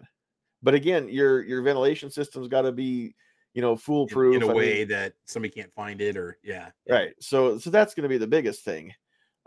But 0.61 0.73
again, 0.75 1.09
your 1.09 1.41
your 1.43 1.61
ventilation 1.61 2.09
system's 2.09 2.47
got 2.47 2.61
to 2.63 2.71
be, 2.71 3.15
you 3.53 3.61
know, 3.61 3.75
foolproof 3.75 4.35
in 4.35 4.43
a 4.43 4.45
I 4.45 4.47
mean, 4.49 4.57
way 4.57 4.83
that 4.85 5.13
somebody 5.25 5.53
can't 5.53 5.73
find 5.73 5.99
it, 6.01 6.15
or 6.17 6.37
yeah, 6.43 6.69
yeah. 6.85 6.93
right 6.93 7.13
so 7.19 7.57
so 7.57 7.69
that's 7.69 7.93
going 7.93 8.03
to 8.03 8.09
be 8.09 8.17
the 8.17 8.27
biggest 8.27 8.63
thing 8.63 8.93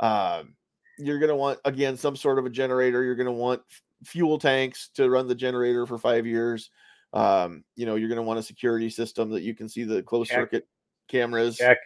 um 0.01 0.55
you're 0.99 1.19
going 1.19 1.29
to 1.31 1.37
want 1.37 1.59
again 1.65 1.97
some 1.97 2.17
sort 2.17 2.39
of 2.39 2.47
a 2.47 2.51
generator 2.51 3.03
you're 3.03 3.15
going 3.17 3.27
to 3.27 3.33
want 3.33 3.61
f- 3.71 3.83
fuel 4.05 4.39
tanks 4.39 4.89
to 4.95 5.09
run 5.11 5.27
the 5.29 5.35
generator 5.35 5.87
for 5.87 5.99
five 5.99 6.27
years 6.27 6.71
um 7.13 7.63
you 7.77 7.87
know 7.87 7.95
you're 7.97 8.09
going 8.09 8.17
to 8.17 8.23
want 8.23 8.39
a 8.39 8.43
security 8.43 8.91
system 8.91 9.31
that 9.31 9.43
you 9.43 9.55
can 9.55 9.69
see 9.69 9.85
the 9.85 10.03
closed 10.03 10.31
Check. 10.31 10.39
circuit 10.39 10.69
cameras. 11.09 11.57
Check. 11.57 11.79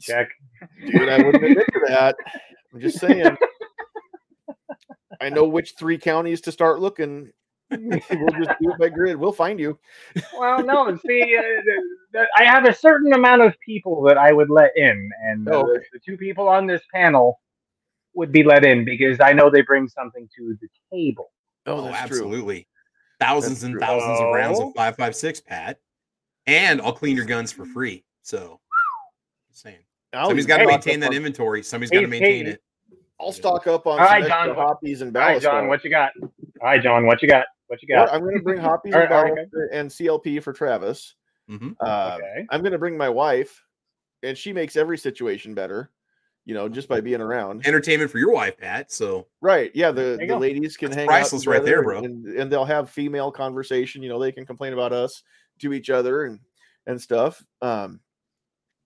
Check. 0.00 0.28
Dude, 0.86 1.08
I 1.08 1.16
wouldn't 1.18 1.42
admit 1.42 1.66
to 1.72 1.80
that. 1.88 2.16
I'm 2.72 2.80
just 2.80 2.98
saying. 3.00 3.36
I 5.20 5.28
know 5.30 5.44
which 5.44 5.74
three 5.78 5.98
counties 5.98 6.40
to 6.42 6.52
start 6.52 6.80
looking. 6.80 7.32
we'll 7.70 7.98
just 7.98 8.58
do 8.60 8.70
it 8.70 8.78
by 8.78 8.88
grid. 8.88 9.16
We'll 9.16 9.32
find 9.32 9.58
you. 9.58 9.78
Well, 10.38 10.62
no, 10.64 10.94
see, 11.06 11.36
uh, 12.16 12.24
I 12.36 12.44
have 12.44 12.66
a 12.66 12.74
certain 12.74 13.12
amount 13.14 13.42
of 13.42 13.58
people 13.60 14.02
that 14.02 14.18
I 14.18 14.32
would 14.32 14.50
let 14.50 14.70
in, 14.76 15.10
and 15.24 15.48
Oh, 15.48 15.62
okay. 15.74 15.84
the 15.92 15.98
two 15.98 16.16
people 16.16 16.48
on 16.48 16.66
this 16.66 16.82
panel 16.94 17.40
would 18.16 18.32
be 18.32 18.42
let 18.42 18.64
in 18.64 18.84
because 18.84 19.20
I 19.20 19.32
know 19.32 19.50
they 19.50 19.62
bring 19.62 19.88
something 19.88 20.28
to 20.36 20.56
the 20.60 20.68
table. 20.92 21.30
Oh, 21.66 21.82
that's 21.86 22.08
true. 22.08 22.18
absolutely. 22.18 22.66
Thousands 23.20 23.60
That's 23.60 23.64
and 23.64 23.72
true. 23.74 23.80
thousands 23.80 24.20
of 24.20 24.34
rounds 24.34 24.58
Oh. 24.60 24.68
of 24.68 24.74
556, 24.74 25.40
Pat. 25.40 25.78
And 26.46 26.80
I'll 26.80 26.92
clean 26.92 27.16
your 27.16 27.24
guns 27.24 27.50
for 27.52 27.64
free. 27.66 28.04
So, 28.22 28.60
just 29.48 29.62
saying. 29.62 29.78
I'll 30.12 30.26
Somebody's 30.28 30.44
even 30.46 30.56
got 30.56 30.62
to 30.62 30.68
maintain 30.68 31.00
that 31.00 31.12
inventory. 31.14 31.62
Somebody's 31.62 31.90
got 31.90 32.00
to 32.02 32.06
maintain 32.06 32.46
hey. 32.46 32.52
it. 32.52 32.62
I'll 33.20 33.32
stock 33.32 33.66
up 33.66 33.86
on 33.86 33.94
All 33.94 33.98
right, 33.98 34.22
some 34.22 34.30
extra 34.30 34.46
John, 34.46 34.48
what- 34.56 34.66
Hoppe's 34.66 35.00
and 35.00 35.16
All 35.16 35.22
right, 35.22 35.40
John, 35.42 35.64
Ballistol. 35.64 35.68
what 35.68 35.84
you 35.84 35.90
got? 35.90 36.12
All 36.22 36.30
right, 36.62 36.82
John, 36.82 37.06
what 37.06 37.22
you 37.22 37.28
got? 37.28 37.46
What 37.68 37.82
you 37.82 37.88
got? 37.88 38.12
I'm 38.12 38.20
going 38.20 38.36
to 38.36 38.42
bring 38.42 38.58
Hoppe's 38.60 38.84
and, 38.86 38.94
right, 38.94 39.12
all 39.12 39.22
right, 39.24 39.32
Ballistol 39.32 39.68
and 39.72 39.90
CLP 39.90 40.42
for 40.42 40.52
Travis. 40.52 41.14
hmm 41.48 41.70
Uh, 41.80 42.18
Okay. 42.20 42.46
I'm 42.50 42.60
going 42.60 42.72
to 42.72 42.78
bring 42.78 42.96
my 42.96 43.08
wife, 43.08 43.60
and 44.22 44.36
she 44.36 44.52
makes 44.52 44.76
every 44.76 44.98
situation 44.98 45.54
better. 45.54 45.90
You 46.46 46.54
know, 46.54 46.68
just 46.68 46.88
by 46.88 47.00
being 47.00 47.20
around. 47.20 47.66
Entertainment 47.66 48.08
for 48.10 48.18
your 48.18 48.32
wife, 48.32 48.56
Pat. 48.56 48.92
So, 48.92 49.26
Right. 49.40 49.70
Yeah. 49.74 49.90
The, 49.90 50.16
the 50.18 50.26
go. 50.28 50.38
ladies 50.38 50.76
can 50.76 50.90
That's 50.90 50.98
hang 50.98 51.06
priceless 51.08 51.46
out 51.46 51.50
right 51.50 51.64
there, 51.64 51.82
bro. 51.82 51.98
And, 52.04 52.24
and 52.38 52.50
they'll 52.50 52.64
have 52.64 52.88
female 52.88 53.32
conversation. 53.32 54.00
You 54.00 54.08
know, 54.08 54.20
they 54.20 54.30
can 54.30 54.46
complain 54.46 54.72
about 54.72 54.92
us 54.92 55.22
to 55.60 55.72
each 55.72 55.90
other 55.90 56.24
and 56.26 56.38
and 56.86 57.02
stuff. 57.02 57.44
Um, 57.62 57.98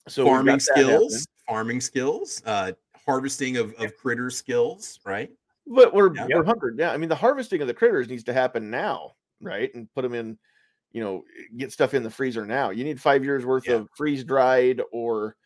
so 0.08 0.24
farming 0.24 0.58
skills, 0.58 1.12
happening. 1.12 1.26
farming 1.46 1.80
skills, 1.82 2.42
uh, 2.46 2.72
harvesting 3.06 3.58
of, 3.58 3.74
of 3.74 3.94
critter 3.94 4.30
skills, 4.30 4.98
right? 5.04 5.30
But 5.66 5.92
we're 5.92 6.14
Yeah. 6.16 6.28
we're 6.32 6.44
hunkered. 6.44 6.78
Yeah. 6.78 6.92
I 6.92 6.96
mean, 6.96 7.10
the 7.10 7.14
harvesting 7.14 7.60
of 7.60 7.66
the 7.68 7.74
critters 7.74 8.08
needs 8.08 8.24
to 8.24 8.32
happen 8.32 8.70
now, 8.70 9.12
right? 9.42 9.70
And 9.74 9.86
put 9.94 10.00
them 10.02 10.14
in. 10.14 10.38
You 10.92 11.02
know, 11.02 11.24
get 11.56 11.70
stuff 11.72 11.92
in 11.94 12.02
the 12.02 12.10
freezer 12.10 12.46
now. 12.46 12.70
You 12.70 12.82
need 12.84 13.00
five 13.00 13.22
years 13.22 13.44
worth 13.46 13.68
Yeah. 13.68 13.74
of 13.74 13.88
freeze 13.94 14.24
dried 14.24 14.80
or 14.92 15.36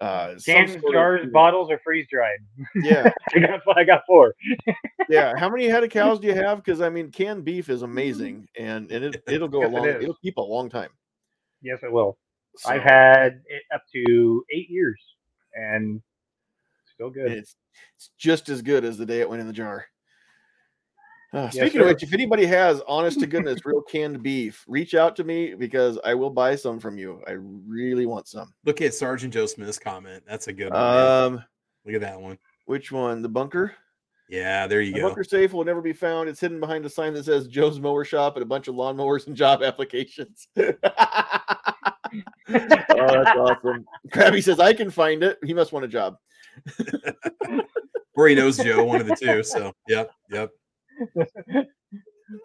uh, 0.00 0.34
Cans, 0.44 0.72
sort 0.72 0.84
of- 0.84 0.92
jars, 0.92 1.26
bottles, 1.32 1.70
or 1.70 1.78
freeze 1.84 2.06
dried. 2.10 2.38
Yeah. 2.76 3.10
I 3.34 3.38
got, 3.38 3.60
I 3.76 3.84
got 3.84 4.02
four. 4.06 4.34
yeah 5.10 5.34
how 5.36 5.48
many 5.50 5.68
head 5.68 5.84
of 5.84 5.90
cows 5.90 6.18
do 6.18 6.26
you 6.26 6.34
have 6.34 6.64
because 6.64 6.80
i 6.80 6.88
mean 6.88 7.10
canned 7.10 7.44
beef 7.44 7.68
is 7.68 7.82
amazing 7.82 8.48
and, 8.58 8.90
and 8.90 9.04
it, 9.04 9.22
it'll 9.28 9.48
go 9.48 9.60
Yes, 9.60 9.68
a 9.70 9.72
long 9.74 9.86
is. 9.86 10.02
it'll 10.02 10.16
keep 10.22 10.38
a 10.38 10.40
long 10.40 10.70
time 10.70 10.88
Yes, 11.60 11.80
it 11.82 11.92
will. 11.92 12.16
I've 12.66 12.82
had 12.82 13.42
it 13.46 13.62
up 13.74 13.82
to 13.94 14.44
eight 14.52 14.68
years, 14.70 15.00
and 15.54 16.00
still 16.94 17.10
good. 17.10 17.32
it's, 17.32 17.56
it's 17.96 18.10
just 18.18 18.48
as 18.50 18.60
good 18.62 18.84
as 18.84 18.96
the 18.98 19.06
day 19.06 19.20
it 19.20 19.28
went 19.28 19.40
in 19.40 19.46
the 19.46 19.52
jar 19.52 19.86
Uh, 21.34 21.50
speaking 21.50 21.80
of 21.80 21.88
which, 21.88 22.02
if 22.02 22.12
anybody 22.12 22.46
has 22.46 22.80
honest 22.86 23.18
to 23.20 23.26
goodness 23.26 23.60
real 23.64 23.82
canned 23.82 24.22
beef, 24.22 24.64
reach 24.68 24.94
out 24.94 25.16
to 25.16 25.24
me 25.24 25.54
because 25.54 25.98
I 26.04 26.14
will 26.14 26.30
buy 26.30 26.54
some 26.54 26.78
from 26.78 26.96
you. 26.96 27.20
I 27.26 27.32
really 27.32 28.06
want 28.06 28.28
some. 28.28 28.54
Look 28.64 28.80
at 28.80 28.94
Sergeant 28.94 29.34
Joe 29.34 29.46
Smith's 29.46 29.78
comment. 29.78 30.22
That's 30.28 30.46
a 30.48 30.52
good 30.52 30.72
one. 30.72 30.80
man. 30.80 31.06
Um, 31.06 31.44
Look 31.84 31.94
at 31.96 32.00
that 32.02 32.20
one. 32.20 32.38
which 32.66 32.92
one? 32.92 33.20
The 33.20 33.28
bunker? 33.28 33.74
Yeah, 34.28 34.66
there 34.66 34.80
you 34.80 34.92
The 34.94 35.00
go. 35.00 35.08
bunker 35.08 35.24
safe 35.24 35.52
will 35.52 35.64
never 35.64 35.82
be 35.82 35.92
found. 35.92 36.28
It's 36.28 36.40
hidden 36.40 36.60
behind 36.60 36.86
a 36.86 36.88
sign 36.88 37.12
that 37.14 37.24
says 37.24 37.46
Joe's 37.48 37.78
Mower 37.80 38.04
Shop 38.04 38.36
and 38.36 38.42
a 38.42 38.46
bunch 38.46 38.68
of 38.68 38.74
lawnmowers 38.74 39.26
and 39.26 39.36
job 39.36 39.62
applications. 39.62 40.48
oh, 40.56 40.72
that's 42.48 43.30
awesome. 43.36 43.84
Krabby 44.08 44.42
says, 44.42 44.60
I 44.60 44.72
can 44.72 44.88
find 44.90 45.22
it. 45.22 45.38
He 45.44 45.52
must 45.52 45.72
want 45.72 45.84
a 45.84 45.88
job. 45.88 46.16
Or 48.16 48.28
he 48.28 48.36
knows 48.36 48.56
Joe, 48.58 48.84
one 48.84 49.00
of 49.00 49.08
the 49.08 49.16
two. 49.16 49.42
So, 49.42 49.72
yep, 49.88 50.12
yep. 50.30 50.50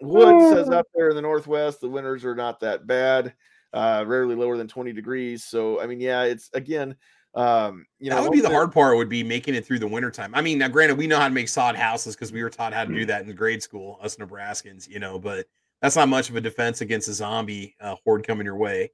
Wood 0.00 0.52
says 0.52 0.68
up 0.70 0.86
there 0.94 1.10
in 1.10 1.16
the 1.16 1.22
northwest, 1.22 1.80
the 1.80 1.88
winters 1.88 2.24
are 2.24 2.34
not 2.34 2.60
that 2.60 2.86
bad, 2.86 3.34
uh, 3.72 4.04
rarely 4.06 4.34
lower 4.34 4.56
than 4.56 4.68
20 4.68 4.92
degrees. 4.92 5.44
So, 5.44 5.80
I 5.80 5.86
mean, 5.86 6.00
yeah, 6.00 6.22
it's 6.22 6.50
again, 6.52 6.96
um, 7.34 7.86
you 7.98 8.10
know, 8.10 8.16
that 8.16 8.22
would 8.22 8.32
be 8.32 8.40
the 8.40 8.50
hard 8.50 8.72
part. 8.72 8.96
Would 8.96 9.08
be 9.08 9.22
making 9.22 9.54
it 9.54 9.64
through 9.64 9.78
the 9.78 9.86
wintertime. 9.86 10.34
I 10.34 10.40
mean, 10.40 10.58
now 10.58 10.68
granted, 10.68 10.98
we 10.98 11.06
know 11.06 11.18
how 11.18 11.28
to 11.28 11.34
make 11.34 11.48
sod 11.48 11.76
houses 11.76 12.16
because 12.16 12.32
we 12.32 12.42
were 12.42 12.50
taught 12.50 12.72
how 12.72 12.84
to 12.84 12.92
do 12.92 13.06
that 13.06 13.24
in 13.24 13.34
grade 13.34 13.62
school, 13.62 13.98
us 14.02 14.16
Nebraskans. 14.16 14.88
You 14.88 14.98
know, 14.98 15.18
but 15.18 15.46
that's 15.80 15.96
not 15.96 16.08
much 16.08 16.28
of 16.28 16.36
a 16.36 16.40
defense 16.40 16.80
against 16.80 17.08
a 17.08 17.14
zombie 17.14 17.76
uh, 17.80 17.94
horde 18.04 18.26
coming 18.26 18.46
your 18.46 18.56
way. 18.56 18.90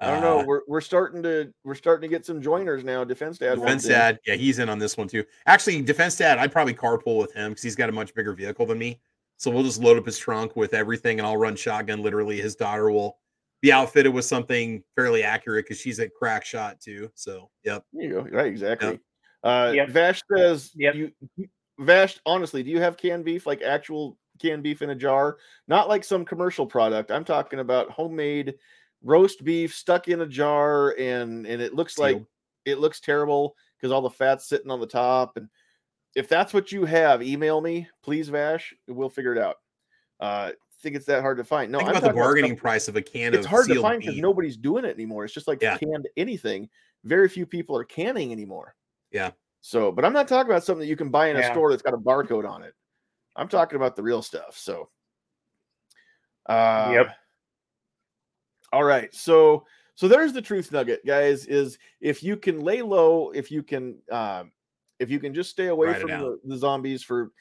I 0.00 0.10
don't 0.10 0.22
know. 0.22 0.40
Uh, 0.40 0.44
We're, 0.44 0.60
we're 0.66 0.80
starting 0.80 1.22
to 1.24 1.52
we're 1.62 1.74
starting 1.74 2.08
to 2.08 2.16
get 2.16 2.24
some 2.24 2.40
joiners 2.40 2.84
now. 2.84 3.04
Defense 3.04 3.36
dad, 3.38 3.56
Defense 3.56 3.66
wants 3.68 3.84
in. 3.84 3.90
Dad, 3.90 4.18
yeah, 4.26 4.34
he's 4.34 4.58
in 4.58 4.68
on 4.68 4.78
this 4.78 4.96
one 4.96 5.08
too. 5.08 5.24
Actually, 5.46 5.82
Defense 5.82 6.16
Dad, 6.16 6.38
I'd 6.38 6.52
probably 6.52 6.74
carpool 6.74 7.18
with 7.18 7.32
him 7.34 7.50
because 7.50 7.62
he's 7.62 7.76
got 7.76 7.88
a 7.88 7.92
much 7.92 8.14
bigger 8.14 8.32
vehicle 8.32 8.64
than 8.66 8.78
me. 8.78 9.00
So 9.36 9.50
we'll 9.50 9.62
just 9.62 9.80
load 9.82 9.98
up 9.98 10.06
his 10.06 10.18
trunk 10.18 10.56
with 10.56 10.74
everything, 10.74 11.18
and 11.18 11.26
I'll 11.26 11.36
run 11.36 11.54
shotgun. 11.56 12.02
Literally, 12.02 12.40
his 12.40 12.56
daughter 12.56 12.90
will 12.90 13.18
be 13.62 13.72
outfitted 13.72 14.12
with 14.12 14.24
something 14.24 14.82
fairly 14.96 15.22
accurate 15.22 15.66
because 15.66 15.78
she's 15.78 15.98
a 15.98 16.08
crack 16.08 16.44
shot 16.44 16.80
too. 16.80 17.10
So, 17.14 17.50
yep. 17.62 17.84
There 17.92 18.04
you 18.04 18.10
go. 18.10 18.20
Right, 18.22 18.46
exactly. 18.46 19.00
Uh, 19.42 19.72
Yep. 19.74 19.88
Vash 19.90 20.22
says, 20.34 20.70
Yep. 20.76 20.94
you, 20.94 21.12
you- 21.36 21.48
Vash, 21.78 22.18
honestly, 22.26 22.62
do 22.62 22.70
you 22.70 22.80
have 22.80 22.98
canned 22.98 23.24
beef, 23.24 23.46
like 23.46 23.62
actual 23.62 24.18
canned 24.40 24.62
beef 24.62 24.82
in 24.82 24.90
a 24.90 24.94
jar? 24.94 25.38
Not 25.68 25.88
like 25.88 26.04
some 26.04 26.26
commercial 26.26 26.66
product. 26.66 27.10
I'm 27.10 27.24
talking 27.24 27.58
about 27.60 27.90
homemade 27.90 28.54
roast 29.02 29.44
beef 29.44 29.74
stuck 29.74 30.08
in 30.08 30.20
a 30.22 30.26
jar, 30.26 30.94
and 30.98 31.46
and 31.46 31.60
it 31.62 31.74
looks 31.74 31.98
like 31.98 32.22
it 32.64 32.78
looks 32.78 33.00
terrible 33.00 33.56
because 33.76 33.92
all 33.92 34.02
the 34.02 34.10
fat's 34.10 34.46
sitting 34.48 34.70
on 34.70 34.80
the 34.80 34.86
top. 34.86 35.36
And 35.36 35.48
if 36.14 36.28
that's 36.28 36.52
what 36.52 36.72
you 36.72 36.84
have, 36.84 37.22
email 37.22 37.60
me, 37.60 37.88
please, 38.02 38.28
Vash. 38.28 38.74
We'll 38.88 39.08
figure 39.08 39.32
it 39.32 39.38
out. 39.38 39.56
Uh, 40.18 40.52
think 40.82 40.96
it's 40.96 41.06
that 41.06 41.20
hard 41.22 41.36
to 41.38 41.44
find? 41.44 41.70
No, 41.70 41.78
Think 41.78 41.90
I'm 41.90 41.96
about 41.96 42.08
the 42.08 42.14
bargaining 42.14 42.52
stuff- 42.52 42.62
price 42.62 42.88
of 42.88 42.96
a 42.96 43.02
can 43.02 43.28
of 43.34 43.40
It's 43.40 43.46
of 43.46 43.50
hard 43.50 43.68
to 43.68 43.80
find 43.82 44.00
because 44.00 44.16
nobody's 44.16 44.56
doing 44.56 44.84
it 44.86 44.94
anymore. 44.94 45.24
It's 45.24 45.34
just 45.34 45.46
like 45.46 45.60
Yeah. 45.62 45.76
canned 45.76 46.08
anything. 46.16 46.68
Very 47.04 47.28
few 47.28 47.44
people 47.46 47.76
are 47.76 47.84
canning 47.84 48.32
anymore. 48.32 48.74
Yeah. 49.10 49.30
So, 49.60 49.92
but 49.92 50.06
I'm 50.06 50.12
not 50.14 50.26
talking 50.26 50.50
about 50.50 50.64
something 50.64 50.80
that 50.80 50.86
you 50.86 50.96
can 50.96 51.10
buy 51.10 51.28
in 51.28 51.36
a 51.36 51.40
Yeah. 51.40 51.52
store 51.52 51.70
that's 51.70 51.82
got 51.82 51.92
a 51.92 51.98
barcode 51.98 52.48
on 52.48 52.62
it. 52.62 52.74
I'm 53.36 53.48
talking 53.48 53.76
about 53.76 53.94
the 53.94 54.02
real 54.02 54.22
stuff. 54.22 54.56
So, 54.58 54.88
uh, 56.46 56.90
Yep. 56.94 57.16
All 58.72 58.84
right. 58.84 59.12
So, 59.14 59.64
so 59.94 60.08
there's 60.08 60.32
the 60.32 60.42
truth 60.42 60.72
nugget, 60.72 61.04
guys. 61.04 61.46
Is 61.46 61.78
if 62.00 62.22
you 62.22 62.36
can 62.36 62.60
lay 62.60 62.82
low, 62.82 63.30
if 63.30 63.50
you 63.50 63.62
can, 63.62 63.98
um, 64.10 64.52
if 64.98 65.10
you 65.10 65.18
can 65.18 65.34
just 65.34 65.50
stay 65.50 65.66
away 65.66 65.88
Ride 65.88 66.00
from 66.00 66.10
the, 66.10 66.40
the 66.44 66.56
zombies 66.56 67.02
for, 67.02 67.32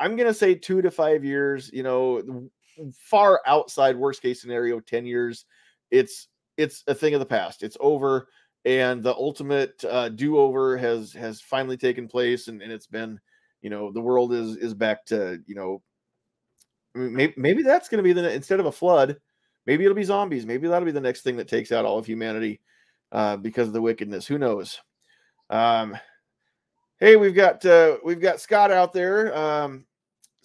I'm 0.00 0.16
gonna 0.16 0.34
say 0.34 0.54
two 0.54 0.82
to 0.82 0.90
five 0.90 1.24
years. 1.24 1.70
You 1.72 1.82
know, 1.82 2.48
far 2.96 3.40
outside 3.46 3.96
worst 3.96 4.22
case 4.22 4.40
scenario, 4.40 4.80
ten 4.80 5.04
years. 5.04 5.44
It's 5.90 6.28
it's 6.56 6.84
a 6.86 6.94
thing 6.94 7.14
of 7.14 7.20
the 7.20 7.26
past. 7.26 7.62
It's 7.62 7.76
over, 7.80 8.28
and 8.64 9.02
the 9.02 9.14
ultimate 9.14 9.84
uh, 9.84 10.08
do 10.08 10.38
over 10.38 10.76
has 10.76 11.12
has 11.12 11.40
finally 11.40 11.76
taken 11.76 12.08
place, 12.08 12.48
and, 12.48 12.62
and 12.62 12.72
it's 12.72 12.86
been, 12.86 13.20
you 13.62 13.70
know, 13.70 13.92
the 13.92 14.00
world 14.00 14.32
is 14.32 14.56
is 14.56 14.74
back 14.74 15.04
to 15.06 15.40
you 15.46 15.54
know. 15.54 15.82
Maybe, 16.94 17.34
maybe 17.36 17.62
that's 17.62 17.88
going 17.88 17.98
to 17.98 18.02
be 18.02 18.12
the 18.12 18.32
instead 18.32 18.58
of 18.58 18.66
a 18.66 18.72
flood, 18.72 19.18
maybe 19.68 19.84
it'll 19.84 19.94
be 19.94 20.02
zombies. 20.02 20.46
Maybe 20.46 20.66
that'll 20.66 20.86
be 20.86 20.92
the 20.92 21.00
next 21.00 21.20
thing 21.20 21.36
that 21.36 21.46
takes 21.46 21.70
out 21.70 21.84
all 21.84 21.98
of 21.98 22.06
humanity 22.06 22.60
uh, 23.12 23.36
because 23.36 23.68
of 23.68 23.74
the 23.74 23.82
wickedness. 23.82 24.26
Who 24.26 24.38
knows? 24.38 24.80
Um, 25.50 25.96
hey, 26.98 27.16
we've 27.16 27.34
got 27.34 27.64
uh, 27.64 27.98
we've 28.02 28.20
got 28.20 28.40
Scott 28.40 28.72
out 28.72 28.92
there. 28.94 29.36
Um, 29.36 29.84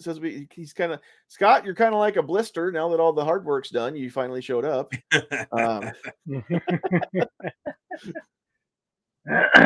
says 0.00 0.20
we 0.20 0.46
he's 0.52 0.74
kind 0.74 0.92
of 0.92 1.00
Scott. 1.28 1.64
You're 1.64 1.74
kind 1.74 1.94
of 1.94 2.00
like 2.00 2.16
a 2.16 2.22
blister 2.22 2.70
now 2.70 2.90
that 2.90 3.00
all 3.00 3.14
the 3.14 3.24
hard 3.24 3.44
work's 3.46 3.70
done. 3.70 3.96
You 3.96 4.10
finally 4.10 4.42
showed 4.42 4.66
up. 4.66 4.92
Um, 5.52 5.90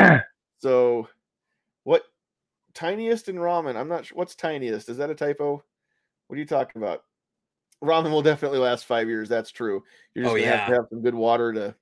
so, 0.59 1.07
what 1.83 2.03
tiniest 2.73 3.27
in 3.27 3.35
ramen? 3.35 3.75
I'm 3.75 3.89
not 3.89 4.05
sure. 4.05 4.17
What's 4.17 4.35
tiniest? 4.35 4.87
Is 4.87 4.97
that 4.97 5.09
a 5.09 5.15
typo? 5.15 5.61
What 6.27 6.35
are 6.37 6.39
you 6.39 6.45
talking 6.45 6.81
about? 6.81 7.03
Ramen 7.83 8.11
will 8.11 8.21
definitely 8.21 8.59
last 8.59 8.85
five 8.85 9.07
years. 9.07 9.29
That's 9.29 9.51
true. 9.51 9.83
You're 10.13 10.25
oh, 10.25 10.29
just 10.29 10.35
Oh, 10.35 10.39
gonna 10.39 10.57
have 10.57 10.67
to 10.67 10.73
have 10.73 10.85
some 10.89 11.01
good 11.01 11.15
water 11.15 11.53
to 11.53 11.75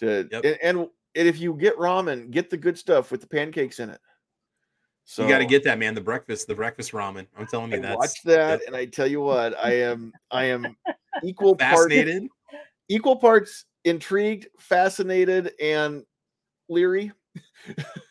to 0.00 0.28
Yep. 0.30 0.58
and, 0.62 0.78
and 1.14 1.28
if 1.28 1.38
you 1.40 1.54
get 1.54 1.76
ramen, 1.76 2.30
get 2.30 2.50
the 2.50 2.56
good 2.56 2.78
stuff 2.78 3.10
with 3.10 3.20
the 3.20 3.26
pancakes 3.26 3.80
in 3.80 3.90
it. 3.90 4.00
So 5.04 5.22
you 5.22 5.28
got 5.28 5.38
to 5.38 5.46
get 5.46 5.64
that, 5.64 5.78
man. 5.78 5.94
The 5.94 6.02
breakfast, 6.02 6.46
the 6.46 6.54
breakfast 6.54 6.92
ramen. 6.92 7.26
I'm 7.36 7.46
telling 7.46 7.72
you, 7.72 7.78
I 7.78 7.80
that's 7.80 7.96
watch 7.96 8.22
that, 8.24 8.60
and 8.66 8.76
I 8.76 8.84
tell 8.84 9.06
you 9.06 9.22
what, 9.22 9.58
I 9.58 9.72
am 9.76 10.12
I 10.30 10.44
am 10.44 10.76
equal 11.24 11.56
part 11.56 11.90
fascinated. 11.90 12.28
equal 12.90 13.16
parts 13.16 13.64
intrigued, 13.84 14.48
fascinated, 14.58 15.52
and 15.60 16.04
leery. 16.68 17.10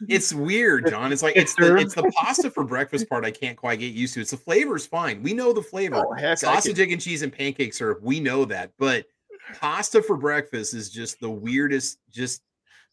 It's 0.07 0.33
weird, 0.33 0.89
John. 0.89 1.11
It's 1.11 1.23
like 1.23 1.35
It's 1.35 1.55
the 1.55 1.75
it's 1.77 1.95
the 1.95 2.03
pasta 2.15 2.49
for 2.51 2.63
breakfast 2.63 3.09
part 3.09 3.25
I 3.25 3.31
can't 3.31 3.57
quite 3.57 3.79
get 3.79 3.93
used 3.93 4.13
to. 4.13 4.21
It's 4.21 4.31
the 4.31 4.37
flavor's 4.37 4.85
fine. 4.85 5.23
We 5.23 5.33
know 5.33 5.53
the 5.53 5.61
flavor. 5.61 6.05
Oh, 6.07 6.13
heck, 6.13 6.37
Sausage, 6.37 6.79
egg, 6.79 6.91
and 6.91 7.01
cheese 7.01 7.21
and 7.23 7.33
pancake 7.33 7.73
syrup. 7.73 7.99
We 8.01 8.19
know 8.19 8.45
that, 8.45 8.71
but 8.77 9.05
pasta 9.59 10.01
for 10.01 10.17
breakfast 10.17 10.73
is 10.73 10.89
just 10.89 11.19
the 11.19 11.29
weirdest. 11.29 11.99
Just 12.11 12.41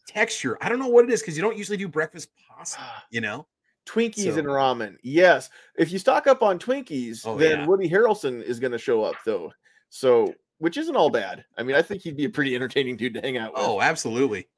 texture. 0.07 0.59
I 0.61 0.69
don't 0.69 0.79
know 0.79 0.89
what 0.89 1.05
it 1.05 1.11
is 1.11 1.21
because 1.21 1.37
you 1.37 1.43
don't 1.43 1.57
usually 1.57 1.79
do 1.79 1.89
breakfast 1.89 2.29
pasta, 2.49 2.79
ah. 2.81 3.05
you 3.11 3.21
know? 3.21 3.47
Twinkies 3.87 4.33
So- 4.33 4.39
and 4.39 4.49
ramen. 4.49 4.97
Yes. 5.03 5.51
If 5.77 5.93
you 5.93 5.99
stock 5.99 6.27
up 6.27 6.43
on 6.43 6.59
Twinkies, 6.59 7.23
Oh, 7.27 7.37
then 7.37 7.61
yeah. 7.61 7.67
Woody 7.67 7.89
Harrelson 7.89 8.43
is 8.43 8.59
going 8.61 8.73
to 8.73 8.79
show 8.79 9.03
up, 9.03 9.17
though. 9.25 9.53
So, 9.91 10.35
which 10.59 10.77
isn't 10.79 10.97
all 10.97 11.11
bad. 11.11 11.45
I 11.59 11.63
mean, 11.63 11.77
I 11.77 11.83
think 11.83 12.03
he'd 12.03 12.17
be 12.17 12.25
a 12.25 12.31
pretty 12.31 12.55
entertaining 12.55 12.97
dude 12.97 13.15
to 13.15 13.21
hang 13.21 13.37
out 13.37 13.53
with. 13.53 13.63
Oh, 13.63 13.81
absolutely. 13.81 14.49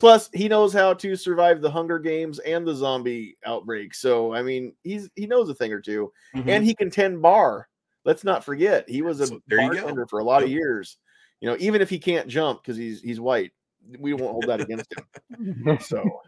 Plus, 0.00 0.28
he 0.34 0.48
knows 0.48 0.72
how 0.72 0.92
to 0.94 1.14
survive 1.16 1.60
the 1.60 1.70
Hunger 1.70 1.98
Games 1.98 2.38
and 2.40 2.66
the 2.66 2.74
zombie 2.74 3.36
outbreak. 3.46 3.94
So, 3.94 4.34
I 4.34 4.42
mean, 4.42 4.74
he's 4.82 5.08
he 5.14 5.26
knows 5.26 5.48
a 5.48 5.54
thing 5.54 5.72
or 5.72 5.80
2 5.80 6.12
Mhm. 6.34 6.48
and 6.48 6.64
he 6.64 6.74
can 6.74 6.90
tend 6.90 7.22
bar. 7.22 7.68
Let's 8.04 8.24
not 8.24 8.44
forget, 8.44 8.88
he 8.88 9.02
was 9.02 9.20
a 9.20 9.26
So, 9.28 9.40
there 9.46 9.58
bartender 9.60 10.06
for 10.06 10.18
a 10.18 10.24
lot 10.24 10.42
of 10.42 10.50
years. 10.50 10.98
You 11.40 11.48
know, 11.48 11.56
even 11.60 11.80
if 11.80 11.88
he 11.90 11.98
can't 11.98 12.28
jump 12.28 12.62
because 12.62 12.76
he's 12.76 13.00
he's 13.00 13.20
white, 13.20 13.52
we 13.98 14.12
won't 14.14 14.32
hold 14.32 14.46
that 14.48 14.60
against 14.60 14.92
him. 14.92 15.78
So, 15.80 16.20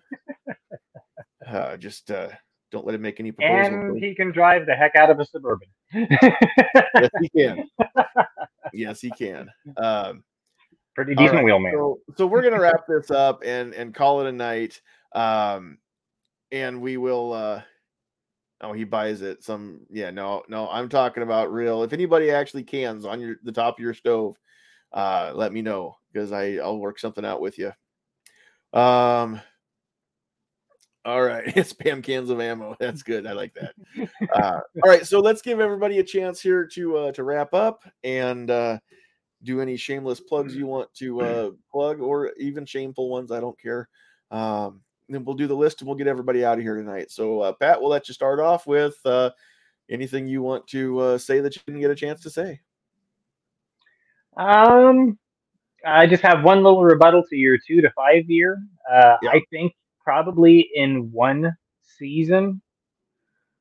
uh, 1.46 1.76
just 1.76 2.10
uh, 2.10 2.28
don't 2.70 2.86
let 2.86 2.94
him 2.94 3.02
make 3.02 3.20
any 3.20 3.32
proposals. 3.32 3.68
and 3.72 4.02
he 4.02 4.14
can 4.14 4.30
drive 4.32 4.66
the 4.66 4.74
heck 4.74 4.94
out 4.96 5.10
of 5.10 5.20
a 5.20 5.24
suburban. 5.24 5.68
yes, 5.92 7.10
he 7.20 7.28
can. 7.28 7.68
yes, 8.72 9.00
he 9.00 9.10
can. 9.10 9.50
Um, 9.76 10.24
Pretty 10.96 11.14
decent 11.14 11.36
right, 11.36 11.44
wheelman. 11.44 11.72
So, 11.74 12.00
so 12.16 12.26
we're 12.26 12.42
gonna 12.42 12.58
wrap 12.58 12.86
this 12.88 13.10
up 13.10 13.42
and 13.44 13.74
and 13.74 13.94
call 13.94 14.22
it 14.22 14.28
a 14.28 14.32
night. 14.32 14.80
Um, 15.12 15.78
and 16.50 16.80
we 16.80 16.96
will. 16.96 17.32
uh 17.34 17.62
Oh, 18.62 18.72
he 18.72 18.84
buys 18.84 19.20
it. 19.20 19.44
Some 19.44 19.80
yeah, 19.90 20.10
no, 20.10 20.42
no. 20.48 20.66
I'm 20.70 20.88
talking 20.88 21.22
about 21.22 21.52
real. 21.52 21.82
If 21.82 21.92
anybody 21.92 22.30
actually 22.30 22.62
cans 22.62 23.04
on 23.04 23.20
your 23.20 23.36
the 23.42 23.52
top 23.52 23.78
of 23.78 23.82
your 23.82 23.92
stove, 23.92 24.36
uh, 24.94 25.32
let 25.34 25.52
me 25.52 25.60
know 25.60 25.96
because 26.10 26.32
I 26.32 26.54
I'll 26.54 26.78
work 26.78 26.98
something 26.98 27.24
out 27.24 27.42
with 27.42 27.58
you. 27.58 27.72
Um. 28.72 29.38
All 31.04 31.22
right, 31.22 31.44
it's 31.56 31.74
spam 31.74 32.02
cans 32.02 32.30
of 32.30 32.40
ammo. 32.40 32.74
That's 32.80 33.02
good. 33.02 33.26
I 33.26 33.32
like 33.32 33.54
that. 33.54 33.74
Uh, 34.34 34.60
all 34.82 34.90
right, 34.90 35.06
so 35.06 35.20
let's 35.20 35.40
give 35.40 35.60
everybody 35.60 35.98
a 35.98 36.02
chance 36.02 36.40
here 36.40 36.66
to 36.66 36.96
uh, 36.96 37.12
to 37.12 37.22
wrap 37.22 37.54
up 37.54 37.84
and 38.02 38.50
uh, 38.50 38.78
do 39.42 39.60
any 39.60 39.76
shameless 39.76 40.20
plugs 40.20 40.54
you 40.56 40.66
want 40.66 40.92
to 40.94 41.20
uh, 41.22 41.50
plug, 41.70 42.00
or 42.00 42.32
even 42.38 42.66
shameful 42.66 43.08
ones. 43.10 43.30
I 43.32 43.40
don't 43.40 43.60
care. 43.60 43.88
Um, 44.30 44.80
then 45.08 45.24
we'll 45.24 45.36
do 45.36 45.46
the 45.46 45.54
list 45.54 45.80
and 45.80 45.86
we'll 45.86 45.96
get 45.96 46.08
everybody 46.08 46.44
out 46.44 46.58
of 46.58 46.64
here 46.64 46.76
tonight. 46.76 47.10
So, 47.10 47.40
uh, 47.40 47.52
Pat, 47.52 47.80
we'll 47.80 47.90
let 47.90 48.08
you 48.08 48.14
start 48.14 48.40
off 48.40 48.66
with 48.66 48.96
uh, 49.04 49.30
anything 49.88 50.26
you 50.26 50.42
want 50.42 50.66
to 50.68 50.98
uh, 50.98 51.18
say 51.18 51.40
that 51.40 51.54
you 51.54 51.62
didn't 51.66 51.80
get 51.80 51.90
a 51.92 51.94
chance 51.94 52.22
to 52.22 52.30
say. 52.30 52.60
Um, 54.36 55.18
I 55.84 56.06
just 56.06 56.22
have 56.22 56.42
one 56.44 56.62
little 56.62 56.82
rebuttal 56.82 57.22
to 57.30 57.36
your 57.36 57.56
two 57.58 57.80
to 57.80 57.90
five 57.90 58.28
year. 58.28 58.58
Uh, 58.90 59.16
Yeah. 59.22 59.30
I 59.30 59.40
think 59.50 59.74
probably 60.02 60.68
in 60.74 61.10
one 61.12 61.56
season, 61.82 62.60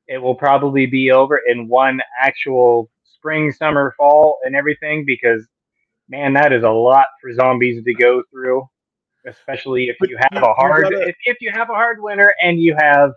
it 0.08 0.18
will 0.18 0.34
probably 0.34 0.86
be 0.86 1.10
over 1.10 1.40
in 1.46 1.68
one 1.68 2.00
actual 2.20 2.90
spring, 3.04 3.52
summer, 3.52 3.94
fall, 3.96 4.38
and 4.44 4.54
everything 4.54 5.04
because, 5.04 5.46
man, 6.08 6.32
that 6.34 6.52
is 6.52 6.62
a 6.64 6.70
lot 6.70 7.06
for 7.20 7.32
zombies 7.34 7.82
to 7.84 7.94
go 7.94 8.22
through, 8.30 8.68
especially 9.26 9.88
if 9.88 9.96
you 10.08 10.16
have 10.32 10.42
a 10.42 10.52
hard 10.54 10.86
if, 10.92 11.16
if 11.24 11.36
you 11.40 11.50
have 11.52 11.70
a 11.70 11.74
hard 11.74 12.00
winter 12.00 12.32
and 12.42 12.60
you 12.60 12.74
have 12.78 13.10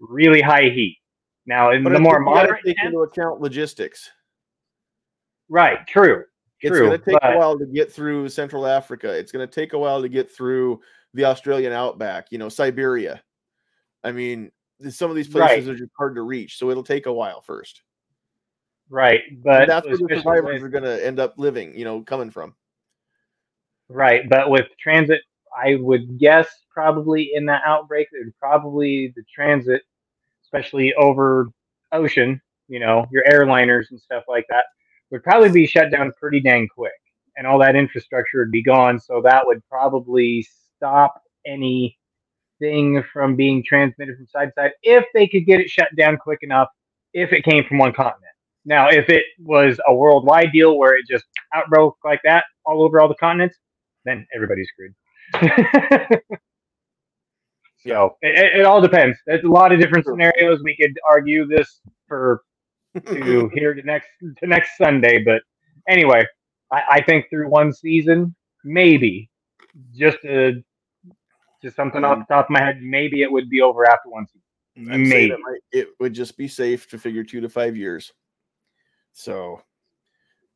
really 0.00 0.40
high 0.40 0.68
heat. 0.70 0.98
Now, 1.46 1.72
in 1.72 1.84
the 1.84 1.90
more 1.90 2.14
think 2.18 2.26
you 2.28 2.34
gotta 2.34 2.46
moderate 2.46 2.64
take 2.64 2.76
into 2.84 2.98
account 3.00 3.40
logistics. 3.40 4.10
right? 5.48 5.86
True. 5.86 6.24
It's 6.60 6.70
True, 6.70 6.86
going 6.88 6.98
to 6.98 7.04
take 7.04 7.20
but- 7.20 7.34
a 7.34 7.38
while 7.38 7.58
to 7.58 7.66
get 7.66 7.92
through 7.92 8.28
Central 8.30 8.66
Africa. 8.66 9.12
It's 9.12 9.30
going 9.30 9.46
to 9.46 9.54
take 9.54 9.74
a 9.74 9.78
while 9.78 10.00
to 10.00 10.08
get 10.08 10.30
through 10.34 10.80
the 11.12 11.26
Australian 11.26 11.72
outback, 11.72 12.28
you 12.32 12.38
know, 12.38 12.48
Siberia. 12.48 13.22
I 14.02 14.12
mean, 14.12 14.50
some 14.88 15.10
of 15.10 15.16
these 15.16 15.28
places 15.28 15.66
Right. 15.66 15.74
are 15.74 15.78
just 15.78 15.92
hard 15.96 16.14
to 16.16 16.22
reach, 16.22 16.56
so 16.58 16.70
it'll 16.70 16.82
take 16.82 17.06
a 17.06 17.12
while 17.12 17.42
first. 17.42 17.82
Right, 18.90 19.22
And 19.28 19.42
but 19.42 19.66
that's 19.66 19.86
where 19.86 19.96
the 19.96 20.16
survivors 20.16 20.62
with- 20.62 20.62
are 20.62 20.68
going 20.68 20.84
to 20.84 21.04
end 21.04 21.18
up 21.18 21.34
living, 21.38 21.76
you 21.76 21.84
know, 21.84 22.02
coming 22.02 22.30
from. 22.30 22.54
Right, 23.88 24.28
but 24.28 24.50
with 24.50 24.66
transit, 24.78 25.22
I 25.56 25.76
would 25.76 26.18
guess 26.18 26.48
probably 26.72 27.30
in 27.34 27.46
that 27.46 27.62
outbreak, 27.64 28.08
it 28.12 28.24
would 28.24 28.36
probably 28.38 29.12
the 29.14 29.22
transit, 29.32 29.82
especially 30.42 30.94
over 30.94 31.48
ocean, 31.92 32.40
you 32.68 32.80
know, 32.80 33.06
your 33.10 33.24
airliners 33.24 33.90
and 33.90 34.00
stuff 34.00 34.24
like 34.28 34.46
that, 34.48 34.64
would 35.10 35.22
probably 35.22 35.50
be 35.50 35.66
shut 35.66 35.90
down 35.90 36.12
pretty 36.18 36.40
dang 36.40 36.66
quick, 36.68 36.92
and 37.36 37.46
all 37.46 37.58
that 37.58 37.76
infrastructure 37.76 38.38
would 38.40 38.50
be 38.50 38.62
gone. 38.62 38.98
So 38.98 39.20
that 39.22 39.46
would 39.46 39.62
probably 39.68 40.46
stop 40.76 41.22
anything 41.46 41.96
from 43.12 43.36
being 43.36 43.62
transmitted 43.64 44.16
from 44.16 44.26
side 44.26 44.46
to 44.46 44.52
side 44.54 44.72
if 44.82 45.04
they 45.14 45.28
could 45.28 45.46
get 45.46 45.60
it 45.60 45.70
shut 45.70 45.88
down 45.96 46.16
quick 46.16 46.40
enough. 46.42 46.68
If 47.12 47.32
it 47.32 47.44
came 47.44 47.64
from 47.64 47.78
one 47.78 47.92
continent. 47.92 48.33
Now, 48.64 48.88
if 48.88 49.08
it 49.10 49.24
was 49.38 49.78
a 49.86 49.94
worldwide 49.94 50.52
deal 50.52 50.78
where 50.78 50.96
it 50.96 51.04
just 51.08 51.24
outbroke 51.54 51.96
like 52.04 52.20
that 52.24 52.44
all 52.64 52.82
over 52.82 53.00
all 53.00 53.08
the 53.08 53.14
continents, 53.16 53.58
then 54.04 54.26
everybody's 54.34 54.68
screwed. 54.68 54.94
so 57.86 58.16
it, 58.22 58.60
it- 58.60 58.64
all 58.64 58.80
depends. 58.80 59.18
There's 59.26 59.44
a 59.44 59.48
lot 59.48 59.72
of 59.72 59.80
different 59.80 60.06
scenarios. 60.06 60.60
We 60.64 60.76
could 60.76 60.98
argue 61.08 61.46
this 61.46 61.80
for 62.08 62.42
to 63.06 63.50
here 63.54 63.74
to 63.74 63.82
next 63.82 64.08
to 64.38 64.46
next 64.46 64.76
Sunday, 64.78 65.22
but 65.22 65.42
anyway, 65.88 66.24
I, 66.72 66.82
I 66.90 67.02
think 67.02 67.26
through 67.28 67.48
one 67.50 67.72
season, 67.72 68.34
maybe 68.64 69.28
just 69.94 70.18
a, 70.24 70.62
just 71.62 71.76
something 71.76 72.04
off 72.04 72.18
the 72.20 72.34
top 72.34 72.46
of 72.46 72.50
my 72.50 72.60
head, 72.60 72.80
maybe 72.82 73.22
it 73.22 73.30
would 73.32 73.50
be 73.50 73.60
over 73.60 73.84
after 73.88 74.08
one 74.08 74.26
season. 74.26 74.40
I'd 74.92 75.06
say 75.06 75.28
Maybe. 75.28 75.30
might, 75.42 75.60
it 75.72 75.88
would 76.00 76.12
just 76.14 76.36
be 76.36 76.48
safe 76.48 76.88
to 76.88 76.98
figure 76.98 77.22
two 77.24 77.40
to 77.40 77.48
five 77.48 77.76
years. 77.76 78.12
So, 79.14 79.62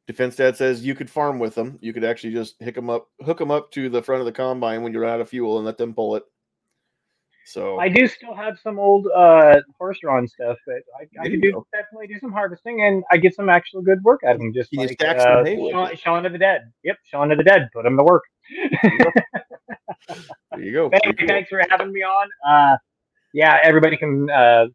Defense 0.07 0.37
Dad 0.37 0.57
says 0.57 0.85
you 0.85 0.95
could 0.95 1.09
farm 1.09 1.39
with 1.39 1.55
them. 1.55 1.79
You 1.81 1.93
could 1.93 2.05
actually 2.05 2.33
just 2.33 2.61
hook 2.63 2.75
them 2.75 2.91
up, 2.91 3.09
hook 3.21 3.39
them 3.39 3.51
up 3.51 3.71
to 3.73 3.89
the 3.89 4.03
front 4.03 4.21
of 4.21 4.27
the 4.27 4.33
combine 4.33 4.83
when 4.83 4.93
you're 4.93 5.05
out 5.05 5.21
of 5.21 5.29
fuel, 5.29 5.57
and 5.57 5.65
let 5.65 5.79
them 5.79 5.95
pull 5.95 6.17
it. 6.17 6.25
So 7.49 7.79
I 7.79 7.89
do 7.89 8.07
still 8.07 8.35
have 8.35 8.59
some 8.63 8.79
old 8.79 9.07
uh, 9.07 9.61
horse 9.79 9.99
drawn 10.03 10.29
stuff 10.29 10.59
that 10.67 10.83
I, 11.01 11.25
I 11.25 11.31
could 11.31 11.41
do 11.41 11.65
definitely 11.73 12.09
do 12.09 12.19
some 12.21 12.31
harvesting, 12.31 12.83
and 12.83 13.03
I 13.11 13.17
get 13.17 13.35
some 13.35 13.49
actual 13.49 13.81
good 13.81 14.03
work 14.03 14.21
out 14.23 14.35
of 14.35 14.41
them. 14.41 14.53
Just 14.53 14.71
Can 14.71 14.81
you 14.81 14.89
like 14.89 15.03
uh, 15.03 15.45
Shaun. 15.45 15.97
Shaun 15.97 16.27
of 16.27 16.33
the 16.33 16.39
Dead. 16.39 16.71
Yep, 16.85 16.97
Shaun 17.05 17.33
of 17.33 17.39
the 17.39 17.45
Dead. 17.45 17.71
Put 17.73 17.85
them 17.85 17.97
to 17.97 18.05
work. 18.05 18.25
there 20.51 20.61
you 20.61 20.73
go. 20.73 20.91
Thank 20.91 21.05
Pretty 21.05 21.17
cool. 21.17 21.29
Thanks 21.29 21.49
for 21.49 21.63
having 21.71 21.91
me 21.91 22.03
on. 22.03 22.29
Uh, 22.47 22.77
yeah, 23.33 23.59
everybody 23.63 23.97
can 23.97 24.29
uh, 24.29 24.67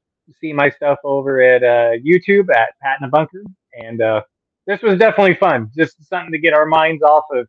see 0.42 0.52
my 0.52 0.72
stuff 0.72 0.98
over 1.04 1.42
at 1.42 1.64
uh, 1.64 1.98
YouTube 2.04 2.50
at 2.56 2.70
Pat 2.82 2.98
in 3.02 3.06
a 3.06 3.10
Bunker, 3.10 3.44
and 3.78 4.02
uh, 4.02 4.22
this 4.68 4.82
was 4.82 4.98
definitely 4.98 5.36
fun. 5.36 5.70
Just 5.76 6.08
something 6.08 6.32
to 6.32 6.40
get 6.40 6.54
our 6.54 6.66
minds 6.66 7.04
off 7.04 7.26
of 7.32 7.48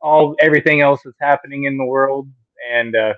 all 0.00 0.34
everything 0.40 0.80
else 0.80 1.00
that's 1.04 1.16
happening 1.20 1.64
in 1.64 1.76
the 1.78 1.84
world, 1.84 2.28
and 2.70 2.94
uh, 2.96 3.14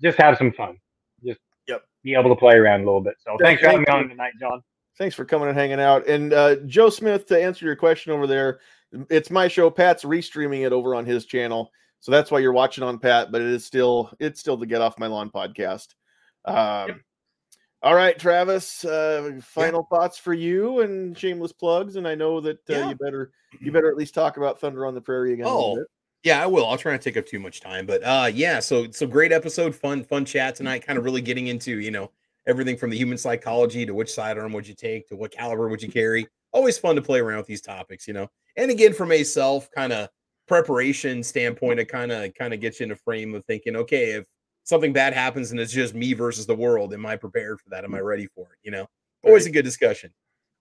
just 0.00 0.18
have 0.18 0.36
some 0.38 0.52
fun. 0.52 0.76
Just 1.24 1.40
Yep. 1.66 1.82
be 2.04 2.14
able 2.14 2.30
to 2.30 2.36
play 2.36 2.54
around 2.54 2.82
a 2.82 2.84
little 2.84 3.00
bit. 3.00 3.14
So 3.18 3.36
Yeah, 3.40 3.46
thanks 3.46 3.62
for 3.62 3.68
having 3.68 3.82
me 3.82 3.86
on 3.88 4.08
tonight, 4.08 4.32
John. 4.38 4.62
Thanks 4.98 5.14
for 5.14 5.24
coming 5.24 5.48
and 5.48 5.56
hanging 5.58 5.80
out. 5.80 6.06
And 6.06 6.32
uh, 6.32 6.56
Joe 6.66 6.88
Smith, 6.90 7.26
to 7.26 7.42
answer 7.42 7.66
your 7.66 7.76
question 7.76 8.12
over 8.12 8.26
there, 8.26 8.60
it's 9.10 9.30
my 9.30 9.48
show. 9.48 9.68
Pat's 9.70 10.04
restreaming 10.04 10.64
it 10.64 10.72
over 10.72 10.94
on 10.94 11.04
his 11.04 11.26
channel, 11.26 11.70
so 12.00 12.12
that's 12.12 12.30
why 12.30 12.38
you're 12.38 12.52
watching 12.52 12.84
on 12.84 12.98
Pat. 12.98 13.32
But 13.32 13.42
it 13.42 13.48
is 13.48 13.64
still 13.64 14.10
it's 14.20 14.40
still 14.40 14.56
the 14.56 14.66
Get 14.66 14.80
Off 14.80 14.98
My 14.98 15.06
Lawn 15.06 15.30
podcast. 15.30 15.88
Um, 16.44 17.02
All 17.82 17.94
right, 17.94 18.18
Travis. 18.18 18.84
Uh, 18.84 19.38
final 19.42 19.86
thoughts 19.90 20.18
for 20.18 20.32
you 20.34 20.80
and 20.80 21.16
shameless 21.16 21.52
plugs. 21.52 21.96
And 21.96 22.08
I 22.08 22.14
know 22.14 22.40
that 22.40 22.58
uh, 22.68 22.72
Yeah. 22.72 22.88
you 22.90 22.94
better 22.96 23.32
you 23.60 23.72
better 23.72 23.88
at 23.88 23.96
least 23.96 24.14
talk 24.14 24.36
about 24.38 24.60
Thunder 24.60 24.86
on 24.86 24.94
the 24.94 25.00
Prairie 25.00 25.34
again. 25.34 25.46
Oh. 25.48 25.84
Yeah, 26.22 26.42
I 26.42 26.46
will. 26.46 26.66
I'll 26.66 26.76
try 26.78 26.92
not 26.92 27.02
to 27.02 27.10
take 27.10 27.16
up 27.16 27.26
too 27.26 27.38
much 27.38 27.60
time, 27.60 27.86
but 27.86 28.02
uh 28.02 28.28
yeah, 28.32 28.58
so 28.58 28.90
so 28.90 29.06
great 29.06 29.30
episode, 29.30 29.74
fun 29.74 30.02
fun 30.02 30.24
chat 30.24 30.56
tonight, 30.56 30.84
kind 30.84 30.98
of 30.98 31.04
really 31.04 31.20
getting 31.20 31.46
into, 31.46 31.78
you 31.78 31.90
know, 31.92 32.10
everything 32.48 32.76
from 32.76 32.90
the 32.90 32.96
human 32.96 33.18
psychology 33.18 33.86
to 33.86 33.94
which 33.94 34.12
sidearm 34.12 34.52
would 34.52 34.66
you 34.66 34.74
take 34.74 35.06
to 35.08 35.16
what 35.16 35.30
caliber 35.30 35.68
would 35.68 35.82
you 35.82 35.88
carry. 35.90 36.26
Always 36.52 36.78
fun 36.78 36.96
to 36.96 37.02
play 37.02 37.20
around 37.20 37.38
with 37.38 37.46
these 37.46 37.60
topics, 37.60 38.08
you 38.08 38.14
know. 38.14 38.28
And 38.56 38.70
again 38.72 38.92
from 38.94 39.12
a 39.12 39.22
self 39.22 39.70
kind 39.70 39.92
of 39.92 40.08
preparation 40.48 41.22
standpoint, 41.22 41.78
it 41.78 41.86
kind 41.86 42.10
of 42.10 42.34
kind 42.34 42.52
of 42.54 42.60
gets 42.60 42.80
you 42.80 42.84
in 42.86 42.92
a 42.92 42.96
frame 42.96 43.34
of 43.34 43.44
thinking, 43.44 43.76
okay, 43.76 44.12
if 44.12 44.26
something 44.66 44.92
bad 44.92 45.14
happens 45.14 45.50
and 45.50 45.58
it's 45.60 45.72
just 45.72 45.94
me 45.94 46.12
versus 46.12 46.46
the 46.46 46.54
world, 46.54 46.92
am 46.92 47.06
I 47.06 47.16
prepared 47.16 47.60
for 47.60 47.70
that? 47.70 47.84
Am 47.84 47.94
I 47.94 48.00
ready 48.00 48.26
for 48.26 48.42
it? 48.42 48.58
You 48.62 48.72
know, 48.72 48.86
always 49.24 49.44
Right. 49.44 49.50
a 49.50 49.52
good 49.54 49.64
discussion. 49.64 50.12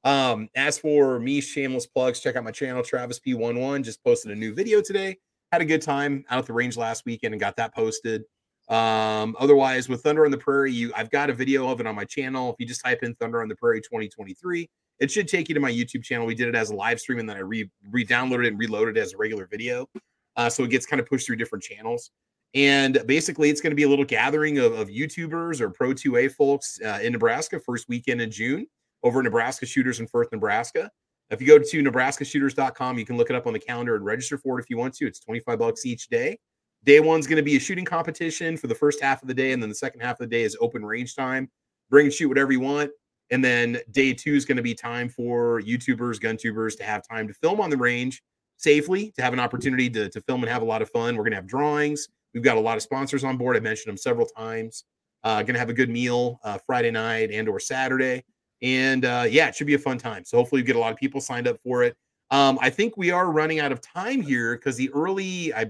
Um, 0.03 0.49
as 0.56 0.77
for 0.80 1.19
me, 1.19 1.41
shameless 1.41 1.88
plugs, 1.88 2.19
check 2.22 2.36
out 2.38 2.44
my 2.44 2.52
channel, 2.52 2.84
Travis 2.84 3.19
P11. 3.19 3.84
Just 3.84 4.03
posted 4.03 4.32
a 4.32 4.36
new 4.36 4.53
video 4.53 4.82
today 4.82 5.18
had 5.52 5.61
a 5.61 5.65
good 5.65 5.82
time 5.82 6.26
out 6.30 6.40
at 6.40 6.45
the 6.45 6.53
range 6.53 6.76
last 6.76 7.06
weekend 7.06 7.34
and 7.34 7.40
got 7.40 7.56
that 7.56 7.73
posted. 7.73 8.23
Um, 8.68 9.36
otherwise, 9.40 9.88
with 9.88 10.02
Thunder 10.02 10.26
on 10.26 10.32
the 10.32 10.38
Prairie, 10.38 10.72
you 10.72 10.91
I've 10.95 11.10
got 11.11 11.30
a 11.30 11.34
video 11.34 11.69
of 11.69 11.80
it 11.80 11.88
on 11.88 11.95
my 11.95 12.03
channel. 12.03 12.49
If 12.52 12.56
you 12.60 12.65
just 12.65 12.84
type 12.84 13.03
in 13.03 13.15
Thunder 13.15 13.41
on 13.41 13.48
the 13.48 13.56
Prairie 13.56 13.80
2023, 13.80 14.68
it 14.99 15.11
should 15.11 15.27
take 15.27 15.48
you 15.48 15.56
to 15.56 15.61
my 15.61 15.72
YouTube 15.72 16.03
channel. 16.03 16.26
We 16.26 16.36
did 16.36 16.48
it 16.48 16.56
as 16.56 16.72
a 16.72 16.76
live 16.76 16.99
stream 16.99 17.19
and 17.19 17.30
then 17.30 17.38
I 17.38 17.41
re 17.41 17.69
re-downloaded 17.91 18.45
it 18.45 18.48
and 18.49 18.60
reloaded 18.60 18.98
it 18.98 19.02
as 19.02 19.14
a 19.14 19.18
regular 19.18 19.45
video. 19.45 19.88
Uh, 20.36 20.49
so 20.49 20.64
it 20.64 20.72
gets 20.72 20.86
kind 20.86 20.99
of 20.99 21.06
pushed 21.07 21.27
through 21.27 21.36
different 21.38 21.64
channels. 21.64 22.11
And 22.56 23.03
basically, 23.06 23.49
it's 23.49 23.60
going 23.60 23.72
to 23.72 23.76
be 23.76 23.84
a 23.84 23.90
little 23.90 24.06
gathering 24.06 24.60
of, 24.60 24.73
of 24.73 24.88
YouTubers 24.88 25.60
or 25.60 25.69
Pro 25.69 25.90
2A 25.90 26.32
folks 26.32 26.80
uh, 26.84 26.99
in 27.03 27.11
Nebraska, 27.11 27.60
first 27.60 27.90
weekend 27.90 28.22
in 28.22 28.32
June 28.32 28.65
over 29.03 29.22
Nebraska 29.22 29.65
Shooters 29.65 29.99
in 29.99 30.07
Firth, 30.07 30.30
Nebraska. 30.32 30.90
If 31.30 31.41
you 31.41 31.48
go 31.48 31.60
to 31.60 31.84
nebraskashooters.com, 31.84 32.98
you 32.98 33.06
can 33.06 33.18
look 33.18 33.30
it 33.30 33.36
up 33.36 33.45
on 33.45 33.52
the 33.52 33.60
calendar 33.60 33.95
and 33.95 34.06
register 34.06 34.38
for 34.38 34.57
it 34.57 34.64
if 34.64 34.69
you 34.69 34.77
want 34.77 34.94
to. 34.95 35.06
It's 35.06 35.19
25 35.19 35.60
bucks 35.60 35.86
each 35.86 36.07
day. 36.07 36.38
Day 36.86 36.99
one's 37.02 37.27
going 37.27 37.38
to 37.38 37.44
be 37.44 37.57
a 37.57 37.60
shooting 37.60 37.84
competition 37.84 38.56
for 38.56 38.68
the 38.68 38.76
first 38.76 39.02
half 39.02 39.22
of 39.22 39.27
the 39.27 39.34
day, 39.34 39.52
and 39.52 39.61
then 39.61 39.69
the 39.69 39.76
second 39.76 39.99
half 40.02 40.19
of 40.19 40.30
the 40.30 40.36
day 40.36 40.44
is 40.44 40.56
open 40.61 40.86
range 40.86 41.15
time. 41.15 41.49
Bring 41.90 42.06
and 42.06 42.14
shoot 42.14 42.30
whatever 42.30 42.52
you 42.52 42.60
want. 42.61 42.91
And 43.32 43.44
then 43.44 43.80
day 43.91 44.14
two 44.14 44.34
is 44.34 44.45
going 44.45 44.57
to 44.57 44.64
be 44.64 44.76
time 44.76 45.10
for 45.10 45.61
YouTubers, 45.61 46.22
gun 46.22 46.38
tubers 46.38 46.76
to 46.77 46.84
have 46.84 47.02
time 47.06 47.27
to 47.27 47.34
film 47.34 47.60
on 47.60 47.69
the 47.69 47.77
range 47.77 48.22
safely, 48.57 49.11
to 49.18 49.23
have 49.23 49.34
an 49.34 49.40
opportunity 49.40 49.90
to, 49.90 50.10
to 50.10 50.22
film 50.22 50.44
and 50.44 50.49
have 50.49 50.61
a 50.61 50.65
lot 50.65 50.82
of 50.82 50.90
fun. 50.91 51.18
We're 51.18 51.23
going 51.23 51.32
to 51.32 51.38
have 51.38 51.48
drawings. 51.48 52.07
We've 52.36 52.44
got 52.44 52.57
a 52.57 52.60
lot 52.60 52.78
of 52.78 52.84
sponsors 52.84 53.24
on 53.24 53.38
board. 53.38 53.56
I 53.56 53.62
mentioned 53.62 53.90
them 53.90 53.98
several 53.98 54.28
times. 54.28 54.84
Uh, 55.24 55.41
going 55.41 55.53
to 55.53 55.60
have 55.60 55.70
a 55.70 55.74
good 55.74 55.90
meal 55.90 56.40
uh, 56.44 56.60
Friday 56.68 56.91
night 56.91 57.32
and 57.32 57.49
or 57.49 57.60
Saturday. 57.60 58.24
And 58.62 59.06
uh, 59.06 59.26
yeah, 59.28 59.48
it 59.48 59.56
should 59.56 59.66
be 59.66 59.74
a 59.74 59.80
fun 59.80 59.98
time. 59.98 60.24
So 60.24 60.38
hopefully 60.38 60.62
you 60.62 60.68
get 60.68 60.76
a 60.76 60.80
lot 60.80 60.91
of 60.91 60.98
people 60.99 61.20
signed 61.20 61.48
up 61.48 61.57
for 61.64 61.82
it. 61.82 61.95
Um, 62.30 62.60
I 62.62 62.70
think 62.70 62.98
we 62.98 63.10
are 63.10 63.32
running 63.32 63.60
out 63.60 63.72
of 63.72 63.82
time 63.82 64.22
here 64.22 64.56
because 64.56 64.76
the 64.76 64.91
early 64.91 65.53
I 65.53 65.68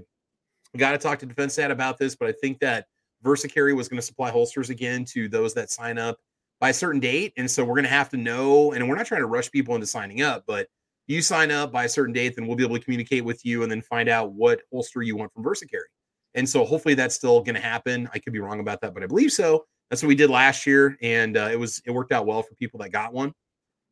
got 0.76 0.92
to 0.92 0.98
talk 0.98 1.20
to 1.20 1.26
Defense 1.26 1.56
Dad 1.56 1.72
about 1.72 1.98
this, 1.98 2.16
but 2.16 2.28
I 2.28 2.34
think 2.34 2.60
that 2.60 2.88
VersaCarry 3.24 3.76
was 3.76 3.88
going 3.88 4.00
to 4.00 4.06
supply 4.06 4.30
holsters 4.30 4.70
again 4.70 5.06
to 5.06 5.30
those 5.30 5.54
that 5.54 5.72
sign 5.72 5.98
up 5.98 6.18
by 6.60 6.70
a 6.70 6.74
certain 6.74 7.00
date. 7.00 7.34
And 7.38 7.50
so 7.50 7.64
we're 7.64 7.76
going 7.76 7.84
to 7.84 7.90
have 7.90 8.10
to 8.10 8.18
know, 8.18 8.74
and 8.74 8.88
we're 8.88 8.96
not 8.96 9.06
trying 9.06 9.22
to 9.22 9.28
rush 9.28 9.52
people 9.52 9.76
into 9.76 9.88
signing 9.88 10.22
up, 10.22 10.44
but 10.48 10.68
you 11.08 11.22
sign 11.22 11.52
up 11.52 11.72
by 11.72 11.86
a 11.86 11.90
certain 11.90 12.14
date, 12.14 12.36
then 12.36 12.48
we'll 12.48 12.58
be 12.58 12.64
able 12.64 12.78
to 12.78 12.84
communicate 12.84 13.24
with 13.24 13.46
you 13.46 13.64
and 13.64 13.72
then 13.72 13.82
find 13.82 14.10
out 14.10 14.34
what 14.34 14.62
holster 14.72 15.02
you 15.02 15.16
want 15.16 15.32
from 15.34 15.44
VersaCarry. 15.44 15.92
And 16.36 16.48
so 16.48 16.66
hopefully 16.66 16.94
that's 16.94 17.16
still 17.16 17.42
going 17.42 17.56
to 17.56 17.62
happen. 17.62 18.10
I 18.14 18.20
could 18.20 18.34
be 18.34 18.40
wrong 18.40 18.60
about 18.60 18.82
that, 18.82 18.94
but 18.94 19.04
I 19.04 19.08
believe 19.08 19.32
so. 19.32 19.66
That's 19.90 20.04
what 20.04 20.10
we 20.10 20.16
did 20.16 20.30
last 20.30 20.66
year, 20.66 20.98
and 21.02 21.38
uh, 21.38 21.50
it 21.52 21.60
was 21.60 21.82
it 21.86 21.92
worked 21.92 22.12
out 22.12 22.26
well 22.26 22.42
for 22.42 22.56
people 22.56 22.80
that 22.80 22.90
got 22.90 23.14
one. 23.14 23.34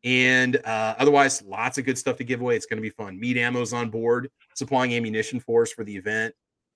And 0.03 0.57
uh, 0.65 0.95
otherwise, 0.99 1.41
lots 1.43 1.77
of 1.77 1.85
good 1.85 1.97
stuff 1.97 2.17
to 2.17 2.23
give 2.23 2.41
away. 2.41 2.55
It's 2.55 2.65
going 2.65 2.77
to 2.77 2.81
be 2.81 2.89
fun. 2.89 3.17
Meat 3.19 3.37
Ammo's 3.37 3.73
on 3.73 3.89
board, 3.89 4.29
supplying 4.55 4.93
ammunition 4.93 5.39
for 5.39 5.61
us 5.61 5.71
for 5.71 5.83
the 5.83 5.95
event, 5.95 6.33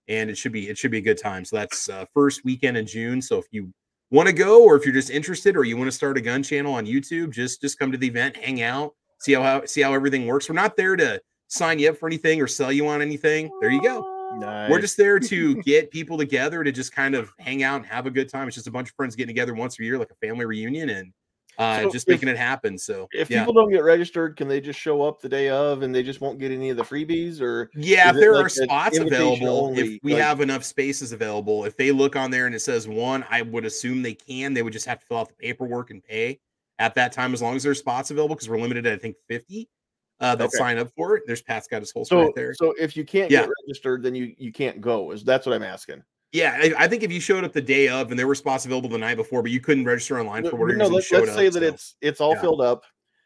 and 0.07 0.29
it 0.29 0.37
should 0.37 0.51
be 0.51 0.69
it 0.69 0.77
should 0.77 0.91
be 0.91 0.99
a 0.99 1.01
good 1.01 1.17
time. 1.17 1.43
So 1.43 1.57
that's 1.57 1.89
uh, 1.89 2.05
first 2.13 2.45
weekend 2.45 2.77
in 2.77 2.85
June. 2.85 3.21
So 3.21 3.37
if 3.37 3.45
you 3.51 3.73
want 4.11 4.27
to 4.27 4.33
go, 4.33 4.63
or 4.63 4.77
if 4.77 4.85
you're 4.85 4.93
just 4.93 5.09
interested, 5.09 5.57
or 5.57 5.63
you 5.65 5.77
want 5.77 5.87
to 5.87 5.95
start 5.95 6.17
a 6.17 6.21
gun 6.21 6.43
channel 6.43 6.75
on 6.75 6.85
YouTube, 6.85 7.31
just 7.31 7.59
just 7.59 7.79
come 7.79 7.91
to 7.91 7.97
the 7.97 8.07
event, 8.07 8.37
hang 8.37 8.61
out, 8.61 8.93
see 9.19 9.33
how, 9.33 9.41
how 9.41 9.65
see 9.65 9.81
how 9.81 9.93
everything 9.93 10.27
works. 10.27 10.47
We're 10.47 10.55
not 10.55 10.77
there 10.77 10.95
to 10.95 11.19
sign 11.47 11.79
you 11.79 11.89
up 11.89 11.97
for 11.97 12.07
anything 12.07 12.41
or 12.41 12.47
sell 12.47 12.71
you 12.71 12.87
on 12.87 13.01
anything. 13.01 13.49
There 13.59 13.71
you 13.71 13.81
go. 13.81 14.16
Nice. 14.39 14.69
We're 14.69 14.81
just 14.81 14.97
there 14.97 15.19
to 15.19 15.55
get 15.63 15.91
people 15.91 16.17
together 16.17 16.63
to 16.63 16.71
just 16.71 16.91
kind 16.93 17.15
of 17.15 17.31
hang 17.39 17.63
out 17.63 17.77
and 17.77 17.85
have 17.85 18.05
a 18.05 18.11
good 18.11 18.29
time. 18.29 18.47
It's 18.47 18.55
just 18.55 18.67
a 18.67 18.71
bunch 18.71 18.89
of 18.89 18.95
friends 18.95 19.15
getting 19.15 19.29
together 19.35 19.53
once 19.53 19.79
a 19.79 19.83
year, 19.83 19.97
like 19.97 20.11
a 20.11 20.25
family 20.27 20.45
reunion, 20.45 20.89
and 20.89 21.13
uh, 21.57 21.81
So 21.81 21.91
just 21.91 22.07
if- 22.07 22.13
making 22.13 22.29
it 22.29 22.37
happen. 22.37 22.77
So 22.77 23.07
if 23.13 23.29
yeah, 23.29 23.39
people 23.39 23.53
don't 23.53 23.71
get 23.71 23.83
registered, 23.83 24.37
can 24.37 24.47
they 24.47 24.61
just 24.61 24.79
show 24.79 25.01
up 25.01 25.21
the 25.21 25.29
day 25.29 25.49
of 25.49 25.81
and 25.81 25.93
they 25.93 26.03
just 26.03 26.21
won't 26.21 26.37
get 26.39 26.51
any 26.51 26.69
of 26.69 26.77
the 26.77 26.83
freebies? 26.83 27.41
Or 27.41 27.69
yeah, 27.75 28.09
if 28.11 28.15
there 28.15 28.35
like 28.35 28.45
are 28.45 28.49
spots 28.49 28.97
available, 28.99 29.65
only, 29.65 29.95
if 29.95 29.99
we 30.03 30.13
like- 30.13 30.21
have 30.21 30.41
enough 30.41 30.63
spaces 30.63 31.13
available, 31.13 31.65
if 31.65 31.75
they 31.75 31.91
look 31.91 32.15
on 32.15 32.29
there 32.29 32.45
and 32.45 32.53
it 32.53 32.59
says 32.61 32.87
one, 32.87 33.25
I 33.29 33.41
would 33.41 33.65
assume 33.65 34.03
they 34.03 34.13
can. 34.13 34.53
They 34.53 34.61
would 34.61 34.73
just 34.73 34.85
have 34.85 34.99
to 34.99 35.05
fill 35.07 35.17
out 35.17 35.29
the 35.29 35.35
paperwork 35.35 35.89
and 35.89 36.03
pay 36.03 36.39
at 36.79 36.93
that 36.93 37.11
time, 37.11 37.33
as 37.33 37.41
long 37.41 37.55
as 37.55 37.63
there's 37.63 37.79
spots 37.79 38.11
available, 38.11 38.35
because 38.35 38.47
we're 38.49 38.59
limited 38.59 38.85
at 38.85 38.93
I 38.93 38.97
think 38.97 39.15
50 39.27 39.67
uh, 40.19 40.35
that 40.35 40.45
Okay. 40.45 40.57
sign 40.57 40.77
up 40.77 40.89
for 40.95 41.15
it. 41.15 41.23
There's 41.27 41.41
Pat's 41.41 41.67
got 41.67 41.81
his 41.81 41.91
holster 41.91 42.15
so 42.15 42.21
right 42.23 42.35
there. 42.35 42.53
so 42.53 42.73
if 42.79 42.97
you 42.97 43.05
can't 43.05 43.29
Yeah. 43.31 43.41
get 43.41 43.49
registered, 43.67 44.03
then 44.03 44.15
you 44.15 44.33
you 44.37 44.51
can't 44.51 44.81
go. 44.81 45.11
Is 45.11 45.23
that's 45.23 45.45
what 45.45 45.55
I'm 45.55 45.63
asking? 45.63 46.03
Yeah, 46.33 46.59
I, 46.61 46.73
I 46.77 46.87
think 46.87 47.03
if 47.03 47.11
you 47.11 47.21
showed 47.21 47.43
up 47.45 47.53
the 47.53 47.61
day 47.61 47.87
of 47.87 48.09
and 48.09 48.19
there 48.19 48.27
were 48.27 48.35
spots 48.35 48.65
available 48.65 48.89
the 48.89 48.97
night 48.97 49.15
before, 49.15 49.41
but 49.41 49.51
you 49.51 49.61
couldn't 49.61 49.85
register 49.85 50.19
online 50.19 50.43
for 50.43 50.57
whatever 50.57 50.77
no, 50.77 50.83
reason, 50.85 50.93
let's, 50.95 51.11
let's 51.11 51.29
up, 51.29 51.35
say 51.35 51.49
that 51.49 51.59
so- 51.61 51.65
it's 51.65 51.95
it's 52.01 52.21
all 52.21 52.33
yeah. 52.33 52.41
filled 52.41 52.61
up. 52.61 52.83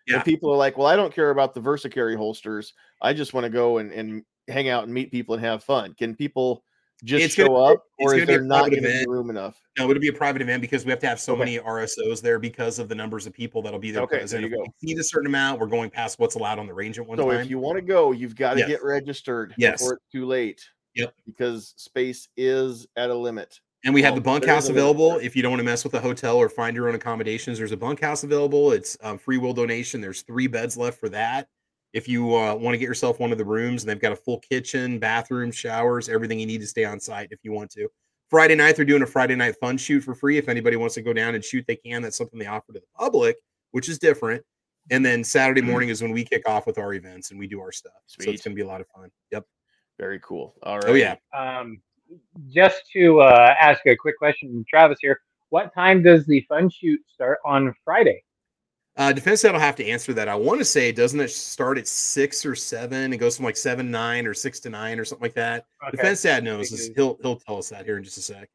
Yeah. 0.07 0.15
And 0.15 0.25
people 0.25 0.51
are 0.51 0.57
like, 0.57 0.77
well, 0.77 0.87
I 0.87 0.95
don't 0.95 1.13
care 1.13 1.29
about 1.29 1.53
the 1.53 1.61
VersaCarry 1.61 2.15
holsters. 2.17 2.73
I 3.01 3.13
just 3.13 3.33
want 3.33 3.43
to 3.45 3.49
go 3.51 3.77
and, 3.77 3.91
and 3.91 4.23
hang 4.47 4.67
out 4.67 4.83
and 4.83 4.93
meet 4.93 5.11
people 5.11 5.35
and 5.35 5.43
have 5.43 5.63
fun. 5.63 5.93
Can 5.93 6.15
people 6.15 6.63
just 7.03 7.25
It's 7.25 7.35
gonna 7.35 7.53
up, 7.53 7.83
or 7.99 8.15
is 8.15 8.25
there 8.25 8.41
not 8.41 8.69
going 8.69 8.83
to 8.83 8.89
be 8.89 9.05
room 9.07 9.29
enough? 9.29 9.59
No, 9.77 9.89
it'll 9.89 10.01
be 10.01 10.09
a 10.09 10.13
private 10.13 10.41
event 10.41 10.61
because 10.61 10.85
we 10.85 10.91
have 10.91 10.99
to 10.99 11.07
have 11.07 11.19
so 11.19 11.33
Okay. 11.33 11.39
many 11.39 11.59
RSOs 11.59 12.21
there 12.21 12.39
because 12.39 12.77
of 12.77 12.89
the 12.89 12.95
numbers 12.95 13.25
of 13.25 13.33
people 13.33 13.61
that'll 13.61 13.79
be 13.79 13.91
there 13.91 14.03
Okay, 14.03 14.23
there 14.25 14.39
you 14.41 14.45
If 14.47 14.51
we 14.51 14.57
go. 14.57 14.63
exceed 14.65 14.99
a 14.99 15.03
certain 15.03 15.27
amount, 15.27 15.59
we're 15.59 15.67
going 15.67 15.89
past 15.89 16.19
what's 16.19 16.35
allowed 16.35 16.59
on 16.59 16.67
the 16.67 16.73
range 16.73 16.99
at 16.99 17.07
one 17.07 17.17
So 17.17 17.29
time. 17.31 17.39
if 17.41 17.49
you 17.49 17.57
want 17.57 17.77
to 17.77 17.81
go, 17.81 18.11
you've 18.11 18.35
got 18.35 18.53
to 18.55 18.59
Yes. 18.59 18.67
get 18.69 18.83
registered 18.83 19.55
Yes. 19.57 19.79
before 19.79 19.93
it's 19.93 20.05
too 20.11 20.25
late. 20.25 20.61
Yep. 20.95 21.13
Because 21.25 21.73
space 21.77 22.27
is 22.37 22.85
at 22.97 23.09
a 23.09 23.15
limit. 23.15 23.59
and 23.83 23.93
we 23.95 24.03
have 24.03 24.13
the 24.13 24.21
bunkhouse 24.21 24.45
there 24.45 24.57
is 24.57 24.65
a 24.65 24.73
limit 24.73 24.95
available. 24.95 25.17
If 25.25 25.35
you 25.35 25.41
don't 25.41 25.51
want 25.53 25.61
to 25.61 25.63
mess 25.63 25.83
with 25.83 25.95
a 25.95 25.99
hotel 26.01 26.37
or 26.37 26.49
find 26.49 26.75
your 26.75 26.87
own 26.87 26.93
accommodations, 26.95 27.57
there's 27.57 27.71
a 27.71 27.77
bunkhouse 27.77 28.23
available. 28.23 28.73
It's 28.73 28.95
um, 29.01 29.17
free 29.17 29.37
will 29.39 29.53
donation. 29.53 30.01
There's 30.01 30.21
three 30.21 30.45
beds 30.47 30.77
left 30.77 30.99
for 30.99 31.09
that. 31.09 31.47
If 31.93 32.07
you 32.07 32.35
uh, 32.35 32.55
want 32.55 32.73
to 32.73 32.77
get 32.77 32.85
yourself 32.85 33.19
one 33.19 33.31
of 33.31 33.37
the 33.37 33.45
rooms, 33.45 33.83
and 33.83 33.89
they've 33.89 33.99
got 33.99 34.11
a 34.11 34.15
full 34.15 34.39
kitchen, 34.39 34.97
bathroom, 34.97 35.51
showers, 35.51 36.09
everything 36.09 36.39
you 36.39 36.45
need 36.45 36.61
to 36.61 36.67
stay 36.67 36.85
on 36.85 36.99
site 36.99 37.29
if 37.31 37.39
you 37.43 37.51
want 37.51 37.69
to. 37.71 37.87
Friday 38.29 38.55
night, 38.55 38.77
they're 38.77 38.85
doing 38.85 39.01
a 39.01 39.07
Friday 39.07 39.35
night 39.35 39.55
fun 39.59 39.77
shoot 39.77 40.01
for 40.01 40.15
free. 40.15 40.37
If 40.37 40.47
anybody 40.47 40.77
wants 40.77 40.95
to 40.95 41.01
go 41.01 41.11
down 41.11 41.35
and 41.35 41.43
shoot, 41.43 41.65
they 41.67 41.75
can. 41.75 42.01
That's 42.01 42.17
something 42.17 42.39
they 42.39 42.45
offer 42.45 42.71
to 42.71 42.79
the 42.79 42.85
public, 42.97 43.35
which 43.71 43.89
is 43.89 43.99
different. 43.99 44.41
And 44.89 45.05
then 45.05 45.23
Saturday 45.23 45.61
morning 45.61 45.89
is 45.89 46.01
when 46.01 46.11
we 46.11 46.23
kick 46.23 46.47
off 46.47 46.65
with 46.65 46.77
our 46.77 46.93
events 46.93 47.31
and 47.31 47.39
we 47.39 47.45
do 47.45 47.59
our 47.59 47.71
stuff. 47.71 47.91
So 48.07 48.17
it's 48.21 48.41
going 48.41 48.53
to 48.53 48.55
be 48.55 48.61
a 48.61 48.67
lot 48.67 48.81
of 48.81 48.87
fun. 48.87 49.11
Yep. 49.31 49.45
Very 49.99 50.19
cool. 50.21 50.55
All 50.63 50.79
right. 50.79 50.89
Oh, 50.89 50.93
yeah. 50.93 51.15
Um, 51.37 51.81
just 52.49 52.83
to 52.93 53.19
uh, 53.19 53.53
ask 53.59 53.81
a 53.85 53.95
quick 53.95 54.17
question, 54.17 54.65
Travis 54.67 54.97
here. 55.01 55.19
What 55.49 55.73
time 55.73 56.01
does 56.01 56.25
the 56.25 56.41
fun 56.47 56.69
shoot 56.69 57.01
start 57.13 57.39
on 57.45 57.75
Friday? 57.83 58.23
Uh, 58.97 59.13
defense 59.13 59.41
Dad 59.41 59.53
will 59.53 59.59
have 59.59 59.75
to 59.77 59.85
answer 59.87 60.13
that. 60.13 60.27
I 60.27 60.35
want 60.35 60.59
to 60.59 60.65
say, 60.65 60.91
doesn't 60.91 61.19
it 61.19 61.29
start 61.29 61.77
at 61.77 61.87
six 61.87 62.45
or 62.45 62.55
seven? 62.55 63.13
It 63.13 63.17
goes 63.17 63.37
from 63.37 63.45
like 63.45 63.55
seven 63.55 63.89
nine 63.89 64.27
or 64.27 64.33
six 64.33 64.59
to 64.61 64.69
nine 64.69 64.99
or 64.99 65.05
something 65.05 65.23
like 65.23 65.33
that. 65.35 65.65
Okay. 65.87 65.95
Defense 65.97 66.21
dad 66.23 66.43
knows. 66.43 66.69
He'll 66.95 67.17
he'll 67.21 67.37
tell 67.37 67.57
us 67.57 67.69
that 67.69 67.85
here 67.85 67.97
in 67.97 68.03
just 68.03 68.17
a 68.17 68.21
sec. 68.21 68.49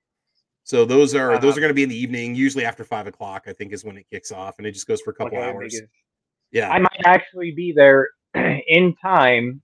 So 0.65 0.85
those 0.85 1.15
are 1.15 1.39
those 1.39 1.53
Uh-huh. 1.53 1.59
are 1.59 1.61
going 1.61 1.71
to 1.71 1.75
be 1.75 1.85
in 1.85 1.89
the 1.89 1.97
evening, 1.97 2.35
usually 2.35 2.65
after 2.67 2.85
five 2.85 3.07
o'clock. 3.07 3.45
I 3.47 3.53
think 3.55 3.73
is 3.73 3.85
when 3.85 3.97
it 3.97 4.07
kicks 4.13 4.31
off, 4.31 4.59
and 4.59 4.67
it 4.67 4.73
just 4.73 4.87
goes 4.87 5.01
for 5.01 5.11
a 5.11 5.15
couple 5.15 5.39
Okay, 5.39 5.47
hours. 5.49 5.81
Yeah, 6.53 6.71
I 6.71 6.79
might 6.81 7.01
actually 7.07 7.53
be 7.53 7.73
there 7.73 8.11
in 8.35 8.95
time 9.01 9.63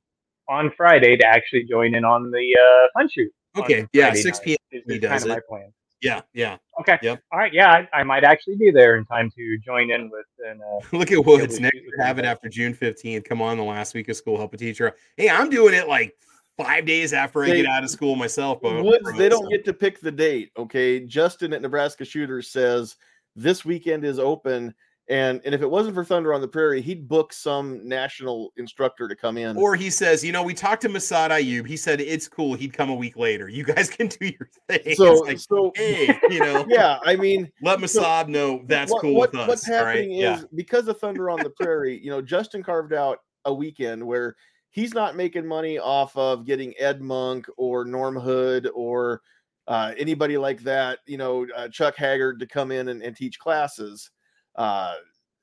on 0.49 0.73
Friday 0.77 1.17
to 1.19 1.27
actually 1.27 1.65
join 1.65 1.95
in 1.95 2.05
on 2.05 2.31
the 2.31 2.57
uh, 2.59 2.89
fun 2.99 3.09
shoot. 3.13 3.31
okay, 3.59 3.87
yeah, 3.93 4.07
Friday 4.07 4.23
six 4.23 4.41
p.m. 4.41 4.57
Is, 4.71 4.83
he 4.87 4.95
is 4.95 5.01
kind 5.01 5.03
does 5.03 5.23
of 5.25 5.29
my 5.29 5.41
plan. 5.49 5.73
Yeah, 6.03 6.21
yeah. 6.35 6.57
Okay. 6.81 6.99
Yep. 7.03 7.23
All 7.33 7.39
right. 7.39 7.53
Yeah, 7.53 7.71
I, 7.93 8.01
I 8.01 8.03
might 8.03 8.25
actually 8.25 8.57
be 8.57 8.71
there 8.73 8.97
in 8.97 9.05
time 9.05 9.31
to 9.37 9.59
join 9.65 9.91
in 9.91 10.11
with 10.11 10.27
and 10.47 10.61
uh, 10.61 10.81
Look 10.97 11.13
at 11.13 11.25
Woods. 11.25 11.57
to 11.57 11.63
Next 11.63 11.77
shoot 11.77 11.83
year, 11.85 12.05
have 12.05 12.19
it 12.19 12.25
after 12.25 12.49
June 12.49 12.75
fifteenth. 12.75 13.25
Come 13.25 13.41
on, 13.41 13.57
the 13.57 13.63
last 13.63 13.95
week 13.95 14.09
of 14.09 14.17
school, 14.17 14.37
help 14.37 14.53
a 14.53 14.57
teacher. 14.57 14.95
Hey, 15.17 15.31
I'm 15.31 15.49
doing 15.49 15.75
it 15.75 15.89
like 15.89 16.15
five 16.59 16.85
days 16.87 17.13
after 17.13 17.45
I 17.45 17.51
get 17.51 17.67
out 17.67 17.85
of 17.85 17.91
school 17.91 18.17
myself. 18.17 18.61
bro. 18.61 18.83
Woods, 18.83 19.09
they 19.17 19.29
don't 19.29 19.45
So- 19.45 19.49
get 19.51 19.65
to 19.67 19.73
pick 19.73 20.01
the 20.01 20.11
date. 20.13 20.51
Okay. 20.59 21.01
Justin 21.07 21.53
at 21.53 21.63
Nebraska 21.63 22.05
Shooters 22.05 22.49
says 22.49 22.97
this 23.37 23.65
weekend 23.65 24.05
is 24.05 24.19
open. 24.19 24.75
And 25.09 25.41
and 25.45 25.53
if 25.55 25.63
it 25.63 25.69
wasn't 25.71 25.95
for 25.95 26.05
Thunder 26.05 26.33
on 26.33 26.41
the 26.41 26.47
Prairie, 26.49 26.81
he'd 26.81 27.09
book 27.09 27.33
some 27.33 27.87
national 27.87 28.53
instructor 28.57 29.09
to 29.09 29.17
come 29.17 29.37
in. 29.37 29.57
Or 29.57 29.75
he 29.75 29.91
says, 29.91 30.23
you 30.25 30.31
know, 30.31 30.45
we 30.45 30.55
talked 30.55 30.83
to 30.83 30.89
Massad 30.89 31.31
Ayoob. 31.31 31.67
He 31.67 31.77
said 31.77 32.01
it's 32.01 32.29
cool. 32.29 32.55
He'd 32.55 32.73
come 32.73 32.89
a 32.89 32.95
week 32.95 33.17
later. 33.17 33.49
You 33.49 33.65
guys 33.65 33.91
can 33.97 34.07
do 34.07 34.27
your 34.27 34.49
thing. 34.69 34.95
so 34.95 35.15
like, 35.15 35.39
so 35.41 35.73
hey, 35.75 36.17
you 36.31 36.39
know, 36.39 36.65
yeah, 36.69 36.99
I 37.05 37.17
mean 37.17 37.51
let 37.63 37.81
Massad 37.81 38.29
know 38.29 38.63
that's 38.67 38.93
what, 38.93 39.01
cool 39.03 39.15
what- 39.15 39.33
with 39.33 39.41
us. 39.41 39.49
What's 39.49 39.69
all 39.69 39.85
right? 39.85 39.97
happening 39.97 40.13
Yeah. 40.13 40.37
is 40.39 40.47
because 40.55 40.87
of 40.87 40.99
Thunder 41.01 41.31
on 41.31 41.41
the 41.41 41.51
Prairie, 41.51 41.99
you 42.03 42.11
know, 42.11 42.23
Justin 42.23 42.63
carved 42.63 42.93
out 42.93 43.19
a 43.45 43.53
weekend 43.53 44.07
where 44.07 44.37
he's 44.71 44.95
not 44.95 45.17
making 45.17 45.47
money 45.47 45.79
off 45.81 46.17
of 46.17 46.47
getting 46.47 46.75
Ed 46.79 47.03
Monk 47.03 47.47
or 47.57 47.85
Norm 47.85 48.15
Hood 48.17 48.71
or 48.73 49.21
uh, 49.67 49.93
anybody 49.99 50.39
like 50.39 50.61
that, 50.63 51.01
you 51.07 51.17
know, 51.19 51.47
uh, 51.57 51.69
Chuck 51.69 51.97
Haggard 51.97 52.39
to 52.41 52.47
come 52.47 52.71
in 52.71 52.89
and, 52.89 53.03
and 53.03 53.17
teach 53.17 53.39
classes. 53.39 54.11
Uh, 54.57 54.95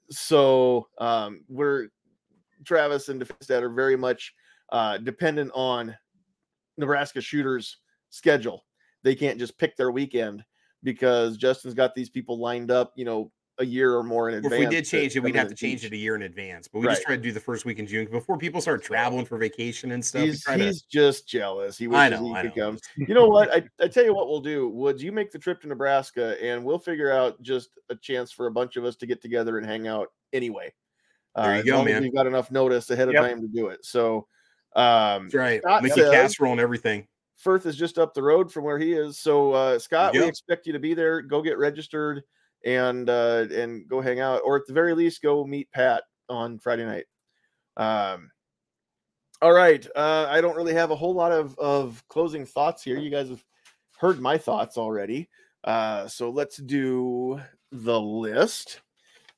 so 0.10 0.88
um, 1.00 1.44
we're 1.48 1.88
Travis 2.66 3.10
and 3.10 3.26
Dad 3.48 3.64
are 3.64 3.70
very 3.70 3.96
much 3.96 4.34
uh, 4.72 4.98
dependent 4.98 5.52
on 5.54 5.96
Nebraska 6.78 7.22
shooters' 7.22 7.78
schedule. 8.10 8.66
They 9.04 9.16
can't 9.16 9.40
just 9.40 9.58
pick 9.58 9.76
their 9.78 9.92
weekend 9.92 10.44
because 10.84 11.38
Justin's 11.38 11.74
got 11.74 11.96
these 11.96 12.10
people 12.10 12.40
lined 12.40 12.72
up, 12.72 12.94
you 12.96 13.06
know, 13.06 13.32
a 13.60 13.66
year 13.66 13.94
or 13.96 14.04
more 14.04 14.30
in 14.30 14.36
advance. 14.36 14.54
if 14.54 14.60
we 14.60 14.66
did 14.68 14.86
change 14.86 15.16
it, 15.16 15.20
we'd 15.20 15.36
have 15.36 15.50
to 15.50 15.54
change 15.56 15.82
teach. 15.82 15.92
it 15.92 15.94
a 15.94 15.98
year 15.98 16.16
in 16.16 16.22
advance. 16.22 16.68
But 16.68 16.80
we 16.80 16.88
just 16.88 17.00
Right. 17.02 17.06
try 17.08 17.16
to 17.18 17.22
do 17.22 17.32
the 17.34 17.40
first 17.42 17.66
week 17.66 17.78
in 17.78 17.86
June 17.86 18.06
before 18.10 18.38
people 18.38 18.62
start 18.62 18.82
traveling 18.82 19.26
for 19.26 19.38
vacation 19.38 19.92
and 19.92 20.04
stuff. 20.04 20.22
we 20.24 20.28
He's, 20.30 20.44
to- 20.82 20.90
just 20.90 21.28
jealous. 21.28 21.78
He 21.78 21.88
wishes 21.88 22.00
I 22.00 22.10
know, 22.10 22.26
he 22.26 22.34
I 22.34 22.42
could 22.44 22.56
know. 22.56 22.66
come. 22.72 22.80
You 22.96 23.14
know 23.14 23.28
what? 23.28 23.54
I, 23.54 23.64
I 23.82 23.88
tell 23.90 24.06
you 24.06 24.14
what 24.16 24.28
we'll 24.30 24.40
do. 24.42 24.70
Woods, 24.70 25.04
you 25.04 25.12
make 25.12 25.32
the 25.32 25.40
trip 25.40 25.62
to 25.62 25.68
Nebraska 25.68 26.42
and 26.42 26.64
we'll 26.64 26.80
figure 26.80 27.12
out 27.12 27.42
just 27.42 27.72
a 27.90 27.96
chance 27.96 28.32
for 28.32 28.48
a 28.48 28.52
bunch 28.52 28.78
of 28.78 28.86
us 28.86 28.96
to 28.98 29.06
get 29.06 29.22
together 29.22 29.58
and 29.58 29.68
hang 29.68 29.88
out 29.88 30.08
anyway. 30.32 30.74
Uh, 31.36 31.44
There 31.44 31.54
you 31.56 31.60
as 31.60 31.66
go, 31.66 31.84
man. 31.84 32.02
We've 32.04 32.14
got 32.16 32.28
enough 32.28 32.52
notice 32.52 32.90
ahead 32.90 33.10
of 33.10 33.14
Yep. 33.14 33.24
time 33.24 33.42
to 33.42 33.48
do 33.48 33.68
it. 33.68 33.84
So 33.86 34.28
um 34.76 35.24
That's 35.24 35.34
right. 35.36 35.62
Scott 35.62 35.84
says- 35.86 36.12
casserole 36.12 36.52
and 36.54 36.62
everything. 36.62 37.08
Firth 37.36 37.66
is 37.66 37.76
just 37.78 37.98
up 37.98 38.14
the 38.14 38.22
road 38.24 38.52
from 38.52 38.66
where 38.66 38.78
he 38.78 38.94
is. 38.94 39.18
So 39.18 39.52
uh, 39.54 39.80
Scott, 39.80 40.14
we 40.14 40.24
expect 40.26 40.68
you 40.68 40.74
to 40.74 40.80
be 40.80 40.94
there. 40.94 41.22
Go 41.22 41.42
get 41.42 41.58
registered 41.58 42.24
and 42.66 43.10
uh, 43.10 43.46
and 43.52 43.88
go 43.88 44.02
hang 44.02 44.20
out, 44.20 44.42
or 44.44 44.58
at 44.58 44.68
the 44.68 44.74
very 44.74 44.94
least, 44.94 45.22
go 45.22 45.46
meet 45.46 45.72
Pat 45.72 46.04
on 46.30 46.60
Friday 46.60 46.86
night. 46.86 47.06
Um, 47.78 48.32
all 49.42 49.54
right. 49.54 49.86
Uh, 49.96 50.28
I 50.30 50.42
don't 50.42 50.58
really 50.58 50.74
have 50.74 50.92
a 50.92 50.96
whole 50.96 51.14
lot 51.14 51.32
of, 51.32 51.58
of 51.58 52.04
closing 52.10 52.46
thoughts 52.46 52.84
here. 52.84 52.98
You 52.98 53.10
guys 53.10 53.30
have 53.30 53.44
heard 53.98 54.20
my 54.20 54.38
thoughts 54.38 54.78
already. 54.78 55.30
Uh, 55.64 56.08
so 56.08 56.30
let's 56.30 56.58
do 56.58 57.40
the 57.72 58.00
list 58.00 58.82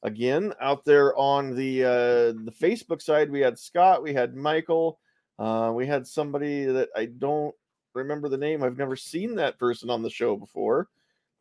again 0.04 0.54
out 0.60 0.86
there 0.86 1.16
on 1.18 1.56
the 1.56 1.84
uh, 1.84 2.34
the 2.46 2.54
Facebook 2.60 3.02
side. 3.02 3.32
We 3.32 3.42
had 3.42 3.60
Scott, 3.60 4.04
we 4.04 4.14
had 4.14 4.36
Michael, 4.36 5.00
uh, 5.38 5.72
we 5.74 5.86
had 5.86 6.08
somebody 6.08 6.66
that 6.66 6.90
I 6.96 7.06
don't 7.06 7.54
remember 7.94 8.30
the 8.30 8.38
name. 8.38 8.64
I've 8.64 8.78
never 8.78 8.96
seen 8.96 9.36
that 9.36 9.60
person 9.60 9.90
on 9.90 10.02
the 10.02 10.10
show 10.10 10.36
before. 10.36 10.88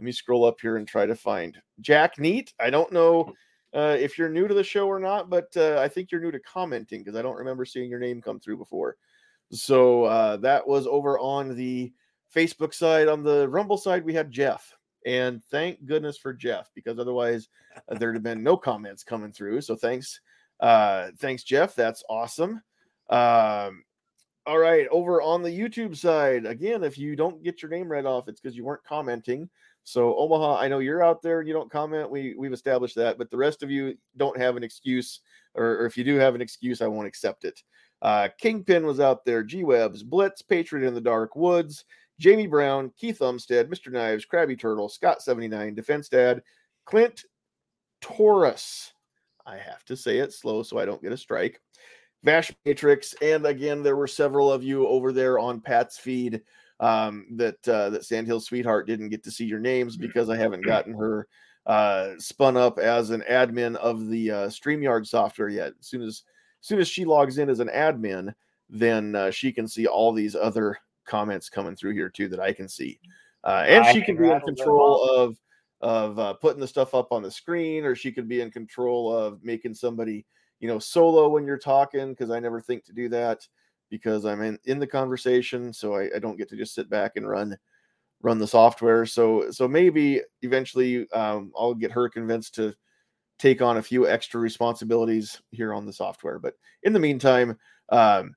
Let 0.00 0.04
me 0.06 0.12
scroll 0.12 0.46
up 0.46 0.58
here 0.62 0.78
and 0.78 0.88
try 0.88 1.04
to 1.04 1.14
find 1.14 1.60
Jack 1.82 2.18
Neat. 2.18 2.54
I 2.58 2.70
don't 2.70 2.90
know 2.90 3.34
uh, 3.74 3.98
if 4.00 4.16
you're 4.16 4.30
new 4.30 4.48
to 4.48 4.54
the 4.54 4.64
show 4.64 4.86
or 4.88 4.98
not, 4.98 5.28
but 5.28 5.54
uh, 5.58 5.78
I 5.78 5.88
think 5.88 6.10
you're 6.10 6.22
new 6.22 6.30
to 6.30 6.40
commenting 6.40 7.02
because 7.02 7.18
I 7.18 7.20
don't 7.20 7.36
remember 7.36 7.66
seeing 7.66 7.90
your 7.90 7.98
name 7.98 8.22
come 8.22 8.40
through 8.40 8.56
before. 8.56 8.96
So 9.52 10.04
uh, 10.04 10.38
that 10.38 10.66
was 10.66 10.86
over 10.86 11.18
on 11.18 11.54
the 11.54 11.92
Facebook 12.34 12.72
side. 12.72 13.08
On 13.08 13.22
the 13.22 13.46
Rumble 13.50 13.76
side, 13.76 14.02
we 14.02 14.14
had 14.14 14.30
Jeff. 14.30 14.74
And 15.04 15.44
thank 15.50 15.84
goodness 15.84 16.16
for 16.16 16.32
Jeff 16.32 16.70
because 16.74 16.98
otherwise 16.98 17.50
uh, 17.86 17.98
there'd 17.98 18.16
have 18.16 18.22
been 18.22 18.42
no 18.42 18.56
comments 18.56 19.04
coming 19.04 19.32
through. 19.32 19.60
So 19.60 19.76
thanks, 19.76 20.18
uh, 20.60 21.10
thanks 21.18 21.42
Jeff. 21.42 21.74
That's 21.74 22.02
awesome. 22.08 22.62
Um, 23.10 23.84
all 24.46 24.58
right, 24.58 24.88
over 24.90 25.20
on 25.20 25.42
the 25.42 25.50
YouTube 25.50 25.94
side, 25.94 26.46
again, 26.46 26.82
if 26.82 26.96
you 26.96 27.14
don't 27.14 27.42
get 27.42 27.60
your 27.60 27.70
name 27.70 27.92
read 27.92 28.06
off, 28.06 28.28
it's 28.28 28.40
because 28.40 28.56
you 28.56 28.64
weren't 28.64 28.82
commenting. 28.84 29.50
So 29.84 30.16
Omaha, 30.16 30.58
I 30.58 30.68
know 30.68 30.78
you're 30.78 31.02
out 31.02 31.22
there 31.22 31.40
and 31.40 31.48
you 31.48 31.54
don't 31.54 31.70
comment. 31.70 32.10
We 32.10 32.34
we've 32.38 32.52
established 32.52 32.96
that, 32.96 33.18
but 33.18 33.30
the 33.30 33.36
rest 33.36 33.62
of 33.62 33.70
you 33.70 33.96
don't 34.16 34.38
have 34.38 34.56
an 34.56 34.62
excuse, 34.62 35.20
or, 35.54 35.64
or 35.64 35.86
if 35.86 35.96
you 35.96 36.04
do 36.04 36.16
have 36.16 36.34
an 36.34 36.40
excuse, 36.40 36.82
I 36.82 36.86
won't 36.86 37.08
accept 37.08 37.44
it. 37.44 37.62
Uh, 38.02 38.28
Kingpin 38.38 38.86
was 38.86 39.00
out 39.00 39.24
there, 39.24 39.42
G 39.42 39.64
Webs, 39.64 40.02
Blitz, 40.02 40.42
Patriot 40.42 40.86
in 40.86 40.94
the 40.94 41.00
Dark 41.00 41.36
Woods, 41.36 41.84
Jamie 42.18 42.46
Brown, 42.46 42.92
Keith 42.96 43.18
Umstead, 43.20 43.66
Mr. 43.66 43.90
Knives, 43.90 44.26
Krabby 44.30 44.58
Turtle, 44.58 44.88
Scott 44.88 45.22
79, 45.22 45.74
Defense 45.74 46.08
Dad, 46.08 46.42
Clint 46.84 47.24
Taurus. 48.00 48.92
I 49.46 49.56
have 49.56 49.84
to 49.86 49.96
say 49.96 50.18
it 50.18 50.32
slow 50.32 50.62
so 50.62 50.78
I 50.78 50.84
don't 50.84 51.02
get 51.02 51.12
a 51.12 51.16
strike. 51.16 51.60
Vash 52.22 52.52
Matrix, 52.64 53.14
and 53.22 53.46
again, 53.46 53.82
there 53.82 53.96
were 53.96 54.06
several 54.06 54.52
of 54.52 54.62
you 54.62 54.86
over 54.86 55.12
there 55.12 55.38
on 55.38 55.60
Pat's 55.60 55.98
feed 55.98 56.42
um, 56.80 57.26
that 57.32 57.68
uh, 57.68 57.90
that 57.90 58.04
Sandhill 58.04 58.40
Sweetheart 58.40 58.86
didn't 58.86 59.10
get 59.10 59.22
to 59.24 59.30
see 59.30 59.44
your 59.44 59.60
names 59.60 59.96
mm. 59.96 60.00
because 60.00 60.30
I 60.30 60.36
haven't 60.36 60.64
gotten 60.64 60.94
her 60.94 61.28
uh, 61.66 62.12
spun 62.18 62.56
up 62.56 62.78
as 62.78 63.10
an 63.10 63.22
admin 63.30 63.76
of 63.76 64.08
the 64.08 64.30
uh, 64.30 64.48
Streamyard 64.48 65.06
software 65.06 65.48
yet. 65.48 65.74
As 65.78 65.86
soon 65.86 66.02
as, 66.02 66.24
as 66.60 66.66
soon 66.66 66.80
as 66.80 66.88
she 66.88 67.04
logs 67.04 67.38
in 67.38 67.50
as 67.50 67.60
an 67.60 67.68
admin, 67.68 68.34
then 68.70 69.14
uh, 69.14 69.30
she 69.30 69.52
can 69.52 69.68
see 69.68 69.86
all 69.86 70.12
these 70.12 70.34
other 70.34 70.76
comments 71.04 71.48
coming 71.48 71.76
through 71.76 71.92
here 71.92 72.08
too 72.08 72.28
that 72.28 72.40
I 72.40 72.52
can 72.52 72.68
see, 72.68 72.98
uh, 73.44 73.64
and 73.66 73.84
I 73.84 73.92
she 73.92 74.00
can 74.00 74.16
be 74.16 74.30
in 74.30 74.40
control 74.40 75.04
of 75.04 75.36
of 75.82 76.18
uh, 76.18 76.34
putting 76.34 76.60
the 76.60 76.68
stuff 76.68 76.94
up 76.94 77.12
on 77.12 77.22
the 77.22 77.30
screen, 77.30 77.84
or 77.84 77.94
she 77.94 78.12
could 78.12 78.28
be 78.28 78.40
in 78.40 78.50
control 78.50 79.14
of 79.14 79.42
making 79.42 79.74
somebody 79.74 80.24
you 80.60 80.68
know 80.68 80.78
solo 80.78 81.28
when 81.28 81.44
you're 81.44 81.58
talking 81.58 82.10
because 82.10 82.30
I 82.30 82.40
never 82.40 82.60
think 82.60 82.84
to 82.86 82.92
do 82.92 83.08
that 83.10 83.46
because 83.90 84.24
I'm 84.24 84.40
in, 84.42 84.58
in 84.64 84.78
the 84.78 84.86
conversation, 84.86 85.72
so 85.72 85.94
I, 85.94 86.08
I 86.16 86.18
don't 86.18 86.38
get 86.38 86.48
to 86.50 86.56
just 86.56 86.74
sit 86.74 86.88
back 86.88 87.12
and 87.16 87.28
run 87.28 87.56
run 88.22 88.38
the 88.38 88.46
software. 88.46 89.06
So 89.06 89.50
so 89.50 89.66
maybe 89.66 90.22
eventually 90.42 91.10
um, 91.10 91.52
I'll 91.58 91.74
get 91.74 91.92
her 91.92 92.08
convinced 92.08 92.54
to 92.56 92.74
take 93.38 93.62
on 93.62 93.78
a 93.78 93.82
few 93.82 94.06
extra 94.06 94.40
responsibilities 94.40 95.40
here 95.50 95.72
on 95.72 95.86
the 95.86 95.92
software. 95.92 96.38
But 96.38 96.54
in 96.82 96.92
the 96.92 96.98
meantime, 96.98 97.56
um, 97.88 98.34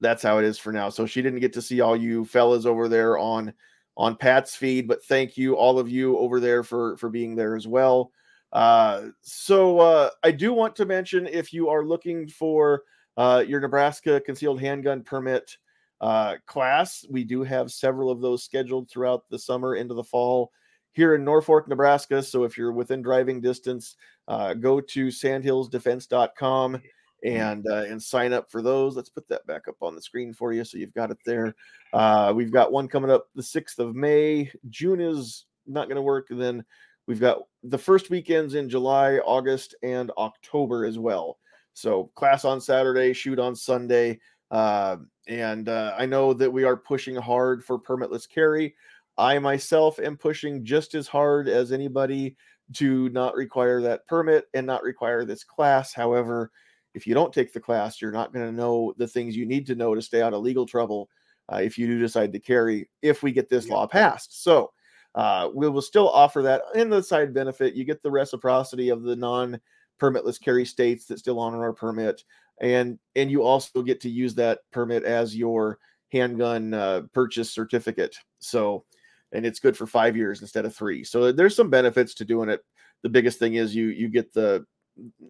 that's 0.00 0.22
how 0.22 0.38
it 0.38 0.44
is 0.44 0.58
for 0.58 0.72
now. 0.72 0.88
So 0.88 1.06
she 1.06 1.22
didn't 1.22 1.40
get 1.40 1.52
to 1.52 1.62
see 1.62 1.80
all 1.80 1.96
you 1.96 2.24
fellas 2.24 2.66
over 2.66 2.88
there 2.88 3.18
on 3.18 3.52
on 3.96 4.16
Pat's 4.16 4.56
feed, 4.56 4.88
but 4.88 5.04
thank 5.04 5.36
you 5.36 5.54
all 5.54 5.78
of 5.78 5.88
you 5.88 6.16
over 6.18 6.40
there 6.40 6.62
for 6.62 6.96
for 6.96 7.08
being 7.08 7.36
there 7.36 7.56
as 7.56 7.66
well. 7.66 8.10
Uh, 8.52 9.08
so 9.20 9.78
uh, 9.78 10.10
I 10.24 10.32
do 10.32 10.52
want 10.52 10.74
to 10.76 10.86
mention 10.86 11.26
if 11.26 11.52
you 11.52 11.68
are 11.68 11.84
looking 11.84 12.26
for 12.26 12.82
uh, 13.20 13.44
your 13.46 13.60
Nebraska 13.60 14.18
concealed 14.18 14.58
handgun 14.58 15.02
permit 15.02 15.58
uh, 16.00 16.36
class, 16.46 17.04
we 17.10 17.22
do 17.22 17.42
have 17.42 17.70
several 17.70 18.10
of 18.10 18.22
those 18.22 18.42
scheduled 18.42 18.88
throughout 18.88 19.28
the 19.28 19.38
summer 19.38 19.74
into 19.74 19.92
the 19.92 20.02
fall 20.02 20.50
here 20.92 21.14
in 21.14 21.22
Norfolk, 21.22 21.68
Nebraska. 21.68 22.22
So 22.22 22.44
if 22.44 22.56
you're 22.56 22.72
within 22.72 23.02
driving 23.02 23.42
distance, 23.42 23.96
uh, 24.26 24.54
go 24.54 24.80
to 24.80 25.08
sandhillsdefense.com 25.08 26.80
and 27.22 27.66
uh, 27.70 27.84
and 27.86 28.02
sign 28.02 28.32
up 28.32 28.50
for 28.50 28.62
those. 28.62 28.96
Let's 28.96 29.10
put 29.10 29.28
that 29.28 29.46
back 29.46 29.68
up 29.68 29.76
on 29.82 29.94
the 29.94 30.00
screen 30.00 30.32
for 30.32 30.54
you 30.54 30.64
so 30.64 30.78
you've 30.78 30.94
got 30.94 31.10
it 31.10 31.18
there. 31.26 31.54
Uh, 31.92 32.32
we've 32.34 32.50
got 32.50 32.72
one 32.72 32.88
coming 32.88 33.10
up 33.10 33.26
the 33.34 33.42
6th 33.42 33.78
of 33.78 33.94
May. 33.94 34.50
June 34.70 35.02
is 35.02 35.44
not 35.66 35.88
going 35.88 35.96
to 35.96 36.02
work. 36.02 36.28
And 36.30 36.40
then 36.40 36.64
we've 37.06 37.20
got 37.20 37.42
the 37.64 37.76
first 37.76 38.08
weekends 38.08 38.54
in 38.54 38.70
July, 38.70 39.18
August, 39.18 39.74
and 39.82 40.10
October 40.16 40.86
as 40.86 40.98
well. 40.98 41.36
So 41.74 42.10
class 42.14 42.44
on 42.44 42.60
Saturday, 42.60 43.12
shoot 43.12 43.38
on 43.38 43.54
Sunday. 43.54 44.20
Uh, 44.50 44.96
and 45.28 45.68
uh, 45.68 45.94
I 45.96 46.06
know 46.06 46.32
that 46.34 46.52
we 46.52 46.64
are 46.64 46.76
pushing 46.76 47.14
hard 47.14 47.64
for 47.64 47.78
permitless 47.78 48.28
carry. 48.28 48.74
I 49.16 49.38
myself 49.38 49.98
am 49.98 50.16
pushing 50.16 50.64
just 50.64 50.94
as 50.94 51.06
hard 51.06 51.48
as 51.48 51.72
anybody 51.72 52.36
to 52.74 53.08
not 53.10 53.34
require 53.34 53.80
that 53.82 54.06
permit 54.06 54.46
and 54.54 54.66
not 54.66 54.82
require 54.82 55.24
this 55.24 55.44
class. 55.44 55.92
However, 55.92 56.50
if 56.94 57.06
you 57.06 57.14
don't 57.14 57.32
take 57.32 57.52
the 57.52 57.60
class, 57.60 58.00
you're 58.00 58.12
not 58.12 58.32
going 58.32 58.46
to 58.46 58.52
know 58.52 58.94
the 58.96 59.06
things 59.06 59.36
you 59.36 59.46
need 59.46 59.66
to 59.66 59.74
know 59.74 59.94
to 59.94 60.02
stay 60.02 60.22
out 60.22 60.34
of 60.34 60.42
legal 60.42 60.66
trouble 60.66 61.08
uh, 61.52 61.56
if 61.56 61.78
you 61.78 61.86
do 61.86 61.98
decide 61.98 62.32
to 62.32 62.40
carry 62.40 62.88
if 63.02 63.22
we 63.22 63.32
get 63.32 63.48
this 63.48 63.68
law 63.68 63.86
passed. 63.86 64.42
So 64.42 64.72
uh, 65.14 65.50
we 65.54 65.68
will 65.68 65.82
still 65.82 66.08
offer 66.08 66.42
that 66.42 66.62
in 66.74 66.90
the 66.90 67.02
side 67.02 67.34
benefit. 67.34 67.74
You 67.74 67.84
get 67.84 68.02
the 68.02 68.10
reciprocity 68.10 68.88
of 68.88 69.02
the 69.02 69.16
non 69.16 69.60
permitless 70.00 70.40
carry 70.40 70.64
states 70.64 71.06
that 71.06 71.18
still 71.18 71.38
honor 71.38 71.62
our 71.62 71.72
permit, 71.72 72.24
and 72.60 72.98
and 73.16 73.30
you 73.30 73.42
also 73.42 73.82
get 73.82 74.00
to 74.02 74.10
use 74.10 74.34
that 74.36 74.60
permit 74.72 75.04
as 75.04 75.36
your 75.36 75.78
handgun 76.12 76.74
uh, 76.74 77.02
purchase 77.12 77.52
certificate. 77.52 78.16
So, 78.40 78.84
and 79.32 79.46
it's 79.46 79.60
good 79.60 79.76
for 79.76 79.86
five 79.86 80.16
years 80.16 80.40
instead 80.40 80.64
of 80.64 80.74
three. 80.74 81.04
So 81.04 81.32
there's 81.32 81.56
some 81.56 81.70
benefits 81.70 82.14
to 82.14 82.24
doing 82.24 82.48
it. 82.48 82.60
The 83.02 83.08
biggest 83.08 83.38
thing 83.38 83.54
is 83.54 83.74
you 83.74 83.86
you 83.86 84.08
get 84.08 84.32
the 84.32 84.64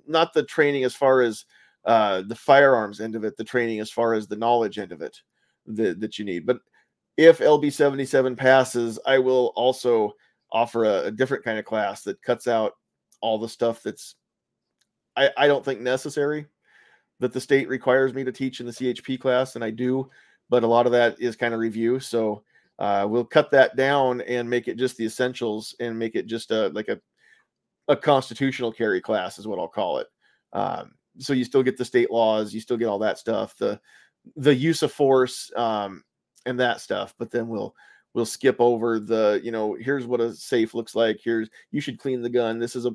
not 0.07 0.33
the 0.33 0.43
training 0.43 0.85
as 0.85 0.95
far 0.95 1.23
as 1.23 1.45
uh, 1.85 2.23
the 2.27 2.35
firearms 2.35 3.01
end 3.01 3.15
of 3.15 3.25
it, 3.25 3.37
the 3.37 3.45
training 3.45 3.81
as 3.81 3.91
far 3.91 4.15
as 4.15 4.27
the 4.27 4.37
knowledge 4.37 4.79
end 4.79 4.93
of 4.93 5.03
it 5.03 5.17
that, 5.67 6.01
that 6.01 6.19
you 6.19 6.25
need. 6.25 6.47
But 6.47 6.59
if 7.17 7.39
LB 7.39 7.73
77 7.73 8.37
passes, 8.37 8.99
I 9.07 9.19
will 9.19 9.53
also 9.57 10.13
offer 10.53 10.85
a, 10.85 11.05
a, 11.05 11.11
different 11.11 11.45
kind 11.45 11.59
of 11.59 11.65
class 11.65 12.03
that 12.03 12.21
cuts 12.23 12.49
out 12.49 12.73
all 13.21 13.39
the 13.39 13.49
stuff 13.49 13.83
that's 13.83 14.17
I, 15.21 15.31
I 15.37 15.47
don't 15.47 15.65
think 15.65 15.81
necessary 15.81 16.47
that 17.21 17.33
the 17.33 17.41
state 17.41 17.69
requires 17.69 18.15
me 18.15 18.25
to 18.25 18.33
teach 18.33 18.61
in 18.61 18.67
the 18.67 18.73
CHP 18.73 19.21
class, 19.21 19.55
and 19.55 19.63
I 19.63 19.71
do, 19.71 20.09
but 20.49 20.63
a 20.63 20.67
lot 20.67 20.87
of 20.87 20.93
that 20.93 21.21
is 21.21 21.37
kind 21.37 21.53
of 21.53 21.61
review. 21.61 22.01
So 22.01 22.43
uh, 22.79 23.07
we'll 23.09 23.25
cut 23.25 23.51
that 23.51 23.77
down 23.77 24.23
and 24.23 24.49
make 24.49 24.67
it 24.67 24.79
just 24.79 24.97
the 24.97 25.05
essentials 25.05 25.75
and 25.81 25.99
make 25.99 26.17
it 26.17 26.27
just 26.27 26.51
a 26.51 26.69
like 26.69 26.89
a 26.89 26.99
a 27.89 27.97
constitutional 27.97 28.73
carry 28.73 29.01
class 29.01 29.39
is 29.39 29.47
what 29.47 29.59
I'll 29.59 29.69
call 29.69 29.99
it. 29.99 30.07
Um, 30.53 30.93
so 31.19 31.33
you 31.33 31.45
still 31.45 31.63
get 31.63 31.77
the 31.77 31.85
state 31.85 32.11
laws, 32.11 32.55
you 32.55 32.61
still 32.61 32.77
get 32.77 32.87
all 32.87 32.99
that 33.01 33.19
stuff, 33.19 33.57
the 33.59 33.79
the 34.37 34.55
use 34.55 34.83
of 34.83 34.93
force 34.93 35.51
um, 35.57 36.03
and 36.47 36.59
that 36.59 36.81
stuff. 36.81 37.15
But 37.19 37.31
then 37.31 37.49
we'll 37.49 37.75
we'll 38.15 38.27
skip 38.27 38.57
over 38.59 38.99
the 38.99 39.41
you 39.45 39.51
know 39.51 39.77
here's 39.79 40.07
what 40.07 40.23
a 40.23 40.33
safe 40.33 40.73
looks 40.73 40.95
like. 40.95 41.21
Here's 41.23 41.51
you 41.71 41.83
should 41.83 41.99
clean 41.99 42.23
the 42.23 42.31
gun. 42.31 42.59
This 42.59 42.77
is 42.77 42.87
a 42.87 42.93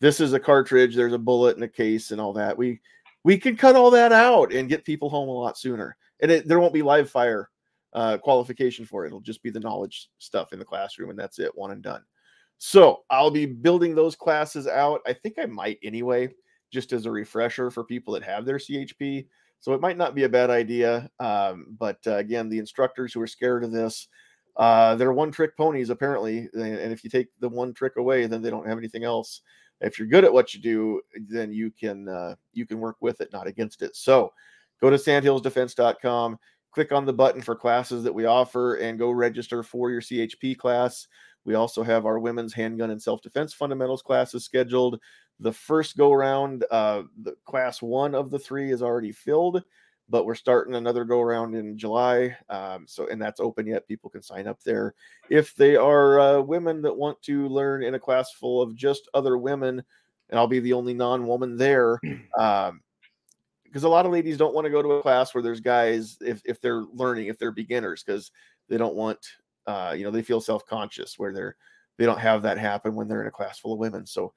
this 0.00 0.20
is 0.20 0.32
a 0.32 0.40
cartridge. 0.40 0.94
There's 0.94 1.12
a 1.12 1.18
bullet 1.18 1.56
in 1.56 1.62
a 1.62 1.68
case 1.68 2.10
and 2.10 2.20
all 2.20 2.32
that. 2.34 2.56
We 2.56 2.80
we 3.24 3.38
can 3.38 3.56
cut 3.56 3.76
all 3.76 3.90
that 3.90 4.12
out 4.12 4.52
and 4.52 4.68
get 4.68 4.84
people 4.84 5.08
home 5.08 5.28
a 5.28 5.32
lot 5.32 5.58
sooner. 5.58 5.96
And 6.20 6.30
it, 6.30 6.46
there 6.46 6.60
won't 6.60 6.74
be 6.74 6.82
live 6.82 7.10
fire 7.10 7.50
uh, 7.94 8.18
qualification 8.18 8.84
for 8.84 9.04
it. 9.04 9.08
It'll 9.08 9.20
just 9.20 9.42
be 9.42 9.50
the 9.50 9.60
knowledge 9.60 10.10
stuff 10.18 10.52
in 10.52 10.58
the 10.58 10.64
classroom, 10.64 11.10
and 11.10 11.18
that's 11.18 11.38
it, 11.38 11.50
one 11.54 11.70
and 11.70 11.82
done. 11.82 12.02
So 12.58 13.02
I'll 13.10 13.30
be 13.30 13.46
building 13.46 13.94
those 13.94 14.16
classes 14.16 14.66
out. 14.66 15.00
I 15.06 15.12
think 15.12 15.38
I 15.38 15.46
might 15.46 15.78
anyway, 15.82 16.28
just 16.72 16.92
as 16.92 17.06
a 17.06 17.10
refresher 17.10 17.70
for 17.70 17.84
people 17.84 18.14
that 18.14 18.22
have 18.22 18.44
their 18.44 18.58
CHP. 18.58 19.26
So 19.60 19.72
it 19.72 19.80
might 19.80 19.96
not 19.96 20.14
be 20.14 20.24
a 20.24 20.28
bad 20.28 20.50
idea. 20.50 21.08
Um, 21.20 21.66
but 21.78 21.98
uh, 22.06 22.16
again, 22.16 22.48
the 22.48 22.58
instructors 22.58 23.12
who 23.12 23.20
are 23.20 23.26
scared 23.26 23.64
of 23.64 23.72
this, 23.72 24.08
uh, 24.56 24.94
they're 24.96 25.12
one 25.12 25.30
trick 25.30 25.56
ponies 25.56 25.90
apparently. 25.90 26.48
And 26.52 26.92
if 26.92 27.02
you 27.02 27.10
take 27.10 27.28
the 27.40 27.48
one 27.48 27.72
trick 27.72 27.94
away, 27.96 28.26
then 28.26 28.42
they 28.42 28.50
don't 28.50 28.68
have 28.68 28.78
anything 28.78 29.04
else. 29.04 29.40
If 29.84 29.98
you're 29.98 30.08
good 30.08 30.24
at 30.24 30.32
what 30.32 30.54
you 30.54 30.60
do, 30.60 31.00
then 31.28 31.52
you 31.52 31.70
can 31.70 32.08
uh, 32.08 32.34
you 32.52 32.66
can 32.66 32.80
work 32.80 32.96
with 33.00 33.20
it, 33.20 33.32
not 33.32 33.46
against 33.46 33.82
it. 33.82 33.94
So 33.96 34.32
go 34.80 34.90
to 34.90 34.96
sandhillsdefense.com 34.96 36.38
click 36.74 36.92
on 36.92 37.06
the 37.06 37.12
button 37.12 37.40
for 37.40 37.54
classes 37.54 38.02
that 38.02 38.12
we 38.12 38.26
offer 38.26 38.74
and 38.76 38.98
go 38.98 39.10
register 39.10 39.62
for 39.62 39.90
your 39.90 40.00
CHP 40.00 40.58
class. 40.58 41.06
We 41.44 41.54
also 41.54 41.82
have 41.84 42.04
our 42.04 42.18
women's 42.18 42.52
handgun 42.52 42.90
and 42.90 43.00
self 43.00 43.22
defense 43.22 43.54
fundamentals 43.54 44.02
classes 44.02 44.44
scheduled. 44.44 44.98
The 45.40 45.52
first 45.52 45.96
go 45.96 46.12
around, 46.12 46.64
uh, 46.70 47.02
the 47.22 47.34
class 47.44 47.80
one 47.80 48.14
of 48.14 48.30
the 48.30 48.38
three 48.38 48.72
is 48.72 48.82
already 48.82 49.12
filled, 49.12 49.62
but 50.08 50.26
we're 50.26 50.34
starting 50.34 50.74
another 50.74 51.04
go 51.04 51.20
around 51.20 51.54
in 51.54 51.78
July. 51.78 52.36
Um, 52.50 52.84
so, 52.86 53.08
and 53.08 53.20
that's 53.20 53.40
open 53.40 53.66
yet. 53.66 53.88
People 53.88 54.10
can 54.10 54.22
sign 54.22 54.46
up 54.46 54.62
there. 54.62 54.94
If 55.30 55.54
they 55.54 55.76
are 55.76 56.20
uh, 56.20 56.40
women 56.40 56.82
that 56.82 56.96
want 56.96 57.20
to 57.22 57.48
learn 57.48 57.82
in 57.82 57.94
a 57.94 58.00
class 58.00 58.32
full 58.32 58.60
of 58.60 58.74
just 58.74 59.08
other 59.14 59.38
women, 59.38 59.82
and 60.30 60.38
I'll 60.38 60.46
be 60.46 60.60
the 60.60 60.72
only 60.72 60.94
non 60.94 61.26
woman 61.26 61.56
there. 61.56 62.00
Um, 62.38 62.80
because 63.64 63.82
a 63.82 63.88
lot 63.88 64.06
of 64.06 64.12
ladies 64.12 64.38
don't 64.38 64.54
want 64.54 64.64
to 64.64 64.70
go 64.70 64.82
to 64.82 64.92
a 64.92 65.02
class 65.02 65.34
where 65.34 65.42
there's 65.42 65.58
guys 65.58 66.16
if, 66.20 66.40
if 66.44 66.60
they're 66.60 66.84
learning 66.92 67.26
if 67.26 67.38
they're 67.38 67.50
beginners 67.50 68.04
because 68.04 68.30
they 68.68 68.76
don't 68.76 68.94
want 68.94 69.18
uh, 69.66 69.92
you 69.96 70.04
know 70.04 70.12
they 70.12 70.22
feel 70.22 70.40
self-conscious 70.40 71.18
where 71.18 71.32
they're 71.32 71.56
they 71.98 72.04
don't 72.04 72.20
have 72.20 72.42
that 72.42 72.56
happen 72.56 72.94
when 72.94 73.08
they're 73.08 73.20
in 73.20 73.26
a 73.26 73.32
class 73.32 73.58
full 73.58 73.72
of 73.72 73.80
women 73.80 74.06
so 74.06 74.32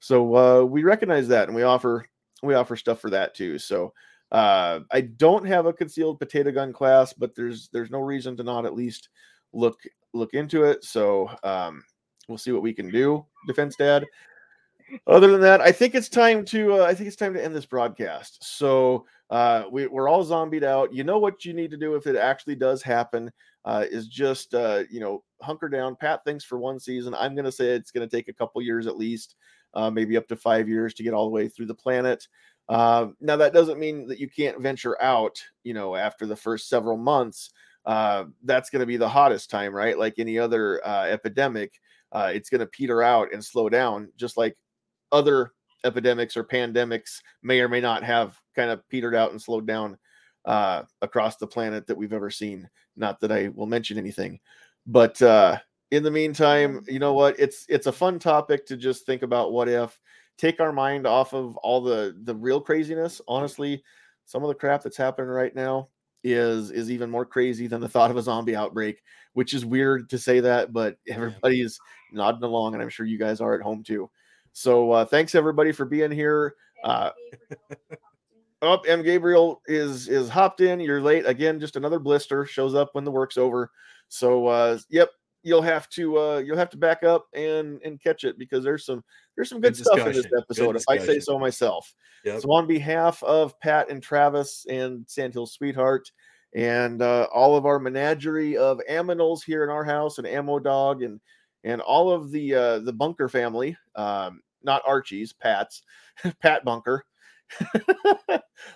so 0.00 0.36
uh, 0.36 0.62
we 0.62 0.82
recognize 0.82 1.26
that 1.26 1.48
and 1.48 1.56
we 1.56 1.62
offer 1.62 2.04
we 2.42 2.52
offer 2.52 2.76
stuff 2.76 3.00
for 3.00 3.08
that 3.08 3.34
too 3.34 3.58
so 3.58 3.94
uh, 4.32 4.80
i 4.90 5.00
don't 5.00 5.46
have 5.46 5.66
a 5.66 5.72
concealed 5.72 6.18
potato 6.18 6.50
gun 6.50 6.72
class 6.72 7.12
but 7.12 7.34
there's 7.34 7.68
there's 7.72 7.90
no 7.90 8.00
reason 8.00 8.36
to 8.36 8.42
not 8.42 8.66
at 8.66 8.74
least 8.74 9.08
look 9.52 9.78
look 10.12 10.34
into 10.34 10.64
it 10.64 10.82
so 10.84 11.30
um, 11.44 11.82
we'll 12.28 12.38
see 12.38 12.52
what 12.52 12.62
we 12.62 12.72
can 12.72 12.90
do 12.90 13.24
defense 13.46 13.76
dad 13.76 14.04
other 15.06 15.28
than 15.28 15.40
that, 15.40 15.60
I 15.60 15.72
think 15.72 15.94
it's 15.94 16.08
time 16.08 16.44
to 16.46 16.74
uh, 16.74 16.84
I 16.84 16.94
think 16.94 17.06
it's 17.06 17.16
time 17.16 17.34
to 17.34 17.42
end 17.42 17.54
this 17.54 17.66
broadcast. 17.66 18.44
So 18.44 19.06
uh, 19.30 19.64
we, 19.70 19.86
we're 19.86 20.08
all 20.08 20.24
zombied 20.24 20.64
out. 20.64 20.92
You 20.92 21.04
know 21.04 21.18
what 21.18 21.44
you 21.44 21.54
need 21.54 21.70
to 21.70 21.76
do 21.76 21.94
if 21.94 22.06
it 22.06 22.16
actually 22.16 22.56
does 22.56 22.82
happen 22.82 23.30
uh, 23.64 23.84
is 23.90 24.08
just 24.08 24.54
uh, 24.54 24.82
you 24.90 25.00
know 25.00 25.22
hunker 25.40 25.68
down. 25.68 25.96
Pat 25.96 26.24
thinks 26.24 26.44
for 26.44 26.58
one 26.58 26.78
season. 26.78 27.14
I'm 27.14 27.34
going 27.34 27.44
to 27.44 27.52
say 27.52 27.70
it's 27.70 27.90
going 27.90 28.08
to 28.08 28.16
take 28.16 28.28
a 28.28 28.34
couple 28.34 28.60
years 28.60 28.86
at 28.86 28.98
least, 28.98 29.36
uh, 29.74 29.90
maybe 29.90 30.16
up 30.16 30.28
to 30.28 30.36
five 30.36 30.68
years 30.68 30.94
to 30.94 31.02
get 31.02 31.14
all 31.14 31.24
the 31.24 31.34
way 31.34 31.48
through 31.48 31.66
the 31.66 31.74
planet. 31.74 32.26
Uh, 32.72 33.08
now 33.20 33.36
that 33.36 33.52
doesn't 33.52 33.78
mean 33.78 34.06
that 34.06 34.18
you 34.18 34.30
can't 34.30 34.58
venture 34.62 35.00
out. 35.02 35.42
You 35.62 35.74
know, 35.74 35.94
after 35.94 36.24
the 36.24 36.34
first 36.34 36.70
several 36.70 36.96
months, 36.96 37.50
uh, 37.84 38.24
that's 38.44 38.70
going 38.70 38.80
to 38.80 38.86
be 38.86 38.96
the 38.96 39.08
hottest 39.08 39.50
time, 39.50 39.74
right? 39.74 39.98
Like 39.98 40.14
any 40.18 40.38
other 40.38 40.84
uh, 40.86 41.04
epidemic, 41.04 41.78
uh, 42.12 42.30
it's 42.32 42.48
going 42.48 42.60
to 42.60 42.66
peter 42.66 43.02
out 43.02 43.30
and 43.34 43.44
slow 43.44 43.68
down, 43.68 44.08
just 44.16 44.38
like 44.38 44.56
other 45.10 45.52
epidemics 45.84 46.34
or 46.34 46.44
pandemics 46.44 47.20
may 47.42 47.60
or 47.60 47.68
may 47.68 47.80
not 47.80 48.02
have 48.04 48.38
kind 48.56 48.70
of 48.70 48.88
petered 48.88 49.14
out 49.14 49.32
and 49.32 49.42
slowed 49.42 49.66
down 49.66 49.98
uh, 50.46 50.82
across 51.02 51.36
the 51.36 51.46
planet 51.46 51.86
that 51.86 51.96
we've 51.96 52.14
ever 52.14 52.30
seen. 52.30 52.66
Not 52.96 53.20
that 53.20 53.32
I 53.32 53.48
will 53.48 53.66
mention 53.66 53.98
anything, 53.98 54.40
but 54.86 55.20
uh, 55.20 55.58
in 55.90 56.02
the 56.02 56.10
meantime, 56.10 56.82
you 56.88 56.98
know 56.98 57.12
what? 57.12 57.38
It's 57.38 57.66
it's 57.68 57.86
a 57.86 57.92
fun 57.92 58.18
topic 58.18 58.64
to 58.66 58.78
just 58.78 59.04
think 59.04 59.20
about. 59.20 59.52
What 59.52 59.68
if? 59.68 60.00
Take 60.38 60.60
our 60.60 60.72
mind 60.72 61.06
off 61.06 61.34
of 61.34 61.56
all 61.58 61.80
the 61.80 62.16
the 62.24 62.34
real 62.34 62.60
craziness. 62.60 63.20
Honestly, 63.28 63.82
some 64.24 64.42
of 64.42 64.48
the 64.48 64.54
crap 64.54 64.82
that's 64.82 64.96
happening 64.96 65.30
right 65.30 65.54
now 65.54 65.88
is 66.24 66.70
is 66.70 66.90
even 66.90 67.10
more 67.10 67.24
crazy 67.24 67.66
than 67.66 67.80
the 67.80 67.88
thought 67.88 68.10
of 68.10 68.16
a 68.16 68.22
zombie 68.22 68.56
outbreak. 68.56 69.02
Which 69.34 69.54
is 69.54 69.64
weird 69.64 70.10
to 70.10 70.18
say 70.18 70.40
that, 70.40 70.72
but 70.72 70.96
everybody's 71.08 71.78
nodding 72.12 72.42
along, 72.42 72.74
and 72.74 72.82
I'm 72.82 72.90
sure 72.90 73.06
you 73.06 73.18
guys 73.18 73.40
are 73.40 73.54
at 73.54 73.62
home 73.62 73.82
too. 73.82 74.10
So 74.52 74.90
uh, 74.92 75.04
thanks 75.04 75.34
everybody 75.34 75.72
for 75.72 75.86
being 75.86 76.10
here. 76.10 76.54
Uh, 76.84 77.10
oh, 78.62 78.78
M. 78.80 79.02
Gabriel 79.02 79.62
is 79.66 80.08
is 80.08 80.28
hopped 80.28 80.60
in. 80.60 80.80
You're 80.80 81.00
late 81.00 81.26
again. 81.26 81.60
Just 81.60 81.76
another 81.76 81.98
blister 81.98 82.44
shows 82.44 82.74
up 82.74 82.90
when 82.92 83.04
the 83.04 83.10
work's 83.10 83.38
over. 83.38 83.70
So 84.08 84.46
uh, 84.46 84.78
yep, 84.90 85.10
you'll 85.42 85.62
have 85.62 85.88
to 85.90 86.18
uh, 86.18 86.38
you'll 86.38 86.56
have 86.56 86.70
to 86.70 86.76
back 86.76 87.02
up 87.02 87.26
and 87.34 87.80
and 87.82 88.00
catch 88.00 88.24
it 88.24 88.38
because 88.38 88.64
there's 88.64 88.84
some 88.84 89.02
there's 89.36 89.48
some 89.48 89.60
good, 89.60 89.74
good 89.74 89.84
stuff 89.84 90.06
in 90.06 90.12
this 90.12 90.26
episode, 90.36 90.76
if 90.76 90.84
I 90.88 90.98
say 90.98 91.20
so 91.20 91.38
myself. 91.38 91.92
Yep. 92.24 92.42
So 92.42 92.52
on 92.52 92.66
behalf 92.66 93.22
of 93.22 93.58
Pat 93.60 93.90
and 93.90 94.02
Travis 94.02 94.66
and 94.68 95.04
Sandhill 95.08 95.46
Sweetheart 95.46 96.10
and 96.54 97.00
uh, 97.00 97.26
all 97.32 97.56
of 97.56 97.66
our 97.66 97.78
menagerie 97.78 98.56
of 98.56 98.80
aminals 98.90 99.42
here 99.42 99.64
in 99.64 99.70
our 99.70 99.84
house 99.84 100.18
and 100.18 100.26
Ammo 100.26 100.58
Dog 100.58 101.02
and 101.02 101.20
and 101.64 101.80
all 101.80 102.10
of 102.10 102.30
the 102.30 102.54
uh, 102.54 102.78
the 102.80 102.92
Bunker 102.92 103.28
family, 103.28 103.76
um, 103.94 104.42
not 104.62 104.82
Archie's, 104.86 105.32
Pat's, 105.32 105.82
Pat 106.42 106.64
Bunker. 106.64 107.04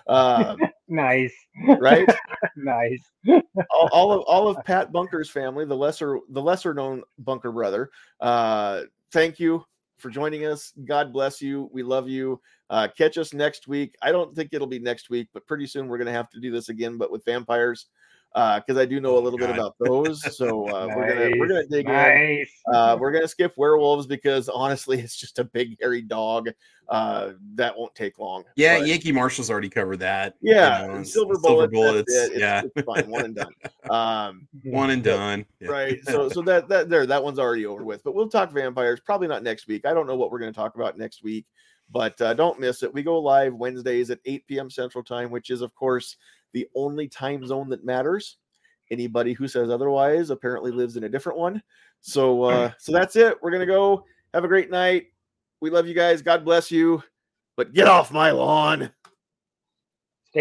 Uh, 0.07 0.55
nice, 0.87 1.33
right? 1.79 2.07
nice. 2.57 3.01
all, 3.71 3.89
all, 3.91 4.11
of 4.11 4.21
all 4.21 4.47
of 4.47 4.63
Pat 4.63 4.91
Bunker's 4.91 5.29
family, 5.29 5.65
the 5.65 5.75
lesser 5.75 6.19
the 6.29 6.41
lesser 6.41 6.73
known 6.73 7.03
Bunker 7.19 7.51
brother. 7.51 7.89
Uh, 8.19 8.83
thank 9.11 9.39
you 9.39 9.63
for 9.97 10.09
joining 10.09 10.45
us. 10.45 10.73
God 10.85 11.11
bless 11.11 11.41
you. 11.41 11.69
We 11.71 11.83
love 11.83 12.07
you. 12.07 12.39
Uh, 12.69 12.87
catch 12.97 13.17
us 13.17 13.33
next 13.33 13.67
week. 13.67 13.95
I 14.01 14.11
don't 14.11 14.35
think 14.35 14.49
it'll 14.51 14.67
be 14.67 14.79
next 14.79 15.09
week, 15.09 15.29
but 15.33 15.47
pretty 15.47 15.65
soon 15.65 15.87
we're 15.87 15.97
going 15.97 16.07
to 16.07 16.13
have 16.13 16.29
to 16.31 16.39
do 16.39 16.51
this 16.51 16.69
again, 16.69 16.97
but 16.97 17.11
with 17.11 17.25
vampires 17.25 17.87
because 18.37 18.77
uh, 18.77 18.81
I 18.81 18.85
do 18.85 18.99
know 18.99 19.15
a 19.15 19.17
oh, 19.17 19.21
little 19.21 19.39
God. 19.39 19.47
bit 19.47 19.55
about 19.55 19.75
those. 19.79 20.21
So 20.37 20.67
uh, 20.69 20.85
nice. 20.85 20.95
we're 20.95 21.07
gonna 21.07 21.31
we're 21.39 21.47
gonna 21.47 21.65
dig 21.65 21.87
nice. 21.87 22.51
in. 22.67 22.75
Uh, 22.75 22.95
we're 22.99 23.11
gonna 23.11 23.27
skip 23.27 23.53
werewolves 23.57 24.05
because 24.05 24.47
honestly, 24.47 24.99
it's 24.99 25.15
just 25.15 25.39
a 25.39 25.43
big 25.43 25.77
hairy 25.81 26.03
dog. 26.03 26.49
Uh, 26.87 27.31
that 27.55 27.75
won't 27.75 27.93
take 27.95 28.19
long. 28.19 28.43
Yeah, 28.55 28.77
but, 28.77 28.87
Yankee 28.87 29.11
Marshal's 29.11 29.49
already 29.49 29.69
covered 29.69 29.97
that. 29.97 30.35
Yeah, 30.39 30.83
you 30.83 30.87
know, 30.91 31.03
silver, 31.03 31.33
silver 31.41 31.67
bullets. 31.67 32.13
It. 32.13 32.33
It's, 32.33 32.39
yeah, 32.39 32.61
it's 32.75 32.85
fine. 32.85 33.09
One 33.09 33.25
and 33.25 33.35
done. 33.35 33.53
Um, 33.89 34.49
one 34.65 34.89
and 34.89 35.01
done. 35.01 35.45
Yeah. 35.61 35.69
Right. 35.69 35.99
So 36.07 36.27
so 36.27 36.41
that 36.41 36.67
that 36.67 36.89
there 36.89 37.05
that 37.05 37.23
one's 37.23 37.39
already 37.39 37.65
over 37.65 37.85
with. 37.85 38.03
But 38.03 38.13
we'll 38.13 38.29
talk 38.29 38.51
vampires. 38.51 38.99
Probably 38.99 39.29
not 39.29 39.43
next 39.43 39.67
week. 39.67 39.85
I 39.85 39.93
don't 39.93 40.07
know 40.07 40.15
what 40.15 40.29
we're 40.29 40.39
gonna 40.39 40.51
talk 40.51 40.75
about 40.75 40.97
next 40.97 41.23
week. 41.23 41.45
But 41.89 42.19
uh, 42.21 42.33
don't 42.33 42.59
miss 42.59 42.83
it. 42.83 42.93
We 42.93 43.03
go 43.03 43.19
live 43.19 43.53
Wednesdays 43.53 44.09
at 44.09 44.19
8 44.25 44.45
p.m. 44.47 44.69
Central 44.69 45.03
Time, 45.03 45.31
which 45.31 45.49
is, 45.49 45.61
of 45.61 45.73
course, 45.73 46.17
the 46.53 46.67
only 46.75 47.07
time 47.07 47.45
zone 47.45 47.69
that 47.69 47.85
matters. 47.85 48.37
Anybody 48.89 49.33
who 49.33 49.47
says 49.47 49.69
otherwise 49.69 50.29
apparently 50.29 50.71
lives 50.71 50.97
in 50.97 51.03
a 51.03 51.09
different 51.09 51.37
one. 51.37 51.61
So 52.01 52.43
uh, 52.43 52.71
so 52.77 52.91
that's 52.91 53.15
it. 53.15 53.37
We're 53.41 53.51
gonna 53.51 53.65
go. 53.65 54.05
Have 54.33 54.43
a 54.43 54.47
great 54.47 54.69
night. 54.69 55.07
We 55.61 55.69
love 55.69 55.87
you 55.87 55.93
guys. 55.93 56.21
God 56.21 56.45
bless 56.45 56.71
you. 56.71 57.03
But 57.55 57.73
get 57.73 57.87
off 57.87 58.11
my 58.11 58.31
lawn. 58.31 58.91